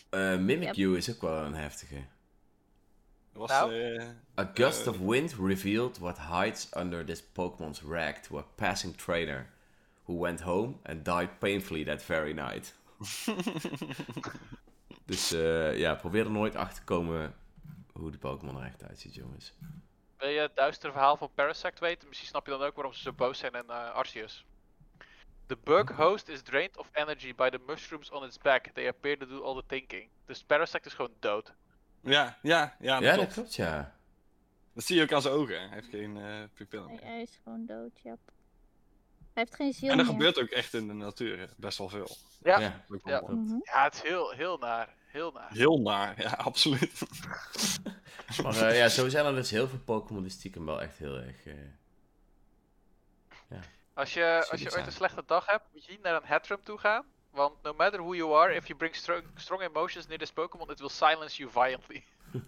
Eh, 0.09 0.37
Mimikyu 0.37 0.97
is 0.97 1.09
ook 1.09 1.21
wel 1.21 1.45
een 1.45 1.55
heftige. 1.55 2.05
Was, 3.33 3.49
Nou? 3.49 3.95
eh, 3.95 4.07
A 4.39 4.51
gust 4.53 4.87
of 4.87 4.97
wind 4.97 5.33
revealed 5.33 5.97
what 5.97 6.17
hides 6.19 6.69
under 6.77 7.05
this 7.05 7.23
Pokemon's 7.23 7.81
rag 7.81 8.13
to 8.19 8.37
a 8.37 8.41
passing 8.55 8.95
trainer, 8.95 9.49
who 10.03 10.19
went 10.19 10.41
home 10.41 10.75
and 10.83 11.05
died 11.05 11.39
painfully 11.39 11.83
that 11.85 12.03
very 12.03 12.33
night. 12.33 12.73
dus 15.05 15.31
eh, 15.31 15.77
ja, 15.77 15.95
probeer 15.95 16.25
er 16.25 16.31
nooit 16.31 16.55
achter 16.55 16.77
te 16.77 16.83
komen 16.83 17.35
hoe 17.93 18.11
de 18.11 18.17
Pokémon 18.17 18.57
er 18.57 18.65
echt 18.65 18.83
uitziet, 18.83 19.15
jongens. 19.15 19.53
Wil 20.17 20.29
je 20.29 20.39
het 20.39 20.55
duistere 20.55 20.91
verhaal 20.91 21.17
van 21.17 21.29
Parasect 21.35 21.79
weten? 21.79 22.07
Misschien 22.07 22.29
snap 22.29 22.45
je 22.45 22.51
dan 22.51 22.61
ook 22.61 22.75
waarom 22.75 22.93
ze 22.93 23.01
zo 23.01 23.13
boos 23.13 23.39
zijn 23.39 23.53
in 23.53 23.69
eh, 23.69 23.91
Arceus. 23.91 24.45
The 25.47 25.57
bug 25.63 25.89
host 25.89 26.27
is 26.27 26.41
drained 26.41 26.77
of 26.77 26.89
energy 26.93 27.33
by 27.35 27.49
the 27.49 27.59
mushrooms 27.67 28.11
on 28.11 28.23
its 28.23 28.37
back. 28.37 28.67
They 28.73 28.87
appear 28.87 29.17
to 29.17 29.25
do 29.27 29.43
all 29.43 29.55
the 29.55 29.63
thinking. 29.67 30.09
Dus 30.25 30.43
Parasect 30.43 30.85
is 30.85 30.93
gewoon 30.93 31.13
dood. 31.19 31.53
ja, 32.01 32.37
ja, 32.41 32.75
ja, 32.79 32.93
dat 32.99 33.03
Ja, 33.03 33.15
dat 33.15 33.33
klopt. 33.33 33.55
ja. 33.55 33.95
Dat 34.73 34.83
zie 34.85 34.95
je 34.95 35.01
ook 35.01 35.11
aan 35.11 35.21
zijn 35.21 35.33
ogen. 35.33 35.59
Hij 35.59 35.69
heeft 35.69 35.87
geen 35.89 36.17
eh 36.17 36.43
pupillen 36.53 36.87
Hij, 36.87 36.95
meer. 36.95 37.05
hij 37.05 37.21
is 37.21 37.39
gewoon 37.43 37.65
dood, 37.65 37.99
ja. 38.03 38.17
Hij 39.33 39.45
heeft 39.45 39.55
geen 39.55 39.73
ziel 39.73 39.89
En 39.91 39.97
dat 39.97 40.05
meer. 40.05 40.15
gebeurt 40.15 40.39
ook 40.39 40.49
echt 40.49 40.73
in 40.73 40.87
de 40.87 40.93
natuur 40.93 41.49
best 41.57 41.77
wel 41.77 41.89
veel. 41.89 42.15
Ja, 42.43 42.59
Ja, 42.59 42.83
Dat 42.87 43.01
Ja. 43.03 43.21
Mhm. 43.27 43.57
ja 43.63 43.83
het 43.83 43.93
is 43.93 44.01
heel, 44.01 44.31
heel 44.31 44.57
naar. 44.57 44.95
Heel 45.07 45.31
naar. 45.31 45.51
Heel 45.51 45.81
naar, 45.81 46.21
ja, 46.21 46.29
absoluut. 46.51 47.01
Maar 48.43 48.55
eh, 48.61 48.77
ja, 48.77 48.87
zo 48.89 49.09
zijn 49.09 49.25
er 49.25 49.35
dus 49.35 49.49
heel 49.49 49.67
veel 49.67 49.79
Pokémon 49.79 50.21
die 50.21 50.31
stiekem 50.31 50.65
wel 50.65 50.81
echt 50.81 50.97
heel 50.97 51.15
erg... 51.17 51.45
eh, 51.45 51.53
Als 53.97 54.13
je, 54.13 54.47
als 54.51 54.61
je 54.61 54.71
ooit 54.75 54.85
een 54.85 54.91
slechte 54.91 55.23
dag 55.25 55.45
hebt, 55.45 55.63
moet 55.73 55.85
je 55.85 55.91
niet 55.91 56.01
naar 56.01 56.15
een 56.15 56.27
Hatterem 56.27 56.63
toe 56.63 56.77
gaan. 56.77 57.05
Want 57.29 57.61
no 57.61 57.73
matter 57.73 57.99
who 57.99 58.15
you 58.15 58.35
are, 58.35 58.53
if 58.55 58.67
you 58.67 58.77
bring 58.79 58.95
strong, 58.95 59.23
strong 59.35 59.61
emotions 59.61 60.07
near 60.07 60.19
this 60.19 60.31
Pokémon, 60.31 60.69
it 60.71 60.79
will 60.79 60.89
silence 60.89 61.37
you 61.37 61.51
violently. 61.51 62.03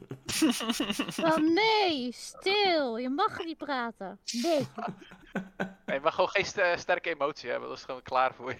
Oh 1.24 1.38
nee, 1.38 2.12
stil. 2.12 2.98
Je 2.98 3.10
mag 3.10 3.44
niet 3.44 3.58
praten. 3.58 4.20
Nee. 4.32 4.68
Nee, 5.86 5.96
je 5.96 6.00
mag 6.02 6.14
gewoon 6.14 6.30
geen 6.30 6.46
st- 6.46 6.80
sterke 6.80 7.10
emotie 7.10 7.50
hebben, 7.50 7.70
dat 7.70 7.78
is 7.78 7.84
gewoon 7.84 8.02
klaar 8.02 8.34
voor 8.34 8.52
je. 8.52 8.58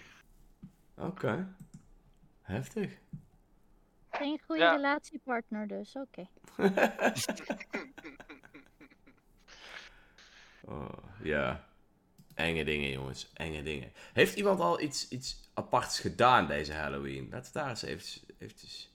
Oké. 0.96 1.54
Heftig. 2.42 2.92
Geen 4.10 4.40
goede 4.46 4.62
Ja. 4.62 4.70
relatiepartner 4.74 5.66
dus, 5.66 5.96
oké. 5.96 6.26
Oh, 10.64 10.88
ja. 11.22 11.64
Enge 12.40 12.64
dingen, 12.64 12.90
jongens. 12.90 13.30
Enge 13.34 13.62
dingen. 13.62 13.92
Heeft 14.12 14.36
iemand 14.36 14.60
al 14.60 14.80
iets, 14.80 15.08
iets 15.08 15.50
aparts 15.54 16.00
gedaan 16.00 16.46
deze 16.46 16.72
Halloween? 16.72 17.28
Laten 17.30 17.52
we 17.52 17.58
daar 17.58 17.68
eens 17.68 17.82
eventjes... 17.82 18.22
eventjes... 18.38 18.90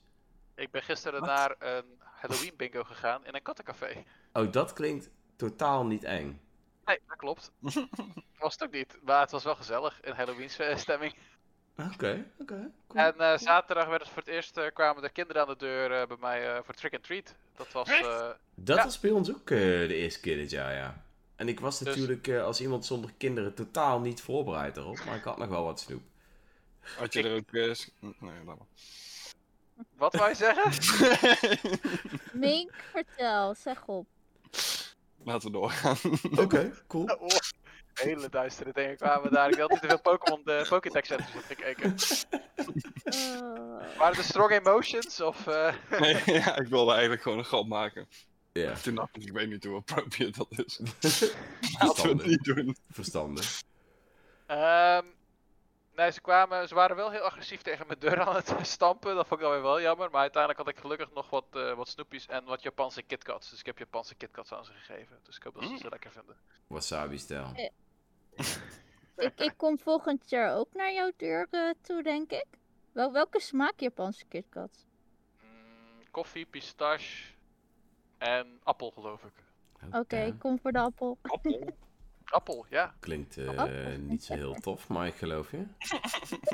Ik 0.54 0.70
ben 0.70 0.82
gisteren 0.82 1.20
Wat? 1.20 1.28
naar 1.28 1.54
een 1.58 1.84
Halloween 1.98 2.52
bingo 2.56 2.84
gegaan 2.84 3.26
in 3.26 3.34
een 3.34 3.42
kattencafé. 3.42 4.04
Oh, 4.32 4.52
dat 4.52 4.72
klinkt 4.72 5.10
totaal 5.36 5.86
niet 5.86 6.04
eng. 6.04 6.40
Nee, 6.84 7.00
dat 7.08 7.16
klopt. 7.16 7.52
was 8.38 8.52
het 8.52 8.62
ook 8.62 8.72
niet, 8.72 8.98
maar 9.02 9.20
het 9.20 9.30
was 9.30 9.44
wel 9.44 9.54
gezellig 9.54 10.00
in 10.00 10.12
Halloween 10.12 10.50
stemming. 10.76 11.14
Oké, 11.78 12.24
oké. 12.38 12.70
cool. 12.88 13.04
En 13.04 13.14
eh, 13.18 13.38
zaterdag 13.38 13.86
werd 13.86 14.00
het 14.00 14.10
voor 14.10 14.22
het 14.22 14.30
eerst, 14.30 14.56
eh, 14.56 14.64
kwamen 14.72 15.02
de 15.02 15.10
kinderen 15.10 15.42
aan 15.42 15.48
de 15.48 15.56
deur 15.56 16.00
eh, 16.00 16.06
bij 16.06 16.16
mij 16.20 16.62
voor 16.62 16.74
trick 16.74 16.94
and 16.94 17.02
treat. 17.02 17.34
Dat 17.56 17.72
was, 17.72 17.88
Dat 18.54 18.76
ja. 18.76 18.84
was 18.84 19.00
bij 19.00 19.10
ons 19.10 19.34
ook 19.34 19.46
de 19.46 19.94
eerste 19.94 20.20
keer 20.20 20.36
dit 20.36 20.50
jaar, 20.50 20.74
ja. 20.74 21.04
En 21.36 21.48
ik 21.48 21.60
was 21.60 21.78
Dus- 21.78 21.88
natuurlijk 21.88 22.28
eh, 22.28 22.44
als 22.44 22.60
iemand 22.60 22.84
zonder 22.86 23.10
kinderen 23.18 23.54
totaal 23.54 24.00
niet 24.00 24.20
voorbereid 24.20 24.76
erop. 24.76 25.04
Maar 25.04 25.16
ik 25.16 25.24
had 25.24 25.38
nog 25.38 25.48
wel 25.48 25.64
wat 25.64 25.80
snoep. 25.80 26.02
Had 26.80 27.12
je 27.12 27.18
Ik- 27.18 27.24
er 27.24 27.34
ook... 27.36 27.52
eh, 27.52 27.74
nee, 28.20 28.44
laat 28.44 28.56
maar. 28.58 28.66
Wat 29.96 30.14
wou 30.14 30.28
je 30.28 30.34
zeggen? 30.34 30.70
Mink, 32.32 32.70
vertel, 32.92 33.54
zeg 33.54 33.86
op. 33.86 34.06
Laten 35.24 35.46
we 35.46 35.52
doorgaan. 35.58 35.96
Oké, 36.36 36.72
cool. 36.88 37.04
Oh, 37.04 37.28
hele 37.94 38.28
duistere 38.28 38.72
dingen 38.72 38.96
kwamen 38.96 39.30
daar. 39.32 39.50
Ik 39.50 39.58
had 39.58 39.70
niet 39.70 39.80
te 39.80 39.88
veel 39.88 40.00
Pokémon 40.00 40.40
de 40.44 40.66
Pokédex 40.68 41.08
centers 41.08 41.32
heb 41.32 41.44
gekeken. 41.44 41.94
Eh, 43.04 43.98
Waren 43.98 44.16
er 44.16 44.24
strong 44.24 44.50
emotions 44.50 45.20
of... 45.20 45.46
eh, 45.46 45.74
Nee, 46.00 46.22
ja, 46.26 46.56
ik 46.56 46.66
wilde 46.68 46.90
eigenlijk 46.92 47.22
gewoon 47.22 47.38
een 47.38 47.44
grap 47.44 47.66
maken. 47.66 48.08
Ja, 48.56 48.74
Toen 48.74 48.94
dacht 48.94 49.16
ik, 49.16 49.22
ik 49.22 49.32
weet 49.32 49.48
niet 49.48 49.64
hoe 49.64 49.76
appropriate 49.76 50.38
dat 50.48 50.66
is. 50.66 50.78
Laten 50.80 50.98
we 51.00 51.78
het 51.78 51.78
verstandig. 51.78 52.26
niet 52.26 52.44
doen. 52.44 52.76
Verstandig. 52.90 53.62
Ehm, 54.46 55.04
nee, 55.96 56.10
ze 56.12 56.20
kwamen, 56.20 56.68
ze 56.68 56.74
waren 56.74 56.96
wel 56.96 57.10
heel 57.10 57.20
agressief 57.20 57.62
tegen 57.62 57.86
mijn 57.86 57.98
deur 57.98 58.20
aan 58.20 58.34
het 58.34 58.52
stampen. 58.66 59.14
Dat 59.14 59.26
vond 59.26 59.40
ik 59.40 59.46
dan 59.46 59.54
weer 59.54 59.62
wel 59.64 59.80
jammer. 59.80 60.10
Maar 60.10 60.20
uiteindelijk 60.20 60.62
had 60.64 60.74
ik 60.74 60.80
gelukkig 60.80 61.10
nog 61.12 61.30
wat, 61.30 61.44
eh, 61.50 61.72
wat 61.74 61.88
snoepjes 61.88 62.26
en 62.26 62.44
wat 62.44 62.62
Japanse 62.62 63.02
KitKats. 63.02 63.50
Dus 63.50 63.58
ik 63.60 63.66
heb 63.66 63.78
Japanse 63.78 64.14
KitKats 64.14 64.52
aan 64.52 64.64
ze 64.64 64.72
gegeven. 64.72 65.18
Dus 65.22 65.36
ik 65.36 65.42
hoop 65.42 65.54
dat 65.54 65.62
ze 65.64 65.70
Mm. 65.70 65.78
ze 65.78 65.88
lekker 65.88 66.10
vinden. 66.10 66.36
Wasabi-stijl. 66.66 67.52
ik, 69.16 69.32
ik 69.40 69.52
kom 69.56 69.78
volgend 69.78 70.30
jaar 70.30 70.56
ook 70.56 70.74
naar 70.74 70.92
jouw 70.92 71.10
deur 71.16 71.46
eh, 71.50 71.70
toe, 71.82 72.02
denk 72.02 72.30
ik. 72.30 72.46
Wel, 72.92 73.12
welke 73.12 73.40
smaak 73.40 73.80
Japanse 73.80 74.24
KitKat? 74.28 74.84
Mm, 75.42 76.10
koffie, 76.10 76.46
pistache 76.46 77.34
en 78.18 78.60
appel 78.62 78.90
geloof 78.90 79.24
ik. 79.24 79.44
Oké, 79.92 80.16
ik 80.16 80.38
kom 80.38 80.58
voor 80.60 80.72
de 80.72 80.78
appel. 80.78 81.18
Appel. 81.22 81.74
Appel, 82.24 82.66
ja. 82.68 82.94
Klinkt 83.00 83.36
eh, 83.36 83.96
niet 83.96 84.24
zo 84.24 84.34
heel 84.34 84.54
tof, 84.54 84.88
maar 84.88 85.06
ik 85.06 85.14
geloof 85.14 85.50
je. 85.50 85.64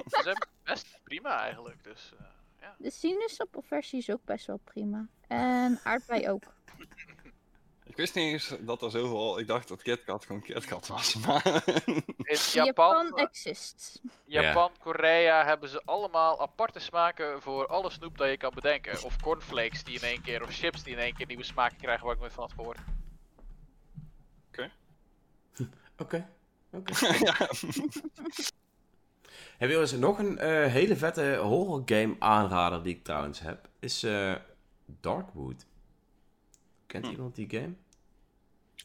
Ze 0.07 0.21
zijn 0.23 0.47
best 0.63 1.01
prima 1.05 1.41
eigenlijk. 1.41 1.85
Dus 1.85 2.13
eh, 2.19 2.27
ja. 2.61 2.75
De 2.79 2.91
sinaasappelversie 2.91 3.99
is 3.99 4.11
ook 4.11 4.25
best 4.25 4.47
wel 4.47 4.61
prima. 4.65 5.09
En 5.29 5.81
aardbei 5.83 6.29
ook. 6.29 6.43
Ik 7.93 7.99
wist 7.99 8.15
niet 8.15 8.33
eens 8.33 8.55
dat 8.61 8.83
er 8.83 8.91
zoveel... 8.91 9.39
Ik 9.39 9.47
dacht 9.47 9.69
dat 9.69 9.83
KitKat 9.83 10.25
gewoon 10.25 10.43
KitKat 10.43 10.87
was, 10.87 11.15
maar... 11.27 11.63
In 11.87 12.03
Japan, 12.53 12.65
Japan, 12.65 13.17
exists. 13.17 14.01
Japan, 14.25 14.71
Korea 14.79 15.45
hebben 15.45 15.69
ze 15.69 15.83
allemaal 15.85 16.41
aparte 16.41 16.79
smaken 16.79 17.43
voor 17.43 17.67
alle 17.67 17.91
snoep 17.91 18.19
dat 18.19 18.29
je 18.29 18.37
kan 18.37 18.53
bedenken. 18.55 19.03
Of 19.03 19.21
cornflakes 19.21 19.85
die 19.85 19.95
in 19.95 20.09
één 20.09 20.23
keer, 20.23 20.43
of 20.43 20.51
chips 20.51 20.83
die 20.83 20.93
in 20.93 20.99
één 20.99 21.15
keer 21.15 21.27
nieuwe 21.27 21.45
smaken 21.45 21.77
krijgen 21.77 22.05
waar 22.05 22.15
ik 22.15 22.21
nooit 22.21 22.33
van 22.33 22.43
had 22.43 22.53
gehoord. 22.53 22.79
Oké. 25.99 26.29
oké. 26.73 26.93
ja. 27.19 27.37
Heb 29.59 29.71
je 29.71 29.79
eens 29.79 29.93
nog 29.93 30.19
een 30.19 30.39
eh, 30.39 30.67
hele 30.67 30.97
vette 30.97 31.39
horror 31.43 31.83
game 31.85 32.17
aanrader 32.19 32.83
die 32.83 32.95
ik 32.95 33.05
trouwens 33.05 33.41
heb? 33.41 33.69
Is 33.79 34.03
eh, 34.03 34.35
Darkwood. 34.87 35.67
Kent 36.87 37.07
Hm. 37.07 37.13
iemand 37.13 37.35
die 37.35 37.51
game? 37.51 37.75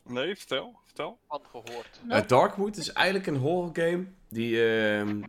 Nee, 0.08 0.36
vertel. 0.36 0.80
Vertel. 0.84 1.20
Van 1.28 1.42
gehoord. 1.52 2.00
Eh, 2.10 2.28
Darkwood 2.28 2.78
is 2.78 2.92
eigenlijk 2.92 3.28
een 3.28 3.38
horror 3.38 3.70
game 3.74 4.06
die, 4.30 4.66
ehm, 4.70 5.22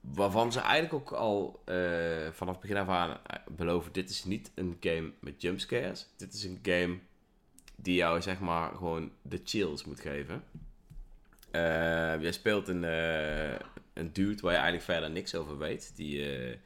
waarvan 0.00 0.52
ze 0.52 0.60
eigenlijk 0.60 0.94
ook 0.94 1.18
al 1.18 1.62
eh, 1.64 2.30
vanaf 2.32 2.60
begin 2.60 2.76
af 2.76 2.88
aan 2.88 3.10
eh, 3.10 3.36
beloven: 3.50 3.92
dit 3.92 4.10
is 4.10 4.24
niet 4.24 4.50
een 4.54 4.76
game 4.80 5.12
met 5.20 5.42
jumpscares. 5.42 6.08
Dit 6.16 6.32
is 6.34 6.44
een 6.44 6.58
game 6.62 6.98
die 7.76 7.94
jou 7.94 8.22
zeg 8.22 8.40
maar 8.40 8.70
gewoon 8.74 9.12
de 9.22 9.40
chills 9.44 9.84
moet 9.84 10.00
geven. 10.00 10.44
Eh, 11.50 12.20
jij 12.20 12.32
speelt 12.32 12.68
een, 12.68 12.84
eh, 12.84 13.58
een 13.92 14.12
dude 14.12 14.42
waar 14.42 14.52
je 14.52 14.58
eigenlijk 14.58 14.84
verder 14.84 15.10
niks 15.10 15.34
over 15.34 15.58
weet. 15.58 15.92
Die 15.96 16.36
eh, 16.36 16.56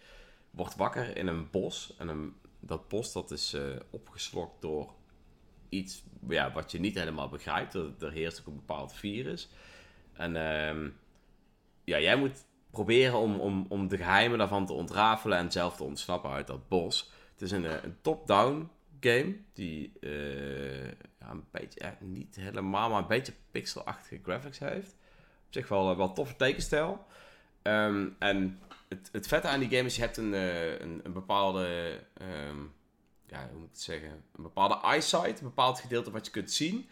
wordt 0.50 0.76
wakker 0.76 1.16
in 1.16 1.26
een 1.26 1.50
bos. 1.50 1.94
En 1.98 2.08
een, 2.08 2.34
dat 2.60 2.88
bos 2.88 3.12
dat 3.12 3.30
is 3.30 3.52
eh, 3.52 3.62
opgeslokt 3.90 4.62
door 4.62 4.92
iets 5.68 6.04
ja, 6.28 6.52
wat 6.52 6.70
je 6.70 6.80
niet 6.80 6.98
helemaal 6.98 7.28
begrijpt. 7.28 7.74
Er, 7.74 7.94
er 8.00 8.12
heerst 8.12 8.40
ook 8.40 8.46
een 8.46 8.56
bepaald 8.56 8.92
virus. 8.92 9.48
En 10.12 10.36
ehm, 10.36 10.88
ja, 11.84 12.00
jij 12.00 12.16
moet 12.16 12.44
proberen 12.70 13.18
om, 13.18 13.40
om, 13.40 13.66
om 13.68 13.88
de 13.88 13.96
geheimen 13.96 14.38
daarvan 14.38 14.66
te 14.66 14.72
ontrafelen 14.72 15.38
en 15.38 15.52
zelf 15.52 15.76
te 15.76 15.84
ontsnappen 15.84 16.30
uit 16.30 16.46
dat 16.46 16.68
bos. 16.68 17.12
Het 17.32 17.42
is 17.42 17.50
een, 17.50 17.64
eh, 17.64 17.82
een 17.82 17.96
top-down 18.00 18.70
game 19.00 19.36
die 19.52 19.92
eh, 20.00 20.84
ja, 21.20 21.30
een 21.30 21.44
beetje, 21.50 21.80
ja, 21.82 21.96
niet 22.00 22.36
helemaal, 22.36 22.90
maar 22.90 23.00
een 23.00 23.06
beetje 23.06 23.32
pixelachtige 23.50 24.20
graphics 24.22 24.58
heeft. 24.58 24.96
Op 25.46 25.52
zich 25.52 25.68
wel, 25.68 25.90
eh, 25.90 25.96
wel 25.96 26.12
toffe 26.12 26.36
tekenstijl. 26.36 27.06
Ehm, 27.62 28.08
en 28.18 28.60
het, 28.88 29.08
het 29.12 29.26
vette 29.26 29.48
aan 29.48 29.60
die 29.60 29.68
game 29.68 29.84
is, 29.84 29.96
je 29.96 30.02
hebt 30.02 30.16
een, 30.16 30.34
eh, 30.34 30.78
een, 30.78 31.00
een 31.02 31.12
bepaalde, 31.12 31.98
ehm, 32.14 32.58
ja, 33.36 33.48
hoe 33.50 33.58
moet 33.58 33.68
ik 33.68 33.74
het 33.74 33.82
zeggen, 33.82 34.08
een 34.08 34.42
bepaalde 34.42 34.80
eyesight, 34.80 35.38
een 35.38 35.46
bepaald 35.46 35.80
gedeelte 35.80 36.10
wat 36.10 36.24
je 36.26 36.32
kunt 36.32 36.52
zien. 36.52 36.88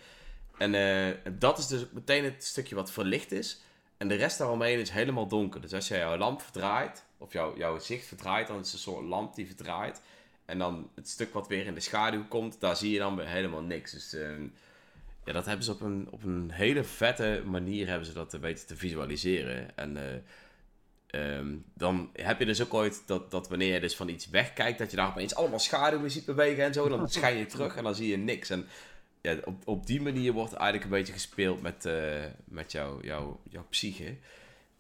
En 0.59 0.75
eh, 0.75 1.33
dat 1.39 1.59
is 1.59 1.67
dus 1.67 1.85
meteen 1.93 2.25
het 2.25 2.45
stukje 2.45 2.75
wat 2.75 2.91
verlicht 2.91 3.33
is. 3.33 3.61
En 3.97 4.09
de 4.09 4.15
rest 4.15 4.39
daaromheen 4.39 4.79
is 4.79 4.91
helemaal 4.91 5.29
donker. 5.29 5.61
Dus 5.61 5.73
als 5.73 5.89
jij 5.89 5.99
jouw 5.99 6.17
lamp 6.17 6.43
verdraait, 6.43 7.05
of 7.19 7.33
jouw, 7.33 7.57
jouw 7.57 7.79
zicht 7.79 8.07
verdraait, 8.07 8.47
dan 8.47 8.61
is 8.61 8.65
het 8.65 8.75
een 8.75 8.93
soort 8.93 9.05
lamp 9.05 9.35
die 9.35 9.47
verdraait. 9.47 10.03
En 10.45 10.59
dan 10.59 10.91
het 10.95 11.09
stuk 11.09 11.33
wat 11.33 11.49
weer 11.49 11.67
in 11.67 11.75
de 11.75 11.81
schaduw 11.81 12.25
komt, 12.29 12.61
daar 12.61 12.77
zie 12.77 12.91
je 12.91 12.99
dan 12.99 13.17
weer 13.17 13.29
helemaal 13.29 13.63
niks. 13.63 13.93
Dus 13.93 14.15
eh, 14.15 14.31
ja, 15.25 15.33
dat 15.33 15.47
hebben 15.47 15.65
ze 15.65 15.73
op 15.73 15.81
een, 15.81 16.09
op 16.11 16.23
een 16.23 16.51
hele 16.51 16.85
vette 16.85 17.43
manier 17.47 17.89
hebben 17.89 18.07
ze 18.07 18.13
dat 18.13 18.33
weten 18.33 18.67
te 18.67 18.77
visualiseren. 18.77 19.77
En 19.77 19.97
eh, 19.97 20.21
ehm, 21.15 21.57
dan 21.75 22.11
heb 22.13 22.39
je 22.39 22.45
dus 22.45 22.63
ook 22.63 22.75
ooit 22.75 23.03
dat, 23.07 23.31
dat 23.31 23.49
wanneer 23.49 23.75
je 23.75 23.81
dus 23.81 23.97
van 23.97 24.09
iets 24.09 24.29
wegkijkt, 24.29 24.79
dat 24.79 24.91
je 24.91 24.97
daar 24.97 25.09
opeens 25.09 25.35
allemaal 25.35 25.59
schaduwen 25.59 26.11
ziet 26.11 26.25
bewegen 26.25 26.65
en 26.65 26.75
zo. 26.75 26.89
Dan 26.89 27.09
schijn 27.19 27.37
je 27.37 27.47
terug 27.47 27.77
en 27.77 27.85
dan 27.85 27.95
zie 27.95 28.09
je 28.09 28.17
niks. 28.17 28.51
En 28.51 28.67
ja, 29.21 29.37
op, 29.45 29.69
op 29.69 29.87
die 29.87 30.01
manier 30.01 30.33
wordt 30.33 30.53
eigenlijk 30.53 30.85
een 30.85 30.99
beetje 30.99 31.13
gespeeld 31.13 31.63
met, 31.63 31.85
eh, 31.85 32.25
met 32.45 32.73
jouw 32.73 33.03
jouw 33.03 33.41
jouw 33.51 33.67
psyche. 33.69 34.17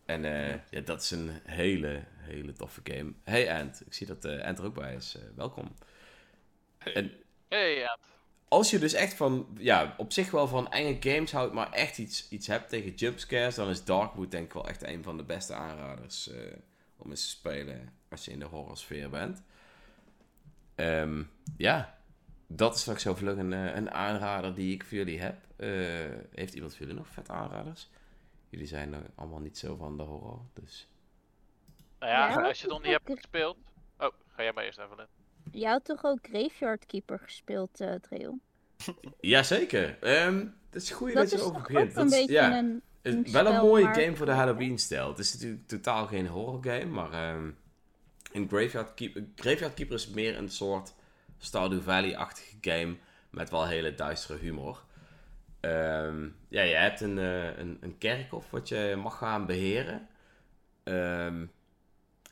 En 0.05 0.25
eh, 0.25 0.59
ja, 0.71 0.81
dat 0.81 1.03
is 1.03 1.11
een 1.11 1.31
hele, 1.45 2.03
hele 2.17 2.53
toffe 2.53 2.81
game. 2.85 3.13
Hey 3.23 3.61
Ant, 3.61 3.83
ik 3.87 3.95
zie 3.95 4.07
dat 4.07 4.25
eh 4.25 4.45
Ant 4.45 4.59
er 4.59 4.65
ook 4.65 4.75
bij 4.75 4.95
is. 4.95 5.17
Eh, 5.17 5.23
welkom. 5.37 5.75
En 6.79 7.13
Hey, 7.49 7.89
Ant. 7.89 8.14
Als 8.55 8.71
je 8.71 8.79
dus 8.79 8.93
echt 8.93 9.15
van, 9.15 9.47
ja, 9.57 9.95
op 9.97 10.13
zich 10.13 10.31
wel 10.31 10.49
van 10.49 10.71
enge 10.71 10.97
games 11.01 11.33
houdt, 11.33 11.53
maar 11.53 11.73
echt 11.73 11.99
iets, 11.99 12.29
iets 12.29 12.47
hebt 12.47 12.69
tegen 12.69 12.95
jumpscares, 12.95 13.55
dan 13.55 13.69
is 13.69 13.85
Darkwood 13.85 14.31
denk 14.31 14.45
ik 14.45 14.53
wel 14.53 14.69
echt 14.69 14.83
een 14.83 15.03
van 15.03 15.17
de 15.17 15.25
beste 15.25 15.55
aanraders 15.55 16.29
eh, 16.29 16.57
om 16.97 17.11
eens 17.11 17.23
te 17.23 17.29
spelen 17.29 17.93
als 18.11 18.25
je 18.25 18.31
in 18.31 18.39
de 18.39 18.45
horrorsfeer 18.45 19.11
bent. 19.11 19.43
Ehm, 20.75 21.23
ja, 21.57 21.99
dat 22.47 22.75
is 22.75 22.85
nog 22.85 23.01
zo 23.01 23.15
vlug 23.15 23.37
een, 23.37 23.53
eh, 23.53 23.75
een 23.75 23.91
aanrader 23.91 24.55
die 24.55 24.75
ik 24.75 24.85
voor 24.85 24.97
jullie 24.97 25.21
heb. 25.21 25.37
Eh, 25.57 25.69
heeft 26.35 26.55
iemand 26.55 26.73
voor 26.73 26.87
jullie 26.87 27.01
nog 27.01 27.09
vet 27.09 27.31
aanraders? 27.31 27.91
Jullie 28.49 28.67
zijn 28.67 28.93
er 28.93 29.11
allemaal 29.15 29.41
niet 29.41 29.59
zo 29.59 29.77
van 29.77 29.97
de 29.97 30.03
horror, 30.03 30.41
dus... 30.53 30.89
Nou 31.99 32.13
ja, 32.13 32.43
als 32.49 32.57
je 32.57 32.65
het 32.65 32.73
nog 32.73 32.83
niet 32.83 32.93
hebt 32.93 33.11
gespeeld. 33.21 33.57
Oh, 33.99 34.13
ga 34.29 34.43
jij 34.43 34.53
maar 34.53 34.65
eerst 34.65 34.79
even 34.79 34.99
in. 34.99 35.14
Je 35.53 35.67
had 35.67 35.85
toch 35.85 36.05
ook 36.05 36.19
Graveyard 36.23 36.87
Keeper 36.87 37.19
gespeeld, 37.19 37.81
eh 37.81 37.95
Dreel? 37.95 38.39
Jazeker. 39.21 39.99
Ehm 40.01 40.47
het 40.71 40.83
is 40.83 40.91
goed 40.91 41.13
dat, 41.13 41.17
Dat 41.17 41.31
je 41.31 41.37
erover 41.37 41.63
begint. 41.63 41.95
Dat 41.95 42.05
een 42.05 42.11
is- 42.11 42.19
beetje 42.19 42.33
ja. 42.33 42.59
een... 42.59 42.83
Een 43.03 43.27
wel 43.33 43.47
een 43.47 43.61
mooie 43.61 43.95
game 43.95 44.17
voor 44.17 44.27
de 44.27 44.33
Halloween-stijl. 44.33 45.09
Het 45.09 45.19
is 45.19 45.33
natuurlijk 45.33 45.67
totaal 45.67 46.07
geen 46.07 46.27
horror 46.27 46.59
game, 46.63 46.85
maar 46.85 47.13
ehm, 47.13 47.51
in 48.33 48.49
Graveyard 48.49 48.95
Keeper, 48.95 49.25
Graveyard 49.37 49.75
Keeper 49.75 49.95
is 49.95 50.09
meer 50.09 50.39
een 50.39 50.49
soort 50.49 50.95
Stardew 51.39 51.83
Valley-achtige 51.83 52.57
game 52.61 52.97
met 53.31 53.51
wel 53.51 53.67
hele 53.67 53.95
duistere 53.95 54.39
humor. 54.39 54.85
Ehm, 55.61 56.29
ja, 56.49 56.63
je 56.63 56.75
hebt 56.75 57.01
een, 57.01 57.19
eh, 57.19 57.57
een, 57.59 57.79
een 57.81 57.99
kerkhof 57.99 58.51
wat 58.51 58.69
je 58.69 58.95
mag 59.03 59.19
gaan 59.19 59.47
beheren. 59.47 60.09
Ehm, 60.83 61.47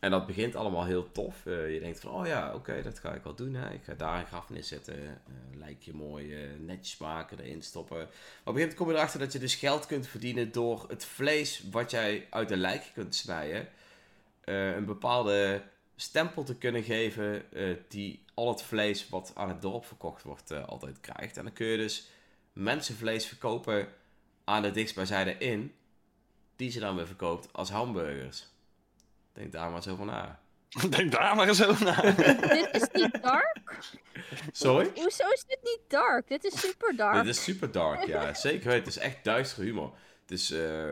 en 0.02 0.10
dat 0.10 0.26
begint 0.26 0.56
allemaal 0.56 0.84
heel 0.84 1.12
tof. 1.12 1.46
Eh, 1.46 1.72
je 1.74 1.80
denkt 1.80 2.00
van, 2.00 2.10
oh 2.10 2.26
ja, 2.26 2.54
oké, 2.54 2.82
dat 2.82 2.98
ga 2.98 3.14
ik 3.14 3.22
wel 3.22 3.34
doen. 3.34 3.54
Hè. 3.54 3.72
Ik 3.72 3.84
ga 3.84 3.94
daar 3.94 4.20
een 4.20 4.26
graf 4.26 4.50
neerzetten, 4.50 4.94
eh 5.04 5.58
lijkje 5.58 5.92
mooi 5.94 6.34
eh, 6.34 6.48
netjes 6.58 6.98
maken, 6.98 7.38
erin 7.40 7.62
stoppen. 7.62 7.96
Maar 7.96 8.06
op 8.06 8.10
een 8.10 8.16
gegeven 8.34 8.52
moment 8.60 8.74
kom 8.74 8.88
je 8.88 8.94
erachter 8.94 9.20
dat 9.20 9.32
je 9.32 9.38
dus 9.38 9.54
geld 9.54 9.86
kunt 9.86 10.06
verdienen 10.06 10.52
door 10.52 10.84
het 10.88 11.04
vlees 11.04 11.64
wat 11.70 11.90
jij 11.90 12.26
uit 12.30 12.48
de 12.48 12.56
lijk 12.56 12.90
kunt 12.94 13.14
snijden. 13.14 13.68
een 14.44 14.84
bepaalde 14.84 15.62
stempel 15.96 16.44
te 16.44 16.56
kunnen 16.56 16.82
geven 16.82 17.44
die 17.88 18.24
al 18.34 18.48
het 18.48 18.62
vlees 18.62 19.08
wat 19.08 19.32
aan 19.34 19.48
het 19.48 19.62
dorp 19.62 19.84
verkocht 19.84 20.22
wordt 20.22 20.66
altijd 20.66 21.00
krijgt. 21.00 21.36
En 21.36 21.44
dan 21.44 21.52
kun 21.52 21.66
je 21.66 21.76
dus 21.76 22.08
mensenvlees 22.52 23.26
verkopen 23.26 23.88
aan 24.44 24.62
de 24.62 24.70
dichtstbijzijde 24.70 25.38
in, 25.38 25.74
die 26.56 26.70
ze 26.70 26.80
dan 26.80 26.96
weer 26.96 27.06
verkoopt 27.06 27.52
als 27.52 27.70
hamburgers. 27.70 28.51
Denk 29.32 29.52
daar 29.52 29.70
maar 29.70 29.82
zo 29.82 29.96
van 29.96 30.06
na. 30.06 30.40
Denk 30.88 31.12
daar 31.12 31.36
maar 31.36 31.48
eens 31.48 31.64
over 31.64 31.84
na. 31.84 32.00
Dit 32.60 32.68
is 32.72 32.88
niet 32.92 33.22
dark? 33.22 33.78
Sorry? 34.52 34.90
Hoezo 34.94 35.28
is 35.28 35.44
dit 35.46 35.58
niet 35.62 35.80
dark? 35.88 36.28
Dit 36.28 36.44
is 36.44 36.60
super 36.60 36.96
dark. 36.96 37.24
Dit 37.24 37.36
is 37.36 37.42
super 37.42 37.72
dark, 37.72 38.06
ja. 38.06 38.34
Zeker 38.34 38.68
weten. 38.68 38.84
Het 38.84 38.96
is 38.96 38.98
echt 38.98 39.24
duistere 39.24 39.66
humor. 39.66 39.92
Het 40.20 40.30
is, 40.30 40.50
eh, 40.50 40.90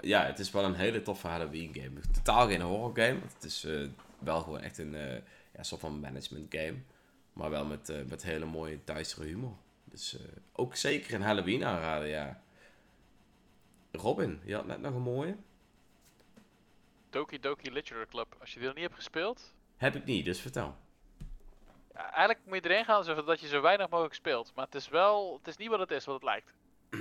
ja, 0.00 0.24
het 0.26 0.38
is 0.38 0.50
wel 0.50 0.64
een 0.64 0.74
hele 0.74 1.02
toffe 1.02 1.26
Halloween 1.26 1.74
game. 1.74 2.00
Totaal 2.12 2.48
geen 2.48 2.60
horror 2.60 2.90
game. 2.94 3.18
want 3.18 3.32
Het 3.32 3.44
is 3.44 3.64
eh, 3.64 3.86
wel 4.18 4.40
gewoon 4.40 4.60
echt 4.60 4.78
een, 4.78 4.94
eh, 4.94 5.20
ja, 5.54 5.62
soort 5.62 5.80
van 5.80 6.00
management 6.00 6.54
game. 6.54 6.76
Maar 7.32 7.50
wel 7.50 7.64
met, 7.64 7.88
eh, 7.88 7.96
met 8.08 8.22
hele 8.22 8.44
mooie 8.44 8.78
duistere 8.84 9.26
humor. 9.26 9.56
Dus 9.84 10.18
eh, 10.18 10.24
ook 10.52 10.76
zeker 10.76 11.14
een 11.14 11.22
Halloween 11.22 11.64
aanraden, 11.64 12.08
ja. 12.08 12.40
Robin, 13.92 14.40
je 14.44 14.54
had 14.54 14.66
net 14.66 14.80
nog 14.80 14.94
een 14.94 15.00
mooie. 15.02 15.36
Doki 17.18 17.38
Doki 17.40 17.70
Literature 17.72 18.06
Club. 18.10 18.36
Als 18.40 18.50
je 18.52 18.56
die 18.58 18.66
nog 18.66 18.74
niet 18.74 18.84
hebt 18.84 18.96
gespeeld, 18.96 19.54
Heb 19.76 19.94
ik 19.94 20.04
niet, 20.04 20.24
dus 20.24 20.40
vertel. 20.40 20.76
ja, 21.94 22.12
eigenlijk 22.12 22.40
moet 22.46 22.64
je 22.64 22.70
erin 22.70 22.84
gaan 22.84 23.04
zodat 23.04 23.40
je 23.40 23.46
zo 23.48 23.60
weinig 23.60 23.88
mogelijk 23.88 24.14
speelt. 24.14 24.52
Maar 24.54 24.64
het 24.64 24.74
is 24.74 24.88
wel, 24.88 25.36
het 25.38 25.46
is 25.48 25.56
niet 25.56 25.68
wat 25.68 25.78
het 25.78 25.90
is, 25.90 26.04
wat 26.04 26.14
het 26.14 26.24
lijkt. 26.24 26.54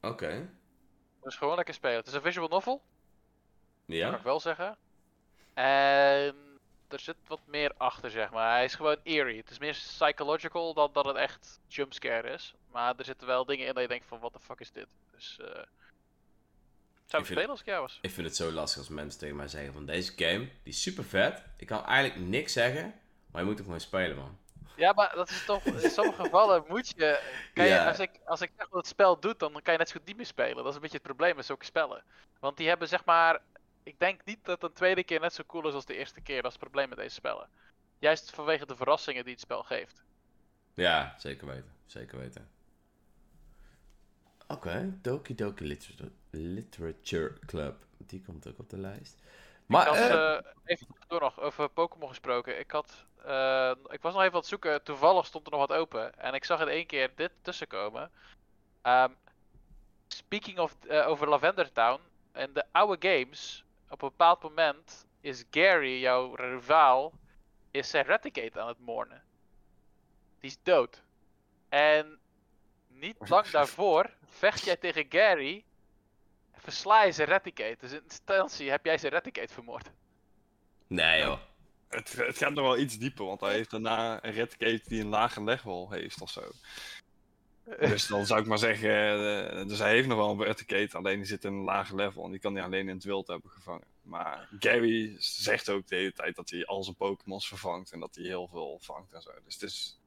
Oké. 0.00 0.50
Dus 1.22 1.36
gewoon 1.36 1.56
lekker 1.56 1.74
spelen. 1.74 1.96
Het 1.96 2.06
is 2.06 2.12
een 2.12 2.22
visual 2.22 2.48
novel, 2.48 2.82
kan 3.86 3.96
Ja? 3.96 4.16
ik 4.16 4.22
wel 4.22 4.40
zeggen. 4.40 4.76
En 5.54 6.34
er 6.88 6.98
zit 7.00 7.16
wat 7.26 7.40
meer 7.46 7.72
achter, 7.76 8.10
zeg 8.10 8.30
maar. 8.30 8.50
Hij 8.52 8.64
is 8.64 8.74
gewoon 8.74 8.96
eerie. 9.02 9.36
Het 9.40 9.50
is 9.50 9.58
meer 9.58 9.72
psychological 9.72 10.74
dan 10.74 10.90
dat 10.92 11.04
het 11.04 11.16
echt 11.16 11.60
jumpscare 11.68 12.28
is. 12.28 12.54
Maar 12.70 12.94
er 12.96 13.04
zitten 13.04 13.26
wel 13.26 13.44
dingen 13.44 13.66
in 13.66 13.72
dat 13.74 13.82
je 13.82 13.88
denkt 13.88 14.06
van, 14.06 14.18
what 14.18 14.32
the 14.32 14.38
fuck 14.40 14.60
is 14.60 14.72
dit? 14.72 14.88
Dus, 15.10 15.38
eh 15.40 15.62
zou 17.06 17.22
ik 17.22 17.28
vind- 17.28 17.38
spelen 17.38 17.48
als 17.50 17.60
ik 17.60 17.66
jou 17.66 17.80
was. 17.80 17.98
Ik 18.02 18.10
vind 18.10 18.26
het 18.26 18.36
zo 18.36 18.50
lastig 18.50 18.78
als 18.78 18.88
mensen 18.88 19.20
tegen 19.20 19.36
mij 19.36 19.48
zeggen 19.48 19.72
van 19.72 19.86
deze 19.86 20.12
game, 20.16 20.38
die 20.38 20.72
is 20.72 20.82
super 20.82 21.04
vet. 21.04 21.42
Ik 21.56 21.66
kan 21.66 21.84
eigenlijk 21.86 22.28
niks 22.28 22.52
zeggen, 22.52 22.94
maar 23.26 23.40
je 23.40 23.46
moet 23.46 23.56
hem 23.56 23.64
gewoon 23.64 23.80
spelen, 23.80 24.16
man. 24.16 24.38
Ja, 24.76 24.92
maar 24.92 25.14
dat 25.14 25.30
is 25.30 25.44
toch, 25.44 25.64
in 25.64 25.90
sommige 25.90 26.22
gevallen 26.22 26.64
moet 26.68 26.88
je, 26.88 27.20
kan 27.54 27.64
je 27.64 27.70
Ja. 27.70 27.88
als, 27.88 27.98
ik, 27.98 28.10
als 28.24 28.40
ik 28.40 28.50
zeg 28.56 28.66
wat 28.68 28.78
het 28.78 28.86
spel 28.86 29.20
doet, 29.20 29.38
dan 29.38 29.52
kan 29.62 29.72
je 29.72 29.78
net 29.78 29.88
zo 29.88 29.96
goed 29.98 30.06
niet 30.06 30.16
meer 30.16 30.26
spelen. 30.26 30.56
Dat 30.56 30.66
is 30.66 30.74
een 30.74 30.80
beetje 30.80 30.96
het 30.96 31.06
probleem 31.06 31.36
met 31.36 31.44
zulke 31.46 31.64
spellen. 31.64 32.02
Want 32.40 32.56
die 32.56 32.68
hebben 32.68 32.88
zeg 32.88 33.04
maar, 33.04 33.40
ik 33.82 33.98
denk 33.98 34.20
niet 34.24 34.44
dat 34.44 34.62
een 34.62 34.72
tweede 34.72 35.04
keer 35.04 35.20
net 35.20 35.34
zo 35.34 35.42
cool 35.46 35.68
is 35.68 35.74
als 35.74 35.84
de 35.84 35.96
eerste 35.96 36.20
keer. 36.20 36.36
Dat 36.42 36.52
is 36.52 36.58
het 36.58 36.68
probleem 36.68 36.88
met 36.88 36.98
deze 36.98 37.14
spellen. 37.14 37.48
Juist 37.98 38.30
vanwege 38.30 38.66
de 38.66 38.76
verrassingen 38.76 39.24
die 39.24 39.32
het 39.32 39.42
spel 39.42 39.62
geeft. 39.62 40.02
Ja, 40.74 41.14
zeker 41.18 41.46
weten. 41.46 41.72
Zeker 41.86 42.18
weten. 42.18 42.50
Oké, 44.52 44.98
Doki 45.02 45.34
Doki 45.34 45.66
Literature, 45.66 46.10
Literature 46.30 47.38
Club. 47.46 47.74
Die 47.96 48.22
komt 48.22 48.48
ook 48.48 48.58
op 48.58 48.70
de 48.70 48.78
lijst. 48.78 49.22
Maar, 49.66 49.82
ik 49.82 49.88
had, 49.88 49.96
eh, 49.96 50.36
eh, 50.36 50.44
even 50.64 50.86
door 51.06 51.20
nog 51.20 51.40
over 51.40 51.68
Pokémon 51.68 52.08
gesproken. 52.08 52.58
Ik, 52.58 52.70
had, 52.70 53.06
eh, 53.24 53.72
ik 53.88 54.02
was 54.02 54.12
nog 54.12 54.22
even 54.22 54.32
aan 54.32 54.38
het 54.38 54.46
zoeken. 54.46 54.82
Toevallig 54.82 55.26
stond 55.26 55.46
er 55.46 55.52
nog 55.52 55.66
wat 55.66 55.78
open. 55.78 56.18
En 56.18 56.34
ik 56.34 56.44
zag 56.44 56.60
in 56.60 56.68
één 56.68 56.86
keer 56.86 57.10
dit 57.14 57.30
tussenkomen. 57.42 58.10
Ehm, 58.82 59.10
speaking 60.08 60.58
of 60.58 60.76
over 60.88 61.28
Lavender 61.28 61.72
Town. 61.72 62.00
In 62.34 62.52
de 62.52 62.64
oude 62.72 63.08
games. 63.08 63.64
Op 63.88 64.02
een 64.02 64.08
bepaald 64.08 64.42
moment 64.42 65.06
is 65.20 65.44
Gary, 65.50 66.00
jouw 66.00 66.34
rivaal. 66.34 67.12
Is 67.70 67.92
Eradicate 67.92 68.60
aan 68.60 68.68
het 68.68 68.78
mournen. 68.78 69.22
Die 70.40 70.50
is 70.50 70.58
dood. 70.62 71.02
En 71.68 72.18
niet 73.02 73.28
lang 73.28 73.46
daarvoor 73.46 74.10
vecht 74.24 74.64
jij 74.64 74.76
tegen 74.76 75.06
Gary. 75.08 75.64
Versla 76.54 77.04
je 77.04 77.20
Eradicate. 77.20 77.76
Dus 77.80 77.92
in 77.92 78.02
instantie 78.02 78.70
heb 78.70 78.84
jij 78.84 78.98
Eradicate 79.02 79.52
vermoord. 79.52 79.90
nee 80.86 81.20
joh. 81.20 81.38
Het, 81.88 82.12
het 82.12 82.38
gaat 82.38 82.52
nog 82.52 82.64
wel 82.64 82.78
iets 82.78 82.98
dieper, 82.98 83.24
want 83.24 83.40
hij 83.40 83.52
heeft 83.52 83.70
daarna 83.70 84.24
een 84.24 84.32
Redcade 84.32 84.82
die 84.84 85.00
een 85.00 85.08
lager 85.08 85.44
level 85.44 85.90
heeft 85.90 86.20
of 86.20 86.30
zo. 86.30 86.42
Dus 87.78 88.06
dan 88.06 88.26
zou 88.26 88.40
ik 88.40 88.46
maar 88.46 88.58
zeggen, 88.58 88.90
eh, 88.90 89.66
dus 89.66 89.78
hij 89.78 89.90
heeft 89.90 90.08
nog 90.08 90.18
wel 90.18 90.30
een 90.30 90.36
Verticate, 90.36 90.96
alleen 90.96 91.16
die 91.16 91.26
zit 91.26 91.44
in 91.44 91.52
een 91.52 91.64
lager 91.64 91.96
level 91.96 92.24
en 92.24 92.30
die 92.30 92.40
kan 92.40 92.54
hij 92.54 92.64
alleen 92.64 92.88
in 92.88 92.94
het 92.94 93.04
wild 93.04 93.26
hebben 93.26 93.50
gevangen. 93.50 93.86
Maar 94.02 94.48
Gary 94.58 95.16
zegt 95.18 95.70
ook 95.70 95.86
de 95.86 95.96
hele 95.96 96.12
tijd 96.12 96.36
dat 96.36 96.50
hij 96.50 96.66
al 96.66 96.84
zijn 96.84 96.96
Pokémons 96.96 97.48
vervangt 97.48 97.92
en 97.92 98.00
dat 98.00 98.14
hij 98.14 98.24
heel 98.24 98.48
veel 98.48 98.78
vangt 98.82 99.12
en 99.12 99.22
zo. 99.22 99.30
Dus 99.44 99.54
het 99.54 99.62
is 99.62 100.01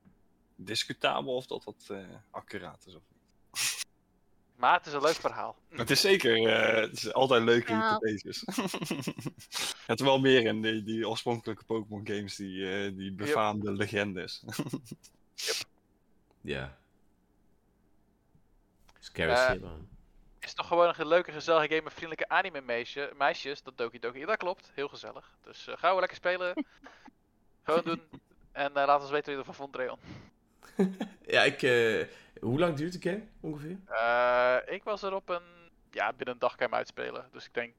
discutabel 0.55 1.35
of 1.35 1.45
dat 1.45 1.63
dat 1.63 1.85
eh, 1.87 1.97
accuraat 2.31 2.85
is 2.85 2.95
of 2.95 3.01
niet. 3.09 3.23
Maar 4.55 4.77
het 4.77 4.85
is 4.85 4.93
een 4.93 5.01
leuk 5.01 5.15
verhaal. 5.15 5.57
Het 5.69 5.89
is 5.89 6.01
zeker, 6.01 6.47
eh, 6.47 6.81
het 6.81 6.91
is 6.91 7.13
altijd 7.13 7.43
leuke 7.43 7.71
Ja. 7.71 7.89
hypotheses. 7.89 8.43
het 9.87 9.99
is 9.99 10.05
wel 10.05 10.19
meer 10.19 10.45
in 10.45 10.61
die, 10.61 10.83
die 10.83 11.09
oorspronkelijke 11.09 11.63
Pokémon 11.63 12.07
games, 12.07 12.35
die, 12.35 12.71
eh, 12.71 12.97
die 12.97 13.11
befaamde 13.11 13.71
legendes. 13.71 14.43
Ja. 16.41 16.77
Scary 18.99 19.59
man. 19.61 19.87
is 20.39 20.53
toch 20.53 20.67
gewoon 20.67 20.93
een 20.97 21.07
leuke, 21.07 21.31
gezellige 21.31 21.67
game 21.67 21.81
met 21.81 21.93
vriendelijke 21.93 22.29
anime 22.29 22.61
meisje, 22.61 23.11
meisjes. 23.17 23.63
Dat 23.63 23.77
Doki 23.77 23.99
Doki. 23.99 24.25
Dat 24.25 24.37
klopt, 24.37 24.71
heel 24.73 24.87
gezellig. 24.87 25.37
Dus 25.43 25.67
gaan 25.69 25.93
we 25.93 25.99
lekker 25.99 26.17
spelen. 26.17 26.65
gewoon 27.63 27.83
doen. 27.83 28.01
En 28.51 28.71
laat 28.71 29.01
ons 29.01 29.09
weten 29.09 29.25
wat 29.25 29.33
je 29.33 29.37
ervan 29.49 29.55
vond, 29.55 29.73
Dreon. 29.73 29.99
Ja, 31.27 31.43
ik... 31.43 31.61
eh, 31.61 32.07
hoe 32.41 32.59
lang 32.59 32.75
duurt 32.75 33.01
de 33.01 33.09
game 33.09 33.23
ongeveer? 33.39 33.77
Eh, 33.85 34.57
ik 34.65 34.83
was 34.83 35.03
er 35.03 35.13
op 35.13 35.29
een, 35.29 35.71
ja, 35.91 36.13
binnen 36.13 36.33
een 36.33 36.39
dag 36.39 36.55
kan 36.55 36.65
je 36.67 36.71
hem 36.71 36.73
uitspelen. 36.73 37.29
Dus 37.31 37.45
ik 37.45 37.53
denk 37.53 37.73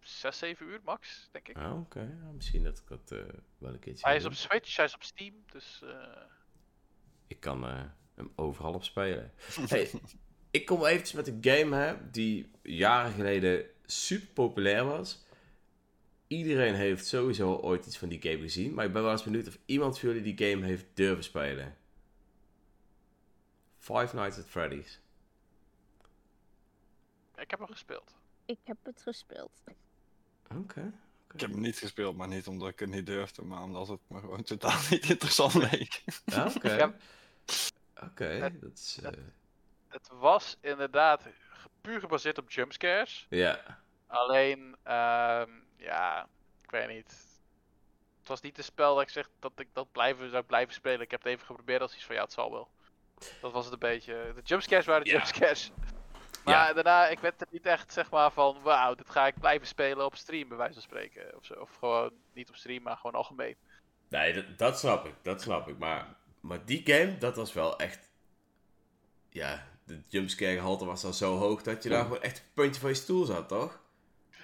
6, 0.00 0.38
7 0.38 0.66
uur 0.66 0.80
max, 0.84 1.28
denk 1.32 1.48
ik. 1.48 1.56
Ah, 1.56 1.80
oké. 1.80 2.00
Ja, 2.00 2.30
misschien 2.34 2.62
dat 2.62 2.78
ik 2.78 2.88
dat 2.88 3.18
eh, 3.18 3.34
wel 3.58 3.72
een 3.72 3.78
keertje 3.78 4.06
Hij 4.06 4.16
is 4.16 4.24
op. 4.24 4.32
Switch, 4.32 4.76
hij 4.76 4.84
is 4.84 4.94
op 4.94 5.02
Steam. 5.02 5.34
Dus 5.52 5.84
Ik 7.26 7.40
kan 7.40 7.64
hem 8.14 8.32
overal 8.36 8.74
op 8.74 8.84
spelen. 8.84 9.32
Hey, 9.68 9.90
ik 10.50 10.66
kom 10.66 10.84
eventjes 10.84 11.12
met 11.12 11.26
een 11.26 11.38
game 11.40 11.76
hè, 11.76 12.10
die 12.10 12.50
jaren 12.62 13.12
geleden 13.12 13.64
super 13.84 14.28
populair 14.28 14.84
was. 14.84 15.24
Iedereen 16.26 16.74
heeft 16.74 17.06
sowieso 17.06 17.54
ooit 17.54 17.86
iets 17.86 17.98
van 17.98 18.08
die 18.08 18.22
game 18.22 18.40
gezien. 18.40 18.74
Maar 18.74 18.84
ik 18.84 18.92
ben 18.92 19.02
wel 19.02 19.10
eens 19.12 19.22
benieuwd 19.22 19.48
of 19.48 19.58
iemand 19.66 19.98
van 19.98 20.08
jullie 20.08 20.34
die 20.34 20.50
game 20.50 20.66
heeft 20.66 20.86
durven 20.94 21.24
spelen. 21.24 21.76
Five 23.80 24.14
Nights 24.14 24.38
at 24.38 24.46
Freddy's. 24.46 25.00
ik 27.36 27.50
heb 27.50 27.58
hem 27.58 27.68
gespeeld. 27.68 28.14
Ik 28.44 28.58
heb 28.64 28.76
het 28.82 29.02
gespeeld. 29.02 29.62
Oké. 30.56 30.92
Ik 31.34 31.40
heb 31.40 31.50
hem 31.50 31.60
niet 31.60 31.78
gespeeld, 31.78 32.16
maar 32.16 32.28
niet 32.28 32.46
omdat 32.46 32.68
ik 32.68 32.78
het 32.78 32.88
niet 32.88 33.06
durfde, 33.06 33.42
maar 33.44 33.62
omdat 33.62 33.88
het 33.88 34.00
me 34.06 34.20
gewoon 34.20 34.42
totaal 34.42 34.78
niet 34.90 35.10
interessant 35.10 35.54
leek. 35.54 36.02
Ja, 36.24 36.46
oké. 36.56 36.72
Ja. 36.74 36.94
Oké, 38.02 38.24
Het- 38.24 38.60
dat 38.60 38.72
is... 38.72 38.98
eh, 39.02 39.10
Het 39.88 40.08
was 40.12 40.56
inderdaad 40.60 41.26
puur 41.80 42.00
gebaseerd 42.00 42.38
op 42.38 42.50
jumpscares. 42.50 43.26
ja. 43.30 43.78
Alleen, 44.06 44.76
ehm, 44.82 45.50
ja, 45.76 46.28
ik 46.62 46.70
weet 46.70 46.88
niet. 46.88 47.38
Het 48.18 48.28
was 48.28 48.40
niet 48.40 48.58
een 48.58 48.64
spel 48.64 48.94
dat 48.94 49.02
ik 49.02 49.08
zeg 49.08 49.28
dat 49.38 49.52
ik 49.56 49.68
dat 49.72 49.92
blijven, 49.92 50.30
zou 50.30 50.42
blijven 50.44 50.74
spelen. 50.74 51.00
Ik 51.00 51.10
heb 51.10 51.22
het 51.22 51.32
even 51.32 51.46
geprobeerd 51.46 51.80
als 51.80 51.94
iets 51.94 52.04
van 52.04 52.14
ja, 52.14 52.22
het 52.22 52.32
zal 52.32 52.50
wel. 52.52 52.70
Dat 53.40 53.52
was 53.52 53.64
het 53.64 53.72
een 53.72 53.78
beetje. 53.78 54.32
De 54.34 54.40
jumpscares 54.44 54.86
waren 54.86 55.04
de 55.04 55.10
Ja. 55.10 55.16
jumpscares. 55.16 55.72
Maar 56.44 56.74
daarna, 56.74 57.08
ik 57.08 57.18
werd 57.18 57.40
er 57.40 57.46
niet 57.50 57.66
echt 57.66 57.92
zeg 57.92 58.10
maar 58.10 58.32
van, 58.32 58.56
wauw, 58.62 58.94
dit 58.94 59.10
ga 59.10 59.26
ik 59.26 59.34
blijven 59.40 59.66
spelen 59.66 60.04
op 60.04 60.16
stream, 60.16 60.48
bij 60.48 60.56
wijze 60.56 60.72
van 60.72 60.82
spreken. 60.82 61.36
Of, 61.36 61.44
zo. 61.44 61.54
of 61.54 61.70
gewoon 61.78 62.10
niet 62.32 62.48
op 62.48 62.56
stream, 62.56 62.82
maar 62.82 62.96
gewoon 62.96 63.14
algemeen. 63.14 63.56
Nee, 64.08 64.32
dat, 64.32 64.44
dat 64.58 64.78
snap 64.78 65.06
ik. 65.06 65.14
Dat 65.22 65.40
snap 65.40 65.68
ik. 65.68 65.78
Maar, 65.78 66.06
maar 66.40 66.64
die 66.64 66.80
game, 66.84 67.18
dat 67.18 67.36
was 67.36 67.52
wel 67.52 67.78
echt... 67.78 68.10
Ja, 69.28 69.66
de 69.84 70.02
jumpscare 70.08 70.54
gehalte 70.56 70.84
was 70.84 71.02
dan 71.02 71.14
zo 71.14 71.36
hoog 71.36 71.62
dat 71.62 71.82
je 71.82 71.88
daar 71.88 72.02
gewoon 72.02 72.22
echt 72.22 72.38
het 72.38 72.46
puntje 72.54 72.80
van 72.80 72.90
je 72.90 72.96
stoel 72.96 73.24
zat, 73.24 73.48
toch? 73.48 73.80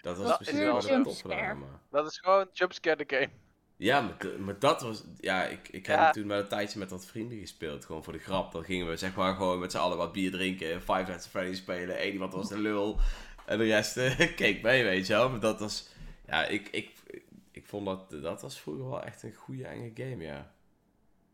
Dat 0.03 0.17
was 0.17 0.27
Dat 0.29 0.37
precies 0.37 0.55
is 0.55 0.61
wel 0.61 0.73
wat 0.73 0.83
het 0.83 0.91
jumpscare. 0.93 1.35
opgedaan, 1.35 1.59
maar... 1.59 1.81
Dat 1.91 2.07
is 2.11 2.19
gewoon 2.19 2.49
jumpscare 2.53 3.07
de 3.07 3.17
game. 3.17 3.31
Ja, 3.79 4.15
maar, 4.39 4.59
dat 4.59 4.81
was... 4.81 5.05
Ja, 5.21 5.45
ik, 5.45 5.69
ik 5.69 5.87
heb 5.87 5.97
Ja. 5.99 6.11
toen 6.11 6.29
wel 6.29 6.39
een 6.39 6.49
tijdje 6.49 6.79
met 6.79 6.91
wat 6.91 7.07
vrienden 7.07 7.39
gespeeld. 7.39 7.85
Gewoon 7.85 8.05
voor 8.05 8.13
de 8.13 8.19
grap. 8.19 8.53
Dan 8.53 8.65
gingen 8.65 8.89
we 8.89 8.97
zeg 8.97 9.15
maar 9.15 9.35
gewoon 9.35 9.59
met 9.59 9.71
z'n 9.73 9.79
allen 9.79 9.97
wat 9.97 10.13
bier 10.13 10.31
drinken. 10.31 10.81
Five 10.81 10.93
Nights 10.93 11.25
at 11.25 11.29
Freddy's 11.29 11.59
spelen. 11.59 12.07
Eén 12.07 12.13
iemand 12.13 12.33
was 12.33 12.49
de 12.49 12.59
lul. 12.59 12.99
En 13.47 13.59
de 13.59 13.65
rest 13.65 13.97
eh, 13.97 14.35
keek 14.37 14.63
mee, 14.63 14.85
weet 14.85 15.07
je 15.07 15.13
wel. 15.13 15.31
Maar 15.31 15.41
dat 15.41 15.61
was... 15.61 15.89
Ja, 16.27 16.45
ik, 16.47 16.69
ik, 16.69 16.91
ik 17.51 17.67
vond 17.67 17.87
dat... 17.87 18.11
Dat 18.23 18.43
was 18.43 18.61
vroeger 18.61 18.89
wel 18.89 19.03
echt 19.03 19.23
een 19.23 19.35
goede 19.35 19.67
enge 19.67 19.91
game, 19.95 20.25
ja. 20.25 20.55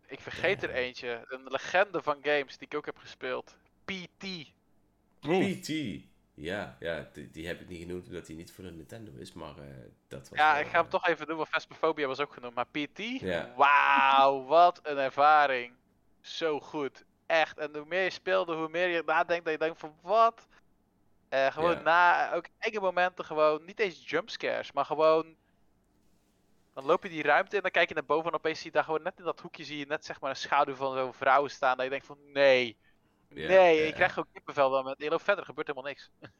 Ik 0.07 0.21
vergeet 0.21 0.61
Ja. 0.63 0.69
er 0.69 0.75
eentje, 0.75 1.25
een 1.29 1.43
legende 1.45 2.03
van 2.03 2.17
games 2.23 2.59
die 2.59 2.67
ik 2.69 2.77
ook 2.77 2.87
heb 2.87 2.99
gespeeld. 2.99 3.57
PT. 3.85 4.27
PT. 5.21 5.73
Ja, 6.35 6.77
ja 6.81 7.09
die, 7.13 7.31
die 7.31 7.47
heb 7.47 7.61
ik 7.61 7.69
niet 7.69 7.81
genoemd 7.81 8.07
omdat 8.07 8.27
hij 8.27 8.37
niet 8.37 8.53
voor 8.53 8.65
de 8.65 8.71
Nintendo 8.71 9.13
is, 9.19 9.33
maar 9.33 9.59
eh, 9.59 9.65
dat 10.09 10.29
was 10.29 10.39
Ja, 10.39 10.53
wel, 10.53 10.61
ik 10.61 10.67
ga 10.67 10.77
hem 10.77 10.85
eh, 10.85 10.91
toch 10.91 11.07
even 11.07 11.27
doen, 11.27 11.37
want 11.37 11.49
Phasmophobia 11.49 12.07
was 12.07 12.21
ook 12.21 12.33
genoemd. 12.33 12.55
Maar 12.55 12.67
PT? 12.67 12.99
Ja. 13.21 13.55
Wauw, 13.57 14.45
wat 14.45 14.81
een 14.83 14.99
ervaring. 14.99 15.75
Zo 16.21 16.61
goed. 16.61 17.05
Echt. 17.27 17.59
En 17.59 17.77
hoe 17.77 17.87
meer 17.87 18.03
je 18.05 18.11
speelde, 18.11 18.55
hoe 18.55 18.69
meer 18.69 18.89
je 18.89 19.03
nadenkt, 19.07 19.45
dat 19.45 19.53
je 19.53 19.59
denkt 19.59 19.81
van 19.81 19.99
wat? 20.03 20.47
Eh, 21.29 21.53
gewoon 21.53 21.71
Ja. 21.77 21.81
na, 21.83 22.33
ook 22.35 22.47
enge 22.59 22.81
momenten 22.81 23.25
gewoon, 23.25 23.65
niet 23.65 23.81
eens 23.81 24.11
jumpscares, 24.11 24.73
maar 24.73 24.85
gewoon... 24.85 25.37
Dan 26.75 26.85
loop 26.85 27.03
je 27.03 27.09
die 27.09 27.23
ruimte 27.23 27.57
in, 27.57 27.63
dan 27.63 27.71
kijk 27.71 27.89
je 27.89 27.95
naar 27.95 28.05
boven 28.05 28.31
en 28.31 28.37
opeens 28.37 28.59
zie 28.59 28.67
je 28.67 28.73
daar 28.73 28.85
gewoon 28.85 29.03
net 29.03 29.19
in 29.19 29.25
dat 29.25 29.41
hoekje 29.41 29.65
zie 29.65 29.79
je 29.79 29.87
net 29.87 30.05
zeg 30.05 30.21
maar 30.21 30.31
een 30.31 30.37
schaduw 30.37 30.75
van 30.75 30.97
zo'n 30.97 31.15
vrouw 31.15 31.49
staan. 31.49 31.75
Dat 31.77 31.85
je 31.85 31.91
denkt 31.91 32.07
van 32.07 32.33
nee, 32.33 32.77
Ja, 33.35 33.49
nee, 33.49 33.77
ja, 33.81 33.87
je 33.87 33.93
krijgt 33.93 34.15
gewoon 34.15 34.29
kippenvel 34.33 34.71
dan 34.71 34.85
met, 34.85 34.95
je 34.99 35.09
loopt 35.11 35.23
verder, 35.23 35.41
er 35.41 35.49
gebeurt 35.49 35.67
helemaal 35.67 35.91
niks. 35.91 36.11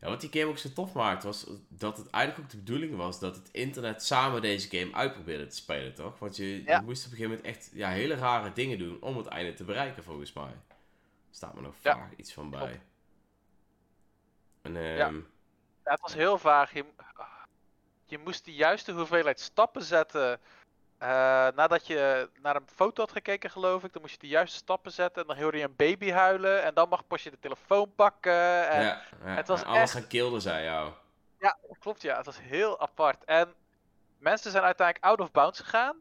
Ja, 0.00 0.08
wat 0.08 0.20
die 0.20 0.30
game 0.32 0.44
ook 0.46 0.58
zo 0.58 0.72
tof 0.72 0.92
maakt, 0.92 1.22
was 1.22 1.46
dat 1.68 1.96
het 1.96 2.10
eigenlijk 2.10 2.44
ook 2.44 2.50
de 2.50 2.56
bedoeling 2.64 2.96
was 2.96 3.18
dat 3.20 3.36
het 3.36 3.48
internet 3.50 4.02
samen 4.04 4.42
deze 4.42 4.78
game 4.78 4.94
uitprobeerde 4.94 5.46
te 5.46 5.56
spelen, 5.56 5.94
toch? 5.94 6.18
Want 6.18 6.36
je, 6.36 6.64
Ja. 6.64 6.76
je 6.78 6.84
moest 6.84 7.06
op 7.06 7.10
een 7.12 7.16
gegeven 7.16 7.36
moment 7.36 7.56
echt 7.56 7.70
ja, 7.72 7.88
hele 7.90 8.14
rare 8.14 8.52
dingen 8.52 8.78
doen 8.78 9.02
om 9.02 9.16
het 9.16 9.26
einde 9.26 9.54
te 9.54 9.64
bereiken, 9.64 10.04
volgens 10.04 10.32
mij. 10.32 10.52
Staat 11.30 11.54
me 11.54 11.60
nog 11.60 11.74
Ja. 11.82 11.94
vaak 11.94 12.12
iets 12.16 12.32
van 12.32 12.50
bij. 12.50 12.80
En, 14.62 14.76
ehm, 14.76 14.96
Ja, 14.96 15.12
het 15.82 16.00
was 16.00 16.14
heel 16.14 16.38
vaag. 16.38 16.72
Je, 16.72 16.84
je 18.04 18.18
moest 18.18 18.44
de 18.44 18.54
juiste 18.54 18.92
hoeveelheid 18.92 19.40
stappen 19.40 19.82
zetten. 19.82 20.40
Eh, 20.98 21.08
nadat 21.54 21.86
je 21.86 22.30
naar 22.42 22.56
een 22.56 22.68
foto 22.74 23.02
had 23.02 23.12
gekeken, 23.12 23.50
geloof 23.50 23.84
ik, 23.84 23.92
dan 23.92 24.02
moest 24.02 24.14
je 24.14 24.20
de 24.20 24.26
juiste 24.28 24.56
stappen 24.56 24.92
zetten. 24.92 25.22
En 25.22 25.28
dan 25.28 25.38
hoorde 25.42 25.58
je 25.58 25.64
een 25.64 25.76
baby 25.76 26.10
huilen. 26.10 26.62
En 26.62 26.74
dan 26.74 26.88
mag 26.88 27.06
pas 27.06 27.22
je 27.22 27.30
de 27.30 27.38
telefoon 27.40 27.94
pakken. 27.94 28.68
En 28.68 28.82
ja, 28.82 29.02
ja, 29.24 29.34
het 29.34 29.48
was 29.48 29.60
en 29.62 29.66
alles 29.66 29.94
echt- 29.94 30.06
kilde 30.06 30.40
zij 30.40 30.64
jou. 30.64 30.92
Klopt, 31.78 32.02
ja. 32.02 32.16
Het 32.16 32.26
was 32.26 32.40
heel 32.40 32.80
apart. 32.80 33.24
En 33.24 33.54
mensen 34.18 34.50
zijn 34.50 34.64
uiteindelijk 34.64 35.06
out 35.06 35.20
of 35.20 35.30
bounds 35.30 35.60
gegaan. 35.60 35.96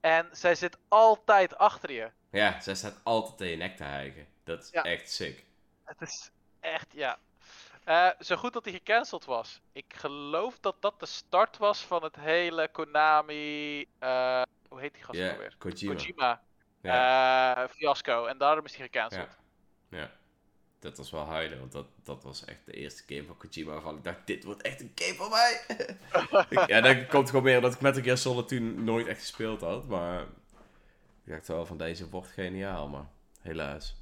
En 0.00 0.28
zij 0.32 0.54
zit 0.54 0.76
altijd 0.88 1.56
achter 1.58 1.92
je. 1.92 2.10
Ja, 2.30 2.60
zij 2.60 2.74
staat 2.74 3.00
altijd 3.02 3.40
in 3.40 3.48
je 3.48 3.56
nek 3.56 3.76
te 3.76 3.84
hijgen. 3.84 4.26
Dat 4.44 4.62
is 4.62 4.70
Ja. 4.70 4.82
echt 4.82 5.10
sick. 5.12 5.44
Het 5.84 6.00
is 6.00 6.30
echt, 6.60 6.86
ja. 6.92 7.18
Eh, 7.84 8.08
zo 8.18 8.36
goed 8.36 8.52
dat 8.52 8.64
hij 8.64 8.72
gecanceld 8.72 9.24
was. 9.24 9.60
Ik 9.72 9.94
geloof 9.96 10.58
dat 10.60 10.76
dat 10.80 11.00
de 11.00 11.06
start 11.06 11.56
was 11.58 11.80
van 11.84 12.02
het 12.04 12.16
hele 12.16 12.68
Konami. 12.72 13.80
eh, 13.98 14.42
hoe 14.68 14.80
heet 14.80 14.94
die 14.94 15.02
gast 15.02 15.18
Ja, 15.18 15.30
alweer? 15.30 15.54
Kojima. 15.58 15.94
Kojima. 15.94 16.42
Ja, 16.80 17.62
eh, 17.64 17.68
fiasco. 17.70 18.26
En 18.26 18.38
daarom 18.38 18.64
is 18.64 18.74
hij 18.76 18.84
gecanceld. 18.84 19.38
ja, 19.88 19.98
ja. 19.98 20.10
Dat 20.78 20.96
was 20.96 21.10
wel 21.10 21.24
huilen, 21.26 21.58
want 21.58 21.72
dat, 21.72 21.86
dat 22.02 22.22
was 22.22 22.44
echt 22.44 22.66
de 22.66 22.72
eerste 22.72 23.02
game 23.06 23.24
van 23.26 23.36
Kojima 23.36 23.72
waarvan 23.72 23.96
ik 23.96 24.04
dacht, 24.04 24.26
dit 24.26 24.44
wordt 24.44 24.62
echt 24.62 24.80
een 24.80 24.92
game 24.94 25.14
van 25.14 25.30
mij. 25.30 25.60
Ja, 26.66 26.80
dan 26.80 26.94
komt 26.96 27.12
het 27.12 27.28
gewoon 27.28 27.44
meer 27.44 27.56
omdat 27.56 27.74
ik 27.74 27.80
Metal 27.80 28.02
Gear 28.02 28.16
Solid 28.18 28.48
toen 28.48 28.84
nooit 28.84 29.06
echt 29.06 29.20
gespeeld 29.20 29.60
had, 29.60 29.86
maar 29.86 30.20
ik 31.24 31.32
dacht 31.32 31.48
wel 31.48 31.66
van 31.66 31.78
deze 31.78 32.08
wordt 32.08 32.28
geniaal, 32.28 32.88
maar 32.88 33.06
helaas. 33.40 33.96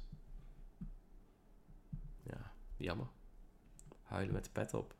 Ja, 2.23 2.51
jammer. 2.77 3.07
Huilen 4.11 4.33
met 4.33 4.43
de 4.43 4.49
pet 4.51 4.73
op. 4.73 4.93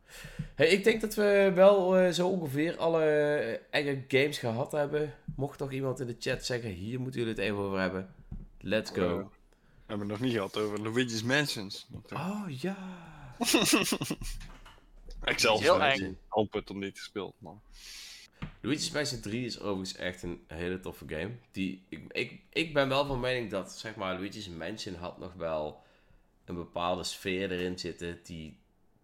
Hey, 0.56 0.68
ik 0.68 0.84
denk 0.84 1.02
dat 1.02 1.16
we 1.16 1.52
wel 1.56 1.98
eh, 1.98 2.12
zo 2.12 2.28
ongeveer 2.28 2.78
alle 2.78 3.04
eh, 3.04 3.60
enge 3.70 4.04
games 4.08 4.38
gehad 4.38 4.72
hebben. 4.72 5.14
Mocht 5.36 5.58
toch 5.58 5.72
iemand 5.72 6.00
in 6.00 6.08
de 6.08 6.16
chat 6.20 6.46
zeggen, 6.46 6.70
hier 6.70 7.00
moeten 7.00 7.20
jullie 7.20 7.36
het 7.36 7.44
even 7.44 7.58
over 7.58 7.80
hebben. 7.80 8.14
Let's 8.60 8.92
go. 8.92 9.20
Eh, 9.20 9.26
We 9.26 9.28
hebben 9.86 10.10
het 10.10 10.18
nog 10.18 10.20
niet 10.20 10.34
gehad 10.34 10.58
over 10.58 10.82
Luigi's 10.82 11.24
Mansions. 11.24 11.88
Oh 12.14 12.44
ja. 12.48 12.78
ik 15.24 15.40
zelf 15.40 15.60
Heel 15.60 15.80
heb 15.82 15.98
eng. 15.98 16.18
Nog 16.30 16.74
niet 16.74 16.98
gespeeld, 16.98 17.36
man. 17.38 17.62
Luigi's 18.62 18.92
Mansion 18.92 19.22
3 19.22 19.46
is 19.46 19.60
overigens 19.60 19.96
echt 19.96 20.24
een 20.24 20.44
hele 20.48 20.80
toffe 20.80 21.06
game. 21.08 21.32
Die, 21.52 21.84
ik, 21.90 22.04
ik, 22.12 22.42
ik 22.50 22.74
ben 22.74 22.90
wel 22.90 23.06
van 23.06 23.20
mening 23.20 23.50
dat, 23.50 23.72
zeg 23.72 23.96
maar, 23.96 24.14
Luigi's 24.14 24.50
Mansion 24.50 24.96
had 24.96 25.18
nog 25.18 25.34
wel 25.34 25.82
een 26.46 26.56
bepaalde 26.56 27.04
sfeer 27.04 27.52
erin 27.52 27.80
zitten 27.80 28.20
die 28.24 28.60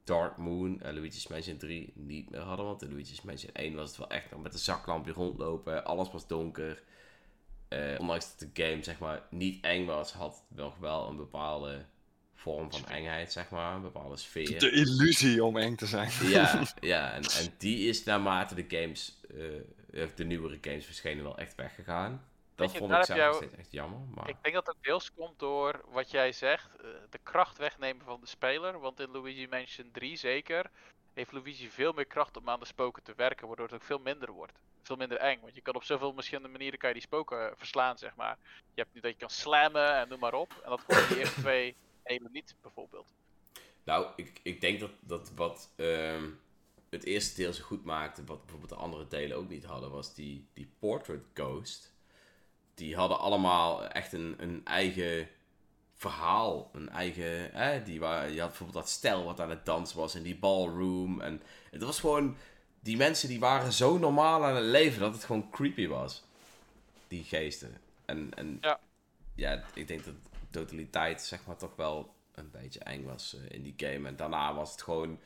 Dark 0.07 0.37
Moon 0.37 0.81
en 0.81 0.93
Luigi's 0.93 1.27
Mansion 1.27 1.57
3 1.57 1.93
niet 1.95 2.29
meer 2.29 2.41
hadden. 2.41 2.65
Want 2.65 2.81
in 2.81 2.89
Luigi's 2.91 3.21
Mansion 3.21 3.53
1 3.53 3.75
was 3.75 3.89
het 3.89 3.97
wel 3.97 4.09
echt 4.09 4.31
nog 4.31 4.41
met 4.41 4.53
een 4.53 4.59
zaklampje 4.59 5.11
rondlopen. 5.11 5.85
Alles 5.85 6.11
was 6.11 6.27
donker. 6.27 6.83
Eh, 7.67 7.99
ondanks 7.99 8.37
dat 8.37 8.49
de 8.53 8.63
game, 8.63 8.83
zeg 8.83 8.99
maar, 8.99 9.21
niet 9.29 9.63
eng 9.63 9.85
was, 9.85 10.11
had 10.11 10.43
het 10.47 10.57
nog 10.57 10.77
wel 10.77 11.07
een 11.07 11.15
bepaalde 11.15 11.85
vorm 12.33 12.71
van 12.71 12.87
engheid, 12.87 13.31
zeg 13.31 13.49
maar. 13.49 13.75
Een 13.75 13.81
bepaalde 13.81 14.17
sfeer. 14.17 14.59
De 14.59 14.71
illusie 14.71 15.43
om 15.43 15.57
eng 15.57 15.75
te 15.75 15.85
zijn. 15.85 16.09
Ja, 16.23 16.63
ja 16.79 17.13
en, 17.13 17.23
en 17.23 17.53
die 17.57 17.87
is 17.89 18.03
naarmate 18.03 18.55
de 18.55 18.65
games, 18.67 19.21
of 19.93 20.13
de 20.13 20.25
nieuwere 20.25 20.57
games 20.61 20.85
verschenen, 20.85 21.23
wel 21.23 21.37
echt 21.37 21.55
weggegaan. 21.55 22.21
Dat 22.57 22.71
je, 22.71 22.77
vond 22.77 22.91
ik 22.91 23.03
zelf 23.03 23.39
jou- 23.39 23.51
echt 23.57 23.71
jammer. 23.71 23.99
Maar... 24.15 24.29
Ik 24.29 24.35
denk 24.41 24.55
dat 24.55 24.67
het 24.67 24.75
deels 24.81 25.13
komt 25.13 25.39
door 25.39 25.81
wat 25.87 26.11
jij 26.11 26.31
zegt, 26.31 26.75
eh, 26.75 26.87
de 27.09 27.19
kracht 27.23 27.57
wegnemen 27.57 28.05
van 28.05 28.19
de 28.19 28.27
speler. 28.27 28.79
Want 28.79 28.99
in 28.99 29.11
Luigi 29.11 29.47
Mansion 29.47 29.91
3 29.91 30.15
zeker, 30.15 30.69
heeft 31.13 31.31
Luigi 31.31 31.69
veel 31.69 31.93
meer 31.93 32.05
kracht 32.05 32.37
om 32.37 32.49
aan 32.49 32.59
de 32.59 32.65
spoken 32.65 33.03
te 33.03 33.13
werken, 33.15 33.47
waardoor 33.47 33.65
het 33.65 33.75
ook 33.75 33.83
veel 33.83 33.99
minder 33.99 34.31
wordt. 34.31 34.59
Veel 34.81 34.95
minder 34.95 35.17
eng, 35.17 35.39
want 35.41 35.55
je 35.55 35.61
kan 35.61 35.75
op 35.75 35.83
zoveel 35.83 36.13
verschillende 36.13 36.49
manieren 36.49 36.79
kan 36.79 36.89
je 36.89 36.95
die 36.95 37.03
spoken 37.03 37.49
eh, 37.49 37.55
verslaan, 37.55 37.97
zeg 37.97 38.15
maar. 38.15 38.37
Je 38.73 38.81
hebt 38.81 38.93
nu 38.93 39.01
dat 39.01 39.11
je 39.11 39.17
kan 39.17 39.29
slammen 39.29 39.95
en 39.95 40.07
noem 40.09 40.19
maar 40.19 40.33
op. 40.33 40.61
En 40.63 40.69
dat 40.69 40.85
kon 40.85 40.97
in 40.97 41.07
die 41.07 41.17
eerste 41.23 41.41
twee 41.41 41.75
helemaal 42.03 42.31
niet, 42.31 42.55
bijvoorbeeld. 42.61 43.13
Nou, 43.83 44.07
ik, 44.15 44.39
ik 44.43 44.61
denk 44.61 44.79
dat, 44.79 44.91
dat 44.99 45.31
wat 45.35 45.69
ehm, 45.75 46.29
het 46.89 47.03
eerste 47.03 47.35
deel 47.41 47.53
zo 47.53 47.63
goed 47.63 47.83
maakte, 47.83 48.23
wat 48.25 48.41
bijvoorbeeld 48.41 48.69
de 48.71 48.77
andere 48.77 49.07
delen 49.07 49.37
ook 49.37 49.49
niet 49.49 49.65
hadden, 49.65 49.91
was 49.91 50.13
die, 50.13 50.47
die 50.53 50.69
Portrait 50.79 51.23
Ghost. 51.33 51.95
Die 52.77 52.95
hadden 52.95 53.19
allemaal 53.19 53.87
echt 53.87 54.13
een, 54.13 54.35
een 54.37 54.61
eigen 54.63 55.27
verhaal, 55.95 56.69
een 56.73 56.89
eigen... 56.89 57.51
Hè, 57.51 57.83
die 57.83 57.99
waar, 57.99 58.29
je 58.29 58.39
had 58.39 58.49
bijvoorbeeld 58.49 58.83
dat 58.83 58.89
stel 58.89 59.23
wat 59.23 59.39
aan 59.39 59.49
het 59.49 59.65
dansen 59.65 59.97
was 59.97 60.15
in 60.15 60.23
die 60.23 60.37
ballroom. 60.37 61.21
En 61.21 61.41
het 61.71 61.83
was 61.83 61.99
gewoon... 61.99 62.35
Die 62.79 62.97
mensen 62.97 63.29
die 63.29 63.39
waren 63.39 63.73
zo 63.73 63.97
normaal 63.97 64.45
aan 64.45 64.55
het 64.55 64.65
leven 64.65 64.99
dat 64.99 65.13
het 65.13 65.23
gewoon 65.23 65.49
creepy 65.49 65.87
was. 65.87 66.23
Die 67.07 67.23
geesten. 67.23 67.77
En, 68.05 68.31
en 68.35 68.57
Ja. 68.61 68.79
ja, 69.35 69.63
ik 69.73 69.87
denk 69.87 70.05
dat 70.05 70.13
de 70.13 70.29
totaliteit 70.49 71.21
zeg 71.21 71.45
maar 71.45 71.57
toch 71.57 71.75
wel 71.75 72.13
een 72.35 72.51
beetje 72.51 72.79
eng 72.79 73.03
was 73.03 73.35
eh, 73.35 73.55
in 73.55 73.63
die 73.63 73.73
game. 73.77 74.07
En 74.07 74.15
daarna 74.15 74.53
was 74.53 74.71
het 74.71 74.81
gewoon... 74.81 75.19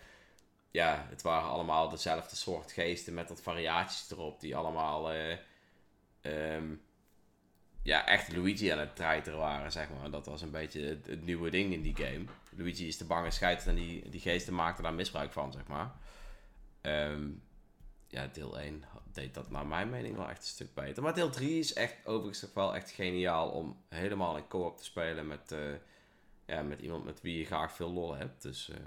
Ja, 0.72 1.06
het 1.10 1.22
waren 1.22 1.50
allemaal 1.50 1.90
dezelfde 1.90 2.36
soort 2.36 2.72
geesten 2.72 3.14
met 3.14 3.30
wat 3.30 3.42
variaties 3.42 4.12
erop. 4.12 4.40
Die 4.40 4.56
allemaal... 4.56 5.12
eh, 5.12 5.38
ehm, 6.22 6.74
ja, 7.84 8.08
echt 8.08 8.36
Luigi 8.36 8.70
aan 8.70 8.80
het 8.80 8.96
treiteren 8.96 9.40
waren, 9.40 9.72
zeg 9.72 9.90
maar. 9.90 10.12
Dat 10.12 10.26
was 10.26 10.42
een 10.42 10.52
beetje 10.52 10.82
het, 10.82 11.08
het 11.08 11.26
nieuwe 11.26 11.50
ding 11.50 11.74
in 11.74 11.82
die 11.82 11.96
game. 11.96 12.26
Luigi 12.58 12.88
is 12.88 12.98
de 12.98 13.06
bange 13.06 13.32
scheid 13.32 13.68
en 13.68 13.76
die, 13.76 14.10
die 14.10 14.20
geesten 14.20 14.56
maakten 14.56 14.84
daar 14.84 14.94
misbruik 14.94 15.32
van, 15.32 15.52
zeg 15.52 15.68
maar. 15.68 15.92
Ehm, 16.82 17.30
ja, 18.08 18.28
deel 18.34 18.60
1 18.60 18.84
deed 19.14 19.34
dat 19.34 19.50
naar 19.50 19.68
mijn 19.68 19.90
mening 19.90 20.16
wel 20.16 20.30
echt 20.30 20.38
een 20.38 20.44
stuk 20.44 20.74
beter. 20.74 21.04
Maar 21.04 21.14
deel 21.14 21.30
3 21.30 21.60
is 21.60 21.74
echt 21.74 21.96
overigens 22.06 22.54
wel 22.54 22.76
echt 22.76 22.92
geniaal 22.92 23.50
om 23.50 23.78
helemaal 23.90 24.38
in 24.38 24.48
co-op 24.48 24.78
te 24.78 24.84
spelen 24.84 25.28
met, 25.28 25.52
eh, 25.52 25.60
ja, 26.46 26.62
met 26.62 26.82
iemand 26.82 27.04
met 27.04 27.22
wie 27.22 27.38
je 27.38 27.46
graag 27.46 27.72
veel 27.72 27.92
lol 27.92 28.16
hebt. 28.16 28.42
Dus 28.42 28.70
eh, 28.70 28.78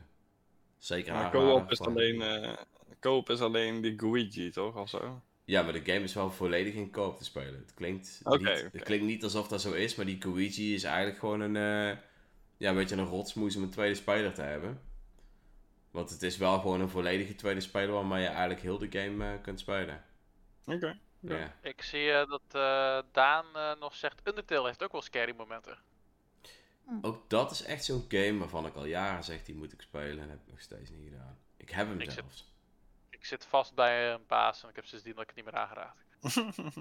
zeker 0.78 1.12
Maar 1.12 1.24
aanraden 1.24 1.48
co-op 1.48 1.70
is 1.70 1.80
alleen, 1.80 2.22
eh 2.22 2.52
co-op 3.00 3.30
is 3.30 3.40
alleen 3.40 3.80
die 3.80 3.98
Guigi, 3.98 4.50
toch? 4.50 4.76
Of 4.76 4.88
zo? 4.88 5.22
Ja, 5.44 5.62
maar 5.62 5.72
de 5.72 5.84
game 5.84 6.00
is 6.04 6.14
wel 6.14 6.30
volledig 6.30 6.74
in 6.74 6.90
co-op 6.90 7.18
te 7.18 7.24
spelen. 7.24 7.54
Het 7.54 7.74
klinkt, 7.74 8.20
niet, 8.24 8.68
het 8.72 8.82
klinkt 8.82 9.04
niet 9.06 9.24
alsof 9.24 9.48
dat 9.48 9.60
zo 9.60 9.72
is, 9.72 9.94
maar 9.94 10.06
die 10.06 10.18
Koichi 10.18 10.74
is 10.74 10.84
eigenlijk 10.84 11.18
gewoon 11.18 11.40
een, 11.40 11.56
eh, 11.56 11.98
ja, 12.56 12.68
een 12.70 12.74
beetje 12.76 12.96
een 12.96 13.04
rotsmoes 13.06 13.56
om 13.56 13.62
een 13.62 13.70
tweede 13.70 13.94
speler 13.94 14.34
te 14.34 14.42
hebben. 14.42 14.80
Want 15.90 16.10
het 16.10 16.22
is 16.22 16.36
wel 16.36 16.58
gewoon 16.58 16.80
een 16.80 16.88
volledige 16.88 17.34
tweede 17.34 17.60
speler 17.60 17.92
waarmee 17.94 18.22
je 18.22 18.28
eigenlijk 18.28 18.60
heel 18.60 18.78
de 18.78 18.98
game 19.00 19.32
eh, 19.32 19.42
kunt 19.42 19.60
spelen. 19.60 20.04
Oké. 20.66 20.98
Ja. 21.20 21.36
Ja. 21.36 21.54
Ik 21.62 21.82
zie 21.82 22.10
eh, 22.12 22.28
dat 22.28 22.42
eh, 22.50 22.98
Daan 23.12 23.44
eh, 23.54 23.80
nog 23.80 23.94
zegt, 23.94 24.20
Undertale 24.28 24.66
heeft 24.66 24.82
ook 24.82 24.92
wel 24.92 25.02
scary 25.02 25.34
momenten. 25.36 25.78
Ook 27.02 27.30
dat 27.30 27.50
is 27.50 27.62
echt 27.62 27.84
zo'n 27.84 28.04
game 28.08 28.38
waarvan 28.38 28.66
ik 28.66 28.74
al 28.74 28.84
jaren 28.84 29.24
zeg, 29.24 29.42
die 29.44 29.54
moet 29.54 29.72
ik 29.72 29.80
spelen 29.80 30.18
en 30.18 30.28
heb 30.28 30.40
ik 30.46 30.50
nog 30.50 30.60
steeds 30.60 30.90
niet 30.90 31.08
gedaan. 31.08 31.38
Ik 31.56 31.70
heb 31.70 31.86
hem 31.88 32.00
Ik 32.00 32.10
zit- 32.10 32.12
zelfs. 32.12 32.52
Ik 33.24 33.30
zit 33.30 33.46
vast 33.46 33.74
bij 33.74 34.12
een 34.12 34.24
baas 34.26 34.62
en 34.62 34.68
ik 34.68 34.76
heb 34.76 34.86
sindsdien 34.86 35.12
dat 35.14 35.22
ik 35.22 35.28
het 35.28 35.36
niet 35.36 35.44
meer 35.44 35.60
aangeraakt. 35.62 36.04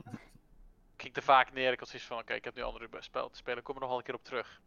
Ik 0.94 0.98
kijk 0.98 1.16
er 1.16 1.24
vaak 1.24 1.54
neer, 1.54 1.72
ik 1.72 1.80
had 1.80 1.88
zoiets 1.88 2.08
van, 2.08 2.18
oké, 2.20 2.34
ik 2.34 2.44
heb 2.44 2.56
nu 2.56 2.62
andere 2.62 2.88
spel 3.00 3.30
te 3.30 3.38
spelen, 3.38 3.58
ik 3.58 3.64
kom 3.64 3.76
er 3.76 3.82
nog 3.82 3.90
wel 3.90 3.98
een 3.98 4.04
keer 4.04 4.14
op 4.14 4.24
terug. 4.24 4.62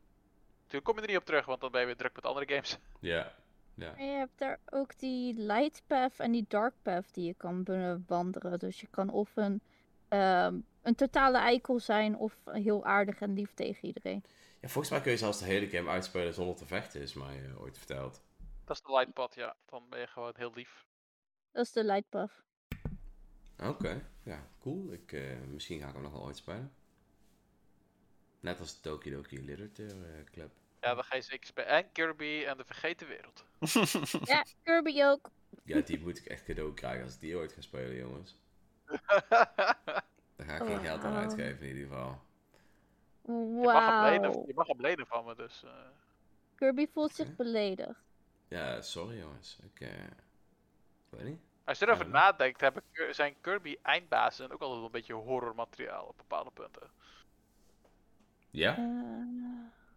Natuurlijk 0.58 0.84
kom 0.84 0.94
je 0.94 1.00
er 1.00 1.08
niet 1.08 1.16
op 1.16 1.24
terug, 1.24 1.46
want 1.46 1.60
dan 1.60 1.70
ben 1.70 1.80
je 1.80 1.86
weer 1.86 1.96
druk 1.96 2.14
met 2.14 2.24
andere 2.26 2.46
games. 2.48 2.78
Ja. 3.00 3.32
ja. 3.74 3.94
En 3.96 4.06
je 4.06 4.16
hebt 4.16 4.38
daar 4.38 4.58
ook 4.70 4.98
die 4.98 5.34
light 5.34 5.82
path 5.86 6.20
en 6.20 6.32
die 6.32 6.44
dark 6.48 6.74
path 6.82 7.14
die 7.14 7.26
je 7.26 7.34
kan 7.34 7.62
bewandelen. 7.62 8.58
Dus 8.58 8.80
je 8.80 8.86
kan 8.86 9.10
of 9.10 9.36
een, 9.36 9.60
ehm, 10.08 10.54
een 10.82 10.94
totale 10.94 11.38
eikel 11.38 11.78
zijn 11.78 12.16
of 12.16 12.36
heel 12.44 12.84
aardig 12.84 13.20
en 13.20 13.34
lief 13.34 13.54
tegen 13.54 13.84
iedereen. 13.84 14.24
ja, 14.60 14.68
volgens 14.68 14.90
mij 14.90 15.00
kun 15.00 15.10
je 15.10 15.18
zelfs 15.18 15.38
de 15.38 15.44
hele 15.44 15.68
game 15.68 15.90
uitspelen 15.90 16.34
zonder 16.34 16.56
te 16.56 16.66
vechten, 16.66 17.00
is 17.00 17.14
mij 17.14 17.44
eh, 17.44 17.60
ooit 17.60 17.78
verteld. 17.78 18.22
Dat 18.64 18.76
is 18.76 18.82
de 18.82 18.92
light 18.92 19.12
pad, 19.12 19.34
ja. 19.34 19.56
Dan 19.66 19.88
ben 19.88 20.00
je 20.00 20.06
gewoon 20.06 20.32
heel 20.36 20.52
lief. 20.54 20.86
Dat 21.56 21.64
is 21.64 21.72
de 21.72 21.84
light 21.84 22.08
path. 22.08 22.30
Oké, 23.62 24.08
ja, 24.22 24.48
cool. 24.60 24.92
Ik, 24.92 25.12
eh, 25.12 25.38
misschien 25.48 25.80
ga 25.80 25.86
ik 25.88 25.92
hem 25.92 26.02
nog 26.02 26.12
wel 26.12 26.22
ooit 26.22 26.36
spelen. 26.36 26.72
Net 28.40 28.60
als 28.60 28.80
Doki 28.80 29.10
Doki 29.10 29.44
Literature 29.44 29.92
eh, 30.06 30.24
Club. 30.24 30.50
Ja, 30.80 30.94
dan 30.94 31.04
ga 31.04 31.14
je 31.16 31.22
zeker 31.22 31.46
spelen. 31.46 31.68
En 31.70 31.92
Kirby 31.92 32.44
en 32.46 32.56
de 32.56 32.64
Vergeten 32.64 33.06
Wereld. 33.06 33.44
Ja, 34.28 34.44
Kirby 34.62 35.02
ook. 35.02 35.30
Ja, 35.62 35.80
die 35.80 36.00
moet 36.00 36.18
ik 36.18 36.24
echt 36.26 36.44
cadeau 36.44 36.74
krijgen 36.74 37.04
als 37.04 37.14
ik 37.14 37.20
die 37.20 37.36
ooit 37.36 37.52
ga 37.52 37.60
spelen, 37.60 37.96
jongens. 37.96 38.36
Daar 38.86 40.46
ga 40.46 40.54
ik 40.54 40.62
geen 40.66 40.80
geld 40.80 41.04
aan 41.04 41.14
uitgeven 41.14 41.60
in 41.66 41.74
ieder 41.76 41.88
geval. 41.88 42.20
je, 43.22 43.60
mag 43.62 43.86
hem 43.86 44.02
lenen, 44.10 44.32
Wauw. 44.32 44.46
je 44.46 44.54
mag 44.54 44.66
hem 44.66 44.80
lenen 44.80 45.06
van 45.06 45.24
me, 45.24 45.34
dus... 45.34 45.62
eh, 45.64 45.70
Kirby 46.54 46.86
voelt 46.92 47.14
zich 47.14 47.36
beledigd. 47.36 48.00
Ja, 48.48 48.80
sorry 48.82 49.18
jongens. 49.18 49.58
Ik, 49.62 49.80
eh, 49.80 50.04
ik 50.04 51.18
weet 51.18 51.24
niet. 51.24 51.40
Als 51.66 51.78
je 51.78 51.86
erover 51.86 52.04
Ja. 52.06 52.10
nadenkt, 52.12 52.60
hebben, 52.60 52.82
zijn 53.10 53.40
Kirby 53.40 53.76
eindbazen 53.82 54.44
ook 54.44 54.60
altijd 54.60 54.76
wel 54.76 54.84
een 54.84 54.90
beetje 54.90 55.12
horrormateriaal 55.14 56.04
op 56.04 56.16
bepaalde 56.16 56.50
punten. 56.50 56.90
Ja? 58.50 58.76
Eh, 58.76 58.84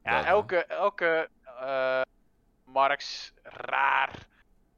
Ja, 0.03 0.25
elke, 0.25 0.65
elke 0.65 1.29
eh 1.43 2.01
Marx 2.63 3.33
raar. 3.43 4.27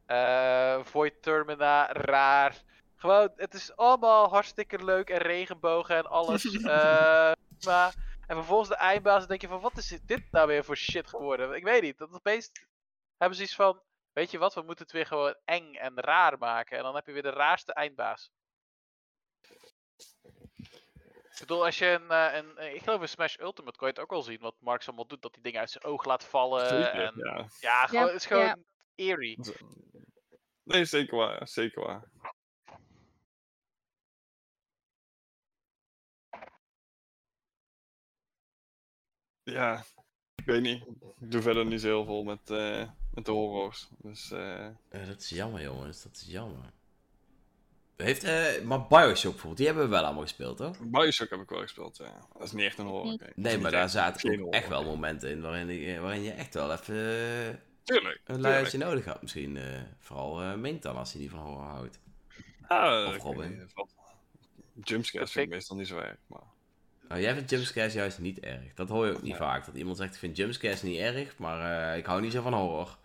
eh 0.05 0.83
Void 0.83 1.21
Termina 1.21 1.91
raar. 1.91 2.61
Gewoon, 2.95 3.31
het 3.35 3.53
is 3.53 3.75
allemaal 3.75 4.29
hartstikke 4.29 4.83
leuk 4.83 5.09
en 5.09 5.17
regenbogen 5.17 5.95
en 5.95 6.05
alles. 6.09 6.43
eh, 6.65 7.31
maar, 7.65 7.93
en 8.27 8.35
vervolgens 8.35 8.69
de 8.69 8.75
eindbaas, 8.75 9.19
dan 9.19 9.27
denk 9.27 9.41
je 9.41 9.47
van, 9.47 9.59
wat 9.61 9.77
is 9.77 9.99
dit 10.05 10.31
nou 10.31 10.47
weer 10.47 10.63
voor 10.63 10.77
shit 10.77 11.07
geworden? 11.07 11.53
Ik 11.55 11.63
weet 11.63 11.81
niet, 11.81 11.97
dat 11.97 12.13
opeens 12.13 12.51
hebben 13.17 13.37
ze 13.37 13.43
iets 13.43 13.55
van, 13.55 13.81
weet 14.13 14.31
je 14.31 14.37
wat, 14.37 14.53
we 14.53 14.61
moeten 14.61 14.83
het 14.83 14.93
weer 14.93 15.05
gewoon 15.05 15.35
eng 15.45 15.73
en 15.73 15.99
raar 15.99 16.37
maken. 16.37 16.77
En 16.77 16.83
dan 16.83 16.95
heb 16.95 17.05
je 17.05 17.11
weer 17.11 17.21
de 17.21 17.29
raarste 17.29 17.73
eindbaas. 17.73 18.31
Ik 21.31 21.47
bedoel, 21.47 21.65
als 21.65 21.77
je 21.77 21.85
een, 21.85 22.09
eh, 22.09 22.33
een, 22.33 22.57
eh, 22.57 22.73
ik 22.73 22.83
geloof 22.83 23.01
in 23.01 23.09
Smash 23.09 23.37
Ultimate 23.39 23.77
kon 23.77 23.87
je 23.87 23.93
het 23.93 24.03
ook 24.03 24.09
wel 24.09 24.21
zien, 24.21 24.39
wat 24.39 24.55
Marx 24.59 24.87
allemaal 24.87 25.07
doet, 25.07 25.21
dat 25.21 25.33
hij 25.33 25.43
dingen 25.43 25.59
uit 25.59 25.69
zijn 25.69 25.83
oog 25.83 26.05
laat 26.05 26.23
vallen. 26.23 26.67
Zeker, 26.67 27.03
en, 27.03 27.13
ja. 27.15 27.47
ja, 27.59 27.85
gewoon, 27.85 28.05
het 28.05 28.15
is 28.15 28.25
gewoon 28.25 28.45
ja. 28.45 28.57
eerie. 28.95 29.39
Nee, 30.63 30.85
zeker 30.85 31.17
waar. 31.17 31.47
Zeker 31.47 31.83
waar. 31.83 32.09
Ja, 39.43 39.83
ik 40.35 40.45
weet 40.45 40.61
niet. 40.61 40.85
Ik 41.19 41.31
doe 41.31 41.41
verder 41.41 41.65
niet 41.65 41.81
zo 41.81 41.87
heel 41.87 42.05
veel 42.05 42.23
met, 42.23 42.49
eh, 42.49 42.89
met 43.13 43.25
de 43.25 43.31
horrors. 43.31 43.87
Dus 43.97 44.31
eh, 44.31 44.65
Eh, 44.65 45.07
dat 45.07 45.19
is 45.19 45.29
jammer 45.29 45.61
jongens, 45.61 46.03
dat 46.03 46.15
is 46.15 46.25
jammer. 46.27 46.71
Heeft, 47.97 48.23
eh, 48.23 48.61
maar 48.63 48.87
Bioshock 48.87 49.31
bijvoorbeeld, 49.31 49.57
die 49.57 49.65
hebben 49.65 49.83
we 49.83 49.89
wel 49.89 50.03
allemaal 50.03 50.21
gespeeld 50.21 50.57
toch? 50.57 50.77
Bioshock 50.79 51.29
heb 51.29 51.39
ik 51.41 51.49
wel 51.49 51.59
gespeeld, 51.61 51.97
ja. 51.97 52.19
Dat 52.33 52.43
is 52.43 52.51
niet 52.51 52.65
echt 52.65 52.77
een 52.77 52.85
horror 52.85 53.17
game. 53.19 53.31
Nee, 53.35 53.57
maar 53.57 53.71
daar 53.71 53.89
zaten 53.89 54.29
ook 54.31 54.35
horror 54.37 54.53
echt 54.53 54.67
wel 54.67 54.83
momenten 54.83 55.29
in 55.29 55.41
waarin, 55.41 56.01
waarin 56.01 56.21
je 56.23 56.31
echt 56.31 56.53
wel 56.53 56.71
even 56.71 57.61
Tuurlijk. 57.83 58.21
een 58.25 58.41
luiertje 58.41 58.77
nodig 58.77 59.05
had. 59.05 59.21
Misschien 59.21 59.57
eh, 59.57 59.81
vooral 59.99 60.41
eh 60.41 60.53
Mink 60.53 60.81
dan, 60.81 60.95
als 60.95 61.11
hij 61.11 61.21
niet 61.21 61.29
van 61.31 61.39
horror 61.39 61.63
houdt. 61.63 61.99
Ah, 62.67 63.07
Of 63.07 63.17
Robin. 63.23 63.69
Jumpscares 64.83 65.31
vind 65.31 65.45
ik 65.47 65.53
meestal 65.53 65.77
niet 65.77 65.87
zo 65.87 65.97
erg. 65.97 66.17
Maar... 66.27 66.41
Nou, 67.07 67.21
jij 67.21 67.33
vindt 67.33 67.49
jumpscares 67.49 67.93
juist 67.93 68.19
niet 68.19 68.39
erg. 68.39 68.73
Dat 68.73 68.89
hoor 68.89 69.05
je 69.05 69.13
ook 69.13 69.21
niet 69.21 69.35
vaak. 69.35 69.65
Dat 69.65 69.75
iemand 69.75 69.97
zegt, 69.97 70.13
ik 70.13 70.19
vind 70.19 70.37
jumpscares 70.37 70.81
niet 70.81 70.99
erg, 70.99 71.37
maar 71.37 71.91
eh, 71.91 71.97
ik 71.97 72.05
hou 72.05 72.21
niet 72.21 72.31
zo 72.31 72.41
van 72.41 72.53
horror. 72.53 72.97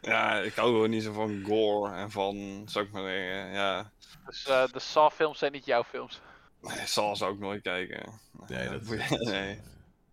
Ja, 0.00 0.38
ik 0.38 0.54
hou 0.54 0.72
gewoon 0.72 0.90
niet 0.90 1.02
zo 1.02 1.12
van 1.12 1.42
gore 1.44 1.94
en 1.94 2.10
van, 2.10 2.62
zou 2.68 2.84
ik 2.84 2.92
maar 2.92 3.02
zeggen, 3.02 3.52
ja. 3.52 3.92
Dus 4.26 4.46
eh, 4.46 4.66
de 4.66 4.78
Saw 4.78 5.10
films 5.10 5.38
zijn 5.38 5.52
niet 5.52 5.64
jouw 5.64 5.84
films. 5.84 6.20
Nee, 6.60 6.86
Saw 6.86 7.16
zou 7.16 7.34
ik 7.34 7.40
nooit 7.40 7.62
kijken. 7.62 8.20
Nee, 8.46 8.68
dat 8.68 9.10
nee. 9.20 9.60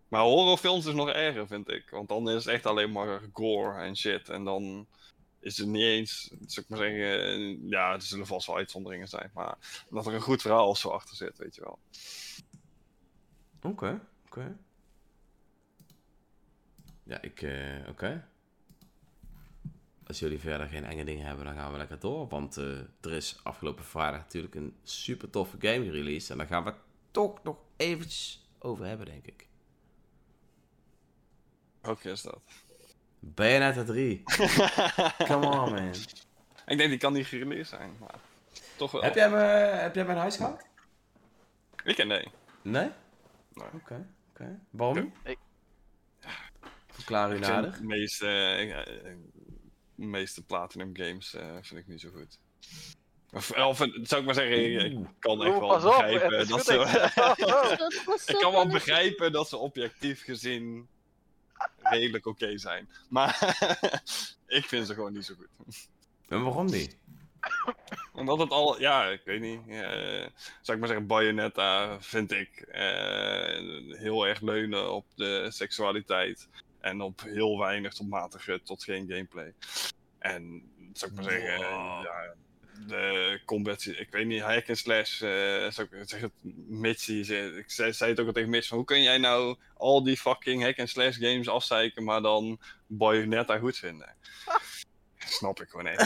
Maar 0.08 0.22
horrorfilms 0.22 0.86
is 0.86 0.94
nog 0.94 1.08
erger, 1.08 1.46
vind 1.46 1.68
ik. 1.68 1.90
Want 1.90 2.08
dan 2.08 2.28
is 2.28 2.44
het 2.44 2.54
echt 2.54 2.66
alleen 2.66 2.92
maar 2.92 3.20
gore 3.32 3.80
en 3.80 3.96
shit. 3.96 4.28
En 4.28 4.44
dan 4.44 4.86
is 5.40 5.58
het 5.58 5.68
niet 5.68 5.82
eens, 5.82 6.30
zou 6.46 6.66
ik 6.66 6.68
maar 6.68 6.78
zeggen, 6.78 7.68
ja, 7.68 7.92
er 7.92 8.02
zullen 8.02 8.26
vast 8.26 8.46
wel 8.46 8.56
uitzonderingen 8.56 9.08
zijn. 9.08 9.30
Maar 9.34 9.84
dat 9.90 10.06
er 10.06 10.14
een 10.14 10.20
goed 10.20 10.42
verhaal 10.42 10.68
of 10.68 10.78
zo 10.78 10.88
achter 10.88 11.16
zit, 11.16 11.38
weet 11.38 11.54
je 11.54 11.60
wel. 11.60 11.78
Oké, 13.62 14.00
oké. 14.26 14.56
Ja, 17.02 17.22
ik, 17.22 17.42
eh, 17.42 17.88
oké. 17.88 18.28
Als 20.06 20.18
jullie 20.18 20.38
verder 20.38 20.66
geen 20.68 20.84
enge 20.84 21.04
dingen 21.04 21.26
hebben, 21.26 21.44
dan 21.44 21.54
gaan 21.54 21.72
we 21.72 21.78
lekker 21.78 21.98
door. 21.98 22.28
Want 22.28 22.56
eh, 22.56 22.78
er 23.00 23.12
is 23.12 23.40
afgelopen 23.42 23.84
vrijdag 23.84 24.20
natuurlijk 24.20 24.54
een 24.54 24.76
super 24.82 25.30
toffe 25.30 25.56
game 25.60 25.84
gereleased. 25.84 26.30
En 26.30 26.38
daar 26.38 26.46
gaan 26.46 26.64
we 26.64 26.70
het 26.70 26.78
toch 27.10 27.42
nog 27.42 27.56
eventjes 27.76 28.48
over 28.58 28.86
hebben, 28.86 29.06
denk 29.06 29.26
ik. 29.26 29.48
Welke 31.80 32.10
is 32.10 32.22
dat? 32.22 32.40
Bayonetta 33.18 33.84
3. 33.84 34.22
Come 35.28 35.46
on, 35.46 35.72
man. 35.74 35.88
ik 36.66 36.78
denk 36.78 36.90
die 36.90 36.98
kan 36.98 37.12
niet 37.12 37.26
gereleased 37.26 37.68
zijn, 37.68 37.96
maar 38.00 38.14
toch 38.76 38.90
wel. 38.90 39.02
Heb 39.02 39.14
jij, 39.14 39.30
me, 39.30 39.36
heb 39.36 39.94
jij 39.94 40.04
mijn 40.04 40.18
huis 40.18 40.36
gehad? 40.36 40.66
Ik 41.84 41.98
en 41.98 42.08
nee. 42.08 42.28
Nee? 42.62 42.90
Nee. 43.52 43.66
Oké, 43.74 44.06
oké. 44.30 44.60
Waarom? 44.70 45.12
Ik- 45.24 45.38
Verklaar 46.88 47.30
u 47.32 47.34
Ik 47.34 47.40
nader. 47.40 47.72
eh, 48.20 48.78
eh, 48.78 48.86
de 49.32 49.35
meeste 49.96 50.44
Platinum 50.44 50.90
games 50.96 51.34
eh, 51.34 51.44
vind 51.60 51.80
ik 51.80 51.86
niet 51.86 52.00
zo 52.00 52.08
goed. 52.14 52.38
Of, 53.32 53.50
of 53.50 53.80
eh, 53.80 53.88
zou 54.02 54.20
ik 54.20 54.26
maar 54.26 54.34
zeggen, 54.34 54.84
ik- 54.84 55.06
kan 55.18 55.44
echt 55.44 55.58
wel 55.58 55.68
begrijpen 55.98 56.48
dat 56.48 56.64
ze... 56.64 58.22
ik 58.32 58.38
kan 58.38 58.52
wel 58.52 58.66
begrijpen 58.68 59.32
dat 59.32 59.48
ze 59.48 59.56
objectief 59.56 60.22
gezien 60.24 60.88
redelijk 61.82 62.26
oké 62.26 62.58
zijn. 62.58 62.88
Maar 63.08 63.38
ik 64.46 64.64
vind 64.64 64.86
ze 64.86 64.94
gewoon 64.94 65.12
niet 65.12 65.24
zo 65.24 65.34
goed. 65.34 65.88
En 66.28 66.42
waarom 66.42 66.66
niet? 66.66 66.96
Omdat 68.12 68.38
het 68.38 68.50
al, 68.50 68.80
ja, 68.80 69.06
ik 69.08 69.20
weet 69.24 69.40
niet. 69.40 69.60
eh, 69.68 70.26
zou 70.60 70.72
ik 70.72 70.78
maar 70.78 70.88
zeggen, 70.88 71.06
Bayonetta 71.06 72.00
vind 72.00 72.32
ik 72.32 72.50
eh, 72.60 73.98
heel 73.98 74.26
erg 74.26 74.40
leunen 74.40 74.92
op 74.92 75.06
de 75.14 75.46
seksualiteit. 75.50 76.48
En 76.86 77.00
op 77.00 77.20
heel 77.20 77.58
weinig 77.58 77.92
tot 77.94 78.08
matige 78.08 78.60
tot 78.64 78.84
geen 78.84 79.08
gameplay. 79.08 79.54
En 80.18 80.70
zou 80.92 81.10
ik 81.10 81.16
maar 81.16 81.30
zeggen, 81.30 81.56
Wow. 81.58 82.04
ja, 82.04 82.34
de 82.86 83.40
combat, 83.44 83.84
ik 83.86 84.08
weet 84.10 84.26
niet, 84.26 84.42
hack 84.42 84.66
en 84.66 84.76
slash, 84.76 85.22
eh 85.22 85.70
zou 85.70 85.88
ik 85.90 86.08
zeggen, 86.08 86.32
Mitchie, 86.68 87.24
ze- 87.24 87.56
ik 87.58 87.70
zei, 87.70 87.92
zei 87.92 88.10
het 88.10 88.20
ook 88.20 88.26
al 88.26 88.32
tegen 88.32 88.50
Mitch, 88.50 88.68
van, 88.68 88.76
hoe 88.76 88.86
kun 88.86 89.02
jij 89.02 89.18
nou 89.18 89.56
al 89.76 90.02
die 90.02 90.16
fucking 90.16 90.62
hack 90.62 90.76
en 90.76 90.88
slash 90.88 91.16
games 91.18 91.48
afzeiken, 91.48 92.04
maar 92.04 92.20
dan 92.22 92.60
Bayonetta 92.86 93.58
goed 93.58 93.76
vinden? 93.76 94.14
Snap 95.38 95.60
ik 95.60 95.68
gewoon 95.68 95.84
niet. 95.90 95.96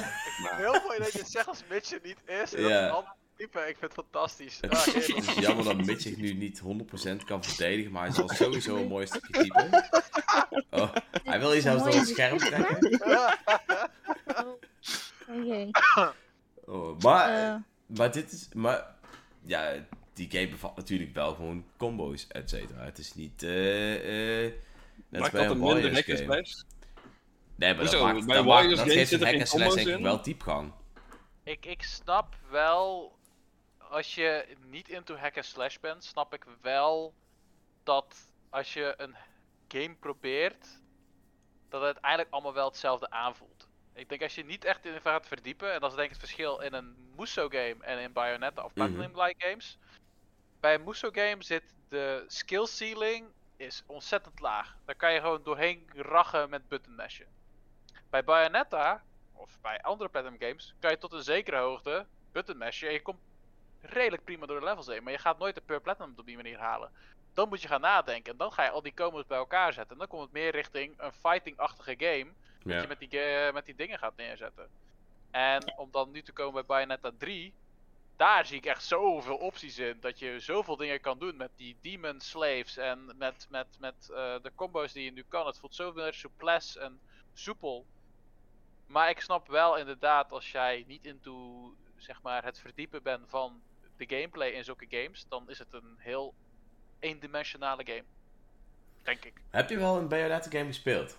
Maar- 0.43 0.57
Heel 0.57 0.81
mooi 0.87 0.99
dat 0.99 1.13
je 1.13 1.19
het 1.19 1.31
zegt 1.31 1.47
als 1.47 1.63
Mitch 1.69 1.93
er 1.93 2.01
niet 2.03 2.19
is. 2.27 2.55
En 2.55 2.63
dat 2.63 3.17
type. 3.41 3.59
Ik 3.61 3.77
vind 3.79 3.81
het 3.81 3.93
fantastisch. 3.93 4.59
Het 4.61 4.73
Ah, 4.75 4.87
is 4.87 5.07
heerlijk. 5.07 5.31
jammer 5.41 5.65
dat 5.65 5.77
Mitch 5.87 6.01
zich 6.03 6.17
nu 6.17 6.33
niet 6.33 6.61
100% 6.63 7.17
kan 7.27 7.45
verdedigen, 7.45 7.93
maar 7.93 8.03
hij 8.05 8.13
zal 8.15 8.29
sowieso 8.29 8.77
een 8.77 8.89
mooi 8.89 9.07
stukje 9.07 9.43
typen. 9.43 9.89
Oh, 10.71 10.93
hij 11.25 11.39
wil 11.41 11.53
je 11.53 11.61
zelfs 11.61 11.85
door 11.85 11.95
het 11.95 12.09
scherm 12.09 12.39
trekken. 12.39 13.01
Oh 15.29 15.45
jee. 15.47 15.71
Oh, 16.67 16.99
maar, 16.99 17.29
Eh, 17.45 17.55
maar 17.99 18.13
dit 18.13 18.33
is. 18.33 18.49
Maar 18.55 18.87
ja, 19.43 19.73
die 20.15 20.31
game 20.31 20.49
bevat 20.49 20.77
natuurlijk 20.77 21.15
wel 21.15 21.35
gewoon 21.35 21.65
combo's, 21.77 22.27
et 22.29 22.51
cetera. 22.51 22.85
Het 22.85 22.99
is 22.99 23.15
niet. 23.15 23.43
eh 23.43 24.45
eh 24.47 24.53
net 25.09 25.21
als 25.21 25.21
Maakt 25.21 25.33
bij 25.33 25.47
dat 25.47 25.51
een 25.57 25.63
Warriors 25.63 26.01
game. 26.05 26.17
slash? 26.19 26.63
Nee, 27.57 27.75
maar 27.75 27.85
dat, 27.85 28.01
maakt, 28.03 28.27
Bij 28.27 28.37
dat, 28.37 28.45
Warriors 28.45 28.77
maakt, 28.77 28.77
dat 28.77 28.79
games 28.79 28.93
geeft 28.95 29.09
zit 29.09 29.21
een 29.21 29.39
hack 29.39 29.47
slash 29.47 29.75
denk 29.75 29.89
ik 29.99 30.03
wel 30.03 30.23
diepgang. 30.23 30.73
Ik, 31.45 31.67
ik 31.67 31.83
snap 31.83 32.37
wel, 32.51 33.13
als 33.91 34.15
je 34.15 34.57
niet 34.67 34.89
into 34.89 35.17
hack 35.17 35.37
and 35.37 35.45
slash 35.45 35.79
bent, 35.79 36.05
snap 36.05 36.35
ik 36.35 36.45
wel 36.61 37.15
dat 37.83 38.31
als 38.51 38.73
je 38.73 38.95
een 38.97 39.17
game 39.69 39.95
probeert, 39.95 40.69
dat 41.69 41.83
het 41.83 41.97
eigenlijk 41.97 42.35
allemaal 42.35 42.55
wel 42.55 42.69
hetzelfde 42.69 43.11
aanvoelt. 43.11 43.69
Ik 43.93 44.09
denk 44.09 44.23
als 44.23 44.35
je 44.35 44.45
niet 44.45 44.65
echt 44.65 44.85
in 44.85 45.01
gaat 45.01 45.27
verdiepen, 45.27 45.73
en 45.73 45.81
dat 45.81 45.91
is 45.91 45.97
denk 45.97 46.11
ik 46.11 46.17
het 46.17 46.25
verschil 46.29 46.61
in 46.61 46.73
een 46.73 47.13
Muso 47.17 47.49
game 47.49 47.77
en 47.81 47.99
in 47.99 48.13
Bayonetta 48.13 48.65
of 48.65 48.75
Mhm. 48.75 48.87
Platinum-like 48.87 49.47
games. 49.49 49.79
Bij 50.61 50.75
een 50.75 50.85
Muso 50.85 51.11
game 51.13 51.43
zit 51.43 51.75
de 51.89 52.25
skill 52.27 52.67
ceiling 52.67 53.29
is 53.57 53.83
ontzettend 53.87 54.41
laag. 54.41 54.77
Daar 54.85 54.95
kan 54.95 55.13
je 55.13 55.21
gewoon 55.21 55.43
doorheen 55.43 55.91
rachen 55.95 56.51
met 56.51 56.69
button 56.69 56.95
mashen. 56.95 57.27
Bij 58.11 58.25
Bayonetta, 58.25 59.05
of 59.33 59.61
bij 59.61 59.83
andere 59.83 60.11
Platinum 60.11 60.39
games, 60.41 60.75
kan 60.81 60.91
je 60.91 60.99
tot 60.99 61.13
een 61.13 61.23
zekere 61.23 61.57
hoogte 61.57 62.07
button 62.33 62.57
mashen 62.59 62.89
en 62.89 62.95
je 62.95 63.03
komt 63.03 63.21
redelijk 63.81 64.25
prima 64.25 64.47
door 64.47 64.59
de 64.59 64.65
levels 64.67 64.87
heen. 64.87 65.03
Maar 65.03 65.13
je 65.13 65.19
gaat 65.19 65.39
nooit 65.39 65.55
de 65.55 65.61
Pure 65.61 65.81
Platinum 65.81 66.15
op 66.17 66.27
die 66.27 66.37
manier 66.37 66.59
halen. 66.59 66.91
Dan 67.35 67.49
moet 67.49 67.63
je 67.63 67.69
gaan 67.69 67.81
nadenken 67.81 68.33
en 68.33 68.39
dan 68.39 68.53
ga 68.53 68.65
je 68.65 68.71
al 68.71 68.83
die 68.83 68.95
combos 68.95 69.27
bij 69.27 69.39
elkaar 69.39 69.73
zetten. 69.73 69.93
En 69.93 69.99
dan 69.99 70.09
komt 70.09 70.23
het 70.23 70.33
meer 70.33 70.51
richting 70.51 70.95
een 70.97 71.13
fighting-achtige 71.13 71.95
game 71.99 72.33
dat 72.63 72.73
Ja. 72.73 72.81
je 72.81 72.87
met 72.89 72.99
die, 72.99 73.09
ga- 73.11 73.53
met 73.53 73.65
die 73.67 73.75
dingen 73.75 73.99
gaat 73.99 74.17
neerzetten. 74.17 74.69
En 75.31 75.79
om 75.79 75.89
dan 75.91 76.11
nu 76.11 76.23
te 76.23 76.33
komen 76.33 76.55
bij 76.55 76.65
Bayonetta 76.65 77.11
3, 77.19 77.55
daar 78.17 78.47
zie 78.47 78.57
ik 78.57 78.67
echt 78.67 78.85
zoveel 78.85 79.37
opties 79.37 79.79
in. 79.79 80.01
Dat 80.01 80.19
je 80.19 80.41
zoveel 80.41 80.77
dingen 80.77 81.01
kan 81.01 81.19
doen 81.19 81.37
met 81.37 81.51
die 81.57 81.77
Demon 81.81 82.21
Slaves 82.21 82.77
en 82.77 83.13
met, 83.17 83.47
met, 83.51 83.67
met 83.79 84.11
eh, 84.11 84.35
de 84.43 84.53
combo's 84.55 84.93
die 84.93 85.05
je 85.05 85.13
nu 85.13 85.25
kan. 85.29 85.47
Het 85.47 85.59
voelt 85.59 85.75
zo 85.75 85.93
meer 85.93 86.15
souplesse 86.15 86.81
en 86.81 87.01
soepel. 87.35 87.87
Maar 88.87 89.09
ik 89.09 89.21
snap 89.21 89.49
wel 89.49 89.77
inderdaad, 89.77 90.33
als 90.33 90.53
jij 90.53 90.85
niet 90.87 91.05
into 91.05 91.75
zeg 91.97 92.23
maar, 92.23 92.45
het 92.45 92.59
verdiepen 92.59 93.03
bent 93.03 93.29
van 93.29 93.63
de 94.01 94.17
gameplay 94.17 94.51
in 94.51 94.65
zulke 94.65 94.87
games, 94.89 95.25
dan 95.29 95.51
is 95.51 95.59
het 95.59 95.73
een 95.73 95.95
heel 95.99 96.35
eendimensionale 96.99 97.87
game. 97.87 98.05
Denk 99.03 99.25
ik. 99.25 99.33
Heb 99.51 99.71
je 99.71 99.79
wel 99.79 99.97
een 99.97 100.09
Bayonetta 100.09 100.51
game 100.51 100.67
gespeeld? 100.67 101.19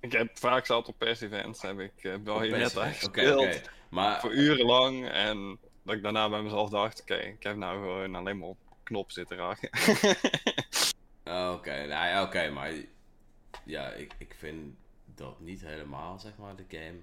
Ik 0.00 0.12
heb 0.12 0.38
vaak 0.38 0.66
zat 0.66 0.88
op 0.88 0.98
pers 0.98 1.20
events, 1.20 1.62
heb 1.62 1.78
ik 1.78 1.92
uh, 2.02 2.16
Bayonetta 2.16 2.80
Oké, 2.80 2.92
gespeeld. 2.92 3.40
oké. 3.40 3.62
Maar 3.90 4.20
Voor 4.20 4.32
urenlang. 4.32 5.08
En 5.08 5.58
dat 5.82 5.94
ik 5.94 6.02
daarna 6.02 6.28
bij 6.28 6.42
mezelf 6.42 6.70
dacht, 6.70 7.00
oké, 7.00 7.14
ik 7.16 7.42
heb 7.42 7.56
nou 7.56 7.78
gewoon 7.78 8.14
alleen 8.14 8.38
maar 8.38 8.48
op 8.48 8.58
knop 8.82 9.10
zitten 9.10 9.36
raken. 9.36 9.70
Oké, 11.52 11.86
nou 11.86 12.06
ja, 12.06 12.22
oké, 12.22 12.50
maar 12.50 12.72
ja, 13.64 13.88
ik, 13.92 14.14
ik 14.18 14.34
vind 14.38 14.74
dat 15.14 15.40
niet 15.40 15.60
helemaal, 15.60 16.18
zeg 16.18 16.36
maar, 16.36 16.56
de 16.56 16.64
game 16.68 16.98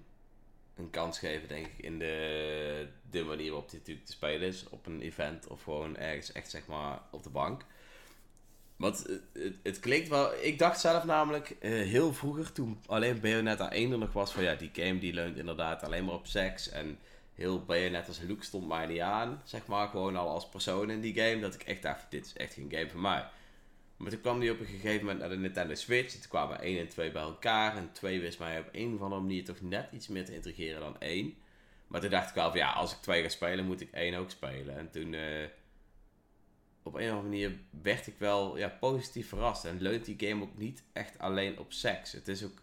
een 0.78 0.90
kans 0.90 1.20
geven, 1.20 1.48
denk 1.48 1.66
ik, 1.66 1.78
in 1.78 2.00
de, 2.00 2.88
de 3.10 3.24
manier 3.24 3.52
waarop 3.52 3.70
dit 3.70 3.80
natuurlijk 3.80 4.06
te 4.06 4.12
spelen 4.12 4.48
is. 4.48 4.70
Op 4.70 4.86
een 4.86 5.02
event 5.02 5.48
of 5.48 5.64
gewoon 5.64 5.98
ergens 5.98 6.32
echt, 6.32 6.50
zeg 6.50 6.66
maar, 6.68 7.00
op 7.12 7.24
de 7.24 7.30
bank. 7.30 7.66
Want 8.76 8.98
het, 8.98 9.22
het, 9.34 9.56
het 9.64 9.80
klinkt 9.80 10.08
wel... 10.08 10.34
Ik 10.42 10.60
dacht 10.60 10.80
zelf 10.80 11.04
namelijk 11.04 11.50
eh, 11.50 11.72
heel 11.72 12.14
vroeger, 12.14 12.52
toen 12.52 12.80
alleen 12.86 13.20
Bayonetta 13.20 13.72
1 13.72 13.92
er 13.92 13.98
nog 13.98 14.14
was, 14.14 14.32
van 14.32 14.44
ja, 14.44 14.56
die 14.56 14.72
game 14.74 15.00
die 15.00 15.14
leunt 15.14 15.38
inderdaad 15.38 15.84
alleen 15.84 16.06
maar 16.06 16.16
op 16.16 16.28
seks. 16.28 16.70
En 16.70 17.00
heel 17.36 17.66
Bayonetta's 17.66 18.22
look 18.28 18.44
stond 18.44 18.68
mij 18.68 18.86
niet 18.86 19.00
aan, 19.00 19.42
zeg 19.44 19.66
maar, 19.68 19.88
gewoon 19.88 20.16
al 20.16 20.30
als 20.30 20.50
persoon 20.50 20.90
in 20.90 21.02
die 21.02 21.14
game. 21.14 21.40
Dat 21.40 21.54
ik 21.54 21.64
echt 21.64 21.82
dacht, 21.82 22.06
dit 22.10 22.26
is 22.26 22.34
echt 22.34 22.54
geen 22.54 22.72
game 22.72 22.90
voor 22.90 23.00
mij. 23.00 23.26
Maar 23.98 24.10
toen 24.10 24.22
kwam 24.22 24.40
die 24.40 24.52
op 24.52 24.60
een 24.60 24.66
gegeven 24.66 25.00
moment 25.00 25.20
naar 25.20 25.30
de 25.30 25.38
Nintendo 25.38 25.74
Switch. 25.74 26.12
Toen 26.12 26.30
kwamen 26.30 26.62
1 26.62 26.80
en 26.80 26.88
2 26.88 27.12
bij 27.12 27.22
elkaar. 27.22 27.78
En 27.78 27.92
2 27.92 28.20
wist 28.20 28.40
mij 28.40 28.60
op 28.60 28.70
een 28.72 28.94
of 28.94 29.02
andere 29.02 29.22
manier 29.22 29.46
toch 29.46 29.62
net 29.62 29.88
iets 29.92 30.08
meer 30.08 30.26
te 30.26 30.34
integreren 30.34 30.80
dan 30.80 31.00
1. 31.00 31.36
Maar 31.88 32.02
toen 32.02 32.10
dacht 32.10 32.30
ik 32.30 32.36
wel 32.36 32.50
van 32.50 32.60
ja, 32.60 32.72
als 32.72 32.92
ik 32.92 33.02
2 33.02 33.22
ga 33.22 33.30
spelen, 33.30 33.66
moet 33.66 33.82
ik 33.82 33.92
1 33.92 34.16
ook 34.16 34.30
spelen. 34.30 34.78
En 34.78 34.92
toen 34.92 35.14
eh, 35.14 35.48
op 36.84 36.94
een 36.94 37.12
of 37.12 37.18
andere 37.18 37.22
manier 37.22 37.60
werd 37.82 38.08
ik 38.08 38.16
wel 38.18 38.58
ja, 38.58 38.70
positief 38.70 39.30
verrast. 39.30 39.66
En 39.66 39.82
leunt 39.82 40.06
die 40.06 40.28
game 40.30 40.44
ook 40.44 40.58
niet 40.58 40.84
echt 40.94 41.20
alleen 41.20 41.60
op 41.60 41.74
seks. 41.74 42.12
Het 42.12 42.28
is 42.28 42.44
ook 42.44 42.62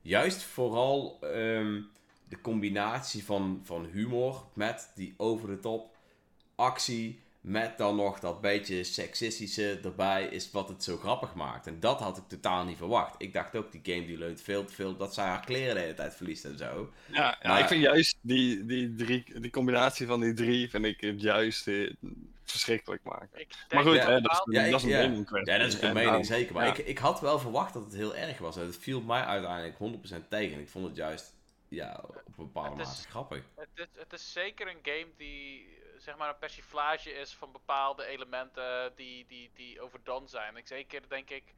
juist 0.00 0.42
vooral 0.42 1.18
ehm, 1.20 1.80
de 2.28 2.40
combinatie 2.40 3.24
van, 3.24 3.60
van 3.64 3.84
humor 3.84 4.44
met 4.54 4.92
die 4.94 5.14
over 5.16 5.48
de 5.48 5.58
top 5.58 5.96
actie 6.54 7.21
met 7.42 7.78
dan 7.78 7.96
nog 7.96 8.18
dat 8.20 8.40
beetje 8.40 8.84
seksistische 8.84 9.80
erbij 9.84 10.24
is 10.24 10.50
wat 10.50 10.68
het 10.68 10.84
zo 10.84 10.96
grappig 10.96 11.34
maakt. 11.34 11.66
En 11.66 11.80
dat 11.80 12.00
had 12.00 12.16
ik 12.16 12.28
totaal 12.28 12.64
niet 12.64 12.76
verwacht. 12.76 13.14
Ik 13.18 13.32
dacht 13.32 13.56
ook, 13.56 13.72
die 13.72 13.94
game 13.94 14.06
die 14.06 14.18
leunt 14.18 14.40
veel 14.40 14.64
te 14.64 14.72
veel 14.72 14.96
dat 14.96 15.14
zij 15.14 15.24
haar 15.24 15.44
kleren 15.44 15.74
de 15.74 15.80
hele 15.80 15.94
tijd 15.94 16.14
verliest 16.14 16.44
en 16.44 16.58
zo. 16.58 16.92
Ja, 17.12 17.38
ja 17.42 17.48
Maar- 17.48 17.60
ik 17.60 17.66
vind 17.66 17.82
juist 17.82 18.16
die, 18.20 18.66
die, 18.66 18.94
drie, 18.94 19.40
die 19.40 19.50
combinatie 19.50 20.06
van 20.06 20.20
die 20.20 20.32
drie, 20.34 20.70
vind 20.70 20.84
ik 20.84 21.00
het 21.00 21.20
juist 21.20 21.68
eh, 21.68 21.92
verschrikkelijk 22.44 23.02
maken. 23.04 23.46
Maar 23.68 23.82
goed, 23.84 23.94
Ja. 23.94 24.06
hè, 24.10 24.20
dat, 24.20 24.32
is, 24.32 24.54
Ja, 24.54 24.70
dat 24.70 24.80
is 24.80 24.82
een 24.82 24.88
mening 24.98 25.26
kwestie. 25.26 25.52
Ja, 25.52 25.58
dat 25.58 25.66
is 25.68 25.74
een 25.74 25.80
En 25.88 25.94
mening, 25.94 26.26
zeker. 26.26 26.54
Maar 26.54 26.66
ja. 26.66 26.72
ik, 26.72 26.78
ik 26.86 26.98
had 26.98 27.20
wel 27.20 27.38
verwacht 27.38 27.72
dat 27.74 27.84
het 27.84 27.94
heel 27.94 28.16
erg 28.16 28.38
was. 28.38 28.56
En 28.56 28.66
het 28.66 28.76
viel 28.78 29.00
mij 29.00 29.22
uiteindelijk 29.22 29.78
100% 30.24 30.28
tegen. 30.28 30.60
Ik 30.60 30.68
vond 30.68 30.86
het 30.86 30.96
juist 30.96 31.34
ja, 31.68 32.00
op 32.08 32.16
een 32.26 32.32
bepaalde 32.36 32.70
Het 32.78 32.80
is- 32.88 32.96
mate 32.96 33.08
grappig. 33.08 33.42
Het 33.56 33.68
is, 33.74 33.86
het 33.94 34.12
is 34.12 34.32
zeker 34.32 34.68
een 34.68 34.78
game 34.82 35.06
die 35.16 35.66
zeg 36.02 36.16
maar 36.16 36.28
een 36.28 36.38
persiflage 36.38 37.12
is 37.12 37.34
van 37.34 37.52
bepaalde 37.52 38.04
elementen 38.04 38.92
die, 38.94 39.26
die, 39.26 39.50
die 39.54 39.80
overdone 39.80 40.26
zijn. 40.28 40.56
Ik 40.56 40.66
zeker 40.66 41.08
denk 41.08 41.30
ik, 41.30 41.54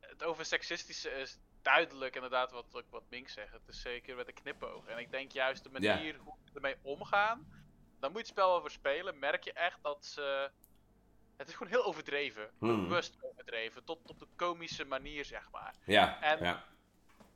het 0.00 0.24
over 0.24 0.44
seksistische 0.44 1.10
is 1.10 1.38
duidelijk 1.62 2.14
inderdaad 2.14 2.50
wat, 2.50 2.66
wat, 2.70 2.84
wat 2.90 3.02
Mink 3.10 3.28
zegt. 3.28 3.52
Het 3.52 3.68
is 3.68 3.80
zeker 3.80 4.16
met 4.16 4.28
een 4.28 4.34
knipoog. 4.34 4.86
En 4.86 4.98
ik 4.98 5.10
denk 5.10 5.32
juist 5.32 5.62
de 5.62 5.70
manier 5.70 6.16
hoe 6.16 6.34
ze 6.44 6.54
ermee 6.54 6.76
omgaan, 6.82 7.46
dan 8.00 8.10
moet 8.10 8.20
je 8.20 8.26
het 8.26 8.36
spel 8.36 8.54
over 8.54 8.70
spelen, 8.70 9.18
merk 9.18 9.44
je 9.44 9.52
echt 9.52 9.82
dat 9.82 10.04
ze... 10.04 10.50
Het 11.36 11.48
is 11.48 11.54
gewoon 11.54 11.72
heel 11.72 11.84
overdreven. 11.84 12.50
Hmm. 12.58 12.88
Bewust 12.88 13.16
overdreven. 13.20 13.84
Tot 13.84 13.98
op 14.10 14.18
de 14.18 14.26
komische 14.36 14.84
manier, 14.84 15.24
zeg 15.24 15.50
maar. 15.50 15.74
Ja, 15.84 16.22
En- 16.22 16.44
ja. 16.44 16.64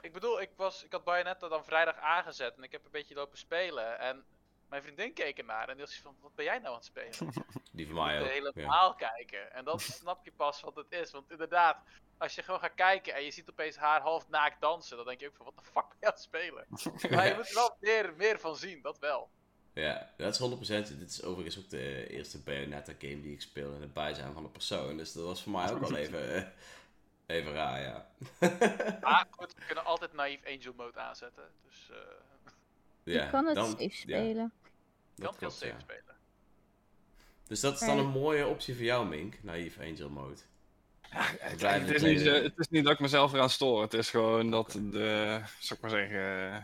Ik 0.00 0.12
bedoel, 0.12 0.40
ik, 0.40 0.50
was, 0.56 0.84
ik 0.84 0.92
had 0.92 1.04
Bayonetta 1.04 1.48
dan 1.48 1.64
vrijdag 1.64 1.96
aangezet 1.96 2.56
en 2.56 2.62
ik 2.62 2.72
heb 2.72 2.84
een 2.84 2.90
beetje 2.90 3.14
lopen 3.14 3.38
spelen. 3.38 3.98
En 3.98 4.24
mijn 4.72 4.84
vriendin 4.84 5.12
keek 5.12 5.38
ernaar 5.38 5.68
en 5.68 5.76
die 5.76 5.84
was 5.84 6.00
van, 6.02 6.16
wat 6.20 6.34
ben 6.34 6.44
jij 6.44 6.58
nou 6.58 6.68
aan 6.68 6.74
het 6.74 6.84
spelen? 6.84 7.32
die 7.72 7.86
van 7.86 7.94
mij 7.94 8.18
ook. 8.20 8.26
de 8.26 8.32
hele 8.32 8.52
Ja. 8.54 8.62
verhaal 8.62 8.94
kijken. 8.94 9.52
En 9.52 9.64
dan 9.64 9.80
snap 10.00 10.24
je 10.24 10.32
pas 10.32 10.60
wat 10.60 10.76
het 10.76 10.86
is. 10.92 11.10
Want 11.10 11.30
inderdaad, 11.30 11.76
als 12.18 12.34
je 12.34 12.42
gewoon 12.42 12.60
gaat 12.60 12.74
kijken 12.74 13.14
en 13.14 13.24
je 13.24 13.30
ziet 13.30 13.50
opeens 13.50 13.76
haar 13.76 14.00
half 14.00 14.28
naakt 14.28 14.60
dansen, 14.60 14.96
dan 14.96 15.06
denk 15.06 15.20
je 15.20 15.28
ook 15.28 15.36
van, 15.36 15.44
wat 15.46 15.56
de 15.56 15.62
fuck 15.70 15.88
ben 15.88 15.96
je 16.00 16.06
aan 16.06 16.12
het 16.12 16.20
spelen? 16.22 16.66
Maar 17.10 17.26
je 17.26 17.34
moet 17.34 17.48
er 17.48 17.54
wel 17.54 17.76
meer, 17.80 18.14
meer 18.16 18.38
van 18.40 18.56
zien, 18.56 18.82
dat 18.82 18.98
wel. 18.98 19.30
Ja, 19.74 20.10
dat 20.16 20.40
is 20.40 20.40
100%. 20.40 20.98
Dit 20.98 21.10
is 21.10 21.22
overigens 21.22 21.58
ook 21.64 21.70
de 21.70 22.06
eerste 22.08 22.42
Bayonetta 22.42 22.92
game 22.98 23.20
die 23.20 23.32
ik 23.32 23.40
speel 23.40 23.74
in 23.74 23.80
het 23.80 23.92
bijzijn 23.92 24.32
van 24.32 24.44
een 24.44 24.50
persoon. 24.52 24.96
Dus 24.96 25.12
dat 25.12 25.24
was 25.24 25.42
voor 25.42 25.52
mij 25.52 25.70
ook 25.72 25.78
wel 25.80 25.96
even, 25.96 26.34
eh, 26.34 26.46
even 27.26 27.52
raar, 27.52 27.80
ja. 27.80 28.06
Maar 29.00 29.26
goed, 29.30 29.54
we 29.54 29.64
kunnen 29.66 29.84
altijd 29.84 30.12
naïef 30.12 30.40
Angel 30.46 30.72
Mode 30.76 30.98
aanzetten. 30.98 31.44
Dus 31.64 31.90
eh 31.90 31.96
ja 33.04 33.24
je 33.24 33.30
kan 33.30 33.46
het 33.46 33.54
dan- 33.54 33.70
safe 33.70 33.82
ja, 33.82 33.90
spelen. 33.90 34.52
Dat 35.14 35.30
het 35.30 35.40
heel 35.40 35.48
klopt, 35.48 35.54
safe 35.54 35.72
ja. 35.72 35.80
spelen. 35.80 36.16
Dus 37.46 37.60
dat 37.60 37.72
is 37.72 37.86
dan 37.86 37.98
een 37.98 38.10
mooie 38.10 38.46
optie 38.46 38.74
voor 38.74 38.84
jou, 38.84 39.06
Mink. 39.06 39.42
Naïef 39.42 39.78
Angel 39.80 40.08
Mode. 40.08 40.40
Het, 41.08 41.56
Blijven 41.56 41.86
het 41.86 41.96
is 41.96 42.02
niet, 42.02 42.24
het 42.24 42.58
is 42.58 42.68
niet 42.68 42.84
dat 42.84 42.92
ik 42.92 43.00
mezelf 43.00 43.32
eraan 43.32 43.50
stoor. 43.50 43.82
Het 43.82 43.94
is 43.94 44.10
gewoon 44.10 44.50
dat 44.50 44.72
de, 44.72 45.40
zou 45.58 45.74
ik 45.74 45.80
maar 45.80 45.90
zeggen, 45.90 46.52
eh, 46.52 46.62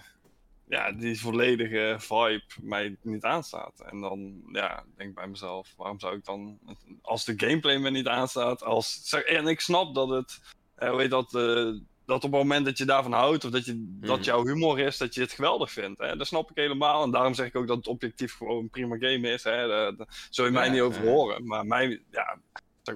ja, 0.69 0.93
die 0.93 1.21
volledige 1.21 1.97
vibe 1.99 2.43
mij 2.61 2.97
niet 3.03 3.25
aanstaat. 3.25 3.81
En 3.81 4.01
dan, 4.01 4.43
ja, 4.53 4.85
denk 4.97 5.09
ik 5.09 5.15
bij 5.15 5.27
mezelf, 5.27 5.75
waarom 5.77 6.01
zou 6.01 6.17
ik 6.17 6.25
dan, 6.25 6.59
als 7.03 7.25
de 7.25 7.35
gameplay 7.37 7.79
me 7.79 7.91
niet 7.91 8.07
aanstaat, 8.07 8.63
als, 8.63 9.13
en 9.27 9.47
ik 9.47 9.61
snap 9.61 9.95
dat 9.95 10.09
het, 10.09 10.41
eh, 10.75 10.91
hoe 10.91 11.01
heet 11.01 11.11
dat, 11.11 11.35
eh, 11.35 11.71
dat 12.09 12.25
op 12.25 12.33
het 12.33 12.41
moment 12.41 12.65
dat 12.65 12.79
je 12.79 12.85
daarvan 12.85 13.13
houdt, 13.13 13.45
of 13.45 13.51
dat, 13.51 13.65
je, 13.65 13.75
dat 14.01 14.17
Mhm. 14.17 14.25
jouw 14.25 14.45
humor 14.45 14.79
is, 14.79 14.97
dat 14.97 15.15
je 15.15 15.21
het 15.21 15.33
geweldig 15.33 15.71
vindt. 15.73 15.99
Hè? 16.01 16.17
Dat 16.17 16.27
snap 16.27 16.51
ik 16.51 16.57
helemaal. 16.57 17.03
En 17.03 17.11
daarom 17.11 17.35
zeg 17.35 17.47
ik 17.47 17.57
ook 17.57 17.67
dat 17.67 17.77
het 17.77 17.87
objectief 17.87 18.37
gewoon 18.37 18.59
een 18.63 18.71
prima 18.71 18.97
game 18.99 19.29
is. 19.33 19.45
Hè? 19.45 19.69
Daar, 19.69 19.97
daar 19.97 20.27
zul 20.31 20.45
je 20.45 20.51
mij 20.51 20.67
Ja, 20.67 20.73
niet 20.73 20.81
over 20.81 21.05
ja. 21.05 21.11
horen. 21.11 21.47
Maar 21.47 21.67
mij, 21.67 22.03
ja, 22.11 22.39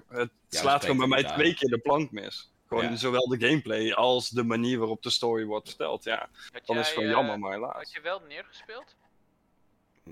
het 0.09 0.31
Ja, 0.49 0.59
slaat 0.61 0.81
gewoon 0.83 0.97
bij 0.99 1.07
mij 1.07 1.25
twee 1.25 1.55
keer 1.55 1.69
de 1.69 1.79
plank 1.79 2.11
mis. 2.11 2.51
Gewoon 2.69 2.85
Ja. 2.85 2.97
zowel 2.97 3.29
de 3.29 3.47
gameplay 3.47 3.93
als 3.93 4.29
de 4.31 4.43
manier 4.45 4.79
waarop 4.79 5.03
de 5.03 5.11
story 5.11 5.45
wordt 5.45 5.69
verteld. 5.69 6.05
Ja, 6.05 6.29
Had 6.53 6.67
dat 6.67 6.77
is 6.77 6.89
gewoon 6.89 7.05
eh, 7.09 7.15
jammer, 7.15 7.39
maar 7.39 7.59
Had 7.59 7.61
helaas. 7.71 7.93
je 7.93 8.01
wel 8.01 8.21
neergespeeld? 8.29 8.97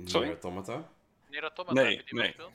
Sorry? 0.04 0.26
Nier 0.26 0.32
Automata? 0.40 0.88
Nier 1.30 1.42
Automata, 1.42 1.82
Nee, 1.82 1.96
heb 1.96 2.08
je 2.08 2.14
die 2.14 2.22
nee. 2.22 2.32
gespeeld? 2.32 2.52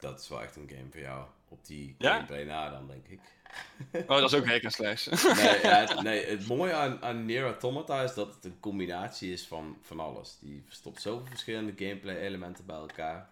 Dat 0.00 0.20
is 0.20 0.28
wel 0.28 0.42
echt 0.42 0.56
een 0.56 0.68
game 0.68 0.86
voor 0.90 1.00
jou. 1.00 1.26
Op 1.48 1.64
die 1.66 1.94
Ja? 1.98 2.12
gameplay 2.14 2.44
na 2.44 2.70
dan, 2.70 2.86
denk 2.86 3.06
ik. 3.06 3.20
Oh, 4.08 4.20
dat 4.20 4.32
is 4.32 4.38
ook 4.38 4.46
hack 4.46 4.62
slash. 4.66 5.06
Nee, 5.06 5.60
ja, 5.62 5.94
nee, 6.02 6.26
het 6.26 6.46
mooie 6.46 6.72
aan, 6.72 7.02
aan 7.02 7.24
Nier 7.24 7.44
Automata 7.44 8.02
is 8.02 8.14
dat 8.14 8.34
het 8.34 8.44
een 8.44 8.60
combinatie 8.60 9.32
is 9.32 9.46
van, 9.46 9.76
van 9.82 10.00
alles. 10.00 10.36
Die 10.40 10.62
verstopt 10.66 11.02
zoveel 11.02 11.26
verschillende 11.26 11.72
gameplay 11.76 12.16
elementen 12.16 12.66
bij 12.66 12.76
elkaar. 12.76 13.28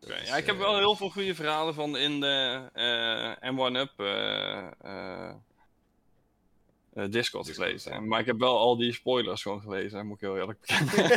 Is, 0.00 0.28
ja, 0.28 0.36
ik 0.36 0.46
heb 0.46 0.54
eh, 0.54 0.60
wel 0.60 0.78
heel 0.78 0.96
veel 0.96 1.10
goede 1.10 1.34
verhalen 1.34 1.74
van 1.74 1.96
in 1.96 2.20
de 2.20 2.62
eh, 2.72 3.52
M1-Up 3.52 4.00
eh, 4.00 5.30
eh, 6.92 7.10
Discord 7.10 7.48
gelezen. 7.48 8.08
Maar 8.08 8.20
ik 8.20 8.26
heb 8.26 8.38
wel 8.38 8.58
al 8.58 8.76
die 8.76 8.92
spoilers 8.92 9.42
gewoon 9.42 9.60
gelezen, 9.60 10.06
moet 10.06 10.16
ik 10.16 10.22
heel 10.22 10.36
eerlijk 10.36 10.60
bekennen. 10.60 11.08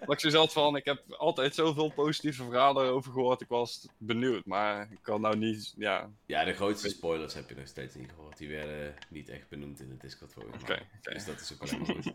Dat 0.00 0.12
ik 0.12 0.20
zoiets 0.20 0.38
had 0.38 0.52
van, 0.52 0.76
ik 0.76 0.84
heb 0.84 1.02
altijd 1.12 1.54
zoveel 1.54 1.88
positieve 1.90 2.44
verhalen 2.44 2.86
erover 2.86 3.12
gehoord. 3.12 3.40
Ik 3.40 3.48
was 3.48 3.88
benieuwd, 3.98 4.44
maar 4.44 4.88
ik 4.90 4.98
kan 5.02 5.20
nou 5.20 5.36
niet, 5.36 5.74
ja, 5.76 6.10
Ja, 6.26 6.44
de 6.44 6.52
grootste 6.52 6.88
spoilers 6.88 7.34
heb 7.34 7.48
je 7.48 7.54
nog 7.54 7.66
steeds 7.66 7.94
niet 7.94 8.10
gehoord. 8.14 8.36
Die 8.36 8.48
werden 8.48 8.94
niet 9.08 9.28
echt 9.28 9.48
benoemd 9.48 9.80
in 9.80 9.88
de 9.88 9.96
Discord 9.96 10.32
volgens 10.32 10.62
oké. 10.62 10.78
Dus 11.02 11.24
dat 11.24 11.40
is 11.40 11.52
ook 11.52 11.60
maar 11.60 11.86
goed. 11.86 12.12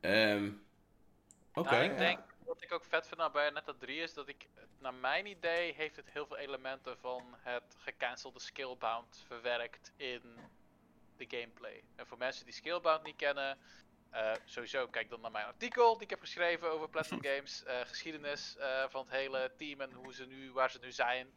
Ehm, 0.00 0.50
Oké. 1.54 1.70
Nou, 1.70 1.84
ik 1.84 1.90
ja. 1.90 1.96
denk, 1.96 2.18
wat 2.44 2.62
ik 2.62 2.72
ook 2.72 2.84
vet 2.84 3.08
vind 3.08 3.20
aan 3.20 3.32
Bayonetta 3.32 3.72
3 3.78 4.00
is 4.00 4.14
dat 4.14 4.28
ik, 4.28 4.46
naar 4.78 4.94
mijn 4.94 5.26
idee, 5.26 5.74
heeft 5.74 5.96
het 5.96 6.10
heel 6.12 6.26
veel 6.26 6.38
elementen 6.38 6.98
van 6.98 7.22
het 7.38 7.76
gecancelde 7.78 8.40
Skillbound 8.40 9.24
verwerkt 9.26 9.92
in 9.96 10.22
de 11.28 11.36
gameplay. 11.38 11.82
En 11.96 12.06
voor 12.06 12.18
mensen 12.18 12.44
die 12.44 12.54
Skillbound 12.54 13.02
niet 13.02 13.16
kennen, 13.16 13.58
eh, 14.10 14.32
sowieso 14.44 14.88
kijk 14.88 15.10
dan 15.10 15.20
naar 15.20 15.30
mijn 15.30 15.46
artikel 15.46 15.92
die 15.94 16.02
ik 16.02 16.10
heb 16.10 16.20
geschreven 16.20 16.70
over 16.70 16.88
Platinum 16.88 17.24
Games, 17.30 17.64
eh, 17.64 17.80
geschiedenis 17.80 18.56
eh, 18.56 18.84
van 18.88 19.00
het 19.04 19.10
hele 19.14 19.52
team 19.56 19.80
en 19.80 19.92
hoe 19.92 20.14
ze 20.14 20.26
nu, 20.26 20.52
waar 20.52 20.70
ze 20.70 20.78
nu 20.78 20.92
zijn. 20.92 21.32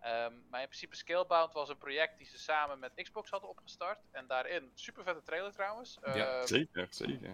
Ehm, 0.00 0.32
maar 0.50 0.60
in 0.60 0.66
principe 0.66 0.96
Skillbound 0.96 1.52
was 1.52 1.68
een 1.68 1.78
project 1.78 2.18
die 2.18 2.26
ze 2.26 2.38
samen 2.38 2.78
met 2.78 2.92
Xbox 2.94 3.30
hadden 3.30 3.48
opgestart. 3.48 3.98
En 4.10 4.26
daarin, 4.26 4.70
super 4.74 5.02
vette 5.04 5.22
trailer 5.22 5.52
trouwens. 5.52 5.98
Ja, 6.04 6.14
Ehm, 6.14 6.46
Zeker, 6.46 6.86
zeker. 6.90 7.32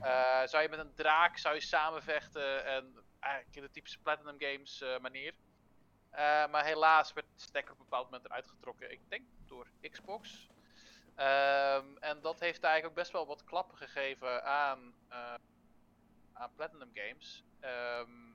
zou 0.49 0.63
je 0.63 0.69
met 0.69 0.79
een 0.79 0.95
draak 0.95 1.39
zou 1.39 1.55
je 1.55 1.61
samenvechten 1.61 2.65
en 2.65 3.05
eigenlijk 3.21 3.57
in 3.57 3.63
de 3.63 3.71
typische 3.71 3.99
Platinum 3.99 4.37
Games 4.39 4.85
manier. 5.01 5.35
Maar 6.51 6.65
helaas 6.65 7.13
werd 7.13 7.27
de 7.35 7.41
stekker 7.43 7.73
op 7.73 7.79
een 7.79 7.85
bepaald 7.85 8.05
moment 8.05 8.25
eruit 8.25 8.47
getrokken. 8.47 8.91
Ik 8.93 9.01
denk 9.09 9.25
door 9.47 9.67
Xbox. 9.91 10.49
Ehm, 11.19 11.97
en 12.01 12.21
dat 12.21 12.41
heeft 12.41 12.63
eigenlijk 12.63 12.87
ook 12.87 13.03
best 13.03 13.13
wel 13.13 13.27
wat 13.27 13.45
klappen 13.45 13.77
gegeven 13.77 14.45
aan, 14.45 14.95
eh, 15.09 15.35
aan 16.33 16.53
Platinum 16.55 16.91
Games. 16.95 17.45
Ehm, 17.61 18.33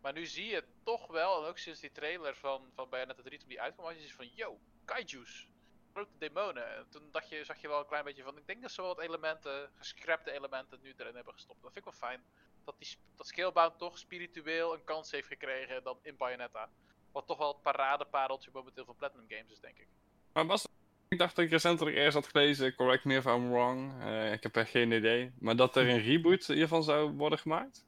maar 0.00 0.12
nu 0.12 0.26
zie 0.26 0.46
je 0.46 0.64
toch 0.82 1.06
wel, 1.06 1.42
en 1.42 1.48
ook 1.48 1.58
sinds 1.58 1.80
die 1.80 1.92
trailer 1.92 2.36
van, 2.36 2.70
van 2.74 2.88
Bayonetta 2.88 3.22
3 3.22 3.38
toen 3.38 3.48
die 3.48 3.60
uitkwam, 3.60 3.86
had 3.86 4.02
je 4.02 4.14
van, 4.14 4.28
yo, 4.34 4.60
kaijus. 4.84 5.48
grote 5.92 6.18
demonen. 6.18 6.76
En 6.76 6.88
toen 6.88 7.08
dacht 7.10 7.28
je, 7.28 7.44
zag 7.44 7.60
je 7.60 7.68
wel 7.68 7.80
een 7.80 7.86
klein 7.86 8.04
beetje 8.04 8.22
van, 8.22 8.36
ik 8.36 8.46
denk 8.46 8.62
dat 8.62 8.70
ze 8.70 8.80
wel 8.80 8.94
wat 8.94 9.04
elementen, 9.04 9.70
gescrapte 9.74 10.30
elementen, 10.30 10.78
nu 10.82 10.94
erin 10.96 11.14
hebben 11.14 11.34
gestopt. 11.34 11.62
Dat 11.62 11.72
vind 11.72 11.86
ik 11.86 11.92
wel 11.92 12.08
fijn. 12.08 12.24
Dat, 12.64 12.78
die, 12.78 12.96
dat 13.16 13.26
Scalebound 13.26 13.78
toch 13.78 13.98
spiritueel 13.98 14.74
een 14.74 14.84
kans 14.84 15.10
heeft 15.10 15.26
gekregen 15.26 15.82
dan 15.82 15.98
in 16.02 16.16
Bayonetta. 16.16 16.70
Wat 17.12 17.26
toch 17.26 17.38
wel 17.38 17.52
het 17.52 17.62
paradepareltje 17.62 18.50
momenteel 18.52 18.84
van 18.84 18.96
Platinum 18.96 19.26
Games 19.28 19.50
is, 19.50 19.60
denk 19.60 19.78
ik. 19.78 19.88
Maar 20.32 20.46
was, 20.46 20.66
ik 21.10 21.18
dacht 21.18 21.36
dat 21.36 21.44
ik 21.44 21.50
recentelijk 21.50 21.96
eerst 21.96 22.14
had 22.14 22.26
gelezen, 22.26 22.74
correct 22.74 23.04
me 23.04 23.16
if 23.16 23.24
I'm 23.24 23.50
wrong, 23.50 24.02
eh, 24.02 24.32
ik 24.32 24.42
heb 24.42 24.56
echt 24.56 24.70
geen 24.70 24.92
idee, 24.92 25.32
maar 25.38 25.56
dat 25.56 25.76
er 25.76 25.88
een 25.88 26.02
reboot 26.02 26.46
hiervan 26.46 26.84
zou 26.84 27.10
worden 27.10 27.38
gemaakt? 27.38 27.84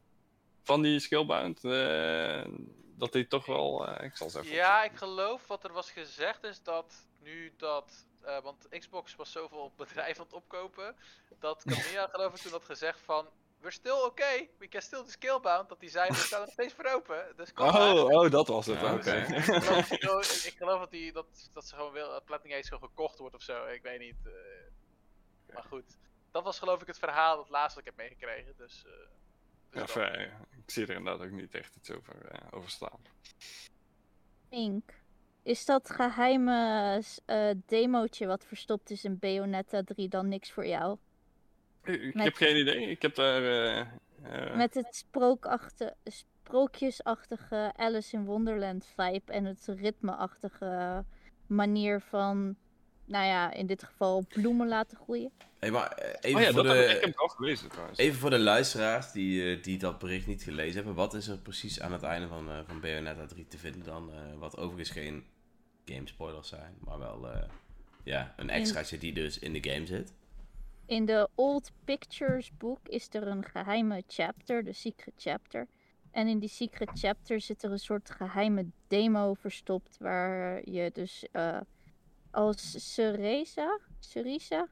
Van 0.62 0.82
die 0.82 1.00
Skillbound? 1.00 1.64
eh, 1.64 2.44
dat 2.96 3.12
die 3.12 3.26
toch 3.26 3.46
wel, 3.46 3.88
eh, 3.88 4.04
ik 4.04 4.16
zal 4.16 4.26
even 4.26 4.46
Ja, 4.46 4.84
ik 4.84 4.96
geloof 4.96 5.46
wat 5.46 5.64
er 5.64 5.72
was 5.72 5.90
gezegd 5.90 6.44
is 6.44 6.62
dat 6.62 7.06
nu 7.20 7.52
dat. 7.56 8.06
want 8.42 8.66
Xbox 8.78 9.16
was 9.16 9.32
zoveel 9.32 9.72
bedrijven 9.76 10.18
aan 10.18 10.26
het 10.26 10.34
opkopen. 10.34 10.96
Dat 11.38 11.64
Camilla 11.66 12.06
geloof 12.06 12.34
ik 12.34 12.40
toen 12.40 12.52
had 12.52 12.64
gezegd 12.64 13.00
van. 13.00 13.28
We're 13.62 13.70
still 13.74 14.02
okay, 14.04 14.50
we 14.58 14.68
can 14.68 14.82
still 14.82 15.02
do 15.02 15.08
Scalebound. 15.10 15.68
Dat 15.68 15.80
die 15.80 15.88
zei, 15.90 16.08
we 16.08 16.14
staan 16.14 16.40
nog 16.40 16.50
steeds 16.50 16.74
voor 16.74 16.84
open. 16.84 17.32
Dus 17.36 17.52
kom 17.52 17.66
maar. 17.66 17.92
Oh, 17.94 18.04
oh, 18.04 18.30
dat 18.30 18.48
was 18.48 18.66
het. 18.66 18.80
Ja, 18.80 18.94
Oké. 18.94 19.10
Ik 19.12 19.42
geloof, 19.44 19.90
ik 19.90 20.02
geloof- 20.02 20.44
ik 20.46 20.54
geloof 20.56 20.80
dat, 20.80 20.90
die, 20.90 21.12
dat, 21.12 21.50
dat 21.52 21.66
ze 21.68 21.74
gewoon 21.74 21.92
wil, 21.92 22.08
dat 22.10 22.24
Platinum 22.24 22.62
gewoon 22.62 22.88
gekocht 22.88 23.18
wordt 23.18 23.34
of 23.34 23.42
zo. 23.42 23.66
Ik 23.66 23.82
weet 23.82 23.98
niet. 24.00 24.16
eh. 24.24 25.54
Maar 25.54 25.64
goed. 25.64 25.96
Dat 26.30 26.44
was 26.44 26.58
geloof 26.58 26.80
ik 26.80 26.86
het 26.86 26.98
verhaal 26.98 27.36
dat 27.36 27.48
laatst 27.48 27.78
ik 27.78 27.84
heb 27.84 27.96
meegekregen. 27.96 28.54
Dus. 28.56 28.84
eh, 28.86 28.92
dus 29.82 29.94
Ja. 29.94 30.10
Ik 30.50 30.70
zie 30.70 30.86
er 30.86 30.94
inderdaad 30.96 31.26
ook 31.26 31.32
niet 31.32 31.54
echt 31.54 31.76
iets 31.76 31.90
over, 31.90 32.26
eh, 32.26 32.46
over 32.50 32.70
staan. 32.70 33.00
Pink. 34.48 34.94
Is 35.42 35.64
dat 35.64 35.90
geheime 35.90 37.02
eh, 37.26 37.50
demootje 37.66 38.26
wat 38.26 38.44
verstopt 38.44 38.90
is 38.90 39.04
in 39.04 39.18
Bayonetta 39.18 39.82
3 39.84 40.08
dan 40.08 40.28
niks 40.28 40.52
voor 40.52 40.66
jou? 40.66 40.98
Ik, 41.84 42.02
ik 42.02 42.14
Met- 42.14 42.24
heb 42.24 42.34
geen 42.34 42.56
idee. 42.56 42.90
Ik 42.90 43.02
heb 43.02 43.14
daar. 43.14 43.42
eh, 43.42 43.80
eh, 44.22 44.56
Met 44.56 44.74
het 44.74 44.94
sprookachtige, 44.96 45.94
sprookjesachtige 46.04 47.72
Alice 47.76 48.16
in 48.16 48.24
Wonderland 48.24 48.86
vibe 48.96 49.32
en 49.32 49.44
het 49.44 49.66
ritmeachtige 49.66 51.04
manier 51.46 52.00
van, 52.00 52.56
nou 53.04 53.26
ja, 53.26 53.52
in 53.52 53.66
dit 53.66 53.82
geval 53.82 54.24
bloemen 54.28 54.68
laten 54.68 54.98
groeien. 54.98 55.30
Hey, 55.58 55.70
maar 55.70 55.88
eh, 55.92 56.14
even, 56.20 56.38
Oh 56.40 56.46
ja, 56.46 56.52
voor 56.52 56.62
dat 56.62 56.76
heb 56.76 56.88
ik, 56.90 57.02
ik 57.02 57.12
de, 57.12 57.18
al 57.18 57.28
gelezen 57.28 57.68
trouwens. 57.68 57.98
even 57.98 58.18
voor 58.18 58.30
de 58.30 58.38
luisteraars 58.38 59.12
die, 59.12 59.60
die 59.60 59.78
dat 59.78 59.98
bericht 59.98 60.26
niet 60.26 60.42
gelezen 60.42 60.74
hebben. 60.74 60.94
Wat 60.94 61.14
is 61.14 61.28
er 61.28 61.38
precies 61.38 61.80
aan 61.80 61.92
het 61.92 62.02
einde 62.02 62.28
van, 62.28 62.48
van 62.66 62.80
Bayonetta 62.80 63.26
3 63.26 63.46
te 63.46 63.58
vinden 63.58 63.84
dan? 63.84 64.12
eh, 64.12 64.18
wat 64.38 64.56
overigens 64.56 64.90
geen 64.90 65.24
game 65.84 66.08
spoilers 66.08 66.48
zijn, 66.48 66.74
maar 66.80 66.98
wel 66.98 67.28
eh, 67.32 67.48
ja, 68.04 68.34
een 68.36 68.50
extraatje 68.50 68.98
die 68.98 69.12
dus 69.12 69.38
in 69.38 69.52
de 69.52 69.70
game 69.70 69.86
zit. 69.86 70.12
In 70.92 71.04
de 71.04 71.28
Old 71.34 71.72
Pictures 71.84 72.56
boek 72.56 72.88
is 72.88 73.08
er 73.10 73.26
een 73.26 73.44
geheime 73.44 74.02
chapter, 74.06 74.64
de 74.64 74.72
Secret 74.72 75.14
Chapter. 75.16 75.68
En 76.10 76.28
in 76.28 76.38
die 76.38 76.48
Secret 76.48 76.90
Chapter 76.92 77.40
zit 77.40 77.62
er 77.62 77.70
een 77.70 77.78
soort 77.78 78.10
geheime 78.10 78.66
demo 78.86 79.34
verstopt 79.34 79.98
waar 79.98 80.70
je 80.70 80.90
dus 80.92 81.26
eh, 81.30 81.60
als 82.30 82.92
Cereza, 82.92 83.78
Cerisa 83.98 84.68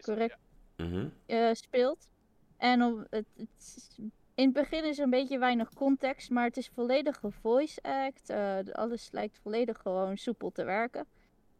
correct. 0.00 0.36
ja. 0.76 0.84
Mhm. 0.84 1.08
eh, 1.26 1.52
speelt. 1.52 2.08
En 2.56 2.82
op, 2.82 3.06
het, 3.10 3.26
in 4.34 4.44
het 4.44 4.52
begin 4.52 4.84
is 4.84 4.98
er 4.98 5.04
een 5.04 5.10
beetje 5.10 5.38
weinig 5.38 5.72
context, 5.72 6.30
maar 6.30 6.44
het 6.44 6.56
is 6.56 6.68
volledig 6.68 7.20
voice 7.28 7.82
act. 7.82 8.30
eh, 8.30 8.58
alles 8.72 9.10
lijkt 9.12 9.38
volledig 9.38 9.78
gewoon 9.78 10.16
soepel 10.16 10.50
te 10.50 10.64
werken. 10.64 11.06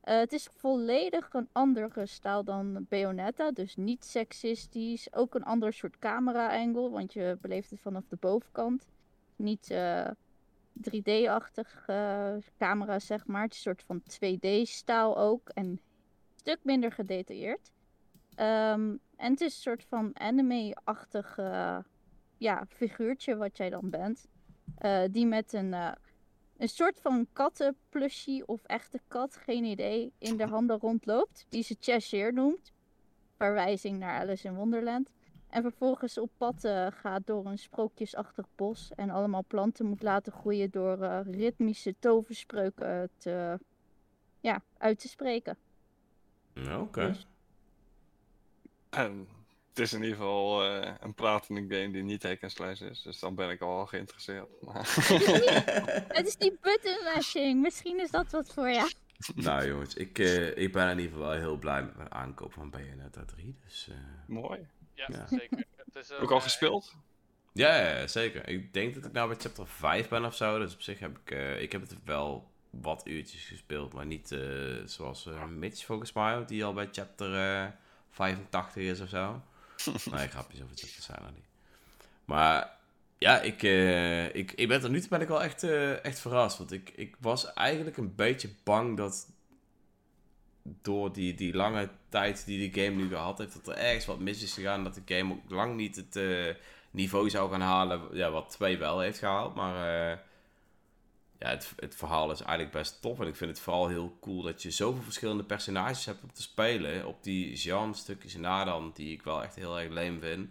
Eh, 0.08 0.18
het 0.18 0.32
is 0.32 0.48
volledig 0.56 1.32
een 1.32 1.48
andere 1.52 2.06
stijl 2.06 2.44
dan 2.44 2.86
Bayonetta, 2.88 3.50
dus 3.50 3.76
niet 3.76 4.04
seksistisch. 4.04 5.12
Ook 5.12 5.34
een 5.34 5.44
ander 5.44 5.72
soort 5.72 5.98
camera-angle, 5.98 6.90
want 6.90 7.12
je 7.12 7.38
beleeft 7.40 7.70
het 7.70 7.80
vanaf 7.80 8.04
de 8.08 8.16
bovenkant. 8.20 8.86
Niet 9.36 9.70
eh, 9.70 10.08
3D-achtig 10.72 11.84
eh, 11.86 12.34
camera, 12.58 12.98
zeg 12.98 13.26
maar. 13.26 13.42
Het 13.42 13.52
is 13.52 13.64
een 13.64 13.74
soort 13.76 13.82
van 13.82 14.02
2D-stijl 14.02 15.18
ook 15.18 15.48
en 15.48 15.64
een 15.66 15.80
stuk 16.34 16.58
minder 16.62 16.92
gedetailleerd. 16.92 17.72
Ehm, 18.34 18.96
en 19.16 19.30
het 19.30 19.40
is 19.40 19.54
een 19.54 19.62
soort 19.62 19.84
van 19.84 20.18
anime-achtig 20.18 21.38
eh, 21.38 21.78
ja, 22.36 22.66
figuurtje 22.68 23.36
wat 23.36 23.56
jij 23.56 23.70
dan 23.70 23.90
bent. 23.90 24.26
die 25.10 25.26
met 25.26 25.52
een, 25.52 25.74
een 26.58 26.68
soort 26.68 27.00
van 27.00 27.26
kattenplushie 27.32 28.46
of 28.46 28.64
echte 28.64 29.00
kat, 29.08 29.36
geen 29.36 29.64
idee, 29.64 30.12
in 30.18 30.36
de 30.36 30.46
handen 30.46 30.78
rondloopt. 30.78 31.46
Die 31.48 31.62
ze 31.62 31.76
Cheshire 31.80 32.32
noemt. 32.32 32.72
Verwijzing 33.36 33.98
naar 33.98 34.20
Alice 34.20 34.48
in 34.48 34.54
Wonderland. 34.54 35.10
En 35.48 35.62
vervolgens 35.62 36.18
op 36.18 36.30
pad 36.36 36.64
eh, 36.64 36.86
gaat 36.90 37.26
door 37.26 37.46
een 37.46 37.58
sprookjesachtig 37.58 38.46
bos. 38.54 38.90
En 38.94 39.10
allemaal 39.10 39.44
planten 39.46 39.86
moet 39.86 40.02
laten 40.02 40.32
groeien 40.32 40.70
door 40.70 41.02
eh, 41.02 41.20
ritmische 41.24 41.94
toverspreuken 41.98 43.10
te, 43.16 43.58
ja, 44.40 44.62
uit 44.78 44.98
te 44.98 45.08
spreken. 45.08 45.56
Ja, 46.52 46.80
Oké. 46.80 47.06
Dus- 47.06 47.26
En 48.90 49.28
het 49.78 49.86
is 49.86 49.92
in 49.92 50.02
ieder 50.02 50.16
geval 50.16 50.64
eh, 50.64 50.94
een 51.00 51.14
pratende 51.14 51.76
game 51.76 51.90
die 51.92 52.02
niet 52.02 52.22
hack 52.22 52.42
and 52.42 52.52
slash 52.52 52.80
is. 52.80 53.02
Dus 53.02 53.18
dan 53.18 53.34
ben 53.34 53.50
ik 53.50 53.60
al 53.60 53.86
geïnteresseerd. 53.86 54.46
Maar... 54.66 54.94
Het 56.18 56.26
is 56.26 56.36
die 56.36 56.58
button 56.62 56.98
mashing. 57.14 57.60
Misschien 57.62 58.00
is 58.00 58.10
dat 58.10 58.30
wat 58.30 58.52
voor 58.54 58.70
jou. 58.70 58.90
nou 59.34 59.66
jongens, 59.68 59.94
ik, 59.94 60.18
eh, 60.18 60.56
ik 60.56 60.72
ben 60.72 60.88
in 60.90 60.98
ieder 60.98 61.12
geval 61.12 61.28
wel 61.28 61.38
heel 61.38 61.56
blij 61.56 61.82
met 61.82 61.96
mijn 61.96 62.12
aankoop 62.12 62.52
van 62.52 62.70
Bayonetta 62.70 63.24
3. 63.24 63.56
Dus, 63.64 63.88
eh, 63.90 63.96
Mooi. 64.26 64.66
Ja, 64.94 65.06
Ja. 65.08 65.26
zeker. 65.26 65.64
Het 65.76 65.96
is 65.96 66.12
Ook 66.12 66.30
al 66.30 66.40
gespeeld? 66.40 66.94
Ja, 67.52 67.76
ja, 67.76 68.06
zeker. 68.06 68.48
Ik 68.48 68.72
denk 68.72 68.94
dat 68.94 69.04
ik 69.04 69.12
nou 69.12 69.28
bij 69.28 69.36
chapter 69.38 69.66
5 69.66 70.08
ben 70.08 70.24
of 70.24 70.34
zo. 70.34 70.58
Dus 70.58 70.74
op 70.74 70.80
zich 70.80 70.98
heb 70.98 71.18
ik, 71.18 71.30
eh, 71.30 71.60
ik 71.62 71.72
heb 71.72 71.80
het 71.80 71.96
wel 72.04 72.50
wat 72.70 73.06
uurtjes 73.06 73.44
gespeeld. 73.44 73.92
Maar 73.92 74.06
niet 74.06 74.32
eh, 74.32 74.40
zoals 74.84 75.26
eh, 75.26 75.44
Mitch 75.44 75.84
volgens 75.84 76.12
mij, 76.12 76.44
die 76.44 76.64
al 76.64 76.72
bij 76.72 76.88
chapter 76.92 77.34
eh, 77.34 77.66
85 78.10 78.82
is 78.82 79.00
of 79.00 79.08
zo. 79.08 79.42
nee, 80.10 80.28
grapjes 80.28 80.62
over 80.62 80.76
chapters 80.76 81.04
zijn 81.04 81.18
er 81.18 81.32
niet. 81.34 81.48
Maar 82.24 82.76
ja, 83.18 83.40
ik, 83.40 83.62
eh, 83.62 84.34
ik, 84.34 84.52
ik 84.52 84.68
ben 84.68 84.80
tot 84.80 84.90
nu 84.90 85.00
toe 85.00 85.08
ben 85.08 85.20
ik 85.20 85.28
wel 85.28 85.42
echt, 85.42 85.62
eh, 85.62 86.04
echt 86.04 86.18
verrast. 86.18 86.58
Want 86.58 86.72
ik, 86.72 86.92
ik 86.96 87.16
was 87.20 87.52
eigenlijk 87.52 87.96
een 87.96 88.14
beetje 88.14 88.50
bang 88.64 88.96
dat 88.96 89.26
door 90.62 91.12
die, 91.12 91.34
die 91.34 91.54
lange 91.54 91.88
tijd 92.08 92.46
die 92.46 92.70
de 92.70 92.80
game 92.80 92.96
nu 92.96 93.08
gehad 93.08 93.38
heeft, 93.38 93.52
dat 93.52 93.68
er 93.68 93.82
ergens 93.82 94.06
wat 94.06 94.18
mis 94.18 94.42
is 94.42 94.52
gegaan. 94.52 94.84
Dat 94.84 94.94
de 94.94 95.14
game 95.14 95.32
ook 95.32 95.50
lang 95.50 95.76
niet 95.76 95.96
het 95.96 96.16
eh, 96.16 96.54
niveau 96.90 97.30
zou 97.30 97.50
gaan 97.50 97.60
halen 97.60 98.02
ja, 98.12 98.30
wat 98.30 98.50
2 98.50 98.78
wel 98.78 99.00
heeft 99.00 99.18
gehaald. 99.18 99.54
Maar 99.54 100.26
ja, 101.38 101.48
het, 101.48 101.72
het 101.76 101.96
verhaal 101.96 102.30
is 102.30 102.40
eigenlijk 102.40 102.72
best 102.72 103.00
tof. 103.00 103.20
En 103.20 103.26
ik 103.26 103.36
vind 103.36 103.50
het 103.50 103.60
vooral 103.60 103.88
heel 103.88 104.16
cool 104.20 104.42
dat 104.42 104.62
je 104.62 104.70
zoveel 104.70 105.02
verschillende 105.02 105.44
personages 105.44 106.04
hebt 106.04 106.22
om 106.22 106.32
te 106.32 106.42
spelen. 106.42 107.06
Op 107.06 107.22
die 107.22 107.56
genre-stukjes 107.56 108.34
na 108.36 108.64
dan, 108.64 108.90
die 108.94 109.12
ik 109.12 109.22
wel 109.22 109.42
echt 109.42 109.54
heel 109.54 109.78
erg 109.80 109.90
leem 109.90 110.20
vind. 110.20 110.50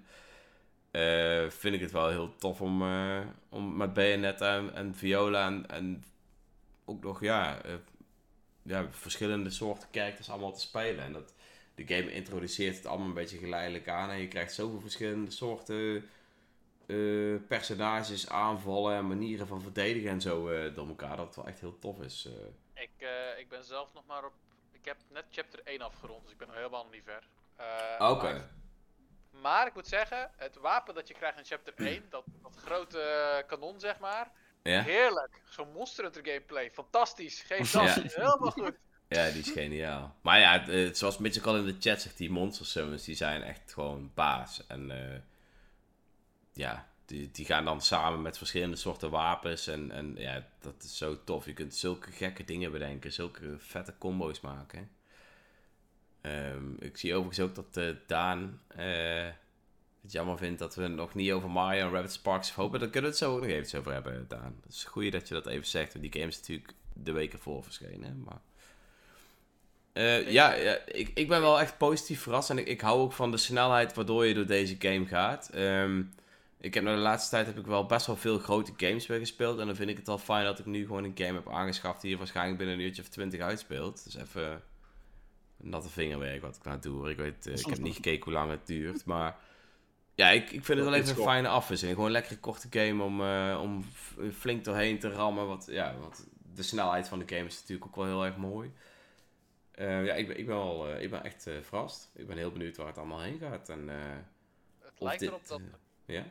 eh, 0.91 1.49
vind 1.49 1.75
ik 1.75 1.81
het 1.81 1.91
wel 1.91 2.09
heel 2.09 2.35
tof 2.35 2.61
om, 2.61 2.81
eh, 2.81 3.19
om 3.49 3.77
met 3.77 3.93
Bayonetta 3.93 4.69
en, 4.73 4.95
Viola 4.95 5.47
en, 5.47 5.69
en 5.69 6.03
ook 6.85 7.03
nog 7.03 7.21
ja, 7.21 7.61
eh, 7.61 7.73
ja, 8.61 8.87
verschillende 8.91 9.49
soorten 9.49 9.87
characters 9.91 10.29
allemaal 10.29 10.53
te 10.53 10.59
spelen. 10.61 11.03
En 11.03 11.13
dat, 11.13 11.33
de 11.75 11.87
game 11.87 12.11
introduceert 12.13 12.75
het 12.75 12.85
allemaal 12.85 13.07
een 13.07 13.13
beetje 13.13 13.37
geleidelijk 13.37 13.87
aan. 13.89 14.09
En 14.09 14.19
je 14.19 14.27
krijgt 14.27 14.53
zoveel 14.53 14.81
verschillende 14.81 15.31
soorten 15.31 16.09
eh, 16.87 17.47
personages, 17.47 18.29
aanvallen 18.29 18.95
en 18.95 19.07
manieren 19.07 19.47
van 19.47 19.61
verdedigen 19.61 20.09
en 20.09 20.21
zo 20.21 20.49
eh, 20.49 20.75
door 20.75 20.87
elkaar. 20.87 21.17
Dat 21.17 21.25
het 21.25 21.35
wel 21.35 21.47
echt 21.47 21.59
heel 21.59 21.79
tof 21.79 22.01
is. 22.01 22.25
eh. 22.25 22.83
Ik, 22.83 23.07
ik 23.37 23.49
ben 23.49 23.63
zelf 23.63 23.93
nog 23.93 24.05
maar 24.05 24.25
op. 24.25 24.33
Ik 24.71 24.85
heb 24.85 24.97
net 25.11 25.25
chapter 25.31 25.59
1 25.63 25.81
afgerond, 25.81 26.23
dus 26.23 26.31
ik 26.31 26.37
ben 26.37 26.47
nog 26.47 26.55
helemaal 26.55 26.83
nog 26.83 26.93
niet 26.93 27.03
ver. 27.05 27.23
Oké. 27.99 28.23
maar, 28.31 28.47
maar 29.41 29.67
ik 29.67 29.73
moet 29.73 29.87
zeggen, 29.87 30.31
het 30.37 30.55
wapen 30.55 30.93
dat 30.95 31.07
je 31.07 31.13
krijgt 31.13 31.37
in 31.37 31.45
chapter 31.45 31.73
1, 31.93 32.03
dat, 32.09 32.23
dat 32.41 32.55
grote 32.55 33.43
kanon 33.47 33.79
zeg 33.79 33.99
maar. 33.99 34.31
Ja? 34.63 34.81
Heerlijk. 34.81 35.41
Zo'n 35.49 35.71
Monster 35.71 36.03
Hunter 36.03 36.25
gameplay. 36.25 36.71
Fantastisch. 36.71 37.41
Geef 37.41 37.71
dat. 37.71 37.83
Ja. 37.83 38.01
Helemaal 38.01 38.51
goed. 38.51 38.73
ja, 39.07 39.29
die 39.29 39.39
is 39.41 39.51
geniaal. 39.51 40.15
Maar 40.21 40.39
ja, 40.39 40.59
het, 40.59 40.97
zoals 40.97 41.17
Mitch 41.17 41.37
ook 41.37 41.45
al 41.45 41.57
in 41.57 41.65
de 41.65 41.75
chat 41.79 42.01
zegt, 42.01 42.17
die 42.17 42.29
monster 42.31 42.65
summons, 42.65 43.03
die 43.03 43.15
zijn 43.15 43.43
echt 43.43 43.73
gewoon 43.73 44.11
baas. 44.13 44.67
En 44.67 44.91
ja, 46.57 46.87
die, 47.05 47.31
die 47.31 47.45
gaan 47.45 47.65
dan 47.65 47.81
samen 47.81 48.21
met 48.21 48.37
verschillende 48.37 48.75
soorten 48.75 49.09
wapens. 49.09 49.67
En, 49.67 49.91
en 49.91 50.15
ja, 50.17 50.47
dat 50.59 50.83
is 50.83 50.97
zo 50.97 51.23
tof. 51.23 51.45
Je 51.45 51.53
kunt 51.53 51.75
zulke 51.75 52.11
gekke 52.11 52.43
dingen 52.43 52.71
bedenken, 52.71 53.13
zulke 53.13 53.55
vette 53.57 53.93
combo's 53.97 54.41
maken. 54.41 54.89
Ehm, 56.21 56.73
ik 56.79 56.97
zie 56.97 57.13
overigens 57.13 57.47
ook 57.47 57.55
dat 57.55 57.77
eh, 57.77 57.95
Daan 58.07 58.61
eh, 58.67 59.25
het 60.01 60.11
jammer 60.11 60.37
vindt 60.37 60.59
dat 60.59 60.75
we 60.75 60.83
het 60.83 60.91
nog 60.91 61.13
niet 61.13 61.31
over 61.31 61.49
Mario 61.49 61.85
en 61.85 61.91
Rabbit 61.91 62.11
Sparks 62.11 62.51
hopen. 62.51 62.79
Daar 62.79 62.89
kunnen 62.89 63.09
we 63.09 63.15
het 63.17 63.25
zo 63.25 63.35
ook 63.35 63.41
nog 63.41 63.49
even 63.49 63.79
over 63.79 63.93
hebben, 63.93 64.25
Daan. 64.27 64.59
Het 64.63 64.73
is 64.73 64.83
goed 64.83 65.11
dat 65.11 65.27
je 65.27 65.33
dat 65.33 65.47
even 65.47 65.67
zegt, 65.67 65.93
want 65.93 66.11
die 66.11 66.21
game 66.21 66.31
is 66.31 66.39
natuurlijk 66.39 66.73
de 66.93 67.11
weken 67.11 67.39
voor 67.39 67.63
verschenen. 67.63 68.23
Maar 68.23 68.41
Eh, 69.93 70.31
ja, 70.31 70.53
ja 70.53 70.77
ik, 70.85 71.11
ik 71.13 71.27
ben 71.27 71.41
wel 71.41 71.59
echt 71.59 71.77
positief 71.77 72.21
verrast. 72.21 72.49
En 72.49 72.57
ik, 72.57 72.67
ik 72.67 72.81
hou 72.81 72.99
ook 72.99 73.13
van 73.13 73.31
de 73.31 73.37
snelheid 73.37 73.93
waardoor 73.93 74.25
je 74.25 74.33
door 74.33 74.45
deze 74.45 74.75
game 74.79 75.05
gaat. 75.05 75.49
Ehm, 75.49 76.03
ik 76.59 76.73
heb 76.73 76.83
nou 76.83 76.95
de 76.95 77.01
laatste 77.01 77.29
tijd 77.29 77.45
heb 77.45 77.57
ik 77.57 77.65
wel 77.65 77.85
best 77.85 78.05
wel 78.05 78.15
veel 78.15 78.39
grote 78.39 78.73
games 78.77 79.07
weer 79.07 79.19
gespeeld. 79.19 79.59
En 79.59 79.65
dan 79.65 79.75
vind 79.75 79.89
ik 79.89 79.97
het 79.97 80.07
wel 80.07 80.17
fijn 80.17 80.45
dat 80.45 80.59
ik 80.59 80.65
nu 80.65 80.85
gewoon 80.85 81.03
een 81.03 81.17
game 81.17 81.33
heb 81.33 81.49
aangeschaft 81.49 82.01
die 82.01 82.09
je 82.09 82.17
waarschijnlijk 82.17 82.57
binnen 82.57 82.75
een 82.75 82.81
uurtje 82.81 83.01
of 83.01 83.07
twintig 83.07 83.39
uitspeelt. 83.39 84.03
Dus 84.03 84.15
even 84.15 84.63
natte 85.57 85.89
vingerwerk 85.89 86.41
wat 86.41 86.55
ik 86.55 86.63
nou 86.63 86.79
doe. 86.79 86.97
hoor. 86.97 87.09
Ik, 87.09 87.17
weet, 87.17 87.47
eh, 87.47 87.53
ik 87.53 87.65
heb 87.65 87.79
niet 87.79 87.95
gekeken 87.95 88.23
hoe 88.23 88.33
lang 88.33 88.51
het 88.51 88.67
duurt. 88.67 89.05
Maar 89.05 89.35
ja, 90.15 90.29
ik, 90.29 90.43
ik 90.43 90.65
vind 90.65 90.79
het 90.79 90.89
wel 90.89 90.93
even 90.93 91.17
een 91.17 91.23
fijne 91.23 91.47
afwisseling. 91.47 91.95
Gewoon 91.95 92.11
een 92.11 92.17
lekkere 92.19 92.39
korte 92.39 92.67
game 92.69 93.03
om, 93.03 93.21
eh, 93.21 93.59
om 93.61 93.85
flink 94.33 94.63
doorheen 94.63 94.99
te 94.99 95.09
rammen. 95.09 95.47
Wat, 95.47 95.67
ja, 95.69 95.95
want 95.99 96.27
de 96.53 96.63
snelheid 96.63 97.07
van 97.07 97.19
de 97.19 97.27
game 97.27 97.45
is 97.45 97.59
natuurlijk 97.59 97.87
ook 97.87 97.95
wel 97.95 98.05
heel 98.05 98.25
erg 98.25 98.37
mooi. 98.37 98.71
Eh, 99.71 100.05
ja, 100.05 100.13
ik 100.13 100.27
ben, 100.27 100.39
ik 100.39 100.45
ben, 100.45 100.55
wel, 100.55 100.87
eh, 100.87 101.01
ik 101.01 101.09
ben 101.09 101.23
echt 101.23 101.47
eh, 101.47 101.53
verrast. 101.61 102.09
Ik 102.13 102.27
ben 102.27 102.37
heel 102.37 102.51
benieuwd 102.51 102.77
waar 102.77 102.87
het 102.87 102.97
allemaal 102.97 103.21
heen 103.21 103.39
gaat. 103.39 103.69
En, 103.69 103.89
eh, 103.89 103.95
Het 104.79 104.99
lijkt 104.99 105.19
dit, 105.19 105.29
erop 105.29 105.47
dat... 105.47 105.61
ja? 106.05 106.23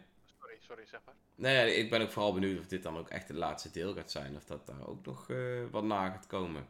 Sorry, 0.67 0.87
zeg 0.87 1.01
maar. 1.05 1.15
Nee, 1.35 1.75
ik 1.75 1.91
ben 1.91 2.03
ook 2.03 2.11
vooral 2.11 2.33
benieuwd 2.33 2.59
of 2.59 2.67
dit 2.67 2.83
dan 2.83 2.97
ook 2.97 3.09
echt 3.09 3.29
het 3.29 3.37
laatste 3.37 3.71
deel 3.71 3.95
gaat 3.95 4.11
zijn. 4.11 4.37
Of 4.37 4.45
dat 4.45 4.67
daar 4.67 4.87
ook 4.89 5.07
nog 5.07 5.31
eh, 5.31 5.65
wat 5.71 5.85
na 5.85 6.11
gaat 6.11 6.27
komen. 6.27 6.69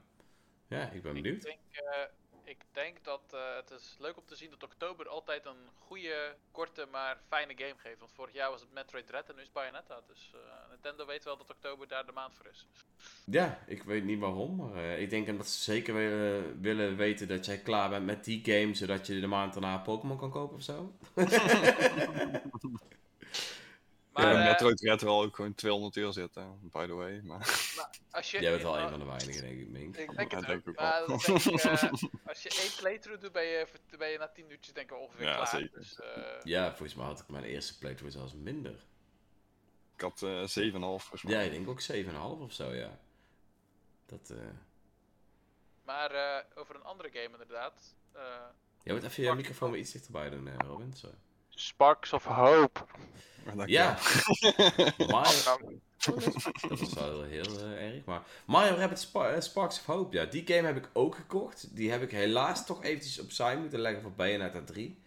Ja, 0.69 0.91
ik 0.91 1.03
ben 1.03 1.15
benieuwd. 1.15 1.37
Ik 1.37 1.43
denk, 1.43 1.87
eh, 1.87 2.03
ik 2.47 2.65
denk 2.73 3.05
dat 3.05 3.23
eh, 3.31 3.57
het 3.57 3.71
is 3.71 3.97
leuk 3.99 4.17
om 4.17 4.23
te 4.27 4.37
zien 4.37 4.51
dat 4.51 4.63
oktober 4.63 5.09
altijd 5.09 5.47
een 5.47 5.69
goede, 5.79 6.37
korte, 6.51 6.87
maar 6.91 7.21
fijne 7.29 7.53
game 7.57 7.75
geeft. 7.77 7.99
Want 7.99 8.13
vorig 8.13 8.35
jaar 8.35 8.51
was 8.51 8.61
het 8.61 8.73
Metroid 8.73 9.07
Dread 9.07 9.29
en 9.29 9.37
nu 9.37 9.43
is 9.43 9.53
Bayonetta. 9.53 10.01
Dus 10.07 10.33
eh, 10.35 10.71
Nintendo 10.71 11.07
weet 11.07 11.25
wel 11.25 11.37
dat 11.37 11.51
oktober 11.51 11.89
daar 11.89 12.07
de 12.07 12.13
maand 12.13 12.35
voor 12.35 12.47
is. 12.47 12.67
Ja, 13.25 13.59
ik 13.67 13.83
weet 13.83 14.05
niet 14.05 14.21
waarom, 14.21 14.57
maar 14.57 14.75
eh, 14.75 15.01
ik 15.01 15.11
denk 15.11 15.27
dat 15.27 15.49
ze 15.49 15.63
zeker 15.63 15.95
willen, 15.95 16.61
willen 16.61 16.97
weten 16.97 17.29
dat 17.29 17.47
jij 17.47 17.59
klaar 17.59 17.91
bent 17.91 18.07
met 18.07 18.25
die 18.25 18.45
game, 18.45 18.75
zodat 18.75 19.07
je 19.07 19.21
de 19.21 19.27
maand 19.27 19.53
daarna 19.53 19.79
Pokémon 19.79 20.19
kan 20.19 20.31
kopen 20.31 20.57
of 20.57 20.63
zo. 20.63 20.93
Maar 24.25 24.33
ja, 24.33 24.41
eh, 24.41 24.51
Metroid 24.51 24.81
Red 24.81 25.01
wel 25.03 25.23
ook 25.23 25.35
gewoon 25.37 25.55
200 25.55 25.97
uur 25.97 26.13
zitten, 26.13 26.59
by 26.63 26.87
the 26.87 26.93
way. 26.95 27.21
Maar... 27.25 27.39
als 28.11 28.31
je... 28.31 28.41
Jij 28.41 28.51
bent 28.51 28.63
wel 28.63 28.79
een 28.79 28.91
van 28.91 28.99
de 28.99 29.05
weinigen, 29.05 29.43
denk 29.43 29.61
ik, 29.61 29.69
Mink. 29.69 29.97
Ik 29.97 30.17
denk 30.17 30.31
Ja, 30.31 30.37
het 30.39 30.47
denk 30.47 30.69
ook. 30.69 30.77
Maar 30.77 31.07
denk 31.07 31.23
eh, 31.23 31.29
als 32.29 32.43
je 32.43 32.61
één 32.63 32.71
playthrough 32.79 33.21
doet, 33.23 33.33
ben 33.33 33.45
je, 33.45 33.67
ben 33.99 34.09
je 34.09 34.19
na 34.19 34.29
10 34.29 34.51
uurtjes 34.51 34.75
denk 34.75 34.91
ik 34.91 34.97
ongeveer 34.99 35.27
Ja, 35.27 35.35
klaar. 35.35 35.49
zeker. 35.49 35.79
Dus, 35.79 36.01
eh, 36.01 36.23
Ja, 36.43 36.69
volgens 36.69 36.95
mij 36.95 37.07
had 37.07 37.21
ik 37.21 37.29
mijn 37.29 37.45
eerste 37.45 37.79
playthrough 37.79 38.17
zelfs 38.17 38.35
minder. 38.35 38.85
Ik 39.95 40.01
had 40.01 40.23
eh 40.23 40.43
7,5 40.47 41.03
volgens 41.03 41.23
mij. 41.23 41.33
Ja, 41.33 41.41
ik 41.41 41.51
denk 41.51 41.69
ook 41.69 41.81
7,5 41.81 42.41
of 42.41 42.53
zo, 42.53 42.73
ja. 42.75 42.99
Dat, 44.07 44.31
eh... 44.31 44.37
Maar 45.85 46.11
eh, 46.11 46.45
over 46.55 46.75
een 46.75 46.83
andere 46.85 47.09
game 47.13 47.29
inderdaad. 47.31 47.95
eh, 48.13 48.23
Jij 48.83 48.95
moet 48.95 49.05
even 49.05 49.23
je 49.23 49.35
microfoon 49.35 49.71
weer 49.71 49.81
iets 49.81 49.93
dichterbij 49.93 50.31
doen, 50.31 50.49
eh, 50.49 50.55
Robin. 50.67 50.95
Zo. 50.95 51.09
Sparks 51.57 52.13
of 52.13 52.25
Hope. 52.25 52.81
Ja, 53.67 53.99
Mario, 55.11 55.71
dat 56.69 56.79
was 56.81 56.95
wel 56.95 57.23
heel 57.23 57.59
eh, 57.59 57.95
erg, 57.95 58.05
maar 58.05 58.23
Mario 58.45 58.75
Rabbit 58.75 59.11
eh, 59.15 59.41
Sparks 59.41 59.79
of 59.79 59.87
Hope, 59.87 60.17
ja, 60.17 60.25
die 60.25 60.47
game 60.47 60.67
heb 60.67 60.77
ik 60.77 60.89
ook 60.93 61.15
gekocht. 61.15 61.77
Die 61.77 61.91
heb 61.91 62.03
ik 62.03 62.11
helaas 62.11 62.67
toch 62.67 62.83
eventjes 62.85 63.21
opzij 63.21 63.57
moeten 63.57 63.81
leggen 63.81 64.03
voor 64.03 64.13
Bayonetta 64.13 64.63
3. 64.65 64.99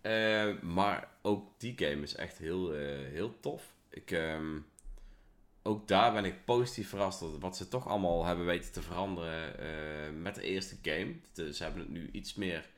Eh, 0.00 0.60
maar 0.60 1.08
ook 1.22 1.48
die 1.58 1.74
game 1.76 2.02
is 2.02 2.14
echt 2.14 2.38
heel, 2.38 2.74
eh, 2.74 2.86
heel 3.12 3.40
tof. 3.40 3.62
Ik, 3.90 4.10
ehm, 4.10 4.58
ook 5.62 5.88
daar 5.88 6.12
ben 6.12 6.24
ik 6.24 6.44
positief 6.44 6.88
verrast 6.88 7.20
dat 7.20 7.38
wat 7.38 7.56
ze 7.56 7.68
toch 7.68 7.88
allemaal 7.88 8.24
hebben 8.24 8.46
weten 8.46 8.72
te 8.72 8.82
veranderen 8.82 9.58
eh, 9.58 10.10
met 10.22 10.34
de 10.34 10.42
eerste 10.42 10.76
game. 10.82 11.14
De- 11.32 11.54
ze 11.54 11.62
hebben 11.62 11.80
het 11.80 11.90
nu 11.90 12.08
iets 12.12 12.34
meer 12.34 12.68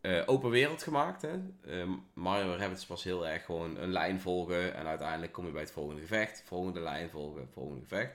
eh, 0.00 0.22
open 0.26 0.50
wereld 0.50 0.82
gemaakt. 0.82 1.22
Hè? 1.22 1.34
Eh, 1.64 1.90
Mario 2.12 2.54
Rabbids 2.54 2.86
was 2.86 3.04
heel 3.04 3.26
erg 3.26 3.44
gewoon 3.44 3.76
een 3.76 3.92
lijn 3.92 4.20
volgen 4.20 4.74
en 4.74 4.86
uiteindelijk 4.86 5.32
kom 5.32 5.46
je 5.46 5.52
bij 5.52 5.62
het 5.62 5.70
volgende 5.70 6.00
gevecht. 6.00 6.42
Volgende 6.46 6.80
lijn 6.80 7.10
volgen, 7.10 7.48
volgende 7.52 7.80
gevecht. 7.80 8.12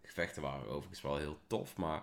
De 0.00 0.08
gevechten 0.08 0.42
waren 0.42 0.68
overigens 0.68 1.02
wel 1.02 1.16
heel 1.16 1.38
tof, 1.46 1.76
maar 1.76 2.02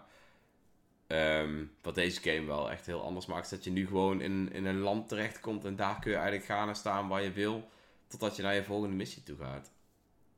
ehm, 1.08 1.66
wat 1.82 1.96
deze 1.96 2.22
game 2.22 2.46
wel 2.46 2.72
echt 2.72 2.86
heel 2.86 3.04
anders 3.04 3.26
maakt, 3.26 3.44
is 3.44 3.50
dat 3.50 3.64
je 3.64 3.72
nu 3.72 3.88
gewoon 3.88 4.22
in, 4.22 4.52
in 4.52 4.66
een 4.66 4.80
land 4.80 5.08
terechtkomt 5.08 5.66
en 5.66 5.76
daar 5.76 6.00
kun 6.00 6.12
je 6.12 6.18
eigenlijk 6.18 6.48
gaan 6.48 6.70
en 6.70 6.76
staan 6.76 7.08
waar 7.08 7.24
je 7.24 7.32
wil, 7.32 7.70
totdat 8.08 8.36
je 8.36 8.42
naar 8.42 8.56
je 8.56 8.64
volgende 8.64 8.96
missie 8.96 9.24
toe 9.24 9.38
gaat. 9.38 9.72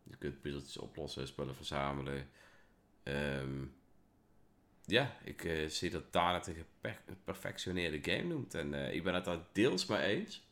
Je 0.03 0.17
kunt 0.17 0.41
puzzeltjes 0.41 0.77
oplossen, 0.77 1.27
spullen 1.27 1.55
verzamelen. 1.55 2.29
Ehm, 3.03 3.65
ja, 4.89 5.17
ik 5.23 5.43
eh, 5.43 5.67
zie 5.67 5.89
dat 5.89 6.13
Daan 6.13 6.33
het 6.33 6.47
een 6.47 6.55
geper- 6.55 7.01
geperfectioneerde 7.07 8.11
game 8.11 8.23
noemt. 8.23 8.53
En 8.53 8.73
eh, 8.73 8.93
ik 8.93 9.03
ben 9.03 9.13
het 9.13 9.25
daar 9.25 9.39
deels 9.51 9.85
mee 9.85 10.01
eens. 10.01 10.47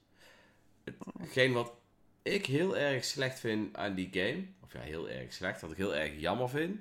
Hetgeen 1.19 1.53
wat 1.53 1.73
ik 2.21 2.45
heel 2.45 2.77
erg 2.77 3.05
slecht 3.05 3.39
vind 3.39 3.75
aan 3.75 3.95
die 3.95 4.09
game, 4.11 4.43
of 4.63 4.73
ja, 4.73 4.79
heel 4.79 5.09
erg 5.09 5.33
slecht, 5.33 5.61
wat 5.61 5.71
ik 5.71 5.77
heel 5.77 5.95
erg 5.95 6.19
jammer 6.19 6.49
vind, 6.49 6.79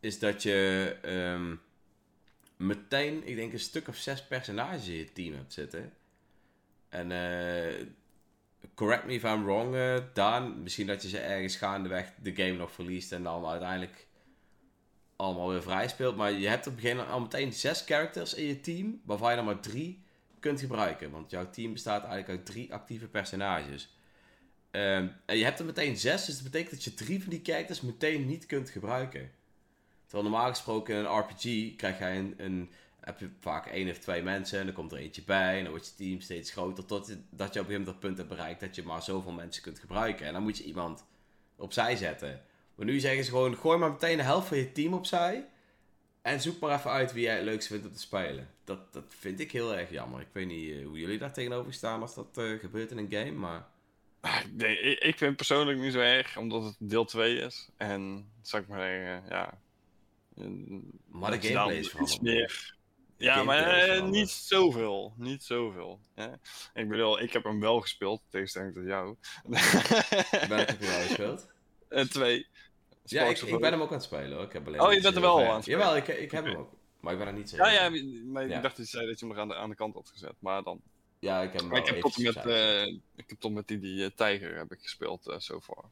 is 0.00 0.18
dat 0.18 0.42
je 0.42 0.96
ehm, 1.02 1.54
meteen, 2.56 3.26
ik 3.26 3.36
denk, 3.36 3.52
een 3.52 3.58
stuk 3.58 3.88
of 3.88 3.96
zes 3.96 4.26
personages 4.26 4.88
in 4.88 4.94
je 4.94 5.12
team 5.12 5.34
hebt 5.34 5.52
zitten. 5.52 5.92
En 6.88 7.12
eh, 7.12 7.86
correct 8.74 9.04
me 9.04 9.12
if 9.12 9.22
I'm 9.22 9.44
wrong, 9.44 9.76
Daan. 10.12 10.62
Misschien 10.62 10.86
dat 10.86 11.02
je 11.02 11.08
ze 11.08 11.18
ergens 11.18 11.56
gaandeweg 11.56 12.12
de 12.22 12.34
game 12.34 12.56
nog 12.56 12.72
verliest 12.72 13.12
en 13.12 13.22
dan 13.22 13.46
uiteindelijk 13.46 14.07
allemaal 15.18 15.48
weer 15.48 15.62
vrij 15.62 15.88
speelt. 15.88 16.16
Maar 16.16 16.32
je 16.32 16.48
hebt 16.48 16.66
op 16.66 16.72
het 16.72 16.82
begin 16.82 17.00
al 17.00 17.20
meteen 17.20 17.52
zes 17.52 17.82
characters 17.86 18.34
in 18.34 18.44
je 18.44 18.60
team, 18.60 19.00
waarvan 19.04 19.30
je 19.30 19.36
er 19.36 19.44
maar 19.44 19.60
drie 19.60 20.02
kunt 20.40 20.60
gebruiken. 20.60 21.10
Want 21.10 21.30
jouw 21.30 21.50
team 21.50 21.72
bestaat 21.72 22.04
eigenlijk 22.04 22.28
uit 22.28 22.46
drie 22.46 22.72
actieve 22.72 23.08
personages. 23.08 23.96
Ehm, 24.70 25.08
en 25.24 25.36
je 25.36 25.44
hebt 25.44 25.58
er 25.58 25.64
meteen 25.64 25.96
zes, 25.96 26.24
dus 26.24 26.34
dat 26.34 26.44
betekent 26.44 26.70
dat 26.70 26.84
je 26.84 26.94
drie 26.94 27.20
van 27.20 27.30
die 27.30 27.40
characters 27.42 27.80
meteen 27.80 28.26
niet 28.26 28.46
kunt 28.46 28.70
gebruiken. 28.70 29.30
Terwijl 30.06 30.28
normaal 30.28 30.48
gesproken 30.48 30.94
in 30.94 31.04
een 31.04 31.18
RPG 31.18 31.76
krijg 31.76 31.98
jij 31.98 32.18
een, 32.18 32.34
een, 32.36 32.70
heb 33.00 33.18
je 33.20 33.30
vaak 33.40 33.66
één 33.66 33.90
of 33.90 33.98
twee 33.98 34.22
mensen 34.22 34.58
en 34.58 34.64
dan 34.64 34.74
komt 34.74 34.92
er 34.92 34.98
eentje 34.98 35.22
bij 35.22 35.56
en 35.56 35.62
dan 35.62 35.70
wordt 35.70 35.86
je 35.86 35.94
team 35.94 36.20
steeds 36.20 36.50
groter 36.50 36.84
totdat 36.84 37.06
je 37.08 37.14
op 37.14 37.28
een 37.30 37.48
gegeven 37.48 37.66
moment 37.66 37.86
dat 37.86 37.98
punt 38.00 38.16
hebt 38.16 38.28
bereikt 38.28 38.60
dat 38.60 38.74
je 38.74 38.82
maar 38.82 39.02
zoveel 39.02 39.32
mensen 39.32 39.62
kunt 39.62 39.78
gebruiken. 39.78 40.26
En 40.26 40.32
dan 40.32 40.42
moet 40.42 40.58
je 40.58 40.64
iemand 40.64 41.04
opzij 41.56 41.96
zetten. 41.96 42.42
Maar 42.78 42.86
nu 42.86 42.98
zeggen 42.98 43.24
ze 43.24 43.30
gewoon, 43.30 43.56
gooi 43.56 43.78
maar 43.78 43.90
meteen 43.90 44.16
de 44.16 44.22
helft 44.22 44.48
van 44.48 44.56
je 44.56 44.72
team 44.72 44.94
opzij 44.94 45.44
en 46.22 46.40
zoek 46.40 46.60
maar 46.60 46.78
even 46.78 46.90
uit 46.90 47.12
wie 47.12 47.22
jij 47.22 47.34
het 47.34 47.44
leukst 47.44 47.68
vindt 47.68 47.86
om 47.86 47.92
te 47.92 47.98
spelen. 47.98 48.48
Dat, 48.64 48.92
dat 48.92 49.04
vind 49.08 49.40
ik 49.40 49.52
heel 49.52 49.76
erg 49.76 49.90
jammer. 49.90 50.20
Ik 50.20 50.28
weet 50.32 50.46
niet 50.46 50.72
eh, 50.72 50.86
hoe 50.86 50.98
jullie 50.98 51.18
daar 51.18 51.32
tegenover 51.32 51.72
staan 51.72 52.00
als 52.00 52.14
dat 52.14 52.38
eh, 52.38 52.58
gebeurt 52.58 52.90
in 52.90 52.98
een 52.98 53.10
game, 53.10 53.32
maar... 53.32 53.66
Nee, 54.52 54.98
ik, 54.98 55.18
vind 55.18 55.36
persoonlijk 55.36 55.78
niet 55.78 55.92
zo 55.92 55.98
erg, 55.98 56.36
omdat 56.36 56.64
het 56.64 56.76
deel 56.78 57.04
2 57.04 57.36
is. 57.36 57.68
En, 57.76 58.30
zou 58.42 58.62
ik 58.62 58.68
maar 58.68 58.80
zeggen, 58.80 59.22
ja... 59.28 59.58
Maar 61.06 61.30
de 61.30 61.48
gameplay 61.48 61.76
is 61.76 61.88
veranderd. 61.88 62.22
meer... 62.22 62.76
Ja, 63.16 63.42
maar 63.42 63.66
eh, 63.66 64.02
niet 64.02 64.30
zoveel. 64.30 65.14
Niet 65.16 65.42
zoveel. 65.42 66.00
Hè? 66.14 66.28
Ik 66.74 66.88
bedoel, 66.88 67.20
ik 67.20 67.32
heb 67.32 67.44
hem 67.44 67.60
wel 67.60 67.80
gespeeld, 67.80 68.22
tegenstelling 68.28 68.74
tot 68.74 68.84
jou. 68.84 69.16
Welke 70.48 70.70
heb 70.70 70.80
je 70.80 70.86
wel 70.86 71.00
gespeeld? 71.00 71.46
En 71.88 72.10
twee. 72.10 72.46
Ja, 73.10 73.24
ik, 73.24 73.60
ben 73.60 73.72
hem 73.72 73.80
ook 73.82 73.88
aan 73.88 73.94
het 73.94 74.02
spelen 74.02 74.32
hoor. 74.32 74.42
Ik 74.44 74.52
heb 74.52 74.66
alleen 74.66 74.80
Oh, 74.80 74.92
je 74.92 75.00
bent 75.00 75.14
er 75.16 75.20
heel 75.22 75.36
wel 75.36 75.46
aan 75.48 75.54
het 75.54 75.62
spelen? 75.62 75.80
Jawel, 75.80 75.96
ik, 75.96 76.08
ik 76.08 76.30
heb 76.30 76.44
hem 76.44 76.56
ook. 76.56 76.72
Maar 77.00 77.12
ik 77.12 77.18
ben 77.18 77.28
er 77.28 77.32
niet 77.34 77.48
zeker. 77.50 77.66
Ja, 77.72 77.72
ja, 77.72 78.02
maar 78.24 78.48
Ja. 78.48 78.56
ik 78.56 78.62
dacht 78.62 78.76
dat 78.76 78.90
je 78.90 78.96
zei 78.96 79.06
dat 79.06 79.20
je 79.20 79.26
hem 79.26 79.38
aan 79.38 79.48
de, 79.48 79.54
aan 79.54 79.68
de 79.70 79.76
kant 79.76 79.94
had 79.94 80.08
gezet. 80.08 80.34
Maar 80.38 80.62
dan. 80.62 80.80
Ja, 81.18 81.42
ik 81.42 81.52
heb 81.52 81.60
hem 81.60 81.70
Maar 81.70 81.78
ik 81.78 81.86
heb 81.86 82.00
tot 82.00 82.18
met, 82.18 82.36
eh, 82.46 82.86
ik 83.16 83.24
heb 83.26 83.40
tot 83.40 83.52
met 83.52 83.68
die, 83.68 83.78
die 83.78 84.04
eh, 84.04 84.10
tijger 84.14 84.56
heb 84.56 84.72
ik 84.72 84.78
gespeeld 84.82 85.26
eh 85.28 85.38
so 85.38 85.60
far. 85.60 85.84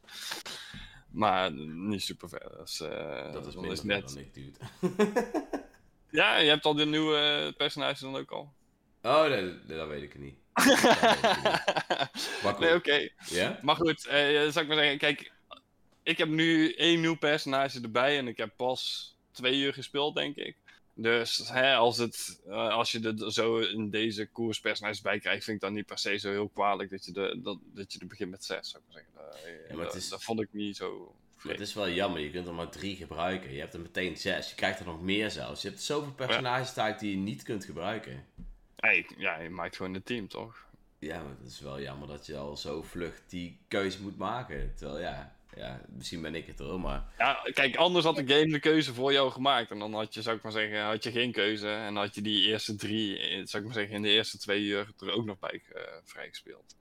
Maar 1.10 1.52
niet 1.52 2.02
super 2.02 2.28
ver. 2.28 2.52
Dus, 2.58 2.80
eh, 2.80 3.32
Dat 3.32 3.46
is 3.46 3.54
minder 3.54 3.86
net... 3.86 4.08
dan 4.08 4.18
ik, 4.18 4.34
dude. 4.34 4.58
Ja, 6.10 6.36
je 6.36 6.48
hebt 6.48 6.64
al 6.64 6.74
de 6.74 6.86
nieuwe 6.86 7.16
eh, 7.18 7.56
personages 7.56 8.00
dan 8.00 8.16
ook 8.16 8.30
al. 8.30 8.52
oh, 9.02 9.26
nee, 9.28 9.42
nee, 9.42 9.76
dat 9.76 9.88
weet 9.88 10.02
ik 10.02 10.18
niet. 10.18 10.34
Dat 10.52 10.64
weet 10.64 10.78
ik 10.78 11.42
niet. 11.42 12.42
Maar 12.42 12.58
nee, 12.60 12.70
goed. 12.70 12.78
oké. 12.78 13.08
Ja? 13.26 13.58
Maar 13.62 13.76
goed, 13.76 14.06
eh, 14.06 14.18
zou 14.28 14.60
ik 14.60 14.66
maar 14.66 14.76
zeggen, 14.76 14.98
kijk, 14.98 15.32
ik 16.06 16.18
heb 16.18 16.28
nu 16.28 16.72
één 16.72 17.00
nieuw 17.00 17.16
personage 17.16 17.80
erbij 17.80 18.18
en 18.18 18.28
ik 18.28 18.36
heb 18.36 18.52
pas 18.56 19.14
twee 19.30 19.58
uur 19.60 19.72
gespeeld, 19.72 20.14
denk 20.14 20.36
ik. 20.36 20.56
Dus 20.94 21.48
hè, 21.48 21.74
als, 21.74 21.98
het, 21.98 22.40
eh, 22.46 22.68
als 22.68 22.92
je 22.92 23.14
er 23.18 23.32
zo 23.32 23.58
in 23.58 23.90
deze 23.90 24.26
koers 24.26 24.60
personages 24.60 25.00
bij 25.00 25.18
krijgt, 25.18 25.44
vind 25.44 25.56
ik 25.56 25.62
dan 25.62 25.72
niet 25.72 25.86
per 25.86 25.98
se 25.98 26.16
zo 26.16 26.30
heel 26.30 26.48
kwalijk 26.48 26.90
dat 26.90 27.04
je, 27.04 27.12
de, 27.12 27.40
dat, 27.42 27.58
dat 27.62 27.92
je 27.92 27.98
er 27.98 28.06
begint 28.06 28.30
met 28.30 28.44
zes, 28.44 28.70
zou 28.70 28.82
ik 28.88 28.92
maar 28.94 29.02
zeggen. 29.02 29.44
Eh, 29.62 29.68
Ja, 29.70 29.76
maar 29.76 29.84
dat, 29.84 29.94
is- 29.94 30.08
dat 30.08 30.22
vond 30.24 30.40
ik 30.40 30.48
niet 30.52 30.76
zo 30.76 31.14
het 31.36 31.60
is 31.60 31.74
wel 31.74 31.90
jammer, 31.90 32.20
je 32.20 32.30
kunt 32.30 32.46
er 32.46 32.54
maar 32.54 32.68
drie 32.70 32.96
gebruiken. 32.96 33.52
Je 33.52 33.60
hebt 33.60 33.74
er 33.74 33.80
meteen 33.80 34.16
zes. 34.16 34.48
Je 34.48 34.54
krijgt 34.54 34.78
er 34.80 34.86
nog 34.86 35.02
meer 35.02 35.30
zelfs. 35.30 35.62
Je 35.62 35.68
hebt 35.68 35.82
zoveel 35.82 36.12
personages 36.12 36.72
type 36.72 36.96
die 36.98 37.10
je 37.10 37.16
niet 37.16 37.42
kunt 37.42 37.64
gebruiken. 37.64 38.24
Hey, 38.76 39.06
ja, 39.18 39.38
je 39.40 39.50
maakt 39.50 39.76
gewoon 39.76 39.94
een 39.94 40.02
team, 40.02 40.28
toch? 40.28 40.66
Ja, 40.98 41.22
maar 41.22 41.34
het 41.42 41.52
is 41.52 41.60
wel 41.60 41.80
jammer 41.80 42.08
dat 42.08 42.26
je 42.26 42.36
al 42.36 42.56
zo 42.56 42.82
vlug 42.82 43.22
die 43.28 43.58
keuze 43.68 44.02
moet 44.02 44.16
maken. 44.18 44.72
Terwijl 44.76 45.00
ja, 45.00 45.35
ja, 45.56 45.80
misschien 45.88 46.22
ben 46.22 46.34
ik 46.34 46.46
het 46.46 46.58
hoor, 46.58 46.80
maar... 46.80 47.04
Ja, 47.18 47.40
kijk, 47.52 47.76
anders 47.76 48.04
had 48.04 48.16
de 48.16 48.26
game 48.26 48.46
de 48.46 48.60
keuze 48.60 48.94
voor 48.94 49.12
jou 49.12 49.30
gemaakt. 49.30 49.70
En 49.70 49.78
dan 49.78 49.94
had 49.94 50.14
je, 50.14 50.22
zou 50.22 50.36
ik 50.36 50.42
maar 50.42 50.52
zeggen, 50.52 50.84
had 50.84 51.04
je 51.04 51.10
geen 51.10 51.32
keuze. 51.32 51.68
En 51.68 51.94
dan 51.94 52.02
had 52.02 52.14
je 52.14 52.22
die 52.22 52.46
eerste 52.46 52.76
drie, 52.76 53.18
eh, 53.18 53.46
zou 53.46 53.62
ik 53.62 53.64
maar 53.64 53.78
zeggen, 53.78 53.96
in 53.96 54.02
de 54.02 54.08
eerste 54.08 54.38
twee 54.38 54.62
uur 54.62 54.88
er 54.98 55.12
ook 55.12 55.24
nog 55.24 55.38
bij 55.38 55.62
uh, 55.74 55.82
vrijgespeeld. 56.04 56.76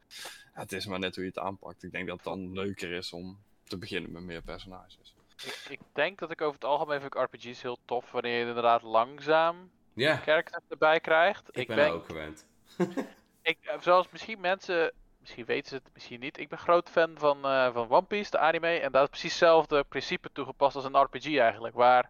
Ja, 0.53 0.61
het 0.61 0.71
is 0.71 0.85
maar 0.85 0.99
net 0.99 1.15
hoe 1.15 1.23
je 1.23 1.29
het 1.29 1.39
aanpakt. 1.39 1.83
Ik 1.83 1.91
denk 1.91 2.07
dat 2.07 2.15
het 2.15 2.25
dan 2.25 2.53
leuker 2.53 2.91
is 2.91 3.13
om 3.13 3.39
te 3.63 3.77
beginnen 3.77 4.11
met 4.11 4.23
meer 4.23 4.41
personages. 4.41 5.15
Ik, 5.43 5.65
ik 5.69 5.79
denk 5.93 6.19
dat 6.19 6.31
ik 6.31 6.41
over 6.41 6.53
het 6.53 6.63
algemeen 6.63 7.01
vind 7.01 7.15
ik 7.15 7.21
RPG's 7.21 7.61
heel 7.61 7.79
tof 7.85 8.11
wanneer 8.11 8.39
je 8.39 8.47
inderdaad 8.47 8.81
langzaam 8.81 9.71
Ja, 9.93 10.17
characters 10.17 10.63
erbij 10.69 10.99
krijgt. 10.99 11.49
ik 11.51 11.67
ben 11.67 11.77
daar 11.77 11.91
ook 11.91 12.05
gewend. 12.05 12.45
ik, 13.41 13.57
eh, 13.61 13.81
zoals 13.81 14.07
misschien 14.11 14.39
mensen, 14.39 14.93
misschien 15.25 15.45
weten 15.45 15.69
ze 15.69 15.75
het, 15.75 15.93
misschien 15.93 16.19
niet. 16.19 16.37
Ik 16.37 16.49
ben 16.49 16.57
groot 16.57 16.89
fan 16.89 17.17
van, 17.17 17.45
eh, 17.45 17.73
van 17.73 17.89
One 17.89 18.05
Piece, 18.05 18.31
de 18.31 18.37
anime. 18.37 18.79
En 18.79 18.91
daar 18.91 19.03
is 19.03 19.09
precies 19.09 19.29
hetzelfde 19.29 19.83
principe 19.83 20.31
toegepast 20.31 20.75
als 20.75 20.85
een 20.85 21.01
RPG 21.01 21.37
eigenlijk. 21.37 21.75
Waar 21.75 22.09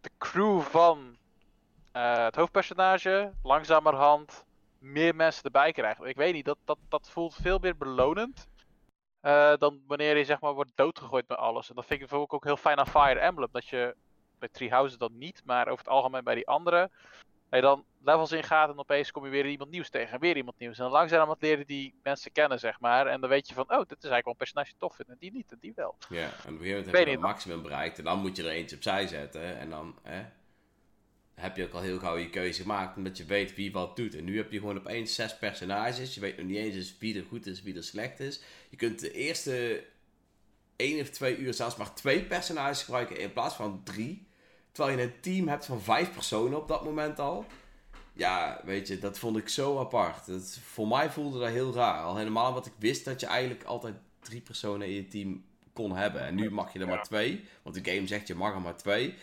de 0.00 0.10
crew 0.18 0.60
van 0.60 1.16
eh, 1.92 2.24
het 2.24 2.36
hoofdpersonage 2.36 3.32
langzamerhand 3.42 4.44
meer 4.78 5.14
mensen 5.14 5.44
erbij 5.44 5.72
krijgt. 5.72 6.04
Ik 6.04 6.16
weet 6.16 6.32
niet, 6.32 6.44
dat, 6.44 6.58
dat, 6.64 6.78
dat 6.88 7.10
voelt 7.10 7.34
veel 7.34 7.58
meer 7.58 7.76
belonend. 7.76 8.46
eh, 9.20 9.56
dan 9.56 9.82
wanneer 9.86 10.16
je 10.16 10.24
zeg 10.24 10.40
maar 10.40 10.54
wordt 10.54 10.72
doodgegooid 10.74 11.28
met 11.28 11.38
alles. 11.38 11.68
En 11.68 11.74
dat 11.74 11.86
vind 11.86 12.00
ik 12.00 12.08
bijvoorbeeld 12.08 12.32
ook 12.32 12.44
heel 12.44 12.56
fijn 12.56 12.78
aan 12.78 12.86
Fire 12.86 13.20
Emblem. 13.20 13.48
Dat 13.52 13.66
je 13.68 13.96
bij 14.38 14.48
Three 14.48 14.70
Houses 14.70 14.98
dan 14.98 15.18
niet, 15.18 15.42
maar 15.44 15.68
over 15.68 15.84
het 15.84 15.94
algemeen 15.94 16.24
bij 16.24 16.34
die 16.34 16.46
andere 16.46 16.80
dat 16.80 17.33
je 17.56 17.62
dan 17.62 17.84
levels 18.04 18.32
ingaat 18.32 18.70
en 18.70 18.78
opeens 18.78 19.10
kom 19.10 19.24
je 19.24 19.30
weer 19.30 19.46
iemand 19.46 19.70
nieuws 19.70 19.90
tegen 19.90 20.14
en 20.14 20.20
weer 20.20 20.36
iemand 20.36 20.58
nieuws. 20.58 20.78
En 20.78 20.82
dan 20.82 20.92
langzaam 20.92 21.34
leren 21.38 21.66
die 21.66 21.94
mensen 22.02 22.32
kennen, 22.32 22.58
zeg 22.58 22.80
maar. 22.80 23.06
En 23.06 23.20
dan 23.20 23.30
weet 23.30 23.48
je 23.48 23.54
van, 23.54 23.64
oh, 23.64 23.78
dit 23.78 24.02
is 24.02 24.10
eigenlijk 24.10 24.24
wel 24.24 24.32
een 24.32 24.38
personage 24.38 24.70
die 24.70 24.78
tof 24.78 24.96
vindt 24.96 25.10
en 25.10 25.16
die 25.18 25.32
niet 25.32 25.52
en 25.52 25.58
die 25.60 25.72
wel. 25.74 25.96
Ja, 26.08 26.22
en 26.22 26.28
op 26.28 26.30
een 26.30 26.44
gegeven 26.44 26.68
moment 26.68 26.96
heb 26.96 27.06
je 27.06 27.10
het 27.10 27.20
maximum 27.20 27.62
bereikt 27.62 27.98
en 27.98 28.04
dan 28.04 28.20
moet 28.20 28.36
je 28.36 28.42
er 28.42 28.50
eentje 28.50 28.76
opzij 28.76 29.06
zetten. 29.06 29.58
En 29.58 29.70
dan 29.70 29.98
hè, 30.02 30.24
heb 31.34 31.56
je 31.56 31.64
ook 31.64 31.72
al 31.72 31.80
heel 31.80 31.98
gauw 31.98 32.16
je 32.16 32.30
keuze 32.30 32.62
gemaakt 32.62 32.96
omdat 32.96 33.16
je 33.16 33.24
weet 33.24 33.54
wie 33.54 33.72
wat 33.72 33.96
doet. 33.96 34.14
En 34.14 34.24
nu 34.24 34.36
heb 34.36 34.52
je 34.52 34.58
gewoon 34.58 34.78
opeens 34.78 35.14
zes 35.14 35.38
personages. 35.38 36.14
Je 36.14 36.20
weet 36.20 36.36
nog 36.36 36.46
niet 36.46 36.56
eens 36.56 36.74
eens 36.74 36.98
wie 36.98 37.18
er 37.18 37.24
goed 37.24 37.46
is, 37.46 37.62
wie 37.62 37.76
er 37.76 37.84
slecht 37.84 38.20
is. 38.20 38.42
Je 38.70 38.76
kunt 38.76 39.00
de 39.00 39.12
eerste 39.12 39.84
één 40.76 41.00
of 41.00 41.08
twee 41.08 41.36
uur 41.36 41.54
zelfs 41.54 41.76
maar 41.76 41.94
twee 41.94 42.24
personages 42.24 42.82
gebruiken 42.82 43.18
in 43.18 43.32
plaats 43.32 43.54
van 43.54 43.82
drie. 43.84 44.26
Terwijl 44.74 44.98
je 44.98 45.04
een 45.04 45.20
team 45.20 45.48
hebt 45.48 45.66
van 45.66 45.80
vijf 45.80 46.12
personen 46.12 46.58
op 46.58 46.68
dat 46.68 46.84
moment 46.84 47.18
al. 47.18 47.44
Ja, 48.12 48.60
weet 48.64 48.88
je, 48.88 48.98
dat 48.98 49.18
vond 49.18 49.36
ik 49.36 49.48
zo 49.48 49.78
apart. 49.78 50.26
Dat, 50.26 50.58
voor 50.62 50.88
mij 50.88 51.10
voelde 51.10 51.38
dat 51.38 51.48
heel 51.48 51.74
raar. 51.74 52.02
Al 52.02 52.16
helemaal 52.16 52.52
wat 52.52 52.66
ik 52.66 52.72
wist 52.78 53.04
dat 53.04 53.20
je 53.20 53.26
eigenlijk 53.26 53.64
altijd 53.64 53.94
drie 54.20 54.40
personen 54.40 54.86
in 54.86 54.94
je 54.94 55.08
team 55.08 55.44
kon 55.72 55.96
hebben. 55.96 56.20
En 56.20 56.34
nu 56.34 56.50
mag 56.50 56.72
je 56.72 56.78
er 56.78 56.86
maar 56.86 57.02
twee. 57.02 57.44
Want 57.62 57.84
de 57.84 57.92
game 57.92 58.06
zegt 58.06 58.26
je 58.26 58.34
mag 58.34 58.54
er 58.54 58.60
maar 58.60 58.76
twee. 58.76 59.14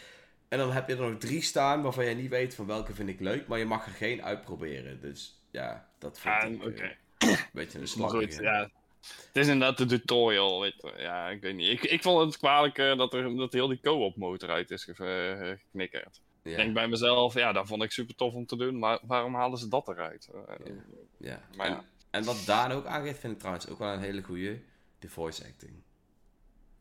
En 0.48 0.58
dan 0.58 0.72
heb 0.72 0.88
je 0.88 0.96
er 0.96 1.10
nog 1.10 1.20
drie 1.20 1.42
staan 1.42 1.82
waarvan 1.82 2.06
je 2.06 2.16
niet 2.16 2.30
weet 2.30 2.56
van 2.56 2.66
welke 2.66 2.94
vind 2.94 3.10
ik 3.10 3.20
leuk. 3.20 3.48
Maar 3.48 3.60
je 3.60 3.66
mag 3.66 3.86
er 3.86 3.92
geen 3.92 4.24
uitproberen. 4.24 5.02
Dus 5.02 5.42
ja, 5.50 5.90
dat 5.98 6.20
vond 6.20 6.66
ik 6.66 6.80
eh, 6.80 6.90
een 7.30 7.38
beetje 7.54 7.80
een 7.80 7.88
slag. 7.88 8.40
ja. 8.42 8.70
Het 9.02 9.36
is 9.44 9.48
inderdaad 9.48 9.78
de 9.78 9.86
tutorial. 9.86 10.66
Ja, 10.98 11.30
ik 11.30 11.42
weet 11.42 11.56
niet. 11.56 11.70
Ik, 11.70 11.84
ik 11.84 12.02
vond 12.02 12.26
het 12.26 12.38
kwalijk 12.38 12.78
eh, 12.78 12.98
dat, 12.98 13.14
er, 13.14 13.36
dat 13.36 13.54
heel 13.54 13.68
die 13.68 13.80
co-op 13.82 14.16
motor 14.16 14.50
uit 14.50 14.72
is 14.72 14.88
eh, 14.88 14.96
geknikkerd. 15.38 16.22
Ik 16.44 16.56
denk 16.56 16.74
bij 16.74 16.88
mezelf, 16.88 17.34
ja, 17.34 17.52
dat 17.52 17.68
vond 17.68 17.84
ik 17.84 17.92
super 17.92 18.16
tof 18.16 18.34
om 18.34 18.46
te 18.46 18.56
doen, 18.56 18.80
maar 18.80 19.00
waarom 19.02 19.36
halen 19.36 19.58
ze 19.58 19.68
dat 19.68 19.88
eruit? 19.88 20.30
Eh, 20.34 20.74
Ja. 21.18 21.42
Maar 21.56 21.66
en, 21.66 21.74
ja. 21.74 21.84
en 22.10 22.24
wat 22.24 22.44
Daan 22.46 22.72
ook 22.72 22.86
aangeeft, 22.86 23.20
vind 23.20 23.34
ik 23.34 23.40
trouwens 23.40 23.70
ook 23.70 23.80
wel 23.80 23.94
een 23.94 24.00
hele 24.00 24.22
goede. 24.22 24.60
De 25.00 25.10
voice 25.10 25.44
acting. 25.46 25.74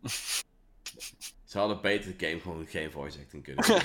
Ze 1.45 1.59
hadden 1.59 1.81
beter 1.81 2.17
de 2.17 2.27
game 2.27 2.41
gewoon 2.41 2.67
geen 2.67 2.91
voice 2.91 3.19
acting 3.19 3.43
kunnen 3.43 3.67
doen. 3.67 3.79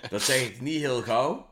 Dat 0.10 0.22
zeg 0.22 0.48
ik 0.48 0.60
niet 0.60 0.80
heel 0.80 1.02
gauw. 1.02 1.50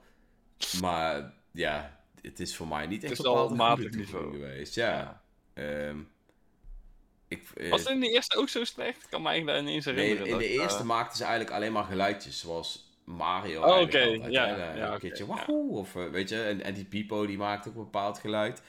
Maar 0.80 1.34
ja, 1.50 2.00
het 2.20 2.40
is 2.40 2.56
voor 2.56 2.68
mij 2.68 2.86
niet 2.86 3.04
echt 3.04 3.26
op 3.26 3.50
een 3.50 3.56
matig 3.56 3.90
niveau. 3.90 4.32
geweest. 4.32 4.74
Ja. 4.74 5.22
Ehm, 5.58 5.98
ik, 7.28 7.42
eh, 7.56 7.70
Was 7.70 7.80
het 7.80 7.88
in 7.88 8.00
de 8.00 8.10
eerste 8.10 8.36
ook 8.36 8.48
zo 8.48 8.64
slecht? 8.64 9.02
Ik 9.02 9.10
kan 9.10 9.22
me 9.22 9.28
eigenlijk 9.28 9.56
daar 9.56 9.66
niet 9.66 9.74
eens 9.74 9.84
nee, 9.84 9.94
herinneren. 9.94 10.32
in 10.32 10.38
de 10.38 10.48
eerste 10.48 10.78
eh, 10.78 10.84
maakten 10.84 11.16
ze 11.16 11.24
eigenlijk 11.24 11.54
alleen 11.54 11.72
maar 11.72 11.84
geluidjes. 11.84 12.40
Zoals 12.40 12.96
Mario 13.04 13.62
Oh, 13.62 13.80
oké, 13.80 13.98
ja, 14.28 14.74
een 14.92 14.98
keertje 14.98 15.26
of 15.70 15.96
eh, 15.96 16.10
weet 16.10 16.28
je, 16.28 16.42
en, 16.42 16.62
en 16.62 16.74
die 16.74 16.84
Pipo 16.84 17.26
die 17.26 17.36
maakt 17.36 17.68
ook 17.68 17.74
een 17.74 17.82
bepaald 17.84 18.18
geluid. 18.18 18.62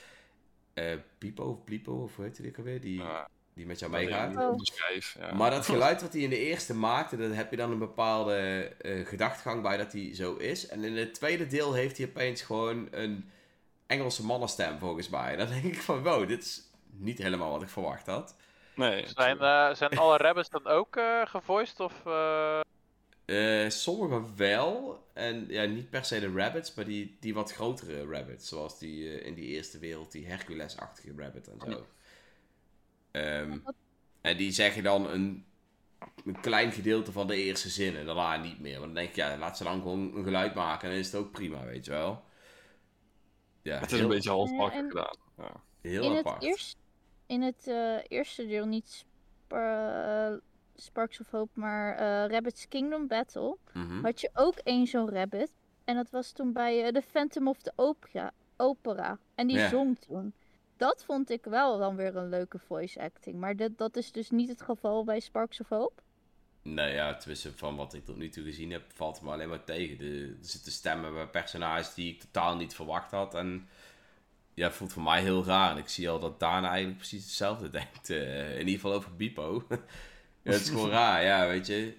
Eh 0.73 0.93
Pipo 1.17 1.43
of 1.43 1.63
Blipo, 1.63 1.93
of 1.93 2.15
hoe 2.15 2.25
heet 2.25 2.35
die 2.35 2.47
ook 2.47 2.57
alweer? 2.57 2.81
Die, 2.81 3.03
die 3.53 3.65
met 3.65 3.79
jou 3.79 3.91
meegaat. 3.91 4.33
ja. 5.13 5.33
Maar 5.33 5.51
dat 5.51 5.65
geluid 5.75 6.01
wat 6.01 6.13
hij 6.13 6.21
in 6.21 6.29
de 6.29 6.39
eerste 6.39 6.73
maakte, 6.75 7.17
daar 7.17 7.35
heb 7.35 7.51
je 7.51 7.57
dan 7.57 7.71
een 7.71 7.79
bepaalde 7.79 8.35
eh 8.77 9.07
gedachtegang 9.07 9.61
bij 9.61 9.77
dat 9.77 9.93
hij 9.93 10.15
zo 10.15 10.35
is. 10.35 10.67
En 10.67 10.83
in 10.83 10.97
het 10.97 11.13
tweede 11.13 11.47
deel 11.47 11.73
heeft 11.73 11.97
hij 11.97 12.07
opeens 12.07 12.41
gewoon 12.41 12.87
een 12.91 13.29
Engelse 13.87 14.25
mannenstem 14.25 14.79
volgens 14.79 15.09
mij. 15.09 15.31
En 15.31 15.37
dan 15.37 15.47
denk 15.47 15.63
ik 15.63 15.81
van, 15.81 16.03
wow, 16.03 16.27
dit 16.27 16.43
is 16.43 16.68
niet 16.91 17.17
helemaal 17.17 17.51
wat 17.51 17.61
ik 17.61 17.69
verwacht 17.69 18.05
had. 18.05 18.35
Nee, 18.75 19.07
Zijn, 19.07 19.39
eh, 19.39 19.73
zijn 19.73 19.97
alle 19.97 20.17
rabbits 20.17 20.49
dan 20.49 20.67
ook 20.67 20.95
eh 20.95 21.21
gevoiced 21.25 21.79
of... 21.79 22.05
eh, 22.05 22.59
Eh 23.25 23.69
sommige 23.69 24.21
wel. 24.35 25.03
En 25.13 25.45
ja, 25.47 25.63
niet 25.65 25.89
per 25.89 26.05
se 26.05 26.19
de 26.19 26.31
rabbits, 26.31 26.73
maar 26.73 26.85
die, 26.85 27.17
die 27.19 27.33
wat 27.33 27.53
grotere 27.53 28.05
rabbits. 28.05 28.47
Zoals 28.47 28.79
die 28.79 29.09
eh, 29.19 29.25
in 29.27 29.33
die 29.33 29.45
eerste 29.47 29.79
wereld, 29.79 30.11
die 30.11 30.27
Hercules-achtige 30.27 31.13
rabbit 31.17 31.47
en 31.47 31.59
zo. 31.71 31.85
Ehm, 33.11 33.57
en 34.21 34.37
die 34.37 34.51
zeggen 34.51 34.83
dan 34.83 35.09
een, 35.09 35.45
een 36.25 36.39
klein 36.41 36.71
gedeelte 36.71 37.11
van 37.11 37.27
de 37.27 37.35
eerste 37.35 37.69
zin 37.69 37.95
en 37.95 38.05
daarna 38.05 38.37
niet 38.37 38.59
meer. 38.59 38.79
Want 38.79 38.85
dan 38.85 39.03
denk 39.03 39.15
je, 39.15 39.21
ja, 39.21 39.37
laat 39.37 39.57
ze 39.57 39.63
dan 39.63 39.81
gewoon 39.81 40.15
een 40.15 40.23
geluid 40.23 40.53
maken 40.55 40.83
en 40.83 40.89
dan 40.89 40.99
is 40.99 41.11
het 41.11 41.15
ook 41.21 41.31
prima, 41.31 41.63
weet 41.65 41.85
je 41.85 41.91
wel. 41.91 42.23
Ja, 43.61 43.79
het 43.79 43.91
is 43.91 43.97
heel, 43.97 44.01
een 44.01 44.15
beetje 44.15 44.29
halfbakken 44.29 44.79
en- 44.79 44.89
gedaan. 44.89 45.15
Ja. 45.37 45.51
heel 45.81 46.03
in, 46.03 46.11
het 46.11 46.25
apart. 46.25 46.43
eerst, 46.43 46.77
in 47.29 47.41
het 47.41 47.67
eh, 47.67 47.95
eerste 48.07 48.47
deel 48.47 48.65
niet 48.65 49.05
eh, 49.47 50.33
Sparks 50.75 51.19
of 51.19 51.29
Hope, 51.31 51.59
maar 51.59 51.95
eh, 51.95 52.31
Rabbit's 52.31 52.67
Kingdom 52.67 53.07
Battle, 53.07 53.57
Mhm. 53.73 54.01
had 54.01 54.21
je 54.21 54.29
ook 54.33 54.57
één 54.57 54.87
zo'n 54.87 55.09
rabbit. 55.09 55.51
En 55.83 55.95
dat 55.95 56.09
was 56.09 56.31
toen 56.31 56.53
bij 56.53 56.91
The 56.91 57.01
Phantom 57.01 57.47
of 57.47 57.61
the 57.61 57.71
Opera. 57.75 58.31
opera. 58.57 59.19
En 59.35 59.47
die 59.47 59.59
zong 59.67 59.99
toen. 59.99 60.33
Dat 60.77 61.03
vond 61.05 61.29
ik 61.29 61.43
wel 61.45 61.77
dan 61.77 61.95
weer 61.95 62.15
een 62.15 62.29
leuke 62.29 62.59
voice 62.59 63.01
acting. 63.01 63.35
Maar 63.39 63.55
dat, 63.55 63.77
dat 63.77 63.95
is 63.95 64.11
dus 64.11 64.29
niet 64.29 64.49
het 64.49 64.61
geval 64.61 65.03
bij 65.03 65.19
Sparks 65.19 65.59
of 65.59 65.69
Hope. 65.69 66.01
Nee, 66.61 66.93
ja, 66.93 67.15
tussen 67.15 67.57
van 67.57 67.75
wat 67.75 67.93
ik 67.93 68.05
tot 68.05 68.17
nu 68.17 68.29
toe 68.29 68.43
gezien 68.43 68.71
heb, 68.71 68.83
valt 68.93 69.15
het 69.15 69.25
me 69.25 69.31
alleen 69.31 69.49
maar 69.49 69.63
tegen. 69.63 69.97
De, 69.97 70.35
er 70.39 70.45
zitten 70.45 70.71
stemmen 70.71 71.13
bij 71.13 71.27
personages 71.27 71.93
die 71.93 72.13
ik 72.13 72.19
totaal 72.19 72.55
niet 72.55 72.75
verwacht 72.75 73.11
had. 73.11 73.33
En 73.35 73.67
ja, 74.59 74.67
het 74.67 74.75
voelt 74.75 74.93
voor 74.93 75.03
mij 75.03 75.21
heel 75.21 75.45
raar. 75.45 75.71
En 75.71 75.77
ik 75.77 75.87
zie 75.87 76.09
al 76.09 76.19
dat 76.19 76.39
Daan 76.39 76.65
eigenlijk 76.65 76.97
precies 76.97 77.23
hetzelfde 77.23 77.69
denkt. 77.79 78.09
eh, 78.09 78.51
in 78.53 78.59
ieder 78.59 78.73
geval 78.73 78.93
over 78.93 79.15
Bipo. 79.15 79.63
ja, 80.43 80.51
het 80.51 80.61
is 80.61 80.69
gewoon 80.69 80.89
raar, 80.89 81.23
ja, 81.23 81.47
weet 81.47 81.67
je. 81.67 81.93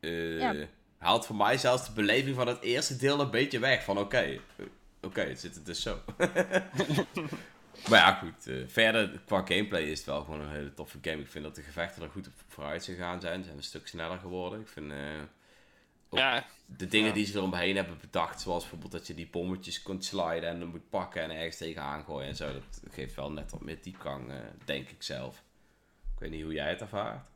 Eh, 0.00 0.38
Ja. 0.38 0.54
Haalt 0.98 1.26
voor 1.26 1.36
mij 1.36 1.58
zelfs 1.58 1.86
de 1.86 1.92
beleving 1.92 2.36
van 2.36 2.46
het 2.46 2.60
eerste 2.62 2.96
deel 2.96 3.20
een 3.20 3.30
beetje 3.30 3.58
weg. 3.58 3.84
Van 3.84 3.98
oké, 3.98 4.18
eh, 4.18 4.38
oké, 5.02 5.20
het 5.20 5.40
zit 5.40 5.56
er 5.56 5.64
dus 5.64 5.82
zo. 5.82 5.98
maar 7.88 7.98
ja, 7.98 8.12
goed. 8.14 8.50
verder, 8.66 9.20
qua 9.26 9.38
gameplay 9.44 9.82
is 9.82 9.98
het 9.98 10.06
wel 10.06 10.24
gewoon 10.24 10.40
een 10.40 10.50
hele 10.50 10.74
toffe 10.74 10.98
game. 11.02 11.20
Ik 11.22 11.28
vind 11.30 11.44
dat 11.44 11.54
de 11.54 11.62
gevechten 11.62 12.02
er 12.02 12.10
goed 12.10 12.26
op 12.26 12.32
vooruit 12.48 12.84
gegaan 12.84 13.20
zijn. 13.20 13.38
Ze 13.38 13.44
zijn 13.44 13.56
een 13.56 13.62
stuk 13.62 13.86
sneller 13.88 14.18
geworden. 14.18 14.60
Ik 14.60 14.68
vind 14.68 14.92
Ja, 16.10 16.46
de 16.66 16.86
dingen 16.88 17.08
Ja. 17.08 17.14
die 17.14 17.26
ze 17.26 17.36
eromheen 17.36 17.76
hebben 17.76 17.98
bedacht, 18.00 18.40
zoals 18.40 18.60
bijvoorbeeld 18.62 18.92
dat 18.92 19.06
je 19.06 19.14
die 19.14 19.28
bommetjes 19.30 19.82
kunt 19.82 20.04
sliden 20.04 20.48
en 20.48 20.58
dan 20.58 20.68
moet 20.68 20.90
pakken 20.90 21.22
en 21.22 21.30
ergens 21.30 21.56
tegenaan 21.56 22.04
gooien 22.04 22.28
en 22.28 22.36
zo. 22.36 22.52
Dat 22.52 22.80
geeft 22.92 23.14
wel 23.14 23.30
net 23.32 23.50
wat 23.50 23.60
meer 23.60 23.78
diepgang, 23.82 24.30
eh, 24.30 24.36
denk 24.64 24.88
ik 24.88 25.02
zelf. 25.02 25.42
Ik 26.14 26.18
weet 26.20 26.30
niet 26.30 26.42
hoe 26.42 26.52
jij 26.52 26.68
het 26.68 26.80
ervaart. 26.80 27.26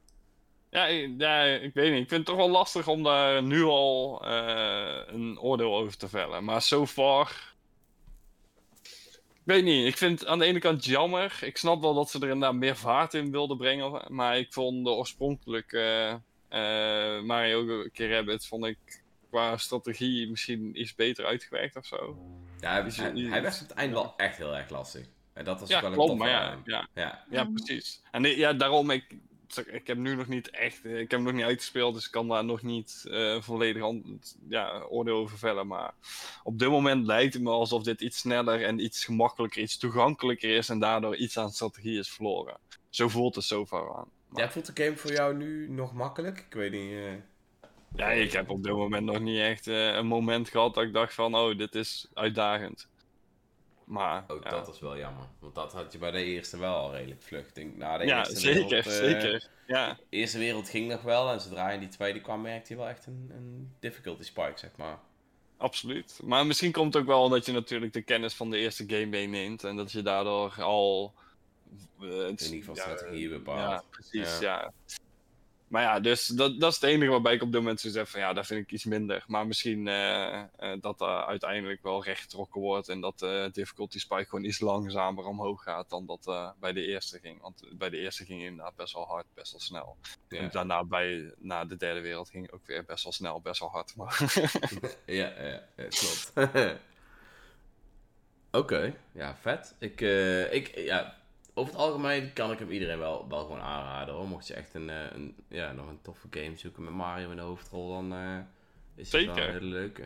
Ja, 0.70 0.86
ik- 0.86 1.14
ja, 1.18 1.42
ik 1.44 1.74
weet 1.74 1.92
niet. 1.92 2.02
Ik 2.02 2.08
vind 2.08 2.10
het 2.10 2.24
toch 2.26 2.36
wel 2.36 2.50
lastig 2.50 2.88
om 2.88 3.02
daar 3.02 3.42
nu 3.42 3.62
al 3.62 4.22
eh, 4.26 5.00
een 5.06 5.38
oordeel 5.40 5.76
over 5.76 5.96
te 5.96 6.08
vellen. 6.08 6.44
Maar 6.44 6.62
so 6.62 6.86
far. 6.86 7.54
Ik 9.32 9.56
weet 9.56 9.64
niet. 9.64 9.86
Ik 9.86 9.96
vind 9.96 10.20
het 10.20 10.28
aan 10.28 10.38
de 10.38 10.44
ene 10.44 10.58
kant 10.58 10.84
jammer. 10.84 11.38
Ik 11.42 11.56
snap 11.56 11.80
wel 11.80 11.94
dat 11.94 12.10
ze 12.10 12.16
er 12.20 12.28
inderdaad 12.28 12.54
meer 12.54 12.76
vaart 12.76 13.14
in 13.14 13.30
wilden 13.30 13.56
brengen. 13.56 14.02
Maar 14.08 14.38
ik 14.38 14.52
vond 14.52 14.84
de 14.84 14.90
oorspronkelijke 14.90 16.20
eh 16.50 17.20
Mario 17.22 17.84
Rabbids 17.94 18.48
vond 18.48 18.64
ik 18.64 19.02
qua 19.30 19.56
strategie 19.56 20.30
misschien 20.30 20.80
iets 20.80 20.94
beter 20.94 21.24
uitgewerkt 21.24 21.76
of 21.76 21.86
zo. 21.86 22.18
Ja, 22.60 22.72
hij, 22.72 22.86
Is 22.86 22.96
hij, 22.96 23.12
hij 23.14 23.42
werd 23.42 23.54
op 23.62 23.68
het 23.68 23.76
eind 23.76 23.92
wel 23.92 24.14
echt 24.16 24.36
heel 24.36 24.56
erg 24.56 24.70
lastig. 24.70 25.06
En 25.32 25.44
dat 25.44 25.60
was 25.60 25.68
Ja, 25.68 25.80
wel 25.80 25.90
een 25.90 25.96
klopt. 25.96 26.18
Maar 26.18 26.28
ja, 26.28 26.50
aan. 26.50 26.62
ja, 26.64 26.88
ja. 26.94 27.24
ja, 27.30 27.44
precies. 27.44 28.02
En 28.10 28.22
ja, 28.22 28.52
daarom, 28.52 28.90
ik, 28.90 29.16
ik 29.66 29.86
heb 29.86 29.96
nu 29.98 30.14
nog 30.14 30.26
niet 30.26 30.50
echt, 30.50 30.84
ik 30.84 30.98
heb 30.98 31.10
hem 31.10 31.22
nog 31.22 31.32
niet 31.32 31.44
uitgespeeld, 31.44 31.94
dus 31.94 32.04
ik 32.04 32.10
kan 32.10 32.28
daar 32.28 32.44
nog 32.44 32.62
niet 32.62 33.04
eh, 33.10 33.40
volledig 33.40 33.82
ja, 34.48 34.80
oordeel 34.80 35.16
over 35.16 35.38
vellen. 35.38 35.66
Maar 35.66 35.94
op 36.42 36.58
dit 36.58 36.68
moment 36.68 37.06
lijkt 37.06 37.34
het 37.34 37.42
me 37.42 37.50
alsof 37.50 37.82
dit 37.82 38.00
iets 38.00 38.18
sneller 38.18 38.64
en 38.64 38.78
iets 38.84 39.04
gemakkelijker, 39.04 39.62
iets 39.62 39.78
toegankelijker 39.78 40.56
is 40.56 40.68
en 40.68 40.78
daardoor 40.78 41.16
iets 41.16 41.38
aan 41.38 41.50
strategie 41.50 41.98
is 41.98 42.10
verloren. 42.10 42.58
Zo 42.88 43.08
voelt 43.08 43.34
het 43.34 43.44
zo 43.44 43.64
ver 43.64 44.06
aan. 44.32 44.42
Ja, 44.42 44.50
voelt 44.50 44.76
de 44.76 44.84
game 44.84 44.96
voor 44.96 45.12
jou 45.12 45.36
nu 45.36 45.70
nog 45.70 45.92
makkelijk? 45.92 46.38
Ik 46.38 46.54
weet 46.54 46.72
niet. 46.72 46.92
eh, 46.92 47.12
Ja, 47.94 48.10
ik 48.10 48.32
heb 48.32 48.50
op 48.50 48.62
dit 48.62 48.72
moment 48.72 49.04
nog 49.04 49.20
niet 49.20 49.38
echt 49.40 49.66
eh, 49.66 49.94
een 49.94 50.06
moment 50.06 50.48
gehad 50.48 50.74
dat 50.74 50.84
ik 50.84 50.92
dacht 50.92 51.14
van, 51.14 51.34
oh, 51.34 51.58
dit 51.58 51.74
is 51.74 52.08
uitdagend. 52.14 52.88
Maar, 53.84 54.24
Ook 54.26 54.44
ja, 54.44 54.50
dat 54.50 54.68
is 54.68 54.80
wel 54.80 54.96
jammer. 54.96 55.26
Want 55.38 55.54
dat 55.54 55.72
had 55.72 55.92
je 55.92 55.98
bij 55.98 56.10
de 56.10 56.24
eerste 56.24 56.58
wel 56.58 56.74
al 56.74 56.92
redelijk 56.94 57.22
vlug. 57.22 57.52
Denk, 57.52 57.76
na 57.76 57.98
de 57.98 58.04
ja 58.06 58.18
eerste 58.18 58.38
zeker, 58.38 58.68
wereld, 58.68 58.86
eh, 58.86 58.92
zeker. 58.92 59.48
Ja, 59.66 59.94
De 59.94 60.16
eerste 60.16 60.38
wereld 60.38 60.68
ging 60.68 60.88
nog 60.88 61.02
wel. 61.02 61.32
En 61.32 61.40
zodra 61.40 61.68
je 61.68 61.74
in 61.74 61.80
die 61.80 61.88
tweede 61.88 62.20
kwam, 62.20 62.40
merkte 62.40 62.72
je 62.72 62.78
wel 62.78 62.88
echt 62.88 63.06
een, 63.06 63.30
een 63.34 63.74
difficulty 63.80 64.22
spike, 64.22 64.58
zeg 64.58 64.76
maar. 64.76 64.98
absoluut. 65.56 66.20
Maar 66.24 66.46
misschien 66.46 66.72
komt 66.72 66.92
het 66.94 67.02
ook 67.02 67.08
wel 67.08 67.22
omdat 67.22 67.46
je 67.46 67.52
natuurlijk 67.52 67.92
de 67.92 68.02
kennis 68.02 68.34
van 68.34 68.50
de 68.50 68.56
eerste 68.58 68.84
game 68.86 69.06
meeneemt. 69.06 69.64
En 69.64 69.76
dat 69.76 69.92
je 69.92 70.02
daardoor 70.02 70.62
al... 70.62 71.14
eh, 72.00 72.08
In 72.08 72.30
ieder 72.30 72.58
geval 72.58 72.76
strategie 72.76 73.28
bepaalt. 73.28 73.70
Ja, 73.70 73.82
precies, 73.90 74.38
Ja. 74.38 74.72
Maar 75.70 75.82
ja, 75.82 76.00
dus 76.00 76.26
dat, 76.26 76.60
dat 76.60 76.72
is 76.72 76.80
het 76.80 76.90
enige 76.90 77.10
waarbij 77.10 77.34
ik 77.34 77.42
op 77.42 77.52
dit 77.52 77.60
moment 77.60 77.80
zo 77.80 77.88
zeg 77.88 78.10
van 78.10 78.20
ja, 78.20 78.32
daar 78.32 78.46
vind 78.46 78.60
ik 78.60 78.72
iets 78.72 78.84
minder. 78.84 79.24
Maar 79.26 79.46
misschien 79.46 79.88
eh, 79.88 80.40
eh, 80.40 80.46
dat 80.80 80.98
dat 80.98 81.26
uiteindelijk 81.26 81.82
wel 81.82 82.04
rechtgetrokken 82.04 82.60
wordt 82.60 82.88
en 82.88 83.00
dat 83.00 83.18
de 83.18 83.50
difficulty 83.52 83.98
spike 83.98 84.24
gewoon 84.24 84.44
iets 84.44 84.60
langzamer 84.60 85.24
omhoog 85.24 85.62
gaat 85.62 85.90
dan 85.90 86.06
dat 86.06 86.54
bij 86.60 86.72
de 86.72 86.86
eerste 86.86 87.18
ging. 87.18 87.40
Want 87.40 87.62
bij 87.72 87.90
de 87.90 87.96
eerste 87.96 88.24
ging 88.24 88.42
inderdaad 88.42 88.76
best 88.76 88.94
wel 88.94 89.06
hard, 89.06 89.26
best 89.34 89.52
wel 89.52 89.60
snel. 89.60 89.96
Ja. 90.28 90.38
En 90.38 90.50
daarna 90.50 90.84
bij 90.84 91.34
na 91.38 91.64
de 91.64 91.76
derde 91.76 92.00
wereld 92.00 92.30
ging 92.30 92.52
ook 92.52 92.66
weer 92.66 92.84
best 92.84 93.04
wel 93.04 93.12
snel, 93.12 93.40
best 93.40 93.60
wel 93.60 93.70
hard. 93.70 93.96
Maar 93.96 94.18
ja, 95.06 95.32
ja, 95.42 95.62
ja, 95.76 95.88
klopt. 95.88 96.32
Oké, 98.50 98.94
ja, 99.12 99.36
vet. 99.36 99.74
Ik, 99.78 100.00
ik, 100.50 100.76
ja, 100.78 101.19
over 101.60 101.72
het 101.72 101.82
algemeen 101.82 102.32
kan 102.32 102.52
ik 102.52 102.58
hem 102.58 102.70
iedereen 102.70 102.98
wel, 102.98 103.28
wel 103.28 103.40
gewoon 103.40 103.60
aanraden 103.60 104.14
hoor. 104.14 104.28
Mocht 104.28 104.46
je 104.46 104.54
echt 104.54 104.74
een, 104.74 104.90
eh, 104.90 105.04
een, 105.12 105.34
ja, 105.48 105.72
nog 105.72 105.88
een 105.88 106.02
toffe 106.02 106.26
game 106.30 106.56
zoeken 106.56 106.84
met 106.84 106.92
Mario 106.92 107.30
in 107.30 107.36
de 107.36 107.42
hoofdrol, 107.42 107.90
dan 107.92 108.12
eh, 108.12 108.38
is 108.94 109.12
het 109.12 109.24
wel 109.26 109.36
een 109.36 109.42
hele 109.52 109.60
leuke. 109.64 110.02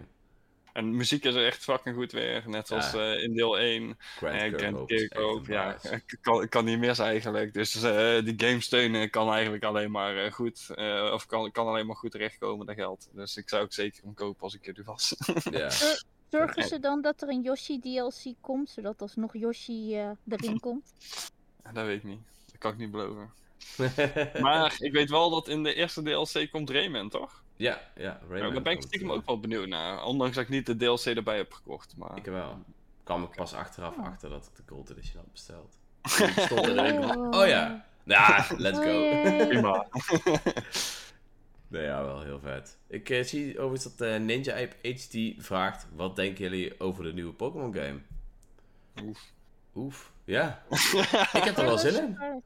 en 0.73 0.97
muziek 0.97 1.25
is 1.25 1.35
er 1.35 1.47
echt 1.47 1.63
fucking 1.65 1.97
goed 1.97 2.13
weer, 2.13 2.43
net 2.47 2.67
zoals 2.69 2.93
Ja. 2.93 3.13
eh, 3.15 3.23
in 3.23 3.35
deel 3.35 3.59
1. 3.59 3.97
Grand 3.99 4.35
En 4.35 4.49
Kirk 4.49 4.61
Grand 4.61 4.77
ook 4.77 4.91
is 4.91 4.99
Kirk 4.99 5.13
echt 5.13 5.23
ook, 5.23 5.47
een 5.47 5.53
ja. 5.53 5.77
Ik 6.07 6.19
kan, 6.21 6.49
kan 6.49 6.65
niet 6.65 6.79
mis 6.79 6.99
eigenlijk. 6.99 7.53
Dus 7.55 7.83
eh, 7.83 8.25
die 8.25 8.35
game 8.37 8.61
steunen 8.61 9.11
kan 9.11 9.33
eigenlijk 9.33 9.65
alleen 9.65 9.91
maar 9.91 10.33
goed. 10.33 10.71
eh, 10.75 11.11
of 11.13 11.27
kan, 11.27 11.51
kan 11.51 11.67
alleen 11.67 11.87
maar 11.87 11.97
goed 11.97 12.11
terechtkomen, 12.11 12.67
dat 12.67 12.75
geld. 12.75 13.09
Dus 13.13 13.37
ik 13.37 13.49
zou 13.49 13.63
ook 13.63 13.73
zeker 13.73 14.03
hem 14.03 14.15
kopen 14.15 14.43
als 14.43 14.55
ik 14.55 14.65
jullie 14.65 14.85
was. 14.85 15.17
Ja. 15.51 15.71
Zorgen 16.31 16.63
ze 16.65 16.79
dan 16.81 17.03
dat 17.03 17.23
er 17.23 17.29
een 17.29 17.43
Yoshi 17.43 17.81
DLC 17.81 18.35
komt, 18.41 18.71
zodat 18.71 19.01
alsnog 19.01 19.37
Yoshi 19.37 19.97
eh, 19.99 20.11
erin 20.29 20.61
komt? 20.61 20.93
Dat 21.73 21.85
weet 21.85 21.97
ik 21.97 22.05
niet. 22.05 22.21
Dat 22.47 22.59
kan 22.59 22.73
ik 22.73 22.79
niet 22.79 22.91
beloven. 22.91 23.31
Maar 24.41 24.77
ik 24.79 24.93
weet 24.93 25.11
wel 25.11 25.31
dat 25.31 25.49
in 25.49 25.63
de 25.63 25.75
eerste 25.75 26.03
DLC 26.03 26.51
komt 26.51 26.71
Rayman, 26.71 27.09
toch? 27.09 27.43
ja, 27.57 27.81
ja, 27.97 28.21
Rayman 28.29 28.53
daar 28.53 28.63
ben 28.63 28.73
ik 28.73 28.83
stiekem 28.83 29.11
eh, 29.11 29.15
ook 29.17 29.27
wel 29.27 29.41
benieuwd 29.41 29.69
naar. 29.69 30.05
Ondanks 30.05 30.35
dat 30.35 30.45
ik 30.45 30.51
niet 30.51 30.67
de 30.67 30.77
DLC 30.77 31.05
erbij 31.05 31.37
heb 31.37 31.53
gekocht. 31.53 31.97
Maar... 31.97 32.17
Ik 32.17 32.25
wel. 32.25 32.59
kwam 33.03 33.23
ik 33.23 33.31
pas 33.31 33.55
achteraf 33.55 33.97
Oh. 33.97 34.05
achter 34.05 34.31
dat 34.31 34.47
ik 34.47 34.57
de 34.57 34.63
Gold 34.75 34.91
Edition 34.91 35.17
had 35.17 35.33
besteld. 35.33 35.79
Stond 36.47 36.67
er 36.67 36.87
ik 36.87 37.17
Oh. 37.17 37.41
oh 37.41 37.47
ja, 37.47 37.87
ja, 38.05 38.47
let's 38.57 38.79
Oh, 38.79 38.85
go. 38.85 38.91
jee. 39.01 39.47
Prima. 39.47 39.87
Nee, 41.69 41.83
ja, 41.83 42.05
wel 42.05 42.23
heel 42.23 42.41
vet. 42.41 42.79
Ik 42.87 43.11
eh, 43.11 43.25
zie 43.25 43.59
overigens 43.59 43.97
dat 43.97 44.09
eh, 44.09 44.21
Ninja 44.21 44.55
Ape 44.55 44.93
HD 44.95 45.45
vraagt: 45.45 45.87
wat 45.95 46.17
denken 46.17 46.43
jullie 46.43 46.81
over 46.81 47.05
de 47.05 47.13
nieuwe 47.13 47.33
Pokémon 47.33 47.75
game? 47.75 47.99
Oef. 49.03 49.33
Oef, 49.75 50.13
ja. 50.25 50.63
ik 51.39 51.45
heb 51.45 51.57
er 51.57 51.65
wel 51.65 51.79
zin 51.79 51.95
in. 51.95 52.43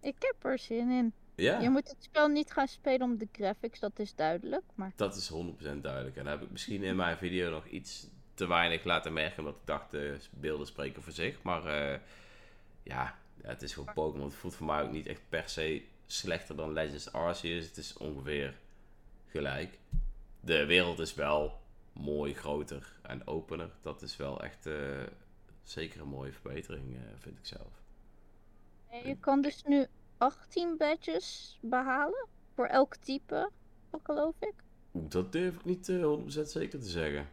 Ik 0.00 0.16
heb 0.18 0.44
er 0.44 0.58
zin 0.58 0.90
in. 0.90 1.12
Je 1.34 1.42
Ja, 1.42 1.70
moet 1.70 1.88
het 1.88 2.02
spel 2.02 2.28
niet 2.28 2.52
gaan 2.52 2.68
spelen 2.68 3.02
om 3.02 3.18
de 3.18 3.28
graphics, 3.32 3.80
dat 3.80 3.98
is 3.98 4.14
duidelijk. 4.14 4.62
Maar 4.74 4.92
dat 4.96 5.16
is 5.16 5.32
100% 5.32 5.80
duidelijk. 5.80 6.16
En 6.16 6.24
dan 6.24 6.32
heb 6.32 6.42
ik 6.42 6.50
misschien 6.50 6.82
in 6.82 6.96
mijn 6.96 7.16
video 7.16 7.50
nog 7.50 7.66
iets 7.66 8.08
te 8.34 8.46
weinig 8.46 8.84
laten 8.84 9.12
merken, 9.12 9.38
omdat 9.38 9.54
ik 9.54 9.66
dacht, 9.66 9.90
de 9.90 10.18
beelden 10.30 10.66
spreken 10.66 11.02
voor 11.02 11.12
zich. 11.12 11.42
Maar 11.42 11.66
eh, 11.66 11.98
ja, 12.82 13.18
ja, 13.42 13.48
het 13.48 13.62
is 13.62 13.72
gewoon 13.72 13.94
Pokémon. 13.94 14.26
Het 14.26 14.36
voelt 14.36 14.54
voor 14.54 14.66
mij 14.66 14.82
ook 14.82 14.92
niet 14.92 15.06
echt 15.06 15.20
per 15.28 15.48
se 15.48 15.82
slechter 16.06 16.56
dan 16.56 16.72
Legends 16.72 17.12
Arceus. 17.12 17.66
Het 17.66 17.76
is 17.76 17.96
ongeveer 17.96 18.54
gelijk. 19.28 19.78
De 20.40 20.66
wereld 20.66 20.98
is 20.98 21.14
wel 21.14 21.60
mooi 21.92 22.34
groter 22.34 22.92
en 23.02 23.26
opener. 23.26 23.70
Dat 23.80 24.02
is 24.02 24.16
wel 24.16 24.42
echt 24.42 24.66
eh, 24.66 24.74
zeker 25.70 26.00
een 26.00 26.08
mooie 26.08 26.32
verbetering, 26.32 26.94
eh, 26.96 27.00
vind 27.18 27.38
ik 27.38 27.46
zelf. 27.46 27.82
je 29.04 29.16
kan 29.20 29.40
dus 29.40 29.62
nu 29.62 29.86
18 30.18 30.76
badges 30.76 31.58
behalen. 31.62 32.26
Voor 32.54 32.66
elk 32.66 32.96
type, 32.96 33.50
geloof 34.02 34.34
ik. 34.40 34.54
Dat 34.92 35.32
durf 35.32 35.54
ik 35.54 35.64
niet 35.64 35.88
eh 35.88 36.02
100% 36.04 36.50
zeker 36.50 36.80
te 36.80 36.88
zeggen. 36.88 37.28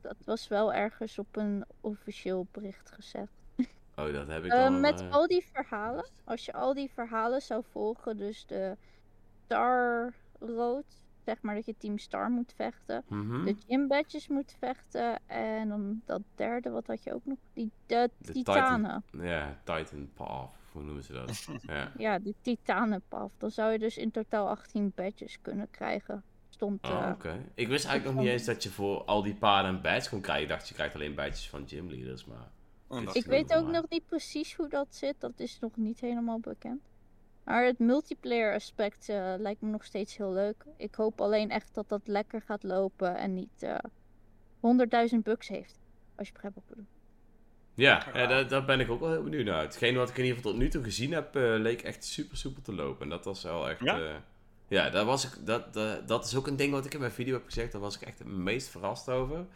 Dat 0.00 0.16
was 0.24 0.48
wel 0.48 0.72
ergens 0.72 1.18
op 1.18 1.36
een 1.36 1.64
officieel 1.80 2.46
bericht 2.50 2.90
gezet. 2.90 3.28
Oh, 3.96 4.12
dat 4.12 4.26
heb 4.28 4.44
ik 4.44 4.52
Eh, 4.52 4.58
dan... 4.62 4.80
met 4.80 5.00
eh, 5.00 5.12
al 5.12 5.26
die 5.26 5.44
verhalen, 5.52 6.08
als 6.24 6.44
je 6.44 6.52
al 6.52 6.74
die 6.74 6.90
verhalen 6.90 7.42
zou 7.42 7.64
volgen, 7.70 8.16
dus 8.16 8.46
de 8.46 8.76
Star 9.44 10.14
Road, 10.38 10.84
zeg 11.28 11.42
maar 11.42 11.54
dat 11.54 11.66
je 11.66 11.74
Team 11.78 11.98
Star 11.98 12.30
moet 12.30 12.52
vechten, 12.56 13.04
mhm. 13.08 13.44
de 13.44 13.56
Gym 13.66 13.88
Badges 13.88 14.28
moet 14.28 14.56
vechten 14.58 15.20
en 15.26 15.68
dan 15.68 16.02
dat 16.04 16.22
derde, 16.34 16.70
wat 16.70 16.86
had 16.86 17.02
je 17.04 17.14
ook 17.14 17.24
nog? 17.24 17.38
Die 17.52 17.70
de, 17.86 18.10
De 18.18 18.32
Titanen. 18.32 19.04
Ja, 19.10 19.58
Titan 19.64 20.10
Path, 20.14 20.50
hoe 20.72 20.82
noemen 20.82 21.04
ze 21.04 21.12
dat? 21.12 21.48
ja. 21.74 21.92
Ja, 21.96 22.18
die 22.18 22.34
Titanenpaf. 22.40 23.32
Dan 23.38 23.50
zou 23.50 23.72
je 23.72 23.78
dus 23.78 23.96
in 23.96 24.10
totaal 24.10 24.48
18 24.48 24.92
badges 24.94 25.38
kunnen 25.42 25.70
krijgen. 25.70 26.22
Stond. 26.48 26.86
Oh, 26.86 27.04
eh, 27.04 27.10
oké. 27.10 27.44
Ik 27.54 27.68
wist 27.68 27.84
eigenlijk 27.84 28.16
nog 28.16 28.24
niet 28.24 28.32
eens 28.32 28.44
dat 28.44 28.62
je 28.62 28.70
voor 28.70 29.04
al 29.04 29.22
die 29.22 29.34
paarden 29.34 29.74
een 29.74 29.80
badge 29.80 30.10
kon 30.10 30.20
krijgen. 30.20 30.44
Ik 30.44 30.50
dacht, 30.50 30.68
je 30.68 30.74
krijgt 30.74 30.94
alleen 30.94 31.14
badges 31.14 31.48
van 31.48 31.68
gymleaders, 31.68 32.24
maar... 32.24 32.50
Oh, 32.86 33.02
Ik 33.12 33.24
weet 33.24 33.54
ook 33.54 33.66
nog 33.66 33.88
niet 33.88 34.06
precies 34.06 34.54
hoe 34.54 34.68
dat 34.68 34.86
zit. 34.90 35.14
Dat 35.18 35.40
is 35.40 35.58
nog 35.60 35.76
niet 35.76 36.00
helemaal 36.00 36.38
bekend. 36.38 36.80
Maar 37.48 37.64
het 37.64 37.78
multiplayer 37.78 38.54
aspect 38.54 39.08
eh, 39.08 39.34
lijkt 39.38 39.60
me 39.60 39.70
nog 39.70 39.84
steeds 39.84 40.16
heel 40.16 40.32
leuk. 40.32 40.64
Ik 40.76 40.94
hoop 40.94 41.20
alleen 41.20 41.50
echt 41.50 41.74
dat 41.74 41.88
dat 41.88 42.00
lekker 42.04 42.42
gaat 42.42 42.62
lopen 42.62 43.16
en 43.16 43.34
niet 43.34 43.62
eh 43.62 43.74
100.000 45.12 45.18
bugs 45.22 45.48
heeft. 45.48 45.78
Als 46.16 46.26
je 46.26 46.32
begrijpt 46.32 46.56
wat 46.56 46.64
ik 46.64 46.70
bedoel. 46.70 46.86
Ja, 47.74 48.06
ja 48.14 48.26
daar, 48.26 48.48
daar 48.48 48.64
ben 48.64 48.80
ik 48.80 48.90
ook 48.90 49.00
wel 49.00 49.10
heel 49.10 49.22
benieuwd 49.22 49.44
naar. 49.44 49.62
Hetgeen 49.62 49.96
wat 49.96 50.08
ik 50.08 50.16
in 50.16 50.22
ieder 50.22 50.36
geval 50.36 50.52
tot 50.52 50.60
nu 50.60 50.68
toe 50.68 50.82
gezien 50.82 51.12
heb, 51.12 51.36
eh, 51.36 51.42
leek 51.42 51.82
echt 51.82 52.04
super 52.04 52.36
soepel 52.36 52.62
te 52.62 52.74
lopen. 52.74 53.02
En 53.02 53.08
dat 53.08 53.24
was 53.24 53.42
wel 53.42 53.68
echt... 53.68 53.80
Ja? 53.80 53.96
Ja, 53.96 54.22
ja 54.68 54.90
dat, 54.90 55.06
was 55.06 55.24
ik, 55.24 55.46
dat, 55.46 55.74
dat, 55.74 56.08
dat 56.08 56.24
is 56.24 56.36
ook 56.36 56.46
een 56.46 56.56
ding 56.56 56.72
wat 56.72 56.84
ik 56.84 56.94
in 56.94 57.00
mijn 57.00 57.12
video 57.12 57.34
heb 57.34 57.44
gezegd. 57.44 57.72
Daar 57.72 57.80
was 57.80 57.96
ik 57.96 58.02
echt 58.02 58.18
het 58.18 58.28
meest 58.28 58.68
verrast 58.68 59.08
over. 59.08 59.46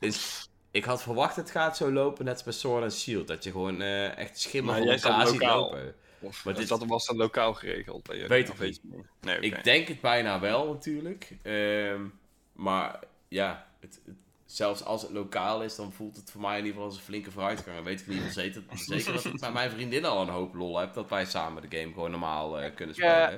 is, 0.00 0.48
ik 0.70 0.84
had 0.84 1.02
verwacht 1.02 1.36
het 1.36 1.50
gaat 1.50 1.76
zo 1.76 1.92
lopen, 1.92 2.24
net 2.24 2.34
als 2.34 2.42
bij 2.42 2.52
Sword 2.52 2.82
and 2.82 2.92
Shield. 2.92 3.26
Dat 3.26 3.44
je 3.44 3.50
gewoon 3.50 3.80
eh, 3.80 4.16
echt 4.16 4.40
ziet 4.40 4.62
lokaal. 4.62 5.60
lopen. 5.60 5.94
Of 6.20 6.44
Maar 6.44 6.54
is 6.54 6.58
dit- 6.60 6.68
dat 6.68 6.84
was 6.88 7.06
dat 7.06 7.16
lokaal 7.16 7.54
geregeld 7.54 8.02
bij 8.02 8.14
jullie? 8.14 8.28
Weet 8.30 8.48
ik 8.48 8.58
niet? 8.60 8.80
Nee. 9.20 9.38
Ik 9.40 9.64
denk 9.64 9.88
het 9.88 10.00
bijna 10.00 10.40
wel 10.40 10.72
natuurlijk. 10.72 11.36
Ehm, 11.42 12.02
maar 12.52 12.98
ja, 13.28 13.66
het, 13.80 14.00
het- 14.04 14.14
zelfs 14.46 14.84
als 14.84 15.02
het 15.02 15.10
lokaal 15.10 15.62
is, 15.62 15.76
dan 15.76 15.92
voelt 15.92 16.16
het 16.16 16.30
voor 16.30 16.40
mij 16.40 16.50
in 16.50 16.56
ieder 16.64 16.72
geval 16.72 16.86
als 16.88 16.96
een 16.96 17.02
flinke 17.04 17.30
vooruitgang. 17.30 17.76
En 17.76 17.84
weet 17.84 18.00
ik 18.00 18.06
in 18.06 18.12
ieder 18.12 18.28
geval 18.28 18.42
zeker, 18.42 18.62
zeker 18.96 19.12
dat 19.12 19.24
ik 19.24 19.40
bij 19.40 19.52
mijn 19.52 19.70
vriendin 19.70 20.04
al 20.04 20.22
een 20.22 20.28
hoop 20.28 20.54
lol 20.54 20.78
heb. 20.78 20.94
Dat 20.94 21.08
wij 21.08 21.24
samen 21.24 21.68
de 21.70 21.78
game 21.78 21.92
gewoon 21.92 22.10
normaal 22.10 22.60
eh, 22.60 22.74
kunnen 22.74 22.94
Ja. 22.98 23.30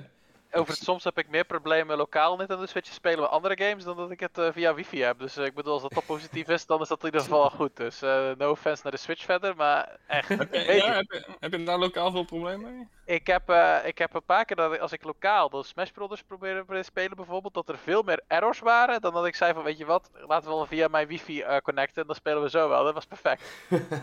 Over 0.52 0.74
het, 0.74 0.82
soms 0.82 1.05
heb 1.05 1.18
ik 1.18 1.28
meer 1.28 1.44
problemen 1.44 1.97
lokaal 1.97 2.36
net 2.36 2.51
aan 2.51 2.60
de 2.60 2.66
Switch 2.66 2.89
te 2.89 2.94
spelen 2.94 3.20
met 3.20 3.28
andere 3.31 3.64
games 3.64 3.85
dan 3.85 3.97
dat 3.97 4.10
ik 4.10 4.20
het 4.20 4.39
eh, 4.39 4.48
via 4.52 4.74
wifi 4.74 5.02
heb. 5.02 5.18
Dus 5.18 5.36
eh, 5.36 5.44
ik 5.44 5.55
bedoel, 5.55 5.72
als 5.72 5.82
dat 5.82 5.90
toch 5.90 6.06
positief 6.06 6.48
is, 6.48 6.66
dan 6.66 6.81
is 6.81 6.89
dat 6.89 6.98
in 7.01 7.05
ieder 7.05 7.20
geval 7.20 7.51
goed. 7.51 7.77
Dus 7.77 8.02
eh, 8.02 8.31
no 8.39 8.51
offense 8.51 8.81
naar 8.82 8.93
de 8.93 8.98
Switch 8.98 9.24
verder, 9.24 9.56
maar 9.56 9.97
echt. 10.06 10.28
Heb 10.28 10.55
je, 10.55 10.72
ja, 10.74 10.93
heb, 10.94 11.10
je, 11.12 11.27
heb 11.40 11.52
je 11.52 11.62
daar 11.62 11.78
lokaal 11.78 12.10
veel 12.10 12.24
problemen 12.24 12.74
mee? 12.77 12.89
ik, 13.16 13.27
heb, 13.27 13.48
eh, 13.48 13.77
ik 13.85 13.98
heb 13.98 14.14
een 14.14 14.24
paar 14.24 14.44
keer 14.44 14.56
dat 14.56 14.72
ik- 14.72 14.81
als 14.81 14.93
ik 14.93 15.05
lokaal 15.05 15.51
de 15.51 15.62
Smash 15.64 15.90
Brothers 15.90 16.22
probeerde 16.22 16.64
te 16.68 16.82
spelen 16.82 17.16
bijvoorbeeld, 17.16 17.55
dat 17.55 17.68
er 17.68 17.78
veel 17.78 18.02
meer 18.02 18.22
errors 18.27 18.59
waren 18.59 19.01
dan 19.01 19.12
dat 19.12 19.27
ik 19.27 19.35
zei 19.35 19.52
van 19.52 19.62
weet 19.62 19.78
je 19.78 19.85
wat, 19.86 20.10
laten 20.27 20.48
we 20.48 20.55
wel 20.55 20.66
via 20.66 20.89
mijn 20.89 21.06
wifi 21.06 21.40
eh, 21.43 21.56
connecten 21.56 22.01
en 22.01 22.06
dan 22.06 22.16
spelen 22.16 22.43
we 22.43 22.51
zo 22.51 22.68
wel. 22.68 22.85
Dat 22.85 22.94
was 22.94 23.06
perfect. 23.06 23.43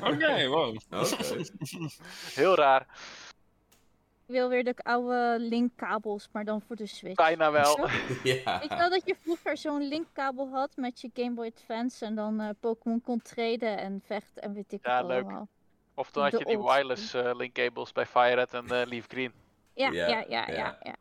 Oké, 0.04 0.48
wow. 0.48 0.78
Heel 2.34 2.56
raar. 2.56 2.86
Ik 4.28 4.34
wil 4.34 4.50
weer 4.50 4.64
de 4.64 4.74
oude 4.78 5.36
linkkabels, 5.40 6.30
maar 6.32 6.46
dan 6.46 6.62
voor 6.62 6.76
de 6.76 6.86
Switch. 6.86 7.16
Bijna 7.16 7.52
wel. 7.52 7.90
ja. 8.24 8.62
Ik 8.62 8.70
wel 8.70 8.90
dat 8.90 9.02
je 9.06 9.16
vroeger 9.22 9.58
zo'n 9.58 9.88
linkkabel 9.88 10.50
had 10.52 10.76
met 10.76 11.02
je 11.02 11.10
Game 11.14 11.32
Boy 11.34 11.52
Advance 11.56 12.06
en 12.06 12.16
dan 12.16 12.40
eh, 12.40 12.50
Pokémon 12.60 13.02
kon 13.02 13.22
traden 13.22 13.78
en 13.78 14.02
vechten 14.06 14.42
en 14.42 14.54
weet 14.54 14.72
ik 14.74 14.86
Ja, 14.86 14.98
het 14.98 15.08
leuk. 15.08 15.24
allemaal. 15.24 15.48
Of 15.94 16.12
toen 16.12 16.24
had 16.24 16.32
De 16.32 16.38
je 16.38 16.46
die 16.46 16.58
wireless 16.58 17.14
eh, 17.14 17.32
link 17.36 17.54
cables 17.54 17.92
bij 17.92 18.06
FireRed 18.06 18.54
en 18.54 18.66
eh, 18.66 18.88
Leaf 18.88 19.06
Green. 19.08 19.32
Ja, 19.74 19.92
Ja, 19.92 20.08
ja, 20.08 20.26
ja, 20.28 20.78
ja. 20.84 20.96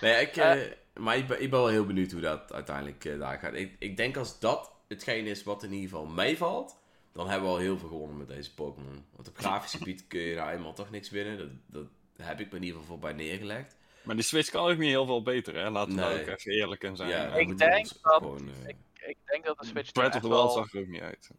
Nee, 0.00 0.20
ik, 0.20 0.36
eh, 0.36 0.60
maar 0.94 1.16
ik 1.16 1.26
ben, 1.26 1.42
ik 1.42 1.50
ben 1.50 1.58
wel 1.58 1.68
heel 1.68 1.86
benieuwd 1.86 2.12
hoe 2.12 2.20
dat 2.20 2.52
uiteindelijk 2.52 3.04
eh, 3.04 3.18
daar 3.18 3.38
gaat. 3.38 3.54
Ik, 3.54 3.76
ik 3.78 3.96
denk 3.96 4.16
als 4.16 4.38
dat 4.40 4.72
hetgeen 4.88 5.26
is 5.26 5.42
wat 5.42 5.62
in 5.62 5.72
ieder 5.72 5.88
geval 5.88 6.06
meevalt, 6.06 6.76
dan 7.12 7.28
hebben 7.28 7.48
we 7.48 7.54
al 7.54 7.60
heel 7.60 7.78
veel 7.78 7.88
gewonnen 7.88 8.16
met 8.16 8.28
deze 8.28 8.54
Pokémon. 8.54 9.04
Want 9.16 9.28
op 9.28 9.38
grafisch 9.38 9.74
gebied 9.78 10.06
kun 10.06 10.20
je 10.20 10.34
nou 10.34 10.50
eenmaal 10.50 10.72
toch 10.74 10.90
niks 10.90 11.10
winnen. 11.10 11.38
Dat, 11.38 11.48
dat 11.66 11.86
heb 12.22 12.40
ik 12.40 12.50
me 12.50 12.56
in 12.56 12.62
ieder 12.64 12.80
geval 12.80 12.98
bij 12.98 13.12
neergelegd. 13.12 13.76
Maar 14.02 14.14
die 14.14 14.24
Switch 14.24 14.50
kan 14.50 14.70
ook 14.70 14.78
niet 14.78 14.88
heel 14.88 15.06
veel 15.06 15.22
beter, 15.22 15.54
hè? 15.54 15.70
Laten 15.70 15.96
we 15.96 16.04
ook 16.04 16.26
even 16.26 16.52
eerlijk 16.52 16.82
in 16.84 16.96
zijn. 16.96 17.08
Ja, 17.08 17.34
Ik 17.34 17.58
denk 17.58 17.88
dat- 17.88 17.98
gewoon, 18.02 18.48
eh, 18.62 18.68
Ik, 18.68 18.76
ik 19.06 19.16
denk 19.24 19.44
dat 19.44 19.58
de 19.58 19.66
Switch 19.66 19.92
Breath 19.92 20.14
of 20.14 20.20
the 20.20 20.28
Wild 20.28 20.52
zag 20.52 20.72
er 20.72 20.80
ook 20.80 20.86
niet 20.86 21.00
uit. 21.00 21.30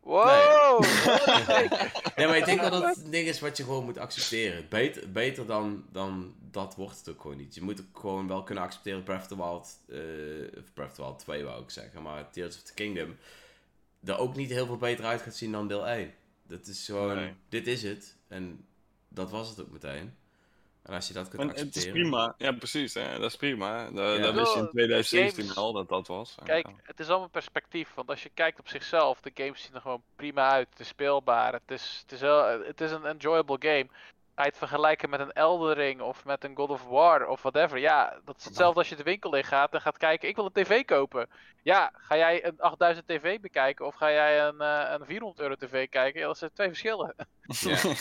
Wow! 0.00 0.82
Nee, 2.16 2.26
maar 2.26 2.36
ik 2.36 2.44
denk 2.44 2.60
dat 2.60 2.82
het 2.84 3.04
een 3.04 3.10
ding 3.10 3.28
is 3.28 3.40
wat 3.40 3.56
je 3.56 3.62
gewoon 3.64 3.84
moet 3.84 3.98
accepteren. 3.98 4.66
Beter, 4.68 5.12
beter 5.12 5.46
dan, 5.46 5.84
dan 5.92 6.34
dat 6.50 6.74
wordt 6.74 6.98
het 6.98 7.08
ook 7.08 7.20
gewoon 7.20 7.36
niet. 7.36 7.54
Je 7.54 7.62
moet 7.62 7.80
ook 7.80 8.00
gewoon 8.00 8.28
wel 8.28 8.42
kunnen 8.42 8.64
accepteren 8.64 9.02
Breath 9.02 9.20
of 9.20 9.26
the 9.26 9.36
Wild, 9.36 9.78
eh, 9.88 10.58
of 10.60 10.72
Breath 10.74 10.88
of 10.90 10.94
the 10.96 11.02
Wild 11.02 11.18
2 11.18 11.44
wou 11.44 11.62
ik 11.62 11.70
zeggen, 11.70 12.02
maar 12.02 12.30
Tears 12.30 12.56
of 12.56 12.62
the 12.62 12.74
Kingdom 12.74 13.16
er 14.04 14.18
ook 14.18 14.36
niet 14.36 14.50
heel 14.50 14.66
veel 14.66 14.76
beter 14.76 15.04
uit 15.04 15.22
gaat 15.22 15.34
zien 15.36 15.52
dan 15.52 15.68
deel 15.68 15.88
1. 15.88 16.14
Dat 16.48 16.66
is 16.66 16.84
gewoon, 16.84 17.14
Nee. 17.16 17.32
dit 17.48 17.66
is 17.66 17.82
het. 17.82 18.16
En 18.28 18.64
dat 19.08 19.30
was 19.30 19.48
het 19.48 19.60
ook 19.60 19.70
meteen. 19.70 20.14
En 20.82 20.94
als 20.94 21.08
je 21.08 21.14
dat 21.14 21.28
kunt 21.28 21.42
En 21.42 21.48
het 21.48 21.56
is 21.56 21.62
accepteren. 21.62 22.00
prima. 22.00 22.34
Ja, 22.38 22.52
precies. 22.52 22.94
Hè? 22.94 23.18
Dat 23.18 23.30
is 23.30 23.36
prima. 23.36 23.90
Da- 23.90 24.12
Ja. 24.12 24.18
Dat 24.22 24.34
wist 24.34 24.52
je 24.52 24.58
in 24.58 24.62
Wel, 24.62 24.70
2017 24.70 25.42
games- 25.42 25.56
al 25.56 25.72
dat 25.72 25.88
dat 25.88 26.06
was. 26.06 26.34
Kijk, 26.44 26.66
het 26.82 27.00
is 27.00 27.08
allemaal 27.08 27.28
perspectief. 27.28 27.94
Want 27.94 28.08
als 28.08 28.22
je 28.22 28.30
kijkt 28.34 28.58
op 28.58 28.68
zichzelf, 28.68 29.20
de 29.20 29.30
games 29.34 29.62
zien 29.62 29.74
er 29.74 29.80
gewoon 29.80 30.02
prima 30.16 30.50
uit. 30.50 30.66
Het 30.70 30.80
is 30.80 30.88
speelbaar. 30.88 31.52
Het 31.52 31.70
is, 31.70 31.98
het 32.02 32.12
is, 32.12 32.20
wel, 32.20 32.60
het 32.64 32.80
is 32.80 32.90
een 32.90 33.04
enjoyable 33.04 33.56
game. 33.60 33.86
Het 34.44 34.56
vergelijken 34.56 35.10
met 35.10 35.20
een 35.20 35.32
Eldering 35.32 36.00
of 36.00 36.24
met 36.24 36.44
een 36.44 36.56
God 36.56 36.70
of 36.70 36.84
War 36.84 37.26
of 37.28 37.42
whatever. 37.42 37.78
Ja, 37.78 38.20
dat 38.24 38.36
is 38.38 38.44
hetzelfde 38.44 38.78
als 38.78 38.88
je 38.88 38.96
de 38.96 39.02
winkel 39.02 39.34
in 39.34 39.44
gaat 39.44 39.74
en 39.74 39.80
gaat 39.80 39.96
kijken. 39.98 40.28
Ik 40.28 40.36
wil 40.36 40.44
een 40.44 40.52
tv 40.64 40.84
kopen. 40.84 41.28
Ja, 41.62 41.92
ga 41.94 42.16
jij 42.16 42.44
een 42.46 42.60
8000 42.60 43.06
tv 43.08 43.40
bekijken 43.40 43.86
of 43.86 43.94
ga 43.94 44.10
jij 44.10 44.42
een, 44.42 44.60
eh, 44.60 44.94
een 44.98 45.06
400 45.06 45.40
euro 45.40 45.54
tv 45.54 45.88
kijken? 45.88 46.20
Ja, 46.20 46.26
dat 46.26 46.38
zijn 46.38 46.50
twee 46.54 46.68
verschillen. 46.68 47.14
Ja. 47.46 47.76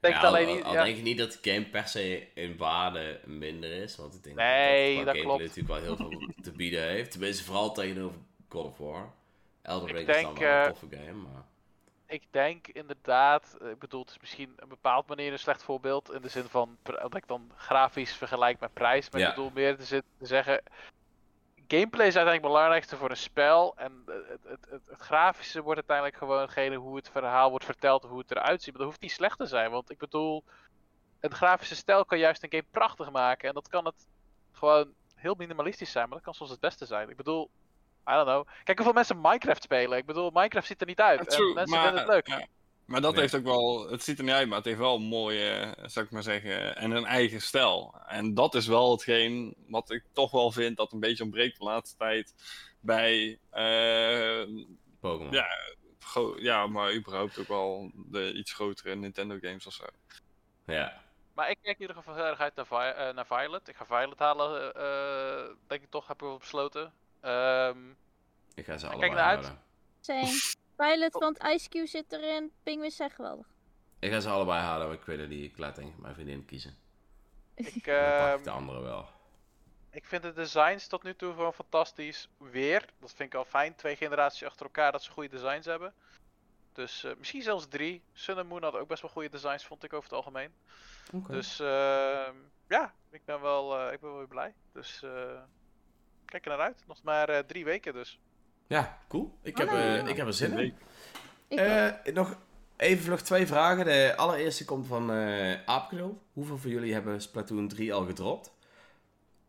Denk 0.00 0.14
Ja, 0.14 0.20
alleen 0.20 0.48
al, 0.48 0.54
niet. 0.54 0.64
al 0.64 0.72
ja. 0.72 0.84
denk 0.84 0.96
ik 0.96 1.02
niet 1.02 1.18
dat 1.18 1.38
de 1.42 1.50
game 1.50 1.64
per 1.66 1.88
se 1.88 2.26
in 2.34 2.56
waarde 2.56 3.20
minder 3.24 3.72
is. 3.72 3.96
Want 3.96 4.14
ik 4.14 4.22
denk 4.22 4.36
Nee, 4.36 4.96
dat, 4.96 5.04
dat 5.04 5.14
dat 5.14 5.24
klopt. 5.24 5.40
natuurlijk 5.42 5.68
wel 5.68 5.82
heel 5.82 5.96
veel 5.96 6.32
te 6.42 6.52
bieden 6.52 6.82
heeft. 6.88 7.10
Tenminste, 7.10 7.44
vooral 7.44 7.72
tegenover 7.72 8.18
God 8.48 8.64
of 8.66 8.78
War. 8.78 9.12
Elden 9.62 9.88
Ik 9.88 9.94
Ring 9.94 10.08
is 10.08 10.22
dan 10.22 10.34
wel 10.38 10.48
een 10.48 10.62
eh, 10.62 10.66
toffe 10.68 10.86
game, 10.90 11.12
maar... 11.12 11.44
Ik 12.10 12.22
denk 12.30 12.68
inderdaad, 12.68 13.56
eh, 13.60 13.70
ik 13.70 13.78
bedoel, 13.78 14.00
het 14.00 14.10
is 14.10 14.18
misschien 14.20 14.52
een 14.56 14.68
bepaald 14.68 15.06
manier 15.06 15.32
een 15.32 15.38
slecht 15.38 15.62
voorbeeld. 15.62 16.12
In 16.12 16.22
de 16.22 16.28
zin 16.28 16.44
van 16.44 16.76
dat 16.82 17.14
ik 17.14 17.26
dan 17.26 17.52
grafisch 17.56 18.14
vergelijk 18.16 18.60
met 18.60 18.72
prijs. 18.72 19.10
Maar 19.10 19.20
Ja. 19.20 19.28
ik 19.28 19.34
bedoel 19.34 19.50
meer 19.54 19.76
te, 19.76 20.02
te 20.18 20.26
zeggen. 20.26 20.62
Gameplay 21.68 22.06
is 22.06 22.16
uiteindelijk 22.16 22.42
het 22.42 22.52
belangrijkste 22.52 22.96
voor 22.96 23.10
een 23.10 23.16
spel. 23.16 23.76
En 23.76 24.02
eh, 24.06 24.14
het, 24.28 24.40
het, 24.44 24.66
het, 24.70 24.82
het 24.86 25.00
grafische 25.00 25.62
wordt 25.62 25.78
uiteindelijk 25.78 26.16
gewoon 26.16 26.40
hetgene 26.40 26.76
hoe 26.76 26.96
het 26.96 27.08
verhaal 27.10 27.50
wordt 27.50 27.64
verteld, 27.64 28.02
hoe 28.02 28.18
het 28.18 28.30
eruit 28.30 28.62
ziet. 28.62 28.70
Maar 28.72 28.82
dat 28.82 28.90
hoeft 28.90 29.02
niet 29.02 29.12
slecht 29.12 29.38
te 29.38 29.46
zijn. 29.46 29.70
Want 29.70 29.90
ik 29.90 29.98
bedoel, 29.98 30.44
een 31.20 31.34
grafische 31.34 31.76
stijl 31.76 32.04
kan 32.04 32.18
juist 32.18 32.42
een 32.42 32.50
game 32.50 32.66
prachtig 32.70 33.10
maken. 33.10 33.48
En 33.48 33.54
dat 33.54 33.68
kan 33.68 33.84
het 33.84 34.06
gewoon 34.52 34.94
heel 35.14 35.34
minimalistisch 35.34 35.90
zijn. 35.90 36.04
Maar 36.04 36.16
dat 36.16 36.24
kan 36.24 36.34
soms 36.34 36.50
het 36.50 36.60
beste 36.60 36.86
zijn. 36.86 37.10
Ik 37.10 37.16
bedoel, 37.16 37.50
I 38.08 38.12
don't 38.12 38.26
know. 38.26 38.46
Kijk 38.64 38.76
hoeveel 38.76 38.94
mensen 38.94 39.20
Minecraft 39.20 39.62
spelen. 39.62 39.98
Ik 39.98 40.06
bedoel, 40.06 40.30
Minecraft 40.30 40.66
ziet 40.66 40.80
er 40.80 40.86
niet 40.86 41.00
uit. 41.00 41.30
True, 41.30 41.48
en 41.48 41.54
mensen 41.54 41.76
maar, 41.76 41.84
vinden 41.86 42.02
het 42.04 42.12
leuk. 42.12 42.26
ja. 42.26 42.46
Maar 42.84 43.00
dat 43.00 43.14
heeft 43.16 43.34
ook 43.34 43.44
wel, 43.44 43.88
het 43.90 44.02
ziet 44.02 44.18
er 44.18 44.24
niet 44.24 44.32
uit, 44.32 44.48
maar 44.48 44.56
het 44.56 44.66
heeft 44.66 44.78
wel 44.78 44.94
een 44.94 45.02
mooie, 45.02 45.76
zou 45.82 46.04
ik 46.06 46.10
maar 46.10 46.22
zeggen, 46.22 46.76
en 46.76 46.90
een 46.90 47.04
eigen 47.04 47.40
stijl. 47.40 47.94
En 48.06 48.34
dat 48.34 48.54
is 48.54 48.66
wel 48.66 48.90
hetgeen 48.90 49.54
wat 49.68 49.90
ik 49.90 50.04
toch 50.12 50.30
wel 50.30 50.50
vind 50.50 50.76
dat 50.76 50.92
een 50.92 51.00
beetje 51.00 51.22
ontbreekt 51.22 51.58
de 51.58 51.64
laatste 51.64 51.96
tijd 51.96 52.34
bij, 52.80 53.38
eh, 53.50 54.46
Pokémon. 55.00 55.32
ja, 55.32 55.46
ja, 56.36 56.66
maar 56.66 56.94
überhaupt 56.94 57.38
ook 57.38 57.48
wel 57.48 57.90
de 57.94 58.32
iets 58.32 58.52
grotere 58.52 58.94
Nintendo 58.94 59.38
games 59.40 59.66
of 59.66 59.72
zo. 59.72 59.84
Ja. 60.66 61.02
Maar 61.34 61.50
ik 61.50 61.58
kijk 61.62 61.74
in 61.76 61.80
ieder 61.80 61.96
geval 61.96 62.14
heel 62.14 62.24
erg 62.24 62.40
uit 62.40 62.54
naar, 62.54 62.66
Vi- 62.66 62.74
eh, 62.74 63.14
naar 63.14 63.26
Violet. 63.26 63.68
Ik 63.68 63.76
ga 63.76 63.84
Violet 63.86 64.18
halen, 64.18 64.74
eh, 64.74 65.38
eh, 65.40 65.50
denk 65.66 65.82
ik 65.82 65.90
toch, 65.90 66.06
heb 66.06 66.16
ik 66.16 66.22
wel 66.22 66.38
besloten. 66.38 66.92
Ehm, 67.20 67.78
Ik 68.54 68.64
ga 68.64 68.76
ze 68.78 68.86
Kijk 68.88 68.98
allebei 68.98 69.14
naar 69.14 69.24
uit. 69.24 70.56
Pilot, 70.76 71.12
want 71.12 71.42
Ice 71.44 71.68
Cube 71.68 71.86
zit 71.86 72.12
erin. 72.12 72.52
Penguins 72.62 72.96
zijn 72.96 73.10
geweldig. 73.10 73.46
Ik 73.98 74.12
ga 74.12 74.20
ze 74.20 74.28
allebei 74.28 74.60
halen, 74.60 74.86
maar 74.86 74.96
ik 74.96 75.02
weet 75.04 75.18
het 75.18 75.28
niet. 75.28 75.50
Ik 75.50 75.58
laat 75.58 75.76
denk 75.76 75.88
ik 75.88 75.98
mijn 75.98 76.14
vriendin 76.14 76.44
kiezen. 76.44 76.76
ik, 77.54 77.86
En 77.86 77.94
dan 78.10 78.28
pak 78.28 78.38
ik 78.38 78.44
de 78.44 78.50
andere 78.50 78.80
wel. 78.80 79.08
ik 79.90 80.04
vind 80.04 80.22
de 80.22 80.32
designs 80.32 80.86
tot 80.86 81.02
nu 81.02 81.14
toe 81.14 81.32
gewoon 81.32 81.52
fantastisch. 81.54 82.28
Weer, 82.38 82.84
dat 83.00 83.12
vind 83.12 83.32
ik 83.32 83.38
al 83.38 83.44
fijn. 83.44 83.74
Twee 83.74 83.96
generaties 83.96 84.44
achter 84.44 84.66
elkaar 84.66 84.92
dat 84.92 85.02
ze 85.02 85.10
goede 85.10 85.28
designs 85.28 85.66
hebben. 85.66 85.94
Dus 86.72 87.04
eh, 87.04 87.12
misschien 87.18 87.42
zelfs 87.42 87.68
drie. 87.68 88.02
Sun 88.12 88.38
and 88.38 88.48
Moon 88.48 88.62
had 88.62 88.74
ook 88.74 88.88
best 88.88 89.02
wel 89.02 89.10
goede 89.10 89.28
designs, 89.28 89.66
vond 89.66 89.84
ik 89.84 89.92
over 89.92 90.08
het 90.08 90.18
algemeen. 90.18 90.54
Dus 91.28 91.60
ehm, 91.60 92.34
ja, 92.68 92.94
ik 93.10 93.24
ben 93.24 93.40
wel, 93.40 93.78
eh, 93.78 93.92
ik 93.92 94.00
ben 94.00 94.08
wel 94.10 94.18
weer 94.18 94.28
blij. 94.28 94.54
Dus 94.72 95.02
eh, 95.02 95.42
kijk 96.30 96.44
er 96.44 96.50
naar 96.50 96.60
uit. 96.60 96.82
Nog 96.86 97.02
maar 97.02 97.28
eh, 97.28 97.38
drie 97.38 97.64
weken 97.64 97.92
dus. 97.92 98.18
Ja, 98.66 98.98
cool. 99.08 99.38
Ik 99.42 99.56
heb, 99.58 99.68
Ah. 99.68 99.96
eh, 99.98 100.06
ik 100.08 100.16
heb 100.16 100.26
er 100.26 100.32
zin 100.34 100.58
in. 100.58 100.74
Eh, 101.48 101.88
nog 102.14 102.36
even 102.76 103.04
vlug 103.04 103.22
twee 103.22 103.46
vragen. 103.46 103.84
De 103.84 104.12
allereerste 104.16 104.64
komt 104.64 104.86
van 104.86 105.12
eh 105.12 105.64
Aapknul. 105.66 106.22
Hoeveel 106.32 106.58
van 106.58 106.70
jullie 106.70 106.92
hebben 106.92 107.20
Splatoon 107.22 107.68
3 107.68 107.94
al 107.94 108.04
gedropt? 108.06 108.52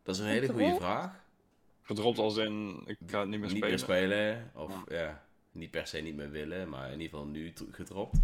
Dat 0.02 0.14
is 0.14 0.20
een 0.20 0.26
hele 0.26 0.48
goede 0.48 0.74
vraag. 0.78 1.20
Gedropt 1.82 2.18
als 2.18 2.36
in, 2.36 2.82
ik 2.86 2.98
ga 3.06 3.20
het 3.20 3.28
niet 3.28 3.40
meer 3.40 3.48
Niet 3.48 3.56
spelen. 3.56 3.68
meer 3.68 3.78
spelen. 3.78 4.50
Of 4.54 4.72
ja. 4.88 5.22
niet 5.52 5.70
per 5.70 5.86
se 5.86 5.98
niet 5.98 6.16
meer 6.16 6.30
willen, 6.30 6.68
maar 6.68 6.86
in 6.92 7.00
ieder 7.00 7.08
geval 7.08 7.26
nu 7.26 7.52
gedropt. 7.70 8.16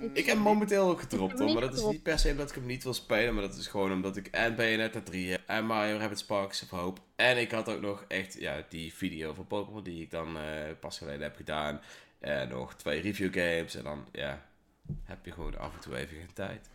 Ik- 0.00 0.16
Ik 0.16 0.26
heb 0.26 0.34
hem 0.34 0.44
momenteel 0.44 0.88
ook 0.88 1.00
hoor, 1.12 1.28
hem 1.30 1.52
maar 1.52 1.62
dat 1.62 1.74
is 1.74 1.84
niet 1.84 2.02
per 2.02 2.18
se 2.18 2.30
omdat 2.30 2.48
ik 2.48 2.54
hem 2.54 2.66
niet 2.66 2.82
wil 2.82 2.94
spelen, 2.94 3.34
maar 3.34 3.42
dat 3.42 3.56
is 3.56 3.66
gewoon 3.66 3.92
omdat 3.92 4.16
ik 4.16 4.26
en 4.26 4.54
Bayonetta 4.56 5.00
3 5.00 5.30
heb 5.30 5.40
en 5.46 5.66
Mario 5.66 5.96
Rabbit 5.98 6.18
Sparks 6.18 6.62
of 6.62 6.70
Hope. 6.70 7.00
En 7.16 7.38
ik 7.40 7.50
had 7.50 7.68
ook 7.68 7.80
nog 7.80 8.04
echt 8.08 8.34
ja, 8.40 8.64
die 8.68 8.94
video 8.94 9.34
van 9.34 9.46
Pokémon 9.46 9.82
die 9.82 10.02
ik 10.02 10.10
dan 10.10 10.38
eh, 10.38 10.44
pas 10.80 10.98
geleden 10.98 11.22
heb 11.22 11.36
gedaan. 11.36 11.80
En 12.18 12.48
nog 12.48 12.74
twee 12.74 13.00
review 13.00 13.32
games 13.32 13.74
en 13.74 13.84
dan 13.84 14.04
ja, 14.12 14.46
heb 15.04 15.24
je 15.24 15.32
gewoon 15.32 15.58
af 15.58 15.74
en 15.74 15.80
toe 15.80 15.96
even 15.96 16.16
geen 16.16 16.32
tijd. 16.34 16.68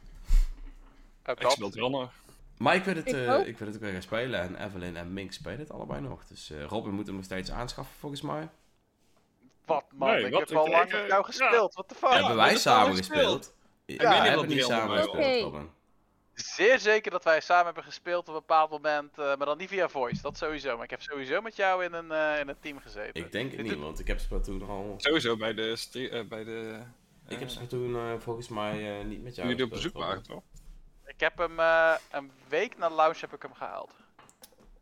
Ik 1.26 1.50
speel 1.50 1.66
het 1.66 1.76
wel 1.76 1.90
nog. 1.90 2.12
Maar 2.58 2.76
ik 2.76 2.84
wil 2.84 2.96
het, 2.96 3.08
Ik 3.08 3.14
eh, 3.16 3.34
ook. 3.34 3.46
ik 3.46 3.58
wil 3.58 3.68
het 3.68 3.76
ook 3.76 3.82
weer 3.84 3.92
gaan 3.92 4.02
spelen 4.02 4.40
en 4.42 4.66
Evelyn 4.66 4.98
en 4.98 5.14
Mink 5.14 5.32
spelen 5.32 5.60
het 5.60 5.72
allebei 5.72 6.02
nog. 6.02 6.26
Dus 6.28 6.52
eh, 6.52 6.64
Robin 6.64 6.94
moet 6.94 7.06
hem 7.08 7.16
nog 7.16 7.26
steeds 7.26 7.52
aanschaffen 7.52 7.96
volgens 8.00 8.22
mij. 8.22 8.50
Wat 9.74 9.86
man, 9.92 10.10
Nee, 10.10 10.26
ik 10.26 10.32
wat? 10.32 10.50
heb 10.50 10.58
al 10.58 10.70
lang 10.70 10.92
met 10.92 11.02
eh, 11.02 11.08
jou 11.08 11.22
ja. 11.22 11.22
gespeeld. 11.22 11.74
Wat 11.74 11.90
de 11.90 11.96
fuck? 11.96 12.10
hebben 12.10 12.36
wij 12.36 12.58
samen 12.58 12.96
gespeeld? 12.96 13.54
Ja, 13.86 13.98
weet 13.98 14.08
we 14.08 14.14
niet 14.14 14.24
hebben 14.24 14.48
niet 14.48 14.64
samen 14.64 14.98
gespeeld. 14.98 15.42
Robin. 15.44 15.70
Zeer 16.34 16.80
zeker 16.80 17.12
dat 17.12 17.24
wij 17.24 17.42
samen 17.42 17.66
hebben 17.66 17.84
gespeeld 17.84 18.22
op 18.22 18.28
een 18.28 18.40
bepaald 18.40 18.70
moment, 18.70 19.18
eh, 19.18 19.26
maar 19.26 19.46
dan 19.46 19.58
niet 19.58 19.70
via 19.70 19.90
voice, 19.90 20.22
dat 20.22 20.38
sowieso. 20.38 20.76
Maar 20.76 20.84
ik 20.84 20.90
heb 20.90 21.02
sowieso 21.02 21.42
met 21.42 21.56
jou 21.56 21.84
in 21.84 21.94
een, 21.94 22.12
eh, 22.12 22.40
in 22.40 22.48
een 22.48 22.60
team 22.60 22.80
gezeten. 22.80 23.24
Ik 23.24 23.32
denk 23.32 23.52
het 23.52 23.62
niet, 23.62 23.80
want 23.80 24.00
ik 24.00 24.08
heb 24.08 24.20
Splatoon 24.20 24.70
al... 24.70 24.94
Sowieso 24.98 25.38
bij 25.38 25.54
de, 25.54 26.26
bij 26.30 26.44
de 26.44 26.80
Ik 27.28 27.40
heb 27.40 27.50
Splatoon 27.50 27.96
eh, 27.96 28.14
volgens 28.20 28.48
mij 28.48 29.04
niet 29.04 29.24
met 29.24 29.36
jou 29.36 29.48
jullie 29.48 29.56
die 29.56 29.66
op 29.66 29.72
bezoek 29.72 29.98
waren, 29.98 30.24
toch? 30.24 30.42
Ik 31.12 31.20
heb 31.20 31.38
hem 31.38 31.60
eh, 31.60 31.94
een 32.12 32.32
week 32.48 32.78
na 32.78 32.90
launch 32.90 33.20
heb 33.20 33.34
ik 33.34 33.42
hem 33.42 33.54
gehaald. 33.54 33.94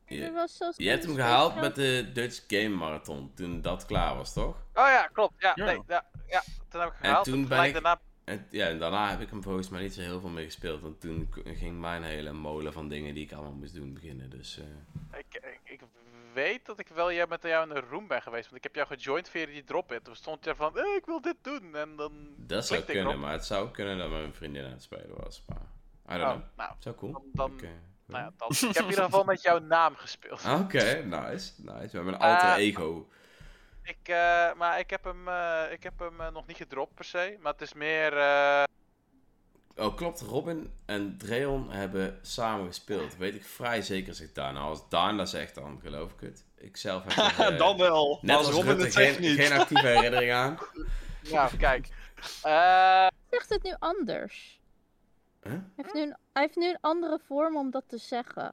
Je, 0.09 0.31
was 0.31 0.57
zelfs 0.57 0.77
je 0.77 0.89
hebt 0.89 1.03
hem 1.05 1.15
gehaald 1.15 1.55
met 1.55 1.75
de 1.75 2.09
Dutch 2.13 2.43
Game 2.47 2.69
Marathon, 2.75 3.31
toen 3.35 3.61
dat 3.61 3.85
klaar 3.85 4.15
was, 4.15 4.33
toch? 4.33 4.55
Oh 4.55 4.85
ja, 4.87 5.07
klopt. 5.13 5.33
Ja, 5.37 5.51
Ja. 5.55 5.65
nee, 5.65 5.81
ja, 5.87 6.05
ja. 6.27 6.43
Toen 6.69 6.81
heb 6.81 6.89
ik 6.89 6.95
hem 6.95 7.03
En 7.03 7.07
gehaald. 7.09 7.25
toen 7.25 7.41
en 7.41 7.47
ben 7.47 7.63
ik- 7.63 7.73
daarna 7.73 7.99
En, 8.23 8.47
ja, 8.49 8.67
en 8.67 8.79
daarna 8.79 9.09
heb 9.09 9.19
ik 9.21 9.29
hem 9.29 9.43
volgens 9.43 9.69
mij 9.69 9.81
niet 9.81 9.93
zo 9.93 10.01
heel 10.01 10.19
veel 10.19 10.29
meer 10.29 10.43
gespeeld, 10.43 10.81
want 10.81 11.01
toen 11.01 11.33
ging 11.45 11.79
mijn 11.79 12.03
hele 12.03 12.31
molen 12.31 12.73
van 12.73 12.89
dingen 12.89 13.13
die 13.13 13.23
ik 13.25 13.31
allemaal 13.33 13.51
moest 13.51 13.73
doen 13.73 13.93
beginnen, 13.93 14.29
dus... 14.29 14.59
eh, 14.59 15.19
Ik, 15.19 15.25
ik, 15.35 15.59
ik 15.63 15.79
weet 16.33 16.65
dat 16.65 16.79
ik 16.79 16.87
wel 16.87 17.11
jij 17.13 17.25
met 17.27 17.43
jou 17.43 17.67
in 17.67 17.73
de 17.73 17.79
room 17.89 18.07
ben 18.07 18.21
geweest, 18.21 18.43
want 18.45 18.55
ik 18.57 18.63
heb 18.63 18.75
jou 18.75 18.87
gejoind 18.87 19.29
via 19.29 19.45
die 19.45 19.63
drop-in. 19.63 20.01
Toen 20.01 20.15
stond 20.15 20.45
je 20.45 20.55
van, 20.55 20.77
eh, 20.77 20.95
ik 20.97 21.05
wil 21.05 21.21
dit 21.21 21.35
doen. 21.41 21.75
En 21.75 21.95
dan 21.95 22.11
dat 22.37 22.65
zou 22.67 22.81
kunnen, 22.81 23.03
erop. 23.05 23.15
maar 23.21 23.31
het 23.31 23.45
zou 23.45 23.71
kunnen 23.71 23.97
dat 23.97 24.09
mijn 24.09 24.33
vriendin 24.33 24.65
aan 24.65 24.71
het 24.71 24.81
spelen 24.83 25.15
was, 25.23 25.43
maar... 25.47 25.61
I 26.15 26.19
don't 26.19 26.21
Oh, 26.21 26.29
know. 26.35 26.57
nou, 26.57 26.71
Zou 26.79 26.95
cool. 26.95 27.11
dan- 27.11 27.23
dan- 27.33 27.51
Ik, 27.53 27.61
eh, 27.61 27.69
nou 28.09 28.23
ja, 28.23 28.31
dan, 28.37 28.49
ik 28.49 28.59
heb 28.75 28.83
in 28.83 28.89
ieder 28.89 29.03
geval 29.03 29.23
met 29.23 29.41
jouw 29.41 29.59
naam 29.59 29.95
gespeeld. 29.95 30.45
Oké, 30.45 31.03
nice, 31.03 31.51
nice. 31.57 31.87
We 31.89 31.89
hebben 31.91 32.13
een 32.13 32.19
alter 32.19 32.49
Eh, 32.49 32.55
ego. 32.55 33.07
Ik, 33.83 33.97
eh, 34.07 34.53
maar 34.53 34.79
ik 34.79 34.89
heb 34.89 35.03
hem, 35.03 35.27
eh, 35.27 35.61
ik 35.71 35.83
heb 35.83 35.99
hem 35.99 36.33
nog 36.33 36.47
niet 36.47 36.57
gedropt 36.57 36.93
per 36.95 37.05
se, 37.05 37.37
maar 37.41 37.51
het 37.51 37.61
is 37.61 37.73
meer... 37.73 38.17
eh, 38.17 38.63
Oh, 39.75 39.95
klopt. 39.95 40.21
Robin 40.21 40.73
en 40.85 41.17
Dreon 41.17 41.71
hebben 41.71 42.19
samen 42.21 42.67
gespeeld. 42.67 43.17
Weet 43.17 43.35
ik 43.35 43.45
vrij 43.45 43.81
zeker, 43.81 44.13
zegt 44.13 44.35
Daan. 44.35 44.53
Nou, 44.53 44.69
als 44.69 44.89
Daan 44.89 45.17
dat 45.17 45.29
zegt, 45.29 45.55
dan 45.55 45.79
geloof 45.83 46.11
ik 46.11 46.19
het. 46.19 46.45
Ik 46.57 46.77
zelf 46.77 47.03
heb 47.15 47.37
er, 47.47 47.57
Dan 47.63 47.77
wel. 47.77 48.19
net 48.21 48.35
als 48.37 48.45
als 48.45 48.55
Robin 48.55 48.75
Rutte 48.75 48.91
geen, 48.91 49.21
niet. 49.21 49.39
geen 49.39 49.59
actieve 49.59 49.87
herinnering 49.87 50.31
aan. 50.31 50.57
nou, 51.31 51.57
kijk. 51.57 51.87
Eh, 52.43 53.07
zegt 53.29 53.49
het 53.49 53.63
nu 53.63 53.75
anders. 53.79 54.58
Huh? 55.49 55.59
Hij 55.59 55.63
heeft, 55.75 55.93
nu 55.93 56.01
een, 56.01 56.15
hij 56.33 56.41
heeft 56.41 56.55
nu 56.55 56.69
een 56.69 56.77
andere 56.81 57.19
vorm 57.27 57.57
om 57.57 57.71
dat 57.71 57.83
te 57.87 57.97
zeggen. 57.97 58.43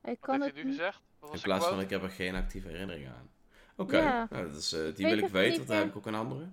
Hij 0.00 0.12
wat 0.12 0.18
kan 0.20 0.34
heeft 0.34 0.46
het 0.46 0.54
hij 0.54 0.64
nu 0.64 0.70
gezegd? 0.70 1.00
Wat 1.18 1.34
In 1.34 1.40
plaats 1.40 1.66
van, 1.66 1.80
ik 1.80 1.90
heb 1.90 2.02
er 2.02 2.10
geen 2.10 2.34
actieve 2.34 2.68
herinnering 2.68 3.06
aan. 3.08 3.30
Oké, 3.76 3.96
Ja. 3.98 4.26
nou, 4.30 4.46
dat 4.46 4.56
is, 4.56 4.72
eh, 4.72 4.80
die 4.80 5.06
Weet 5.06 5.14
wil 5.14 5.24
ik 5.24 5.28
weten, 5.32 5.48
niet 5.48 5.56
want 5.56 5.68
daar 5.68 5.78
heb 5.78 5.88
ik 5.88 5.96
ook 5.96 6.06
een 6.06 6.14
andere. 6.14 6.48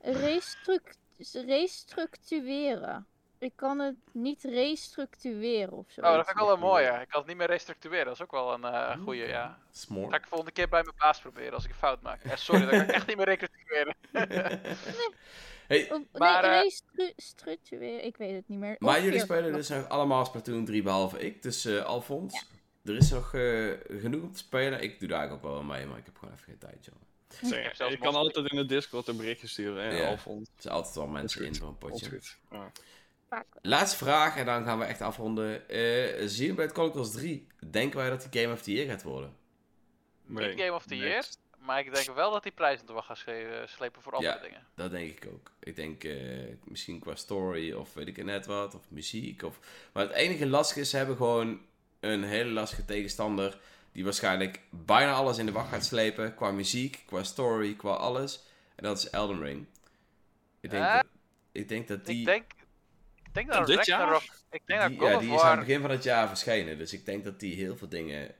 restruct- 0.00 0.98
restructureren. 1.46 3.06
Ik 3.38 3.52
kan 3.56 3.78
het 3.78 3.94
niet 4.12 4.42
restructureren 4.42 5.72
of 5.72 5.90
zo. 5.90 6.00
Oh, 6.00 6.06
dat 6.06 6.14
vind 6.26 6.28
ik 6.38 6.44
wel 6.44 6.52
een 6.52 6.58
mooie. 6.60 6.86
Ik 7.00 7.08
kan 7.08 7.18
het 7.18 7.26
niet 7.26 7.36
meer 7.36 7.46
restructureren. 7.46 8.04
Dat 8.04 8.14
is 8.14 8.22
ook 8.22 8.30
wel 8.30 8.52
een 8.52 8.64
eh 8.64 8.98
goede, 9.02 9.26
ja. 9.26 9.58
Smart. 9.70 10.10
Ga 10.10 10.16
ik 10.16 10.22
de 10.22 10.28
volgende 10.28 10.52
keer 10.52 10.68
bij 10.68 10.82
mijn 10.82 10.94
baas 10.98 11.20
proberen 11.20 11.52
als 11.54 11.64
ik 11.64 11.70
een 11.70 11.76
fout 11.76 12.02
maak. 12.02 12.22
Eh, 12.22 12.36
sorry, 12.36 12.60
dat 12.60 12.70
kan 12.70 12.80
ik 12.80 12.90
echt 12.90 13.06
niet 13.06 13.16
meer 13.16 13.26
restructureren. 13.26 13.94
hey, 15.66 15.92
Of, 15.92 16.02
Maar, 16.12 16.42
nee, 16.42 16.62
eh, 16.96 17.06
restructureren. 17.16 18.04
Ik 18.04 18.16
weet 18.16 18.34
het 18.34 18.48
niet 18.48 18.58
meer. 18.58 18.76
maar 18.78 19.02
jullie 19.02 19.20
spelen 19.20 19.52
dus 19.52 19.68
nog 19.68 19.88
allemaal 19.88 20.24
Splatoon 20.24 20.64
3 20.64 20.82
behalve 20.82 21.18
ik. 21.18 21.42
Dus 21.42 21.64
eh 21.64 21.84
Alfons, 21.84 22.46
er 22.84 22.96
is 22.96 23.10
nog 23.10 23.34
eh, 23.34 23.70
genoeg 23.88 24.22
om 24.22 24.32
te 24.32 24.38
spelen. 24.38 24.82
Ik 24.82 24.98
doe 25.00 25.08
daar 25.08 25.18
eigenlijk 25.18 25.46
ook 25.48 25.52
wel 25.52 25.62
mee, 25.62 25.86
maar 25.86 25.98
ik 25.98 26.04
heb 26.04 26.16
gewoon 26.18 26.34
even 26.34 26.44
geen 26.46 26.58
tijd, 26.58 26.84
jongen. 26.84 27.04
Zeg, 27.42 27.76
zelfs 27.76 27.92
je 27.92 27.98
kan 28.00 28.14
altijd 28.14 28.50
in 28.50 28.56
de 28.56 28.66
Discord 28.66 29.08
een 29.08 29.16
berichtje 29.16 29.46
sturen, 29.46 29.84
hè, 29.84 29.96
Ja. 29.98 30.08
Alfons. 30.08 30.48
Er 30.56 30.62
zijn 30.62 30.74
altijd 30.74 30.94
wel 30.94 31.06
mensen 31.06 31.44
in 31.44 31.54
voor 31.54 31.68
een 31.68 31.78
potje. 31.78 32.20
Ja. 32.50 32.72
Laatste 33.62 33.96
vraag 33.96 34.36
en 34.36 34.44
dan 34.46 34.64
gaan 34.64 34.78
we 34.78 34.84
echt 34.84 35.00
afronden. 35.00 35.68
Eh 35.68 36.26
Xenoblade 36.26 36.72
Chronicles 36.72 37.10
3. 37.10 37.46
Denken 37.70 37.98
wij 37.98 38.08
dat 38.10 38.28
die 38.30 38.42
Game 38.42 38.54
of 38.54 38.62
the 38.62 38.72
Year 38.72 38.88
gaat 38.88 39.02
worden? 39.02 39.36
Nee, 40.26 40.48
Niet 40.48 40.60
Game 40.60 40.72
of 40.74 40.86
the. 40.86 40.96
Year. 40.96 41.24
Maar 41.66 41.78
ik 41.78 41.94
denk 41.94 42.14
wel 42.14 42.30
dat 42.30 42.42
die 42.42 42.52
prijzen 42.52 42.86
te 42.86 42.92
wacht 42.92 43.06
gaat 43.06 43.18
slepen 43.68 44.02
voor 44.02 44.12
andere 44.12 44.34
Ja. 44.34 44.40
dingen. 44.40 44.66
Dat 44.74 44.90
denk 44.90 45.10
ik 45.10 45.28
ook. 45.32 45.50
Ik 45.60 45.76
denk 45.76 46.04
eh, 46.04 46.54
misschien 46.64 46.98
qua 46.98 47.14
story 47.14 47.72
of 47.72 47.94
weet 47.94 48.08
ik 48.08 48.16
het 48.16 48.26
net 48.26 48.46
wat, 48.46 48.74
of 48.74 48.82
muziek. 48.88 49.42
Of... 49.42 49.58
Maar 49.92 50.02
het 50.02 50.12
enige 50.12 50.46
lastige 50.46 50.80
is, 50.80 50.90
ze 50.90 50.96
hebben 50.96 51.16
gewoon 51.16 51.60
een 52.00 52.24
hele 52.24 52.50
lastige 52.50 52.84
tegenstander 52.84 53.58
die 53.92 54.04
waarschijnlijk 54.04 54.60
bijna 54.70 55.12
alles 55.12 55.38
in 55.38 55.46
de 55.46 55.52
wacht 55.52 55.68
gaat 55.68 55.84
slepen. 55.84 56.34
Qua 56.34 56.50
muziek, 56.50 57.02
qua 57.06 57.22
story, 57.22 57.74
qua 57.74 57.92
alles. 57.92 58.44
En 58.74 58.84
dat 58.84 58.98
is 58.98 59.10
Elden 59.10 59.42
Ring. 59.42 59.66
Ik 60.60 60.70
denk, 60.70 60.92
dat, 60.92 61.04
ik 61.52 61.68
denk 61.68 61.88
dat 61.88 62.06
die... 62.06 62.18
Ik 62.18 62.24
denk, 62.24 62.52
ik 63.24 63.34
denk 63.34 63.52
dat 63.52 63.66
Dit 63.66 63.86
jaar? 63.86 64.22
Ik 64.50 64.62
denk 64.66 64.80
dat 64.80 64.90
God 64.90 65.08
ja, 65.08 65.18
die 65.18 65.34
is 65.34 65.40
aan 65.40 65.58
het 65.58 65.66
begin 65.66 65.80
van 65.80 65.90
het 65.90 66.02
jaar 66.02 66.28
verschenen. 66.28 66.78
Dus 66.78 66.92
ik 66.92 67.04
denk 67.04 67.24
dat 67.24 67.40
die 67.40 67.54
heel 67.54 67.76
veel 67.76 67.88
dingen 67.88 68.34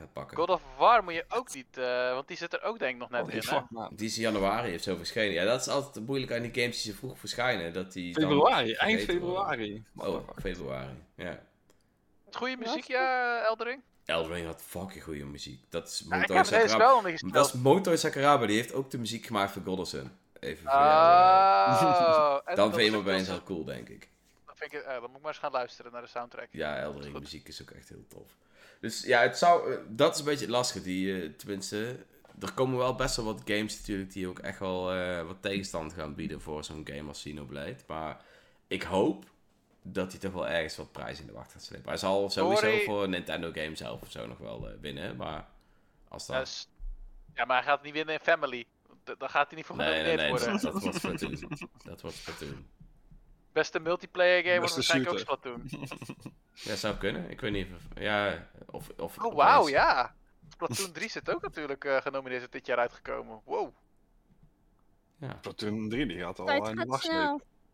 gaat 0.00 0.12
pakken. 0.12 0.36
God 0.36 0.48
of 0.48 0.62
War 0.78 1.04
moet 1.04 1.14
je 1.14 1.24
ook 1.28 1.54
niet... 1.54 1.78
eh, 1.78 2.12
want 2.12 2.28
die 2.28 2.36
zit 2.36 2.52
er 2.52 2.62
ook 2.62 2.78
denk 2.78 2.92
ik 2.94 2.98
nog 3.00 3.10
net 3.10 3.22
Oh, 3.22 3.32
in, 3.32 3.42
fuck. 3.42 3.64
Die 3.90 4.06
is 4.06 4.16
in 4.16 4.22
januari 4.22 4.74
of 4.74 4.80
zo 4.82 4.96
verschenen. 4.96 5.32
Ja, 5.32 5.44
dat 5.44 5.60
is 5.60 5.68
altijd 5.68 6.06
moeilijk 6.06 6.32
aan 6.32 6.42
die 6.42 6.54
games 6.62 6.82
die 6.82 6.92
ze 6.92 6.98
vroeg 6.98 7.18
verschijnen. 7.18 7.72
Dat 7.72 7.92
die 7.92 8.12
dan 8.14 8.22
Februari, 8.22 8.72
eind 8.74 8.98
worden. 8.98 9.14
februari. 9.16 9.84
Oh, 9.96 10.28
februari. 10.40 10.94
Ja. 11.14 11.42
Goede 12.32 12.56
muziek, 12.56 12.84
ja, 12.84 13.38
Eldering? 13.44 13.82
Elden 14.04 14.32
Ring 14.32 14.46
had 14.46 14.62
fucking 14.62 15.02
goede 15.04 15.24
muziek. 15.24 15.60
Dat 15.68 15.88
is 15.88 16.04
Ja, 16.08 16.16
heb 16.18 16.26
deze 16.28 16.44
Sakuraba. 16.68 17.10
Dat 17.32 17.46
is 17.46 17.52
Motoi 17.52 17.96
Sakuraba, 17.96 18.46
die 18.46 18.56
heeft 18.56 18.72
ook 18.72 18.90
de 18.90 18.98
muziek 18.98 19.26
gemaakt 19.26 19.52
voor 19.52 19.62
Goddison. 19.62 20.10
Even 20.40 20.62
voor 20.64 20.72
jou. 20.80 22.40
eh, 22.44 22.50
Oh, 22.50 22.56
Dan 22.56 22.70
vind 22.72 22.84
je 22.84 22.90
wel 22.90 23.00
opeens 23.00 23.26
zo- 23.26 23.30
wel 23.32 23.42
cool, 23.42 23.64
denk 23.64 23.88
ik. 23.88 24.08
Dan, 24.46 24.54
vind 24.56 24.72
ik, 24.72 24.80
eh, 24.80 24.92
dan 24.92 25.00
moet 25.00 25.10
ik 25.16 25.22
maar 25.22 25.30
eens 25.30 25.40
gaan 25.40 25.52
luisteren 25.52 25.92
naar 25.92 26.02
de 26.02 26.08
soundtrack. 26.08 26.48
Ja, 26.50 26.76
Elden 26.78 27.02
Ring 27.02 27.18
muziek 27.18 27.48
is 27.48 27.62
ook 27.62 27.70
echt 27.70 27.88
heel 27.88 28.04
tof. 28.08 28.36
Dus 28.80 29.02
ja, 29.04 29.20
het 29.20 29.38
zou, 29.38 29.72
eh, 29.72 29.78
dat 29.88 30.12
is 30.14 30.18
een 30.18 30.24
beetje 30.24 30.44
het 30.44 30.54
lastige. 30.54 30.82
Die, 30.82 31.22
eh, 31.22 31.30
tenminste, 31.36 31.96
er 32.40 32.52
komen 32.52 32.78
wel 32.78 32.94
best 32.94 33.16
wel 33.16 33.24
wat 33.24 33.42
games 33.44 33.78
natuurlijk 33.78 34.12
die 34.12 34.28
ook 34.28 34.38
echt 34.38 34.58
wel 34.58 34.92
eh, 34.92 35.26
wat 35.26 35.36
tegenstand 35.42 35.92
gaan 35.92 36.14
bieden 36.14 36.40
voor 36.40 36.64
zo'n 36.64 36.86
game 36.90 37.08
als 37.08 37.18
Xenoblade. 37.18 37.76
Maar 37.86 38.24
ik 38.66 38.82
hoop 38.82 39.24
dat 39.82 40.10
hij 40.10 40.20
toch 40.20 40.32
wel 40.32 40.48
ergens 40.48 40.76
wat 40.76 40.92
prijs 40.92 41.20
in 41.20 41.26
de 41.26 41.32
wacht 41.32 41.52
gaat 41.52 41.62
slepen. 41.62 41.88
Hij 41.88 41.96
zal 41.96 42.30
sowieso 42.30 42.62
Sorry. 42.62 42.84
voor 42.84 43.02
een 43.04 43.10
Nintendo 43.10 43.52
game 43.52 43.74
zelf 43.76 44.02
of 44.02 44.10
zo 44.10 44.26
nog 44.26 44.38
wel 44.38 44.68
winnen, 44.80 45.16
maar 45.16 45.48
als 46.08 46.26
dat... 46.26 46.68
Ja, 47.34 47.44
maar 47.44 47.56
hij 47.56 47.66
gaat 47.66 47.82
niet 47.82 47.92
winnen 47.92 48.14
in 48.14 48.20
Family. 48.20 48.64
D- 49.04 49.14
Dan 49.18 49.30
gaat 49.30 49.46
hij 49.48 49.56
niet 49.56 49.66
voor 49.66 49.76
Nee, 49.76 50.02
nee, 50.02 50.16
nee, 50.16 50.28
worden. 50.30 50.52
dat, 50.52 50.60
dat 50.62 50.82
wordt 50.82 50.96
Splatoon. 51.04 51.58
Dat 51.84 52.00
wordt 52.00 52.16
Splatoon. 52.16 52.66
Beste 53.52 53.80
multiplayer 53.80 54.42
game 54.44 54.58
wordt 54.58 54.74
waarschijnlijk 54.74 55.12
ook. 55.12 55.18
Splatoon. 55.18 55.68
Ja, 56.52 56.76
zou 56.76 56.96
kunnen. 56.96 57.30
Ik 57.30 57.40
weet 57.40 57.52
niet 57.52 57.66
of... 57.74 58.02
Ja, 58.02 58.48
of... 58.66 58.88
of 58.96 59.18
Oh, 59.18 59.34
wauw, 59.34 59.68
ja. 59.68 60.14
Splatoon 60.48 60.92
3 60.92 61.08
zit 61.08 61.34
ook 61.34 61.42
natuurlijk 61.42 61.84
eh, 61.84 61.96
genomineerd 62.00 62.42
is 62.42 62.50
dit 62.50 62.66
jaar 62.66 62.78
uitgekomen. 62.78 63.40
Wow. 63.44 63.74
Ja, 65.16 65.34
Platoon 65.40 65.88
3 65.88 66.06
die 66.06 66.18
gaat 66.18 66.38
al 66.38 66.46
Tijd 66.46 66.64
de 66.76 66.84
wacht 66.84 67.10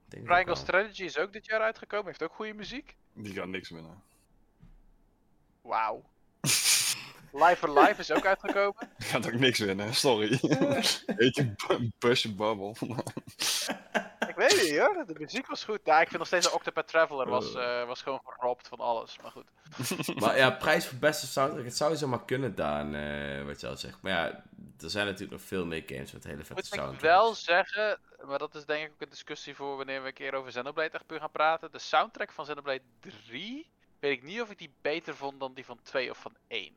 denk 0.09 0.23
het 0.23 0.25
Triangle. 0.25 0.55
Strategy 0.55 1.05
is 1.05 1.19
ook 1.19 1.33
dit 1.33 1.47
jaar 1.47 1.61
uitgekomen. 1.61 2.07
Heeft 2.07 2.23
ook 2.23 2.33
goede 2.33 2.55
muziek. 2.55 2.97
Die 3.13 3.33
gaat 3.35 3.49
niks 3.49 3.71
winnen. 3.71 4.03
Wauw. 5.63 6.05
Live 7.43 7.57
for 7.57 7.81
Life 7.81 8.01
is 8.01 8.13
ook 8.13 8.27
uitgekomen. 8.27 8.89
Die 8.99 9.09
gaat 9.09 9.27
ook 9.27 9.39
niks 9.39 9.59
winnen, 9.59 9.95
sorry. 9.95 10.29
Weet 11.17 11.35
je, 11.37 11.55
bu- 11.67 11.91
busje 11.99 12.35
babbel. 12.35 12.77
Weet 14.37 14.63
niet 14.63 14.79
hoor, 14.79 15.05
de 15.07 15.15
muziek 15.19 15.47
was 15.47 15.65
goed. 15.65 15.81
Ja, 15.85 16.01
ik 16.01 16.07
vind 16.07 16.19
nog 16.19 16.27
steeds 16.27 16.45
dat 16.45 16.55
Octopath 16.55 16.89
Traveler 16.89 17.29
was, 17.29 17.55
eh, 17.55 17.87
was 17.87 18.03
gewoon 18.03 18.21
geropt 18.25 18.69
van 18.69 18.79
alles. 18.79 19.17
Maar 19.23 19.31
goed. 19.31 19.47
Maar 20.23 20.37
ja, 20.37 20.51
prijs 20.51 20.87
voor 20.87 20.99
beste 20.99 21.27
soundtrack. 21.27 21.65
Het 21.65 21.77
zou 21.77 21.97
zomaar 21.97 22.25
kunnen, 22.25 22.55
Daan, 22.55 22.95
eh, 22.95 23.45
wat 23.45 23.61
je 23.61 23.67
al 23.67 23.77
zegt. 23.77 24.03
Maar 24.03 24.13
ja, 24.13 24.45
er 24.81 24.91
zijn 24.91 25.05
natuurlijk 25.05 25.33
nog 25.33 25.41
veel 25.41 25.67
meer 25.67 25.83
games 25.87 26.13
met 26.13 26.25
hele 26.25 26.37
vette 26.37 26.53
Moet 26.53 26.67
ik 26.67 26.75
soundtracks. 26.75 27.03
wel 27.03 27.35
zeggen, 27.35 27.99
maar 28.25 28.39
dat 28.39 28.55
is 28.55 28.65
denk 28.65 28.87
ik 28.87 28.93
ook 28.93 29.01
een 29.01 29.09
discussie 29.09 29.55
voor 29.55 29.77
wanneer 29.77 30.03
we 30.03 30.09
een 30.09 30.15
keer 30.15 30.35
over 30.35 30.51
Xenoblade 30.51 30.91
echt 30.91 31.07
puur 31.07 31.21
gaan 31.21 31.31
praten. 31.31 31.73
De 31.73 31.79
soundtrack 31.79 32.33
van 32.33 32.45
Xenoblade 32.45 32.83
3, 33.01 33.67
weet 34.01 34.13
ik 34.13 34.23
niet 34.23 34.41
of 34.41 34.51
ik 34.51 34.59
die 34.59 34.73
beter 34.81 35.17
vond 35.17 35.41
dan 35.41 35.55
die 35.55 35.65
van 35.65 35.79
2 35.83 36.11
of 36.11 36.19
van 36.19 36.37
1. 36.49 36.73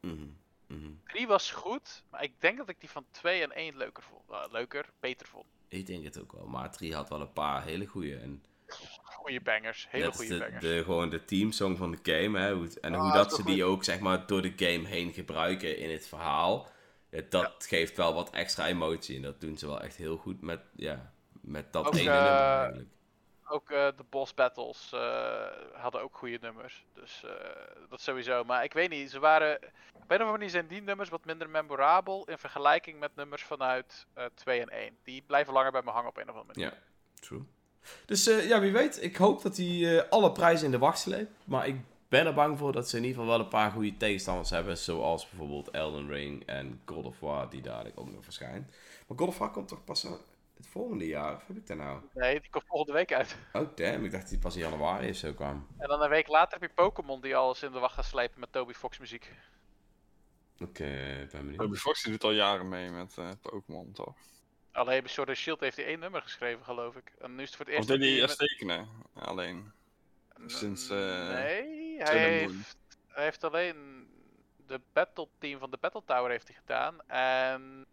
Mhm, 0.00 0.26
mhm. 0.66 0.90
3 1.04 1.26
was 1.26 1.50
goed, 1.50 2.02
maar 2.10 2.22
ik 2.22 2.40
denk 2.40 2.56
dat 2.56 2.68
ik 2.68 2.80
die 2.80 2.90
van 2.90 3.06
2 3.10 3.42
en 3.42 3.52
1 3.52 3.76
leuker 3.76 4.02
vond. 4.02 4.52
Leuker, 4.52 4.86
beter 5.00 5.26
vond. 5.26 5.46
Ik 5.68 5.86
denk 5.86 6.04
het 6.04 6.20
ook 6.20 6.32
wel. 6.32 6.46
Maar 6.46 6.70
3 6.70 6.94
had 6.94 7.08
wel 7.08 7.20
een 7.20 7.32
paar 7.32 7.64
hele 7.64 7.86
goede. 7.86 8.16
En 8.16 8.42
Goeie 9.02 9.40
bangers, 9.40 9.86
hele 9.90 10.12
goede 10.12 10.32
de, 10.32 10.38
bangers. 10.38 10.60
de, 10.64 10.82
gewoon 10.84 11.10
de 11.10 11.24
teamsong 11.24 11.78
van 11.78 11.90
de 11.90 11.98
game. 12.02 12.38
Hè, 12.38 12.54
hoe 12.54 12.68
en 12.80 12.94
Ah, 12.94 13.00
hoe 13.00 13.12
dat 13.12 13.34
ze 13.34 13.44
die 13.44 13.64
ook 13.64 13.84
zeg 13.84 14.00
maar 14.00 14.26
door 14.26 14.42
de 14.42 14.52
game 14.56 14.86
heen 14.86 15.12
gebruiken 15.12 15.78
in 15.78 15.90
het 15.90 16.08
verhaal. 16.08 16.68
Ja, 17.10 17.22
dat 17.28 17.66
geeft 17.68 17.96
wel 17.96 18.14
wat 18.14 18.30
extra 18.30 18.66
emotie. 18.66 19.16
En 19.16 19.22
dat 19.22 19.40
doen 19.40 19.58
ze 19.58 19.66
wel 19.66 19.80
echt 19.80 19.96
heel 19.96 20.16
goed 20.16 20.40
met, 20.40 20.60
ja, 20.76 21.12
met 21.40 21.72
dat 21.72 21.86
Ook, 21.86 21.94
ene 21.94 22.10
eh, 22.10 22.22
nummer 22.22 22.60
eigenlijk. 22.60 22.88
Ook 23.50 23.70
eh, 23.70 23.86
de 23.96 24.04
boss 24.10 24.34
battles 24.34 24.92
eh, 24.92 25.00
hadden 25.72 26.02
ook 26.02 26.16
goede 26.16 26.38
nummers. 26.40 26.84
Dus 26.94 27.22
eh, 27.24 27.30
dat 27.88 28.00
sowieso. 28.00 28.44
Maar 28.44 28.64
ik 28.64 28.72
weet 28.72 28.90
niet, 28.90 29.10
ze 29.10 29.18
waren. 29.18 29.56
Op 29.94 30.14
een 30.14 30.16
of 30.16 30.26
andere 30.26 30.30
manier 30.30 30.50
zijn 30.50 30.66
die 30.66 30.82
nummers 30.82 31.08
wat 31.08 31.24
minder 31.24 31.50
memorabel 31.50 32.24
in 32.24 32.38
vergelijking 32.38 32.98
met 32.98 33.16
nummers 33.16 33.42
vanuit 33.42 34.06
eh 34.14 34.24
2 34.34 34.60
en 34.60 34.68
1. 34.68 34.96
Die 35.04 35.22
blijven 35.26 35.52
langer 35.52 35.72
bij 35.72 35.82
me 35.84 35.90
hangen 35.90 36.08
op 36.08 36.16
een 36.16 36.28
of 36.28 36.36
andere 36.36 36.46
manier. 36.46 36.72
Ja, 36.72 36.78
true. 37.20 37.42
Dus 38.06 38.24
ja, 38.24 38.60
wie 38.60 38.72
weet. 38.72 39.02
Ik 39.02 39.16
hoop 39.16 39.42
dat 39.42 39.56
hij 39.56 40.08
alle 40.08 40.32
prijzen 40.32 40.66
in 40.66 40.70
de 40.70 40.78
wacht 40.78 40.98
sleept. 40.98 41.30
Maar 41.44 41.66
ik 41.66 41.76
ben 42.08 42.26
er 42.26 42.34
bang 42.34 42.58
voor 42.58 42.72
dat 42.72 42.88
ze 42.88 42.96
in 42.96 43.02
ieder 43.04 43.18
geval 43.18 43.36
wel 43.36 43.44
een 43.44 43.50
paar 43.50 43.70
goede 43.70 43.96
tegenstanders 43.96 44.50
hebben. 44.50 44.78
Zoals 44.78 45.28
bijvoorbeeld 45.28 45.70
Elden 45.70 46.08
Ring 46.08 46.46
en 46.46 46.80
God 46.84 47.04
of 47.04 47.20
War, 47.20 47.50
die 47.50 47.62
dadelijk 47.62 48.00
ook 48.00 48.10
nog 48.10 48.24
verschijnt. 48.24 48.70
Maar 49.06 49.18
God 49.18 49.28
of 49.28 49.38
War 49.38 49.50
komt 49.50 49.68
toch 49.68 49.84
pas 49.84 50.06
het 50.58 50.66
volgende 50.66 51.06
jaar? 51.06 51.34
Of 51.36 51.46
heb 51.46 51.56
ik 51.56 51.66
daar 51.66 51.76
nou? 51.76 52.00
Nee, 52.14 52.40
die 52.40 52.50
komt 52.50 52.64
volgende 52.66 52.92
week 52.92 53.12
uit. 53.12 53.36
Oh 53.52 53.76
damn, 53.76 54.04
ik 54.04 54.10
dacht 54.10 54.22
dat 54.22 54.30
die 54.30 54.38
pas 54.38 54.54
in 54.56 54.60
januari 54.62 55.10
of 55.10 55.16
zo 55.16 55.32
kwam. 55.32 55.66
En 55.78 55.88
dan 55.88 56.02
een 56.02 56.08
week 56.08 56.28
later 56.28 56.60
heb 56.60 56.68
je 56.68 56.74
Pokémon 56.74 57.20
die 57.20 57.36
alles 57.36 57.62
in 57.62 57.72
de 57.72 57.78
wacht 57.78 57.94
gaat 57.94 58.04
slepen 58.04 58.40
met 58.40 58.52
Toby 58.52 58.72
Fox 58.72 58.98
muziek. 58.98 59.32
Oké, 60.58 60.84
ben 61.30 61.40
benieuwd. 61.40 61.58
Toby 61.58 61.76
Fox 61.76 62.02
die 62.02 62.12
doet 62.12 62.24
al 62.24 62.30
jaren 62.30 62.68
mee 62.68 62.90
met 62.90 63.18
eh, 63.18 63.30
Pokémon, 63.42 63.92
toch? 63.92 64.14
Alleen 64.72 65.00
bij 65.02 65.10
Sword 65.10 65.28
and 65.28 65.36
Shield 65.36 65.60
heeft 65.60 65.76
hij 65.76 65.86
één 65.86 65.98
nummer 65.98 66.22
geschreven, 66.22 66.64
geloof 66.64 66.96
ik. 66.96 67.12
En 67.18 67.34
nu 67.34 67.42
is 67.42 67.48
het 67.48 67.56
voor 67.56 67.66
het 67.66 67.74
Of 67.74 67.80
eerst. 67.80 67.88
deed 67.88 67.98
dat 68.00 68.08
hij 68.08 68.18
eerst 68.20 68.38
tekenen? 68.38 68.88
Alleen. 69.14 69.72
sinds, 70.46 70.90
eh, 70.90 71.28
nee, 71.28 72.02
hij 72.02 72.18
heeft, 72.18 72.76
hij 73.08 73.24
heeft 73.24 73.44
alleen 73.44 74.06
de 74.66 74.80
battle 74.92 75.28
team 75.38 75.58
van 75.58 75.70
de 75.70 75.78
Battle 75.80 76.02
Tower 76.04 76.30
heeft 76.30 76.48
hij 76.48 76.56
gedaan. 76.56 77.00
En 77.06 77.86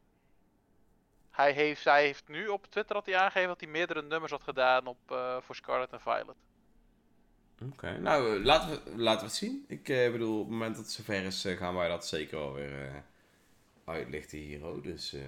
hij 1.36 1.52
heeft, 1.52 1.84
hij 1.84 2.04
heeft 2.06 2.28
nu 2.28 2.48
op 2.48 2.66
Twitter 2.70 2.96
had 2.96 3.06
hij 3.06 3.18
aangegeven 3.18 3.48
dat 3.48 3.60
hij 3.60 3.70
meerdere 3.70 4.02
nummers 4.02 4.32
had 4.32 4.44
gedaan 4.44 4.88
op, 4.88 4.98
eh, 5.08 5.38
voor 5.42 5.56
Scarlet 5.56 5.92
en 5.94 6.02
Violet. 6.02 6.36
Oké, 7.72 7.98
nou 7.98 8.38
eh, 8.38 8.44
laten, 8.46 8.70
we, 8.70 8.98
laten 9.02 9.20
we 9.20 9.26
het 9.26 9.36
zien. 9.36 9.66
Ik 9.68 9.90
eh, 9.90 10.12
bedoel, 10.12 10.34
op 10.40 10.44
het 10.46 10.52
moment 10.52 10.76
dat 10.76 10.84
het 10.86 10.94
zover 10.94 11.24
is, 11.24 11.46
eh, 11.46 11.58
gaan 11.58 11.76
wij 11.76 11.88
dat 11.88 12.08
zeker 12.08 12.38
wel 12.40 12.54
weer 12.54 12.86
eh, 12.88 12.94
uitlichten 13.86 14.38
hier. 14.38 14.64
ook. 14.66 14.84
Dus 14.84 15.14
eh, 15.14 15.22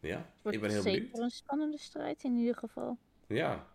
ja, 0.00 0.26
Wordt 0.42 0.56
ik 0.56 0.62
ben 0.62 0.70
heel 0.72 0.82
zeker 0.82 1.00
benieuwd. 1.00 1.18
een 1.18 1.30
spannende 1.30 1.78
strijd 1.78 2.22
in 2.24 2.36
ieder 2.36 2.56
geval. 2.56 2.98
Ja. 3.26 3.66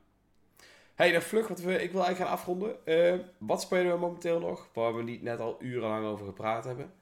Hey, 0.95 1.11
dan 1.11 1.21
vlug, 1.21 1.47
wat 1.47 1.59
we, 1.59 1.83
ik 1.83 1.91
wil 1.91 2.03
eigenlijk 2.03 2.17
gaan 2.17 2.39
afronden. 2.39 2.85
Eh, 2.85 3.19
wat 3.37 3.61
spelen 3.61 3.91
we 3.91 3.97
momenteel 3.99 4.39
nog, 4.39 4.69
waar 4.73 4.95
we 4.95 5.03
niet 5.03 5.21
net 5.21 5.39
al 5.39 5.57
urenlang 5.61 6.05
over 6.05 6.25
gepraat 6.25 6.63
hebben? 6.63 6.93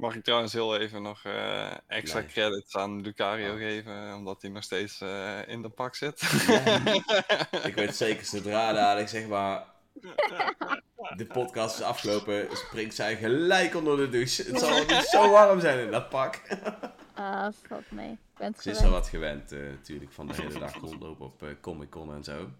Mag 0.00 0.14
ik 0.14 0.24
trouwens 0.24 0.52
heel 0.52 0.76
even 0.76 1.02
nog 1.02 1.24
eh, 1.24 1.70
extra 1.86 2.22
credits 2.24 2.76
aan 2.76 3.00
Lucario 3.00 3.52
Oh. 3.52 3.58
geven, 3.58 4.14
omdat 4.14 4.42
hij 4.42 4.50
nog 4.50 4.62
steeds 4.62 5.00
eh, 5.00 5.48
in 5.48 5.62
de 5.62 5.68
pak 5.68 5.94
zit. 5.94 6.20
Ik 7.64 7.74
weet 7.74 7.96
zeker, 7.96 8.24
zodra 8.24 8.72
dadelijk 8.72 9.08
zeg 9.08 9.26
maar 9.26 9.64
de 11.16 11.26
podcast 11.26 11.78
is 11.78 11.84
afgelopen, 11.84 12.56
springt 12.56 12.94
zij 12.94 13.16
gelijk 13.16 13.74
onder 13.74 13.96
de 13.96 14.08
douche. 14.08 14.42
Het 14.42 14.58
zal 14.58 14.78
niet 14.78 15.06
zo 15.10 15.30
warm 15.30 15.60
zijn 15.60 15.78
in 15.84 15.90
dat 15.90 16.08
pak. 16.08 16.40
Ah, 17.14 17.52
valt 17.66 17.90
mee. 17.90 18.18
Ze 18.58 18.70
is 18.70 18.82
al 18.82 18.90
wat 18.90 19.08
gewend 19.08 19.52
eh, 19.52 19.60
natuurlijk 19.60 20.12
van 20.12 20.26
de 20.26 20.34
hele 20.34 20.58
dag 20.58 20.74
rondlopen 20.74 21.26
op 21.26 21.44
Comic 21.60 21.90
Con 21.90 22.14
en 22.14 22.24
zo. 22.24 22.50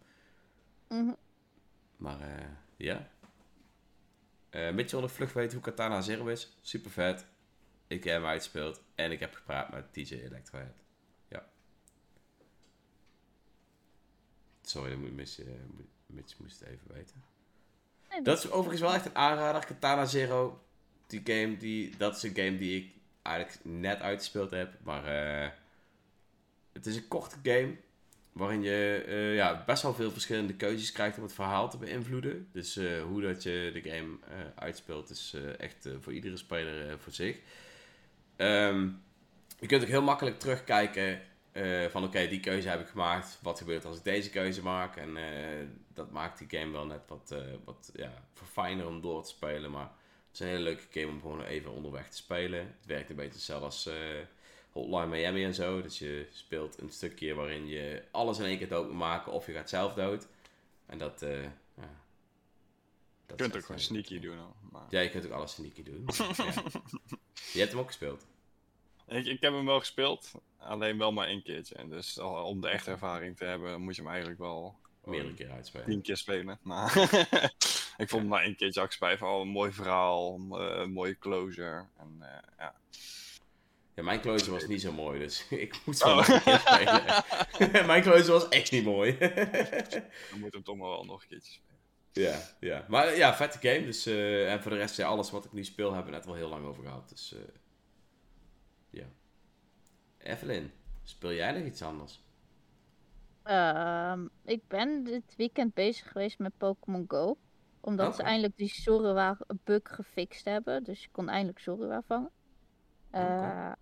Mhm. 0.89 1.13
Maar 1.97 2.21
eh, 2.21 2.45
ja. 2.77 3.09
Eh 4.51 4.71
Mitchell 4.71 5.01
nog 5.01 5.13
vlug 5.13 5.33
weet 5.33 5.53
hoe 5.53 5.63
Katana 5.63 6.01
Zero 6.01 6.27
is. 6.27 6.57
Super 6.61 6.91
vet. 6.91 7.27
Ik 7.91 8.05
heb 8.05 8.15
hem 8.15 8.25
uitgespeeld. 8.27 8.83
En 8.95 9.11
ik 9.13 9.21
heb 9.21 9.35
gepraat 9.35 9.73
met 9.73 9.93
TJ 9.93 10.15
Electrohead. 10.15 10.75
Ja. 11.29 11.47
Sorry, 14.63 14.91
dat 14.91 14.99
moet 14.99 15.15
Mitch, 15.15 15.39
moet- 15.77 15.87
Mitch 16.07 16.39
moest 16.39 16.61
het 16.61 16.69
even 16.69 16.93
weten. 16.95 17.25
Nee, 18.11 18.23
Dat 18.23 18.39
is 18.39 18.51
overigens 18.51 18.81
wel 18.81 18.95
echt 18.95 19.07
een 19.07 19.17
aanrader. 19.17 19.67
Katana 19.67 20.05
Zero. 20.05 20.65
Die 21.07 21.21
game, 21.25 21.57
die, 21.57 21.97
dat 21.97 22.17
is 22.17 22.23
een 22.23 22.35
game 22.35 22.57
die 22.59 22.83
ik 22.85 22.93
eigenlijk 23.23 23.59
net 23.65 24.01
uitgespeeld 24.01 24.51
heb. 24.51 24.73
Maar 24.83 25.05
eh, 25.05 25.51
het 26.73 26.87
is 26.87 26.97
een 26.97 27.09
korte 27.09 27.37
game. 27.43 27.77
Waarin 28.33 28.63
je 28.63 29.05
eh, 29.07 29.35
ja, 29.35 29.65
best 29.67 29.83
wel 29.83 29.95
veel 29.95 30.11
verschillende 30.11 30.55
keuzes 30.55 30.93
krijgt 30.93 31.17
om 31.17 31.23
het 31.23 31.33
verhaal 31.33 31.71
te 31.71 31.77
beïnvloeden. 31.79 32.49
Dus 32.53 32.77
eh, 32.77 33.03
hoe 33.03 33.21
dat 33.21 33.43
je 33.43 33.71
de 33.83 33.91
game 33.91 34.19
uitspeelt 34.55 35.11
is 35.11 35.37
echt 35.59 35.89
voor 36.01 36.13
iedere 36.13 36.37
speler 36.37 36.99
voor 36.99 37.13
zich. 37.13 37.39
Ehm, 38.41 38.89
je 39.59 39.67
kunt 39.67 39.83
ook 39.83 39.89
heel 39.89 40.03
makkelijk 40.03 40.39
terugkijken 40.39 41.21
eh, 41.53 41.87
van 41.87 42.05
oké, 42.05 42.29
die 42.29 42.41
keuze 42.41 42.69
heb 42.69 42.81
ik 42.81 42.87
gemaakt. 42.87 43.39
Wat 43.43 43.59
gebeurt 43.59 43.85
als 43.85 43.97
ik 43.97 44.05
deze 44.05 44.31
keuze 44.31 44.63
maak? 44.63 44.97
En 44.97 45.17
eh, 45.17 45.67
dat 45.95 46.11
maakt 46.11 46.39
die 46.39 46.59
game 46.59 46.73
wel 46.73 46.87
net 46.87 47.01
wat, 47.09 47.31
eh 47.31 47.39
wat 47.65 47.91
ja, 47.95 48.13
verfijner 48.33 48.87
om 48.87 49.01
door 49.01 49.23
te 49.23 49.29
spelen. 49.29 49.71
Maar 49.71 49.91
het 50.27 50.33
is 50.33 50.41
een 50.41 50.47
hele 50.47 50.61
leuke 50.61 50.83
game 50.91 51.13
om 51.13 51.21
gewoon 51.21 51.43
even 51.43 51.73
onderweg 51.73 52.09
te 52.09 52.17
spelen. 52.17 52.59
Het 52.59 52.87
werkt 52.87 53.11
een 53.11 53.17
beetje 53.17 53.33
hetzelfde 53.33 53.65
als 53.65 53.91
Hotline 54.73 55.07
Miami 55.07 55.45
en 55.45 55.55
zo. 55.55 55.83
Dus 55.83 55.99
je 55.99 56.27
speelt 56.31 56.81
een 56.81 56.91
stukje 56.91 57.35
waarin 57.35 57.67
je 57.67 58.03
alles 58.11 58.39
in 58.39 58.45
één 58.45 58.59
keer 58.59 58.69
dood 58.69 58.89
moet 58.89 58.99
maken 58.99 59.33
of 59.33 59.47
je 59.47 59.53
gaat 59.53 59.69
zelf 59.69 59.95
dood. 59.95 60.27
En 60.87 60.99
dat. 60.99 61.25
Je 63.31 63.37
kunt 63.37 63.57
ook 63.57 63.65
gewoon 63.65 63.77
eh, 63.81 63.87
sneaky 63.87 64.21
doen. 64.21 64.37
hoor, 64.39 64.55
Maar... 64.71 64.87
Ja, 64.91 65.01
je 65.01 65.11
kunt 65.11 65.27
ook 65.27 65.33
alles 65.33 65.53
sneaky 65.53 65.83
doen. 65.83 66.05
ja. 66.37 66.63
Je 67.53 67.59
hebt 67.59 67.71
hem 67.71 67.81
ook 67.81 67.87
gespeeld. 67.87 68.27
Ik, 69.07 69.27
ik 69.27 69.41
heb 69.41 69.53
hem 69.53 69.67
wel 69.67 69.79
gespeeld, 69.79 70.33
alleen 70.59 70.99
wel 70.99 71.13
maar 71.13 71.27
één 71.27 71.43
keertje. 71.43 71.75
En 71.75 71.89
Dus 71.89 72.19
om 72.19 72.61
de 72.61 72.69
echte 72.69 72.91
ervaring 72.91 73.37
te 73.37 73.45
hebben, 73.45 73.81
moet 73.81 73.97
je 73.97 74.01
hem 74.03 74.11
eigenlijk 74.11 74.41
wel 74.41 74.77
Meerdere 75.05 75.35
keer 75.35 75.51
uitspelen. 75.51 75.87
tien 75.87 76.03
keer 76.03 76.17
spelen. 76.17 76.59
Maar 76.63 76.97
ik 78.03 78.09
vond 78.09 78.23
hem 78.23 78.29
na 78.29 78.43
één 78.43 78.57
keertje 78.57 78.81
ook 78.83 78.93
spijt 78.93 79.19
van 79.19 79.29
oh, 79.29 79.41
een 79.41 79.49
mooi 79.49 79.73
verhaal, 79.73 80.39
eh, 80.51 80.81
een 80.81 80.93
mooie 80.93 81.19
closure. 81.19 81.87
En, 81.99 82.17
eh, 82.21 82.43
ja. 82.59 82.75
Ja, 83.95 84.03
mijn 84.03 84.21
closure 84.21 84.51
was 84.51 84.67
niet 84.67 84.81
zo 84.81 84.93
mooi, 84.93 85.19
dus 85.19 85.47
ik 85.67 85.81
moest 85.85 86.05
Oh. 86.05 86.07
wel 86.09 86.17
nog 86.17 86.29
een 86.29 86.43
keer 86.43 86.59
spelen. 87.59 87.87
mijn 87.87 88.03
closure 88.03 88.33
was 88.33 88.49
echt 88.49 88.71
niet 88.71 88.85
mooi. 88.85 89.19
Dan 89.19 90.39
moet 90.41 90.53
hem 90.53 90.63
toch 90.63 90.77
maar 90.77 90.89
wel 90.89 91.05
nog 91.05 91.23
een 91.23 91.29
keertje 91.29 91.53
spelen. 91.53 91.70
Ja, 92.13 92.39
ja. 92.61 92.85
Maar 92.89 93.17
ja, 93.17 93.35
vette 93.35 93.59
game. 93.59 93.85
Dus, 93.85 94.07
eh, 94.07 94.53
en 94.53 94.63
voor 94.63 94.71
de 94.71 94.77
rest, 94.77 94.97
ja, 94.97 95.09
alles 95.09 95.31
wat 95.31 95.45
ik 95.45 95.53
nu 95.53 95.65
speel, 95.65 95.93
hebben 95.93 96.11
we 96.11 96.17
net 96.17 96.27
wel 96.27 96.35
heel 96.35 96.49
lang 96.49 96.67
over 96.67 96.85
gehad. 96.85 97.09
Dus, 97.09 97.35
eh, 97.35 97.41
ja. 98.91 99.07
Evelyn, 100.19 100.73
speel 101.03 101.33
jij 101.33 101.53
nog 101.53 101.65
iets 101.65 101.83
anders? 101.83 102.21
Ehm, 103.43 104.27
ik 104.45 104.69
ben 104.69 105.05
dit 105.05 105.37
weekend 105.37 105.75
bezig 105.75 106.09
geweest 106.09 106.39
met 106.39 106.57
Pokémon 106.57 107.05
Go. 107.09 107.39
Omdat 107.81 108.15
ze 108.15 108.23
eindelijk 108.23 108.57
die 108.57 108.69
Zorua 108.69 109.39
bug 109.65 109.83
gefixt 109.85 110.45
hebben. 110.45 110.85
Dus 110.85 111.03
je 111.03 111.09
kon 111.11 111.29
eindelijk 111.29 111.59
Zorua 111.59 112.03
vangen. 112.07 112.31
Eh, 113.11 113.23
Oké. 113.23 113.75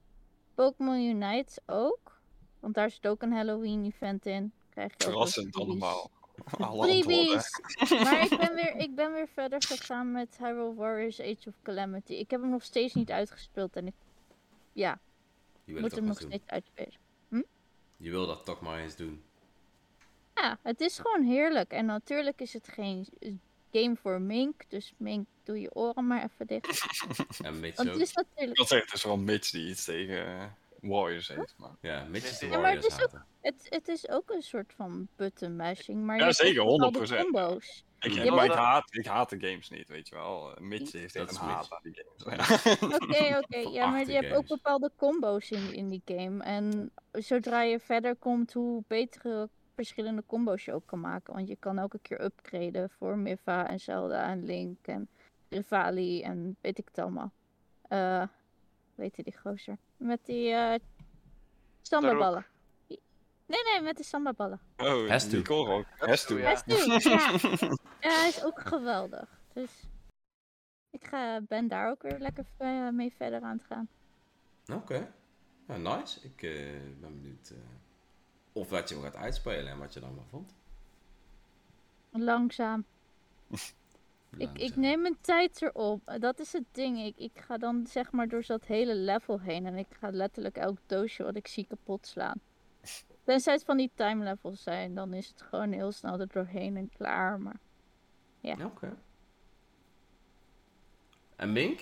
Pokémon 0.55 1.01
Unite 1.01 1.61
ook. 1.67 2.21
Want 2.61 2.75
daar 2.75 2.91
zit 2.91 3.07
ook 3.07 3.23
een 3.23 3.33
Halloween 3.33 3.85
event 3.85 4.27
in. 4.27 4.53
Krijg 4.71 4.91
je 4.97 5.05
ook 5.05 5.11
Verrassend 5.11 5.57
allemaal. 5.57 6.11
Alle 6.59 6.67
antwoorden. 6.67 7.03
Freebies! 7.03 7.61
maar 8.05 8.23
ik 8.23 8.39
ben, 8.39 8.55
weer, 8.55 8.77
ik 8.77 8.95
ben 8.95 9.13
weer 9.13 9.29
verder 9.29 9.63
gegaan 9.63 10.13
met 10.13 10.37
Hyrule 10.39 10.75
Warriors 10.75 11.21
Age 11.21 11.49
of 11.49 11.55
Calamity. 11.63 12.13
Ik 12.13 12.31
heb 12.31 12.41
hem 12.41 12.51
nog 12.51 12.63
steeds 12.63 12.95
niet 12.95 13.11
uitgespeeld. 13.11 13.77
En 13.77 13.87
ik 13.87 13.95
ja, 14.73 14.99
Je 15.65 15.81
moet 15.81 15.95
hem 15.95 16.05
nog 16.05 16.19
doen. 16.19 16.29
steeds 16.31 16.47
uitspelen. 16.47 16.95
Je 18.01 18.11
wil 18.11 18.27
dat 18.27 18.45
toch 18.45 18.61
maar 18.61 18.79
eens 18.79 18.97
doen. 18.97 19.23
Ja, 20.35 20.59
het 20.63 20.81
is 20.81 20.99
gewoon 20.99 21.23
heerlijk. 21.23 21.71
En 21.71 21.87
natuurlijk 21.87 22.41
is 22.41 22.53
het 22.53 22.69
geen 22.69 23.07
game 23.73 23.97
voor 23.97 24.21
Mink. 24.21 24.63
Dus 24.69 24.95
Mink, 24.97 25.27
doe 25.43 25.61
je 25.61 25.75
oren 25.75 26.07
maar 26.07 26.23
even 26.25 26.47
dicht. 26.47 26.67
En 27.45 27.61
Mitch 27.61 27.77
Want 27.77 27.89
ook. 27.89 27.95
het 27.95 28.03
is 28.03 28.11
Ik 28.11 28.17
natuurlijk... 28.17 28.57
wil 28.57 28.67
zeggen, 28.67 28.87
het 28.89 28.97
is 28.97 29.05
wel 29.05 29.17
Mitch 29.17 29.51
die 29.51 29.69
iets 29.69 29.85
tegen 29.85 30.27
eh, 30.27 30.45
Warriors 30.81 31.29
heeft. 31.29 31.55
Maar... 31.57 31.77
Ja, 31.81 32.05
Mitch 32.05 32.31
is 32.31 32.39
de 32.39 32.47
Ja, 32.47 32.53
maar 32.53 32.61
Warriors 32.61 32.85
het 32.85 32.97
is 32.97 33.05
ook-. 33.05 33.25
Het, 33.41 33.67
het 33.69 33.89
is 33.89 34.09
ook 34.09 34.31
een 34.31 34.43
soort 34.43 34.73
van 34.77 35.09
button 35.17 35.57
mashing. 35.57 36.05
Maar 36.05 36.19
Ja, 36.19 36.33
zeker, 36.33 36.63
ook 36.63 36.79
bepaalde 36.79 37.17
100%. 37.17 37.21
combo's. 37.21 37.85
Ik, 38.01 38.13
Ja, 38.13 38.35
maar 38.35 38.45
ik, 38.45 38.53
haat, 38.53 38.95
ik 38.95 39.07
haat 39.07 39.31
de 39.31 39.41
games 39.41 39.69
niet, 39.69 39.89
weet 39.89 40.09
je 40.09 40.15
wel. 40.15 40.57
Eh, 40.57 40.61
Mitch 40.63 40.93
heeft 40.93 41.15
Dat 41.15 41.29
echt 41.29 41.37
een 41.41 41.47
haat 41.47 41.71
aan 41.71 41.81
die 41.83 42.05
games. 42.05 42.25
Oké, 42.81 43.39
oké. 43.43 43.59
Ja, 43.59 43.87
maar 43.87 44.07
je 44.07 44.13
hebt 44.13 44.35
ook 44.35 44.47
bepaalde 44.47 44.91
combo's 44.97 45.51
in, 45.51 45.75
in 45.75 45.89
die 45.89 46.03
game. 46.05 46.45
En 46.45 46.93
zodra 47.13 47.63
je 47.63 47.81
verder 47.81 48.17
komt, 48.17 48.53
hoe 48.53 48.83
betere 48.87 49.49
verschillende 49.75 50.23
combo's 50.27 50.65
je 50.65 50.73
ook 50.73 50.87
kan 50.87 51.01
maken. 51.01 51.35
Want 51.35 51.49
je 51.49 51.57
kan 51.57 51.79
elke 51.79 51.99
keer 51.99 52.25
upgraden 52.25 52.91
voor 52.91 53.19
Mifa 53.19 53.69
en 53.69 53.81
Zelda 53.81 54.31
en 54.31 54.45
Link 54.45 54.87
en 54.87 55.09
Rivali 55.49 56.23
en 56.23 56.57
weet 56.61 56.79
ik 56.79 56.89
het 56.89 56.99
allemaal. 56.99 57.33
Eh, 57.89 58.23
weet 58.99 59.17
je 59.17 59.23
die 59.23 59.39
gozer? 59.39 59.77
Met 59.97 60.21
die 60.25 60.53
eh 60.53 60.81
sambaballen. 61.83 62.47
Nee, 63.47 63.63
nee, 63.65 63.81
met 63.81 63.97
de 63.97 64.03
sambaballen. 64.03 64.61
Oh, 64.77 65.19
die 65.19 65.43
Korok. 65.43 65.87
Has 65.99 66.27
to. 66.27 66.39
Ja. 66.39 66.63
Ja. 66.67 66.77
ja, 68.01 68.19
hij 68.19 68.29
is 68.29 68.45
ook 68.45 68.61
geweldig. 68.61 69.41
Dus 69.53 69.71
ik 70.91 71.05
ga, 71.05 71.41
ben 71.41 71.69
daar 71.69 71.91
ook 71.91 72.03
weer 72.03 72.19
lekker 72.19 72.45
eh, 72.57 72.89
mee 72.89 73.13
verder 73.17 73.43
aan 73.43 73.57
het 73.57 73.67
gaan. 73.67 73.89
Oké. 74.73 75.13
Ja, 75.67 75.77
nice. 75.77 76.21
Ik 76.23 76.43
eh, 76.43 76.81
ben 77.01 77.23
benieuwd 77.23 77.51
eh, 77.51 77.59
of 78.53 78.69
wat 78.69 78.89
je 78.89 78.95
hem 78.95 79.05
gaat 79.05 79.17
uitspelen 79.17 79.73
en 79.73 79.79
wat 79.79 79.95
je 79.95 80.01
dan 80.01 80.15
maar 80.15 80.27
vond. 80.29 80.55
Langzaam. 82.11 82.85
Ik, 84.37 84.59
ik 84.59 84.77
neem 84.77 85.01
mijn 85.01 85.17
tijd 85.21 85.63
erop. 85.63 86.01
Eh, 86.05 86.21
Dat 86.21 86.39
is 86.39 86.53
het 86.53 86.65
ding. 86.73 87.05
Ik, 87.05 87.17
ik 87.17 87.33
ga 87.35 87.59
dan 87.59 87.87
zeg 87.87 88.13
maar 88.13 88.29
door 88.29 88.45
dat 88.47 88.67
hele 88.67 88.95
level 88.95 89.41
heen. 89.41 89.67
En 89.67 89.77
ik 89.77 89.87
ga 90.01 90.11
letterlijk 90.11 90.57
elk 90.57 90.79
doosje 90.87 91.23
wat 91.23 91.37
ik 91.37 91.47
zie 91.47 91.67
kapot 91.69 92.07
slaan. 92.07 92.41
Tenzij 93.25 93.53
het 93.53 93.65
van 93.65 93.77
die 93.77 93.91
time 93.95 94.25
levels 94.25 94.63
zijn. 94.63 94.95
Dan 94.95 95.15
is 95.15 95.29
het 95.29 95.43
gewoon 95.43 95.73
heel 95.73 95.93
snel 95.93 96.21
er 96.21 96.29
doorheen 96.33 96.77
en 96.77 96.91
klaar. 96.97 97.41
Maar 97.41 97.61
Oké. 98.65 98.97
En 101.37 101.53
Mink? 101.53 101.81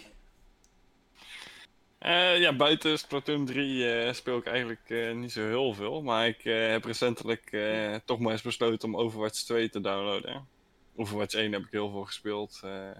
Eh, 1.98 2.39
ja, 2.40 2.56
buiten 2.56 2.98
Splatoon 2.98 3.44
3 3.47 3.90
eh, 3.93 4.12
speel 4.12 4.39
ik 4.39 4.47
eigenlijk 4.47 4.90
eh, 4.90 5.14
niet 5.14 5.32
zo 5.32 5.40
heel 5.47 5.74
veel. 5.74 6.02
Maar 6.02 6.27
ik 6.27 6.44
eh, 6.44 6.68
heb 6.70 6.85
recentelijk 6.85 7.52
eh, 7.52 7.94
toch 8.05 8.18
maar 8.18 8.32
eens 8.32 8.43
besloten 8.43 8.89
om 8.89 8.97
Overwatch 8.97 9.40
2 9.43 9.68
te 9.68 9.81
downloaden. 9.81 10.48
Overwatch 10.97 11.35
1 11.35 11.52
heb 11.52 11.62
ik 11.62 11.70
heel 11.70 11.90
veel 11.90 12.05
gespeeld. 12.05 12.60
eh, 12.64 12.90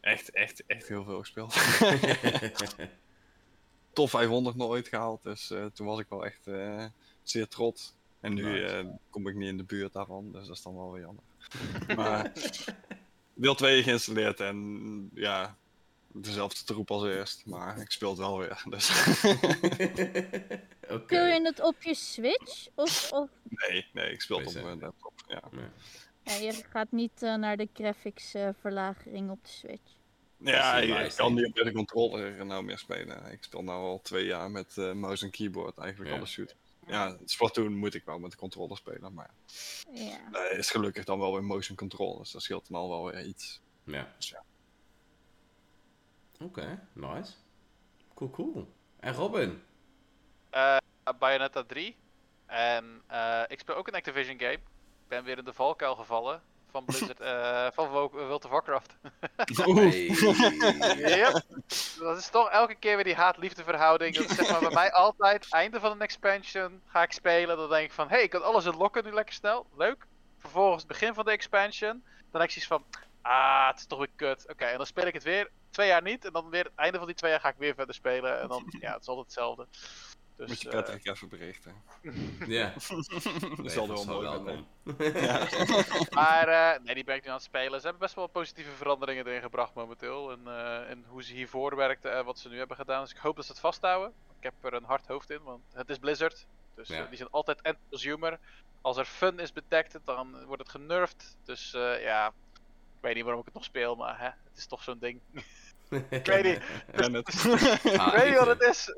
echt, 0.00 0.30
echt, 0.30 0.66
echt 0.66 0.88
heel 0.88 1.04
veel 1.04 1.18
gespeeld. 1.18 1.54
Top 3.92 4.10
500 4.10 4.56
nog 4.56 4.68
ooit 4.68 4.88
gehaald. 4.88 5.22
Dus 5.22 5.50
eh, 5.50 5.64
toen 5.66 5.86
was 5.86 5.98
ik 5.98 6.06
wel 6.08 6.24
echt 6.24 6.46
eh, 6.46 6.84
zeer 7.22 7.48
trots. 7.48 7.94
En 8.20 8.34
nu 8.34 8.42
Nice. 8.42 8.64
eh, 8.66 8.86
kom 9.10 9.26
ik 9.28 9.34
niet 9.34 9.48
in 9.48 9.56
de 9.56 9.64
buurt 9.64 9.92
daarvan. 9.92 10.32
Dus 10.32 10.46
dat 10.46 10.56
is 10.56 10.62
dan 10.62 10.74
wel 10.76 10.92
weer 10.92 11.02
jammer. 11.02 11.22
maar 11.96 12.32
deel 13.34 13.54
2 13.54 13.82
geïnstalleerd 13.82 14.40
en 14.40 15.10
ja, 15.14 15.56
dezelfde 16.12 16.64
troep 16.64 16.90
als 16.90 17.04
eerst. 17.04 17.46
Maar 17.46 17.78
ik 17.78 17.90
speel 17.90 18.08
het 18.10 18.18
wel 18.18 18.38
weer. 18.38 18.62
Dus 18.68 18.88
Oké. 20.88 21.02
speel 21.04 21.26
je 21.26 21.40
het 21.42 21.60
op 21.60 21.82
je 21.82 21.94
Switch? 21.94 22.66
Of, 22.74 23.12
of 23.12 23.28
nee, 23.48 23.86
nee, 23.92 24.10
ik 24.12 24.20
speel 24.20 24.38
het 24.38 24.56
op 24.56 24.62
mijn 24.62 24.78
laptop. 24.78 25.12
Ja. 25.28 25.42
Ja, 26.24 26.34
je 26.34 26.52
gaat 26.52 26.90
niet 26.90 27.22
eh, 27.22 27.34
naar 27.34 27.56
de 27.56 27.68
graphics 27.74 28.34
eh, 28.34 28.48
verlagering 28.60 29.30
op 29.30 29.42
de 29.42 29.48
Switch? 29.50 29.90
Ja, 30.36 30.76
ik, 30.76 31.12
kan 31.16 31.34
niet 31.34 31.46
op 31.46 31.54
de 31.54 31.72
controller 31.72 32.46
nou 32.46 32.64
meer 32.64 32.78
spelen. 32.78 33.32
Ik 33.32 33.44
speel 33.44 33.62
nu 33.62 33.68
al 33.70 34.00
twee 34.02 34.24
jaar 34.24 34.50
met 34.50 34.78
eh, 34.78 34.92
mouse 34.92 35.24
en 35.24 35.30
keyboard 35.30 35.78
eigenlijk 35.78 36.10
Ja. 36.10 36.16
alle 36.16 36.26
shoot. 36.26 36.56
Ja, 36.86 37.16
Splatoon 37.24 37.76
moet 37.76 37.94
ik 37.94 38.04
wel 38.04 38.18
met 38.18 38.30
de 38.30 38.36
controller 38.36 38.76
spelen, 38.76 39.14
maar 39.14 39.30
Ja. 39.92 40.18
ja, 40.32 40.48
is 40.50 40.70
gelukkig 40.70 41.04
dan 41.04 41.18
wel 41.18 41.32
weer 41.32 41.44
motion 41.44 41.76
control, 41.76 42.18
dus 42.18 42.30
dat 42.30 42.42
scheelt 42.42 42.68
dan 42.68 42.80
al 42.80 42.88
wel 42.88 43.04
weer 43.04 43.24
iets. 43.24 43.60
Ja. 43.84 44.12
Dus 44.16 44.28
ja. 44.28 44.42
Oké, 46.40 46.88
nice. 46.92 47.32
Cool, 48.14 48.30
cool. 48.30 48.72
En 49.00 49.14
Robin? 49.14 49.62
Eh, 50.50 50.76
Bayonetta 51.18 51.64
3. 51.64 51.96
En 52.46 53.02
eh, 53.06 53.42
ik 53.48 53.58
speel 53.58 53.74
ook 53.74 53.88
een 53.88 53.94
Activision 53.94 54.38
game. 54.38 54.58
Ik 55.12 55.18
ben 55.18 55.26
weer 55.26 55.38
in 55.38 55.44
de 55.44 55.52
valkuil 55.52 55.94
gevallen. 55.94 56.42
Van 56.70 56.84
Blizzard, 56.84 57.20
eh, 57.30 57.66
van 57.72 57.88
Wo- 57.88 58.10
World 58.10 58.44
of 58.44 58.50
Warcraft. 58.50 58.96
Yep. 60.96 61.42
Dat 61.98 62.18
is 62.18 62.28
toch 62.30 62.50
elke 62.50 62.74
keer 62.74 62.94
weer 62.94 63.04
die 63.04 63.14
haat-liefde 63.14 63.64
verhouding. 63.64 64.16
Dat 64.16 64.30
is 64.30 64.36
zeg 64.36 64.50
maar 64.50 64.60
bij 64.60 64.70
mij 64.70 64.92
altijd, 64.92 65.46
einde 65.50 65.80
van 65.80 65.90
een 65.90 66.00
expansion 66.00 66.82
ga 66.86 67.02
ik 67.02 67.12
spelen. 67.12 67.56
Dan 67.56 67.68
denk 67.68 67.84
ik 67.84 67.92
van, 67.92 68.08
hé, 68.08 68.14
hey, 68.14 68.22
ik 68.22 68.30
kan 68.30 68.42
alles 68.42 68.64
unlocken 68.64 69.04
nu 69.04 69.12
lekker 69.12 69.34
snel. 69.34 69.66
Leuk. 69.76 70.06
Vervolgens 70.38 70.86
begin 70.86 71.14
van 71.14 71.24
de 71.24 71.30
expansion. 71.30 72.02
Dan 72.30 72.40
heb 72.40 72.50
ik 72.50 72.50
zoiets 72.50 72.66
van, 72.66 72.84
ah, 73.22 73.68
het 73.68 73.78
is 73.78 73.86
toch 73.86 73.98
weer 73.98 74.10
kut. 74.16 74.48
Oké, 74.50 74.64
en 74.64 74.76
dan 74.76 74.86
speel 74.86 75.06
ik 75.06 75.14
het 75.14 75.22
weer 75.22 75.50
twee 75.70 75.88
jaar 75.88 76.02
niet. 76.02 76.24
En 76.24 76.32
dan 76.32 76.50
weer 76.50 76.64
het 76.64 76.74
einde 76.76 76.98
van 76.98 77.06
die 77.06 77.16
twee 77.16 77.30
jaar 77.30 77.40
ga 77.40 77.48
ik 77.48 77.58
weer 77.58 77.74
verder 77.74 77.94
spelen. 77.94 78.40
En 78.40 78.48
dan, 78.48 78.64
ja, 78.80 78.92
het 78.92 79.02
is 79.02 79.08
altijd 79.08 79.26
hetzelfde. 79.26 79.66
Dus, 80.36 80.48
Moet 80.48 80.60
je 80.60 80.68
eh, 80.68 80.74
Patrick 80.74 81.06
even 81.06 81.28
berichten. 81.28 81.74
Ja. 82.46 82.72
Dat 83.56 83.72
zal 83.72 83.88
wel 83.88 84.04
mooi. 84.04 84.64
Ja. 84.98 85.48
Maar 86.10 86.48
eh, 86.48 86.80
nee, 86.84 86.94
die 86.94 87.04
ben 87.04 87.16
ik 87.16 87.22
nu 87.22 87.28
aan 87.28 87.34
het 87.34 87.42
spelen. 87.44 87.78
Ze 87.80 87.84
hebben 87.86 88.02
best 88.02 88.14
wel 88.14 88.26
positieve 88.26 88.70
veranderingen 88.70 89.26
erin 89.26 89.40
gebracht 89.42 89.74
momenteel. 89.74 90.30
En, 90.30 90.40
eh, 90.46 90.90
en 90.90 91.04
hoe 91.08 91.22
ze 91.22 91.32
hiervoor 91.32 91.76
werkten 91.76 92.12
en 92.16 92.24
wat 92.24 92.38
ze 92.38 92.48
nu 92.48 92.58
hebben 92.58 92.76
gedaan. 92.76 93.02
Dus 93.02 93.10
ik 93.12 93.16
hoop 93.16 93.36
dat 93.36 93.44
ze 93.44 93.50
het 93.50 93.60
vasthouden. 93.60 94.12
Ik 94.38 94.42
heb 94.42 94.54
er 94.60 94.74
een 94.74 94.84
hard 94.84 95.06
hoofd 95.06 95.30
in, 95.30 95.42
want 95.42 95.62
het 95.72 95.88
is 95.90 95.98
Blizzard. 95.98 96.46
Dus 96.74 96.88
Ja. 96.88 97.02
eh, 97.02 97.08
die 97.08 97.16
zijn 97.16 97.30
altijd 97.30 97.60
end 97.62 97.78
consumer. 97.88 98.38
Als 98.80 98.96
er 98.96 99.04
fun 99.04 99.38
is 99.38 99.52
bedekt, 99.52 99.98
dan 100.04 100.44
wordt 100.44 100.62
het 100.62 100.70
genurfd. 100.70 101.36
Dus 101.44 101.74
eh, 101.74 102.02
ja, 102.02 102.26
ik 102.26 103.00
weet 103.00 103.14
niet 103.14 103.22
waarom 103.24 103.40
ik 103.40 103.46
het 103.46 103.54
nog 103.54 103.64
speel, 103.64 103.96
maar 103.96 104.18
hè, 104.18 104.24
het 104.24 104.56
is 104.56 104.66
toch 104.66 104.82
zo'n 104.82 104.98
ding. 104.98 105.20
ik 106.10 106.26
weet 106.26 106.44
niet. 106.44 106.62
Ik 106.92 108.12
weet 108.12 108.28
niet 108.28 108.38
wat 108.38 108.46
het 108.46 108.62
is. 108.62 108.92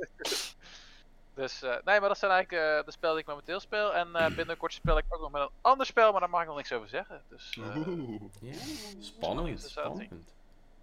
Dus 1.35 1.63
eh, 1.63 1.71
nee, 1.85 2.01
maar 2.01 2.09
dat 2.09 2.19
zijn 2.19 2.31
eigenlijk 2.31 2.63
eh, 2.79 2.85
de 2.87 2.93
spellen 2.93 3.15
die 3.15 3.25
ik 3.25 3.31
momenteel 3.31 3.61
speel. 3.61 3.95
En 3.95 4.15
eh, 4.17 4.35
binnenkort 4.37 4.73
speel 4.73 4.99
ik 4.99 5.05
ook 5.09 5.21
nog 5.21 5.31
met 5.31 5.43
een 5.43 5.49
ander 5.61 5.87
spel, 5.87 6.11
maar 6.13 6.21
daar 6.21 6.31
mag 6.31 6.41
ik 6.41 6.47
nog 6.47 6.57
niks 6.57 6.73
over 6.73 6.89
zeggen. 6.89 7.23
Dus 7.29 7.59
eh, 7.61 7.77
Oeh. 7.77 8.21
Ja, 8.41 8.53
spannend, 9.01 9.63
spannend. 9.63 10.33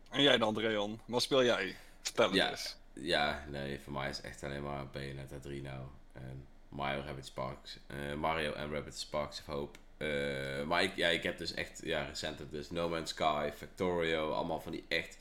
En 0.09 0.21
jij 0.21 0.37
dan, 0.37 0.53
Dreon? 0.53 0.99
Wat 1.05 1.21
speel 1.21 1.43
jij? 1.43 1.75
Vertel 2.01 2.33
Ja. 2.33 2.49
eens. 2.49 2.77
Ja, 2.93 3.43
nee, 3.47 3.79
voor 3.79 3.93
mij 3.93 4.09
is 4.09 4.21
echt 4.21 4.43
alleen 4.43 4.63
maar 4.63 4.87
Bayonetta 4.87 5.35
3 5.41 5.61
nou. 5.61 5.81
En 6.13 6.45
Mario 6.69 7.01
Rabbit 7.05 7.25
Sparks. 7.25 7.77
eh, 7.87 8.13
Mario 8.13 8.53
en 8.53 8.73
Rabbit 8.73 8.97
Sparks 8.99 9.39
of 9.39 9.45
Hope. 9.45 9.79
Eh, 9.97 10.63
maar 10.63 10.83
ik, 10.83 10.95
ja, 10.95 11.07
ik 11.07 11.23
heb 11.23 11.37
dus 11.37 11.53
echt, 11.53 11.81
ja, 11.83 12.05
recent 12.05 12.51
dus 12.51 12.69
No 12.69 12.89
Man's 12.89 13.09
Sky, 13.09 13.49
Factorio, 13.55 14.31
allemaal 14.31 14.59
van 14.61 14.71
die 14.71 14.85
echt, 14.87 15.17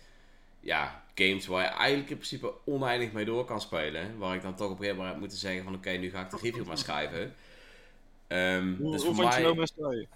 ja, 0.60 1.02
games 1.14 1.46
waar 1.46 1.62
je 1.62 1.68
eigenlijk 1.68 2.10
in 2.10 2.16
principe 2.16 2.52
oneindig 2.64 3.12
mee 3.12 3.24
door 3.24 3.44
kan 3.44 3.60
spelen. 3.60 4.18
Waar 4.18 4.34
ik 4.34 4.42
dan 4.42 4.54
toch 4.54 4.66
op 4.66 4.72
een 4.72 4.76
gegeven 4.76 4.96
moment 4.96 5.12
heb 5.12 5.20
moeten 5.20 5.38
zeggen 5.38 5.64
van, 5.64 5.74
oké, 5.74 5.90
nu 5.90 6.10
ga 6.10 6.20
ik 6.24 6.30
de 6.30 6.38
review 6.42 6.66
maar 6.66 6.78
schrijven. 6.78 7.34
Ehm, 8.26 8.74
Hoe, 8.78 8.92
dus 8.92 9.02
hoe 9.04 9.14
voor 9.14 9.22
vond 9.22 9.34
je 9.34 9.40
mij... 9.40 9.48
No 9.50 9.54
Man's 9.54 9.72
Sky? 9.78 10.06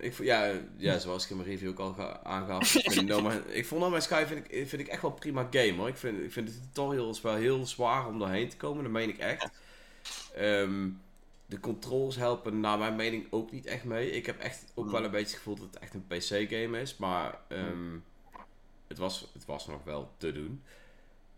Ik, 0.00 0.18
ja, 0.22 0.52
ja, 0.76 0.98
zoals 0.98 1.24
ik 1.24 1.30
in 1.30 1.36
mijn 1.36 1.48
review 1.48 1.68
ook 1.68 1.78
al 1.78 1.92
ga- 1.92 2.20
aangaf. 2.22 2.74
Ik, 2.74 2.90
vind 2.92 3.06
no 3.08 3.20
Man- 3.22 3.42
ik 3.48 3.66
vond 3.66 3.80
No 3.80 3.90
Man's 3.90 4.04
Sky 4.04 4.24
vind 4.26 4.44
ik, 4.50 4.68
vind 4.68 4.82
ik 4.82 4.88
echt 4.88 5.02
wel 5.02 5.10
prima 5.10 5.48
game 5.50 5.72
hoor. 5.76 5.88
Ik 5.88 5.96
vind, 5.96 6.20
ik 6.22 6.32
vind 6.32 6.46
de 6.46 6.60
tutorials 6.60 7.20
wel 7.20 7.34
heel 7.34 7.66
zwaar 7.66 8.06
om 8.06 8.18
doorheen 8.18 8.48
te 8.48 8.56
komen, 8.56 8.82
dat 8.82 8.92
meen 8.92 9.08
ik 9.08 9.18
echt. 9.18 9.48
Ehm, 10.34 10.88
de 11.46 11.60
controls 11.60 12.16
helpen 12.16 12.60
naar 12.60 12.78
mijn 12.78 12.96
mening 12.96 13.26
ook 13.30 13.52
niet 13.52 13.66
echt 13.66 13.84
mee. 13.84 14.10
Ik 14.10 14.26
heb 14.26 14.38
echt 14.38 14.64
ook 14.74 14.90
wel 14.90 15.04
een 15.04 15.10
beetje 15.10 15.26
het 15.26 15.36
gevoel 15.36 15.54
dat 15.56 15.66
het 15.70 15.78
echt 15.78 15.94
een 15.94 16.06
PC-game 16.06 16.80
is. 16.80 16.96
Maar 16.96 17.38
ehm, 17.48 17.96
het, 18.90 18.98
was, 18.98 19.26
het 19.32 19.44
was 19.44 19.66
nog 19.66 19.84
wel 19.84 20.10
te 20.16 20.32
doen. 20.32 20.62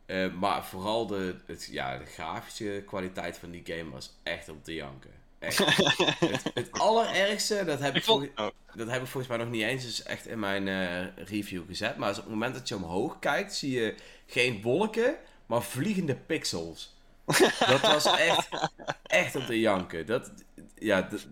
Eh, 0.07 0.33
maar 0.33 0.65
vooral 0.66 1.07
de, 1.07 1.37
het, 1.47 1.69
ja, 1.70 1.99
de 1.99 2.05
grafische 2.07 2.83
kwaliteit 2.87 3.39
van 3.39 3.51
die 3.51 3.62
game 3.65 3.91
was 3.91 4.11
echt 4.23 4.49
om 4.49 4.62
te 4.62 4.74
janken. 4.74 5.11
Echt. 5.39 5.59
het, 6.20 6.51
het 6.55 6.73
allerergste, 6.73 7.65
dat 7.65 7.79
heb 7.79 7.91
ik, 7.91 7.97
Ik 7.97 8.05
vond... 8.05 8.31
volgens- 8.35 8.57
dat 8.74 8.89
heb 8.91 9.03
ik 9.03 9.09
volgens 9.09 9.27
mij 9.27 9.37
nog 9.45 9.51
niet 9.51 9.62
eens 9.62 9.85
dus 9.85 10.03
echt 10.03 10.27
in 10.27 10.39
mijn 10.39 10.69
eh, 10.69 11.24
review 11.27 11.62
gezet. 11.66 11.97
Maar 11.97 12.09
als 12.09 12.19
op 12.19 12.24
het 12.24 12.33
moment 12.33 12.55
dat 12.55 12.69
je 12.69 12.77
omhoog 12.77 13.19
kijkt, 13.19 13.55
zie 13.55 13.70
je 13.81 13.95
geen 14.27 14.62
wolken, 14.62 15.16
maar 15.47 15.62
vliegende 15.62 16.15
pixels. 16.16 16.95
Dat 17.59 17.81
was 17.81 18.05
echt, 18.07 18.49
echt 19.03 19.37
om 19.37 19.47
te 19.47 19.61
janken. 19.61 20.07
Dat, 20.07 20.33
ja, 20.74 21.03
dat, 21.03 21.27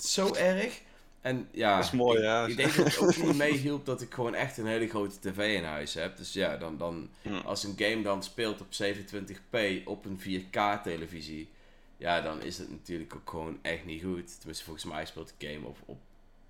zo 0.00 0.34
erg. 0.34 0.80
En 1.26 1.48
ja, 1.50 1.76
Dat 1.76 1.84
is 1.84 1.90
mooi, 1.90 2.20
ja. 2.20 2.46
ik 2.46 2.56
denk 2.56 2.74
dat 2.74 2.86
het 2.86 2.98
ook 2.98 3.16
niet 3.16 3.36
meehielp 3.36 3.86
dat 3.86 4.00
ik 4.00 4.14
gewoon 4.14 4.34
echt 4.34 4.58
een 4.58 4.66
hele 4.66 4.88
grote 4.88 5.20
tv 5.20 5.56
in 5.56 5.64
huis 5.64 5.94
heb. 5.94 6.16
Dus 6.16 6.32
ja, 6.32 6.56
dan, 6.56 6.78
dan, 6.78 7.10
als 7.44 7.64
een 7.64 7.74
game 7.76 8.02
dan 8.02 8.22
speelt 8.22 8.60
op 8.60 8.66
27p 8.66 9.84
op 9.84 10.04
een 10.04 10.20
4K 10.20 10.82
televisie, 10.82 11.48
ja, 11.96 12.20
dan 12.20 12.42
is 12.42 12.58
het 12.58 12.70
natuurlijk 12.70 13.14
ook 13.14 13.30
gewoon 13.30 13.58
echt 13.62 13.84
niet 13.84 14.02
goed. 14.02 14.38
Tenminste, 14.38 14.64
volgens 14.64 14.84
mij 14.84 15.06
speelt 15.06 15.34
de 15.38 15.46
game 15.48 15.66
op, 15.66 15.78
op, 15.84 15.98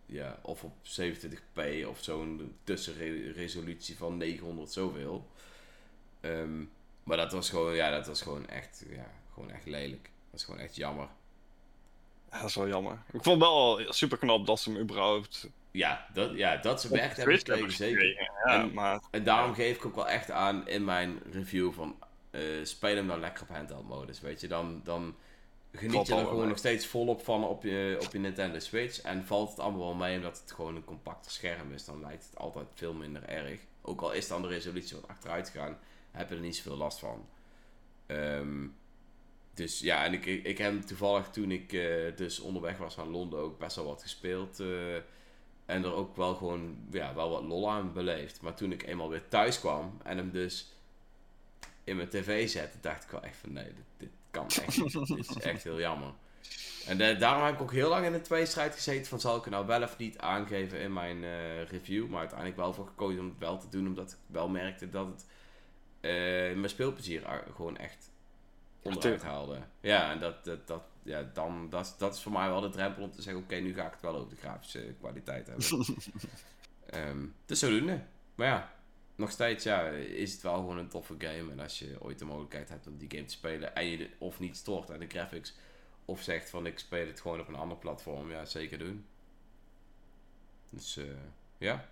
ja, 0.07 0.39
of 0.43 0.65
op 0.65 0.75
27p 0.83 1.87
of 1.89 2.03
zo'n 2.03 2.57
tussenresolutie 2.65 3.97
van 3.97 4.17
900 4.17 4.73
zoveel. 4.73 5.27
Ehm, 6.21 6.65
maar 7.05 7.17
dat 7.17 7.33
was 7.33 7.51
gewoon, 7.51 7.75
ja, 7.75 7.91
dat 7.91 8.07
was 8.07 8.23
gewoon 8.23 8.49
echt, 8.49 8.85
ja, 8.91 9.11
gewoon 9.33 9.51
echt 9.51 9.67
lelijk. 9.67 10.11
Dat 10.31 10.41
is 10.41 10.45
gewoon 10.45 10.61
echt 10.61 10.77
jammer. 10.77 11.09
Ja, 12.31 12.41
dat 12.41 12.49
is 12.49 12.55
wel 12.55 12.69
jammer. 12.69 12.99
Ik 13.13 13.23
vond 13.23 13.41
wel 13.41 13.81
super 13.93 14.19
knap 14.19 14.47
dat 14.47 14.61
ze 14.61 14.71
hem 14.71 14.81
überhaupt 14.81 15.49
Ja, 15.71 16.07
dat, 16.13 16.37
ja, 16.37 16.57
dat 16.57 16.81
ze 16.81 16.89
werk 16.89 17.17
hebben 17.17 17.39
gekregen, 17.39 17.73
zeker. 17.73 18.13
Ja, 18.45 18.45
En- 18.63 18.73
maar 18.73 19.01
En 19.11 19.25
daarom 19.25 19.55
geef 19.55 19.77
ik 19.77 19.87
ook 19.87 19.95
wel 19.95 20.09
echt 20.09 20.31
aan 20.31 20.69
in 20.69 20.85
mijn 20.85 21.21
review 21.31 21.73
van 21.73 21.97
eh, 22.31 22.41
speel 22.63 22.97
hem 22.97 23.07
dan 23.07 23.21
lekker 23.21 23.43
op 23.43 23.49
handheld 23.57 23.89
modus, 23.89 24.21
weet 24.21 24.41
je. 24.41 24.49
Dan, 24.49 24.81
dan 24.85 25.15
geniet 25.73 25.93
Valt 25.95 26.07
je 26.07 26.15
er 26.15 26.19
gewoon 26.25 26.39
mee. 26.39 26.49
nog 26.49 26.59
steeds 26.59 26.87
volop 26.87 27.25
van 27.25 27.45
op 27.45 27.63
je, 27.63 27.99
op 28.05 28.13
je 28.13 28.19
Nintendo 28.19 28.59
Switch. 28.59 29.01
En 29.01 29.27
valt 29.27 29.51
het 29.51 29.59
allemaal 29.59 29.81
wel 29.87 29.95
mee 29.95 30.17
omdat 30.17 30.39
het 30.41 30.53
gewoon 30.53 30.77
een 30.77 30.85
compacter 30.85 31.31
scherm 31.33 31.73
is. 31.73 31.85
Dan 31.85 32.01
lijkt 32.01 32.25
het 32.31 32.39
altijd 32.39 32.67
veel 32.75 32.93
minder 32.93 33.23
erg. 33.29 33.61
Ook 33.83 34.01
al 34.01 34.13
is 34.13 34.29
dan 34.29 34.43
de 34.43 34.49
resolutie 34.49 34.97
wat 34.97 35.09
achteruit 35.09 35.49
gegaan, 35.49 35.79
heb 36.11 36.29
je 36.29 36.35
er 36.35 36.41
niet 36.41 36.57
zoveel 36.57 36.77
last 36.77 36.99
van. 36.99 37.27
Ehm, 38.07 38.67
dus 39.57 39.81
ja, 39.81 40.05
en 40.05 40.13
ik, 40.13 40.27
ik, 40.27 40.59
heb 40.59 40.83
toevallig 40.83 41.29
toen 41.29 41.51
ik 41.51 41.73
eh, 41.73 42.17
dus 42.17 42.41
onderweg 42.41 42.79
was 42.79 42.97
naar 42.97 43.07
Londen 43.07 43.39
ook 43.39 43.59
best 43.59 43.77
wel 43.77 43.85
wat 43.85 44.03
gespeeld. 44.03 44.61
eh, 44.61 44.95
en 45.67 45.85
er 45.85 45.93
ook 45.93 46.17
wel 46.17 46.35
gewoon 46.35 46.77
ja, 46.91 47.15
wel 47.15 47.31
wat 47.31 47.45
lol 47.45 47.71
aan 47.71 47.93
beleefd. 47.93 48.41
Maar 48.41 48.55
toen 48.55 48.73
ik 48.73 48.87
eenmaal 48.87 49.09
weer 49.09 49.29
thuis 49.29 49.61
kwam 49.61 50.01
en 50.03 50.17
hem 50.17 50.31
dus 50.31 50.73
in 51.85 51.97
mijn 51.97 52.09
tv 52.09 52.49
zette, 52.49 52.79
dacht 52.81 53.05
ik 53.05 53.11
wel 53.11 53.23
echt 53.23 53.37
van 53.37 53.53
nee, 53.53 53.65
dit, 53.65 53.85
dit 53.97 54.09
kan 54.31 54.47
echt 54.47 54.77
niet. 54.77 54.93
dit 55.17 55.31
is 55.31 55.41
echt 55.41 55.63
heel 55.63 55.79
jammer. 55.81 56.13
En 56.87 57.01
eh, 57.01 57.19
daarom 57.19 57.45
heb 57.45 57.55
ik 57.55 57.61
ook 57.61 57.73
heel 57.73 57.89
lang 57.89 58.07
in 58.07 58.13
de 58.13 58.21
tweestrijd 58.21 58.75
gezeten 58.75 59.07
van 59.07 59.21
zal 59.21 59.37
ik 59.37 59.45
het 59.45 59.53
nou 59.53 59.67
wel 59.67 59.83
of 59.83 59.99
niet 59.99 60.19
aangeven 60.19 60.81
in 60.81 60.93
mijn 60.93 61.25
review. 61.65 62.09
Maar 62.09 62.21
uiteindelijk 62.21 62.59
wel 62.59 62.75
voor 62.75 62.87
gekozen 62.87 63.21
om 63.21 63.29
het 63.29 63.39
wel 63.39 63.59
te 63.59 63.69
doen, 63.69 63.87
omdat 63.87 64.13
ik 64.13 64.19
wel 64.27 64.49
merkte 64.49 64.89
dat 64.89 65.07
het 65.07 65.27
mijn 66.57 66.69
speelplezier 66.69 67.43
gewoon 67.55 67.77
echt 67.77 68.11
onderuit 68.87 69.23
haalde. 69.23 69.59
Ja, 69.81 70.11
en 70.11 70.21
dat, 70.21 70.45
dat, 70.45 70.67
dat, 70.67 70.83
ja, 71.03 71.31
dan, 71.35 71.71
dat, 71.71 71.95
dat 71.99 72.15
is 72.15 72.23
voor 72.23 72.33
mij 72.33 72.49
wel 72.49 72.61
de 72.61 72.69
drempel 72.69 73.03
om 73.03 73.11
te 73.11 73.23
zeggen, 73.23 73.43
oké, 73.43 73.55
nu 73.57 73.75
ga 73.75 73.87
ik 73.87 73.93
het 73.93 74.01
wel 74.01 74.17
over 74.17 74.31
de 74.31 74.37
grafische 74.37 74.95
kwaliteit 74.99 75.47
hebben. 75.47 75.67
Ehm 76.87 77.27
dus 77.47 77.59
zodoende. 77.59 78.03
Maar 78.35 78.47
ja, 78.47 78.73
nog 79.15 79.31
steeds 79.31 79.65
ja, 79.65 79.89
is 79.91 80.33
het 80.33 80.43
wel 80.43 80.55
gewoon 80.55 80.79
een 80.79 80.89
toffe 80.89 81.15
game. 81.19 81.51
En 81.53 81.61
als 81.61 81.79
je 81.79 81.97
ooit 82.01 82.19
de 82.19 82.25
mogelijkheid 82.25 82.69
hebt 82.69 82.87
om 82.87 82.97
die 82.97 83.11
game 83.11 83.25
te 83.25 83.33
spelen 83.35 83.75
en 83.75 83.87
je 83.87 83.97
de- 83.97 84.11
of 84.19 84.39
niet 84.39 84.57
stoort 84.57 84.91
aan 84.91 84.99
de 84.99 85.07
graphics, 85.09 85.55
of 86.05 86.23
zegt 86.23 86.51
van 86.51 86.67
ik 86.67 86.79
speel 86.79 87.07
het 87.07 87.21
gewoon 87.21 87.41
op 87.41 87.49
een 87.49 87.55
ander 87.55 87.77
platform, 87.77 88.31
ja, 88.31 88.45
zeker 88.45 88.79
doen. 88.79 89.07
Dus 90.71 90.97
eh, 90.97 91.05
ja. 91.59 91.89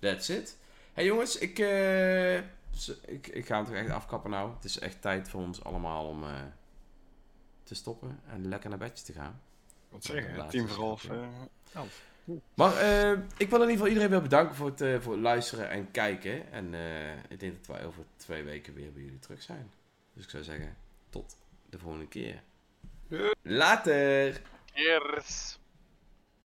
That's 0.00 0.28
it. 0.28 0.56
Hey 0.92 1.04
jongens, 1.04 1.38
ik, 1.38 1.58
eh, 1.58 2.40
z- 2.76 2.98
ik, 3.06 3.26
ik 3.26 3.46
ga 3.46 3.56
het 3.58 3.66
toch 3.66 3.76
echt 3.76 3.90
afkappen 3.90 4.30
nou. 4.30 4.54
Het 4.54 4.64
is 4.64 4.78
echt 4.78 5.00
tijd 5.00 5.28
voor 5.28 5.40
ons 5.40 5.64
allemaal 5.64 6.06
om 6.08 6.22
eh, 6.24 6.30
te 7.62 7.74
stoppen 7.74 8.20
en 8.26 8.48
lekker 8.48 8.68
naar 8.70 8.78
bedje 8.78 9.04
te 9.04 9.12
gaan. 9.12 9.40
wat 9.88 10.04
zeggen, 10.04 10.48
tien 10.48 10.68
voor 10.68 10.84
half. 10.84 11.04
eh, 11.10 11.26
Maar 12.54 12.76
eh, 12.76 13.10
ik 13.36 13.48
wil 13.50 13.62
in 13.62 13.68
ieder 13.70 13.70
geval 13.70 13.86
iedereen 13.86 14.10
weer 14.10 14.22
bedanken 14.22 14.54
voor 14.56 14.66
het, 14.66 14.80
eh, 14.80 15.00
voor 15.00 15.12
het 15.12 15.22
luisteren 15.22 15.70
en 15.70 15.90
kijken. 15.90 16.52
En 16.52 16.74
eh, 16.74 17.14
ik 17.28 17.40
denk 17.40 17.56
dat 17.56 17.76
wij 17.76 17.86
over 17.86 18.04
twee 18.16 18.42
weken 18.42 18.74
weer 18.74 18.92
bij 18.92 19.02
jullie 19.02 19.18
terug 19.18 19.42
zijn. 19.42 19.70
Dus 20.12 20.24
ik 20.24 20.30
zou 20.30 20.42
zeggen, 20.42 20.76
tot 21.10 21.36
de 21.70 21.78
volgende 21.78 22.08
keer. 22.08 22.42
Later! 23.42 24.40
Cheers. 24.74 25.58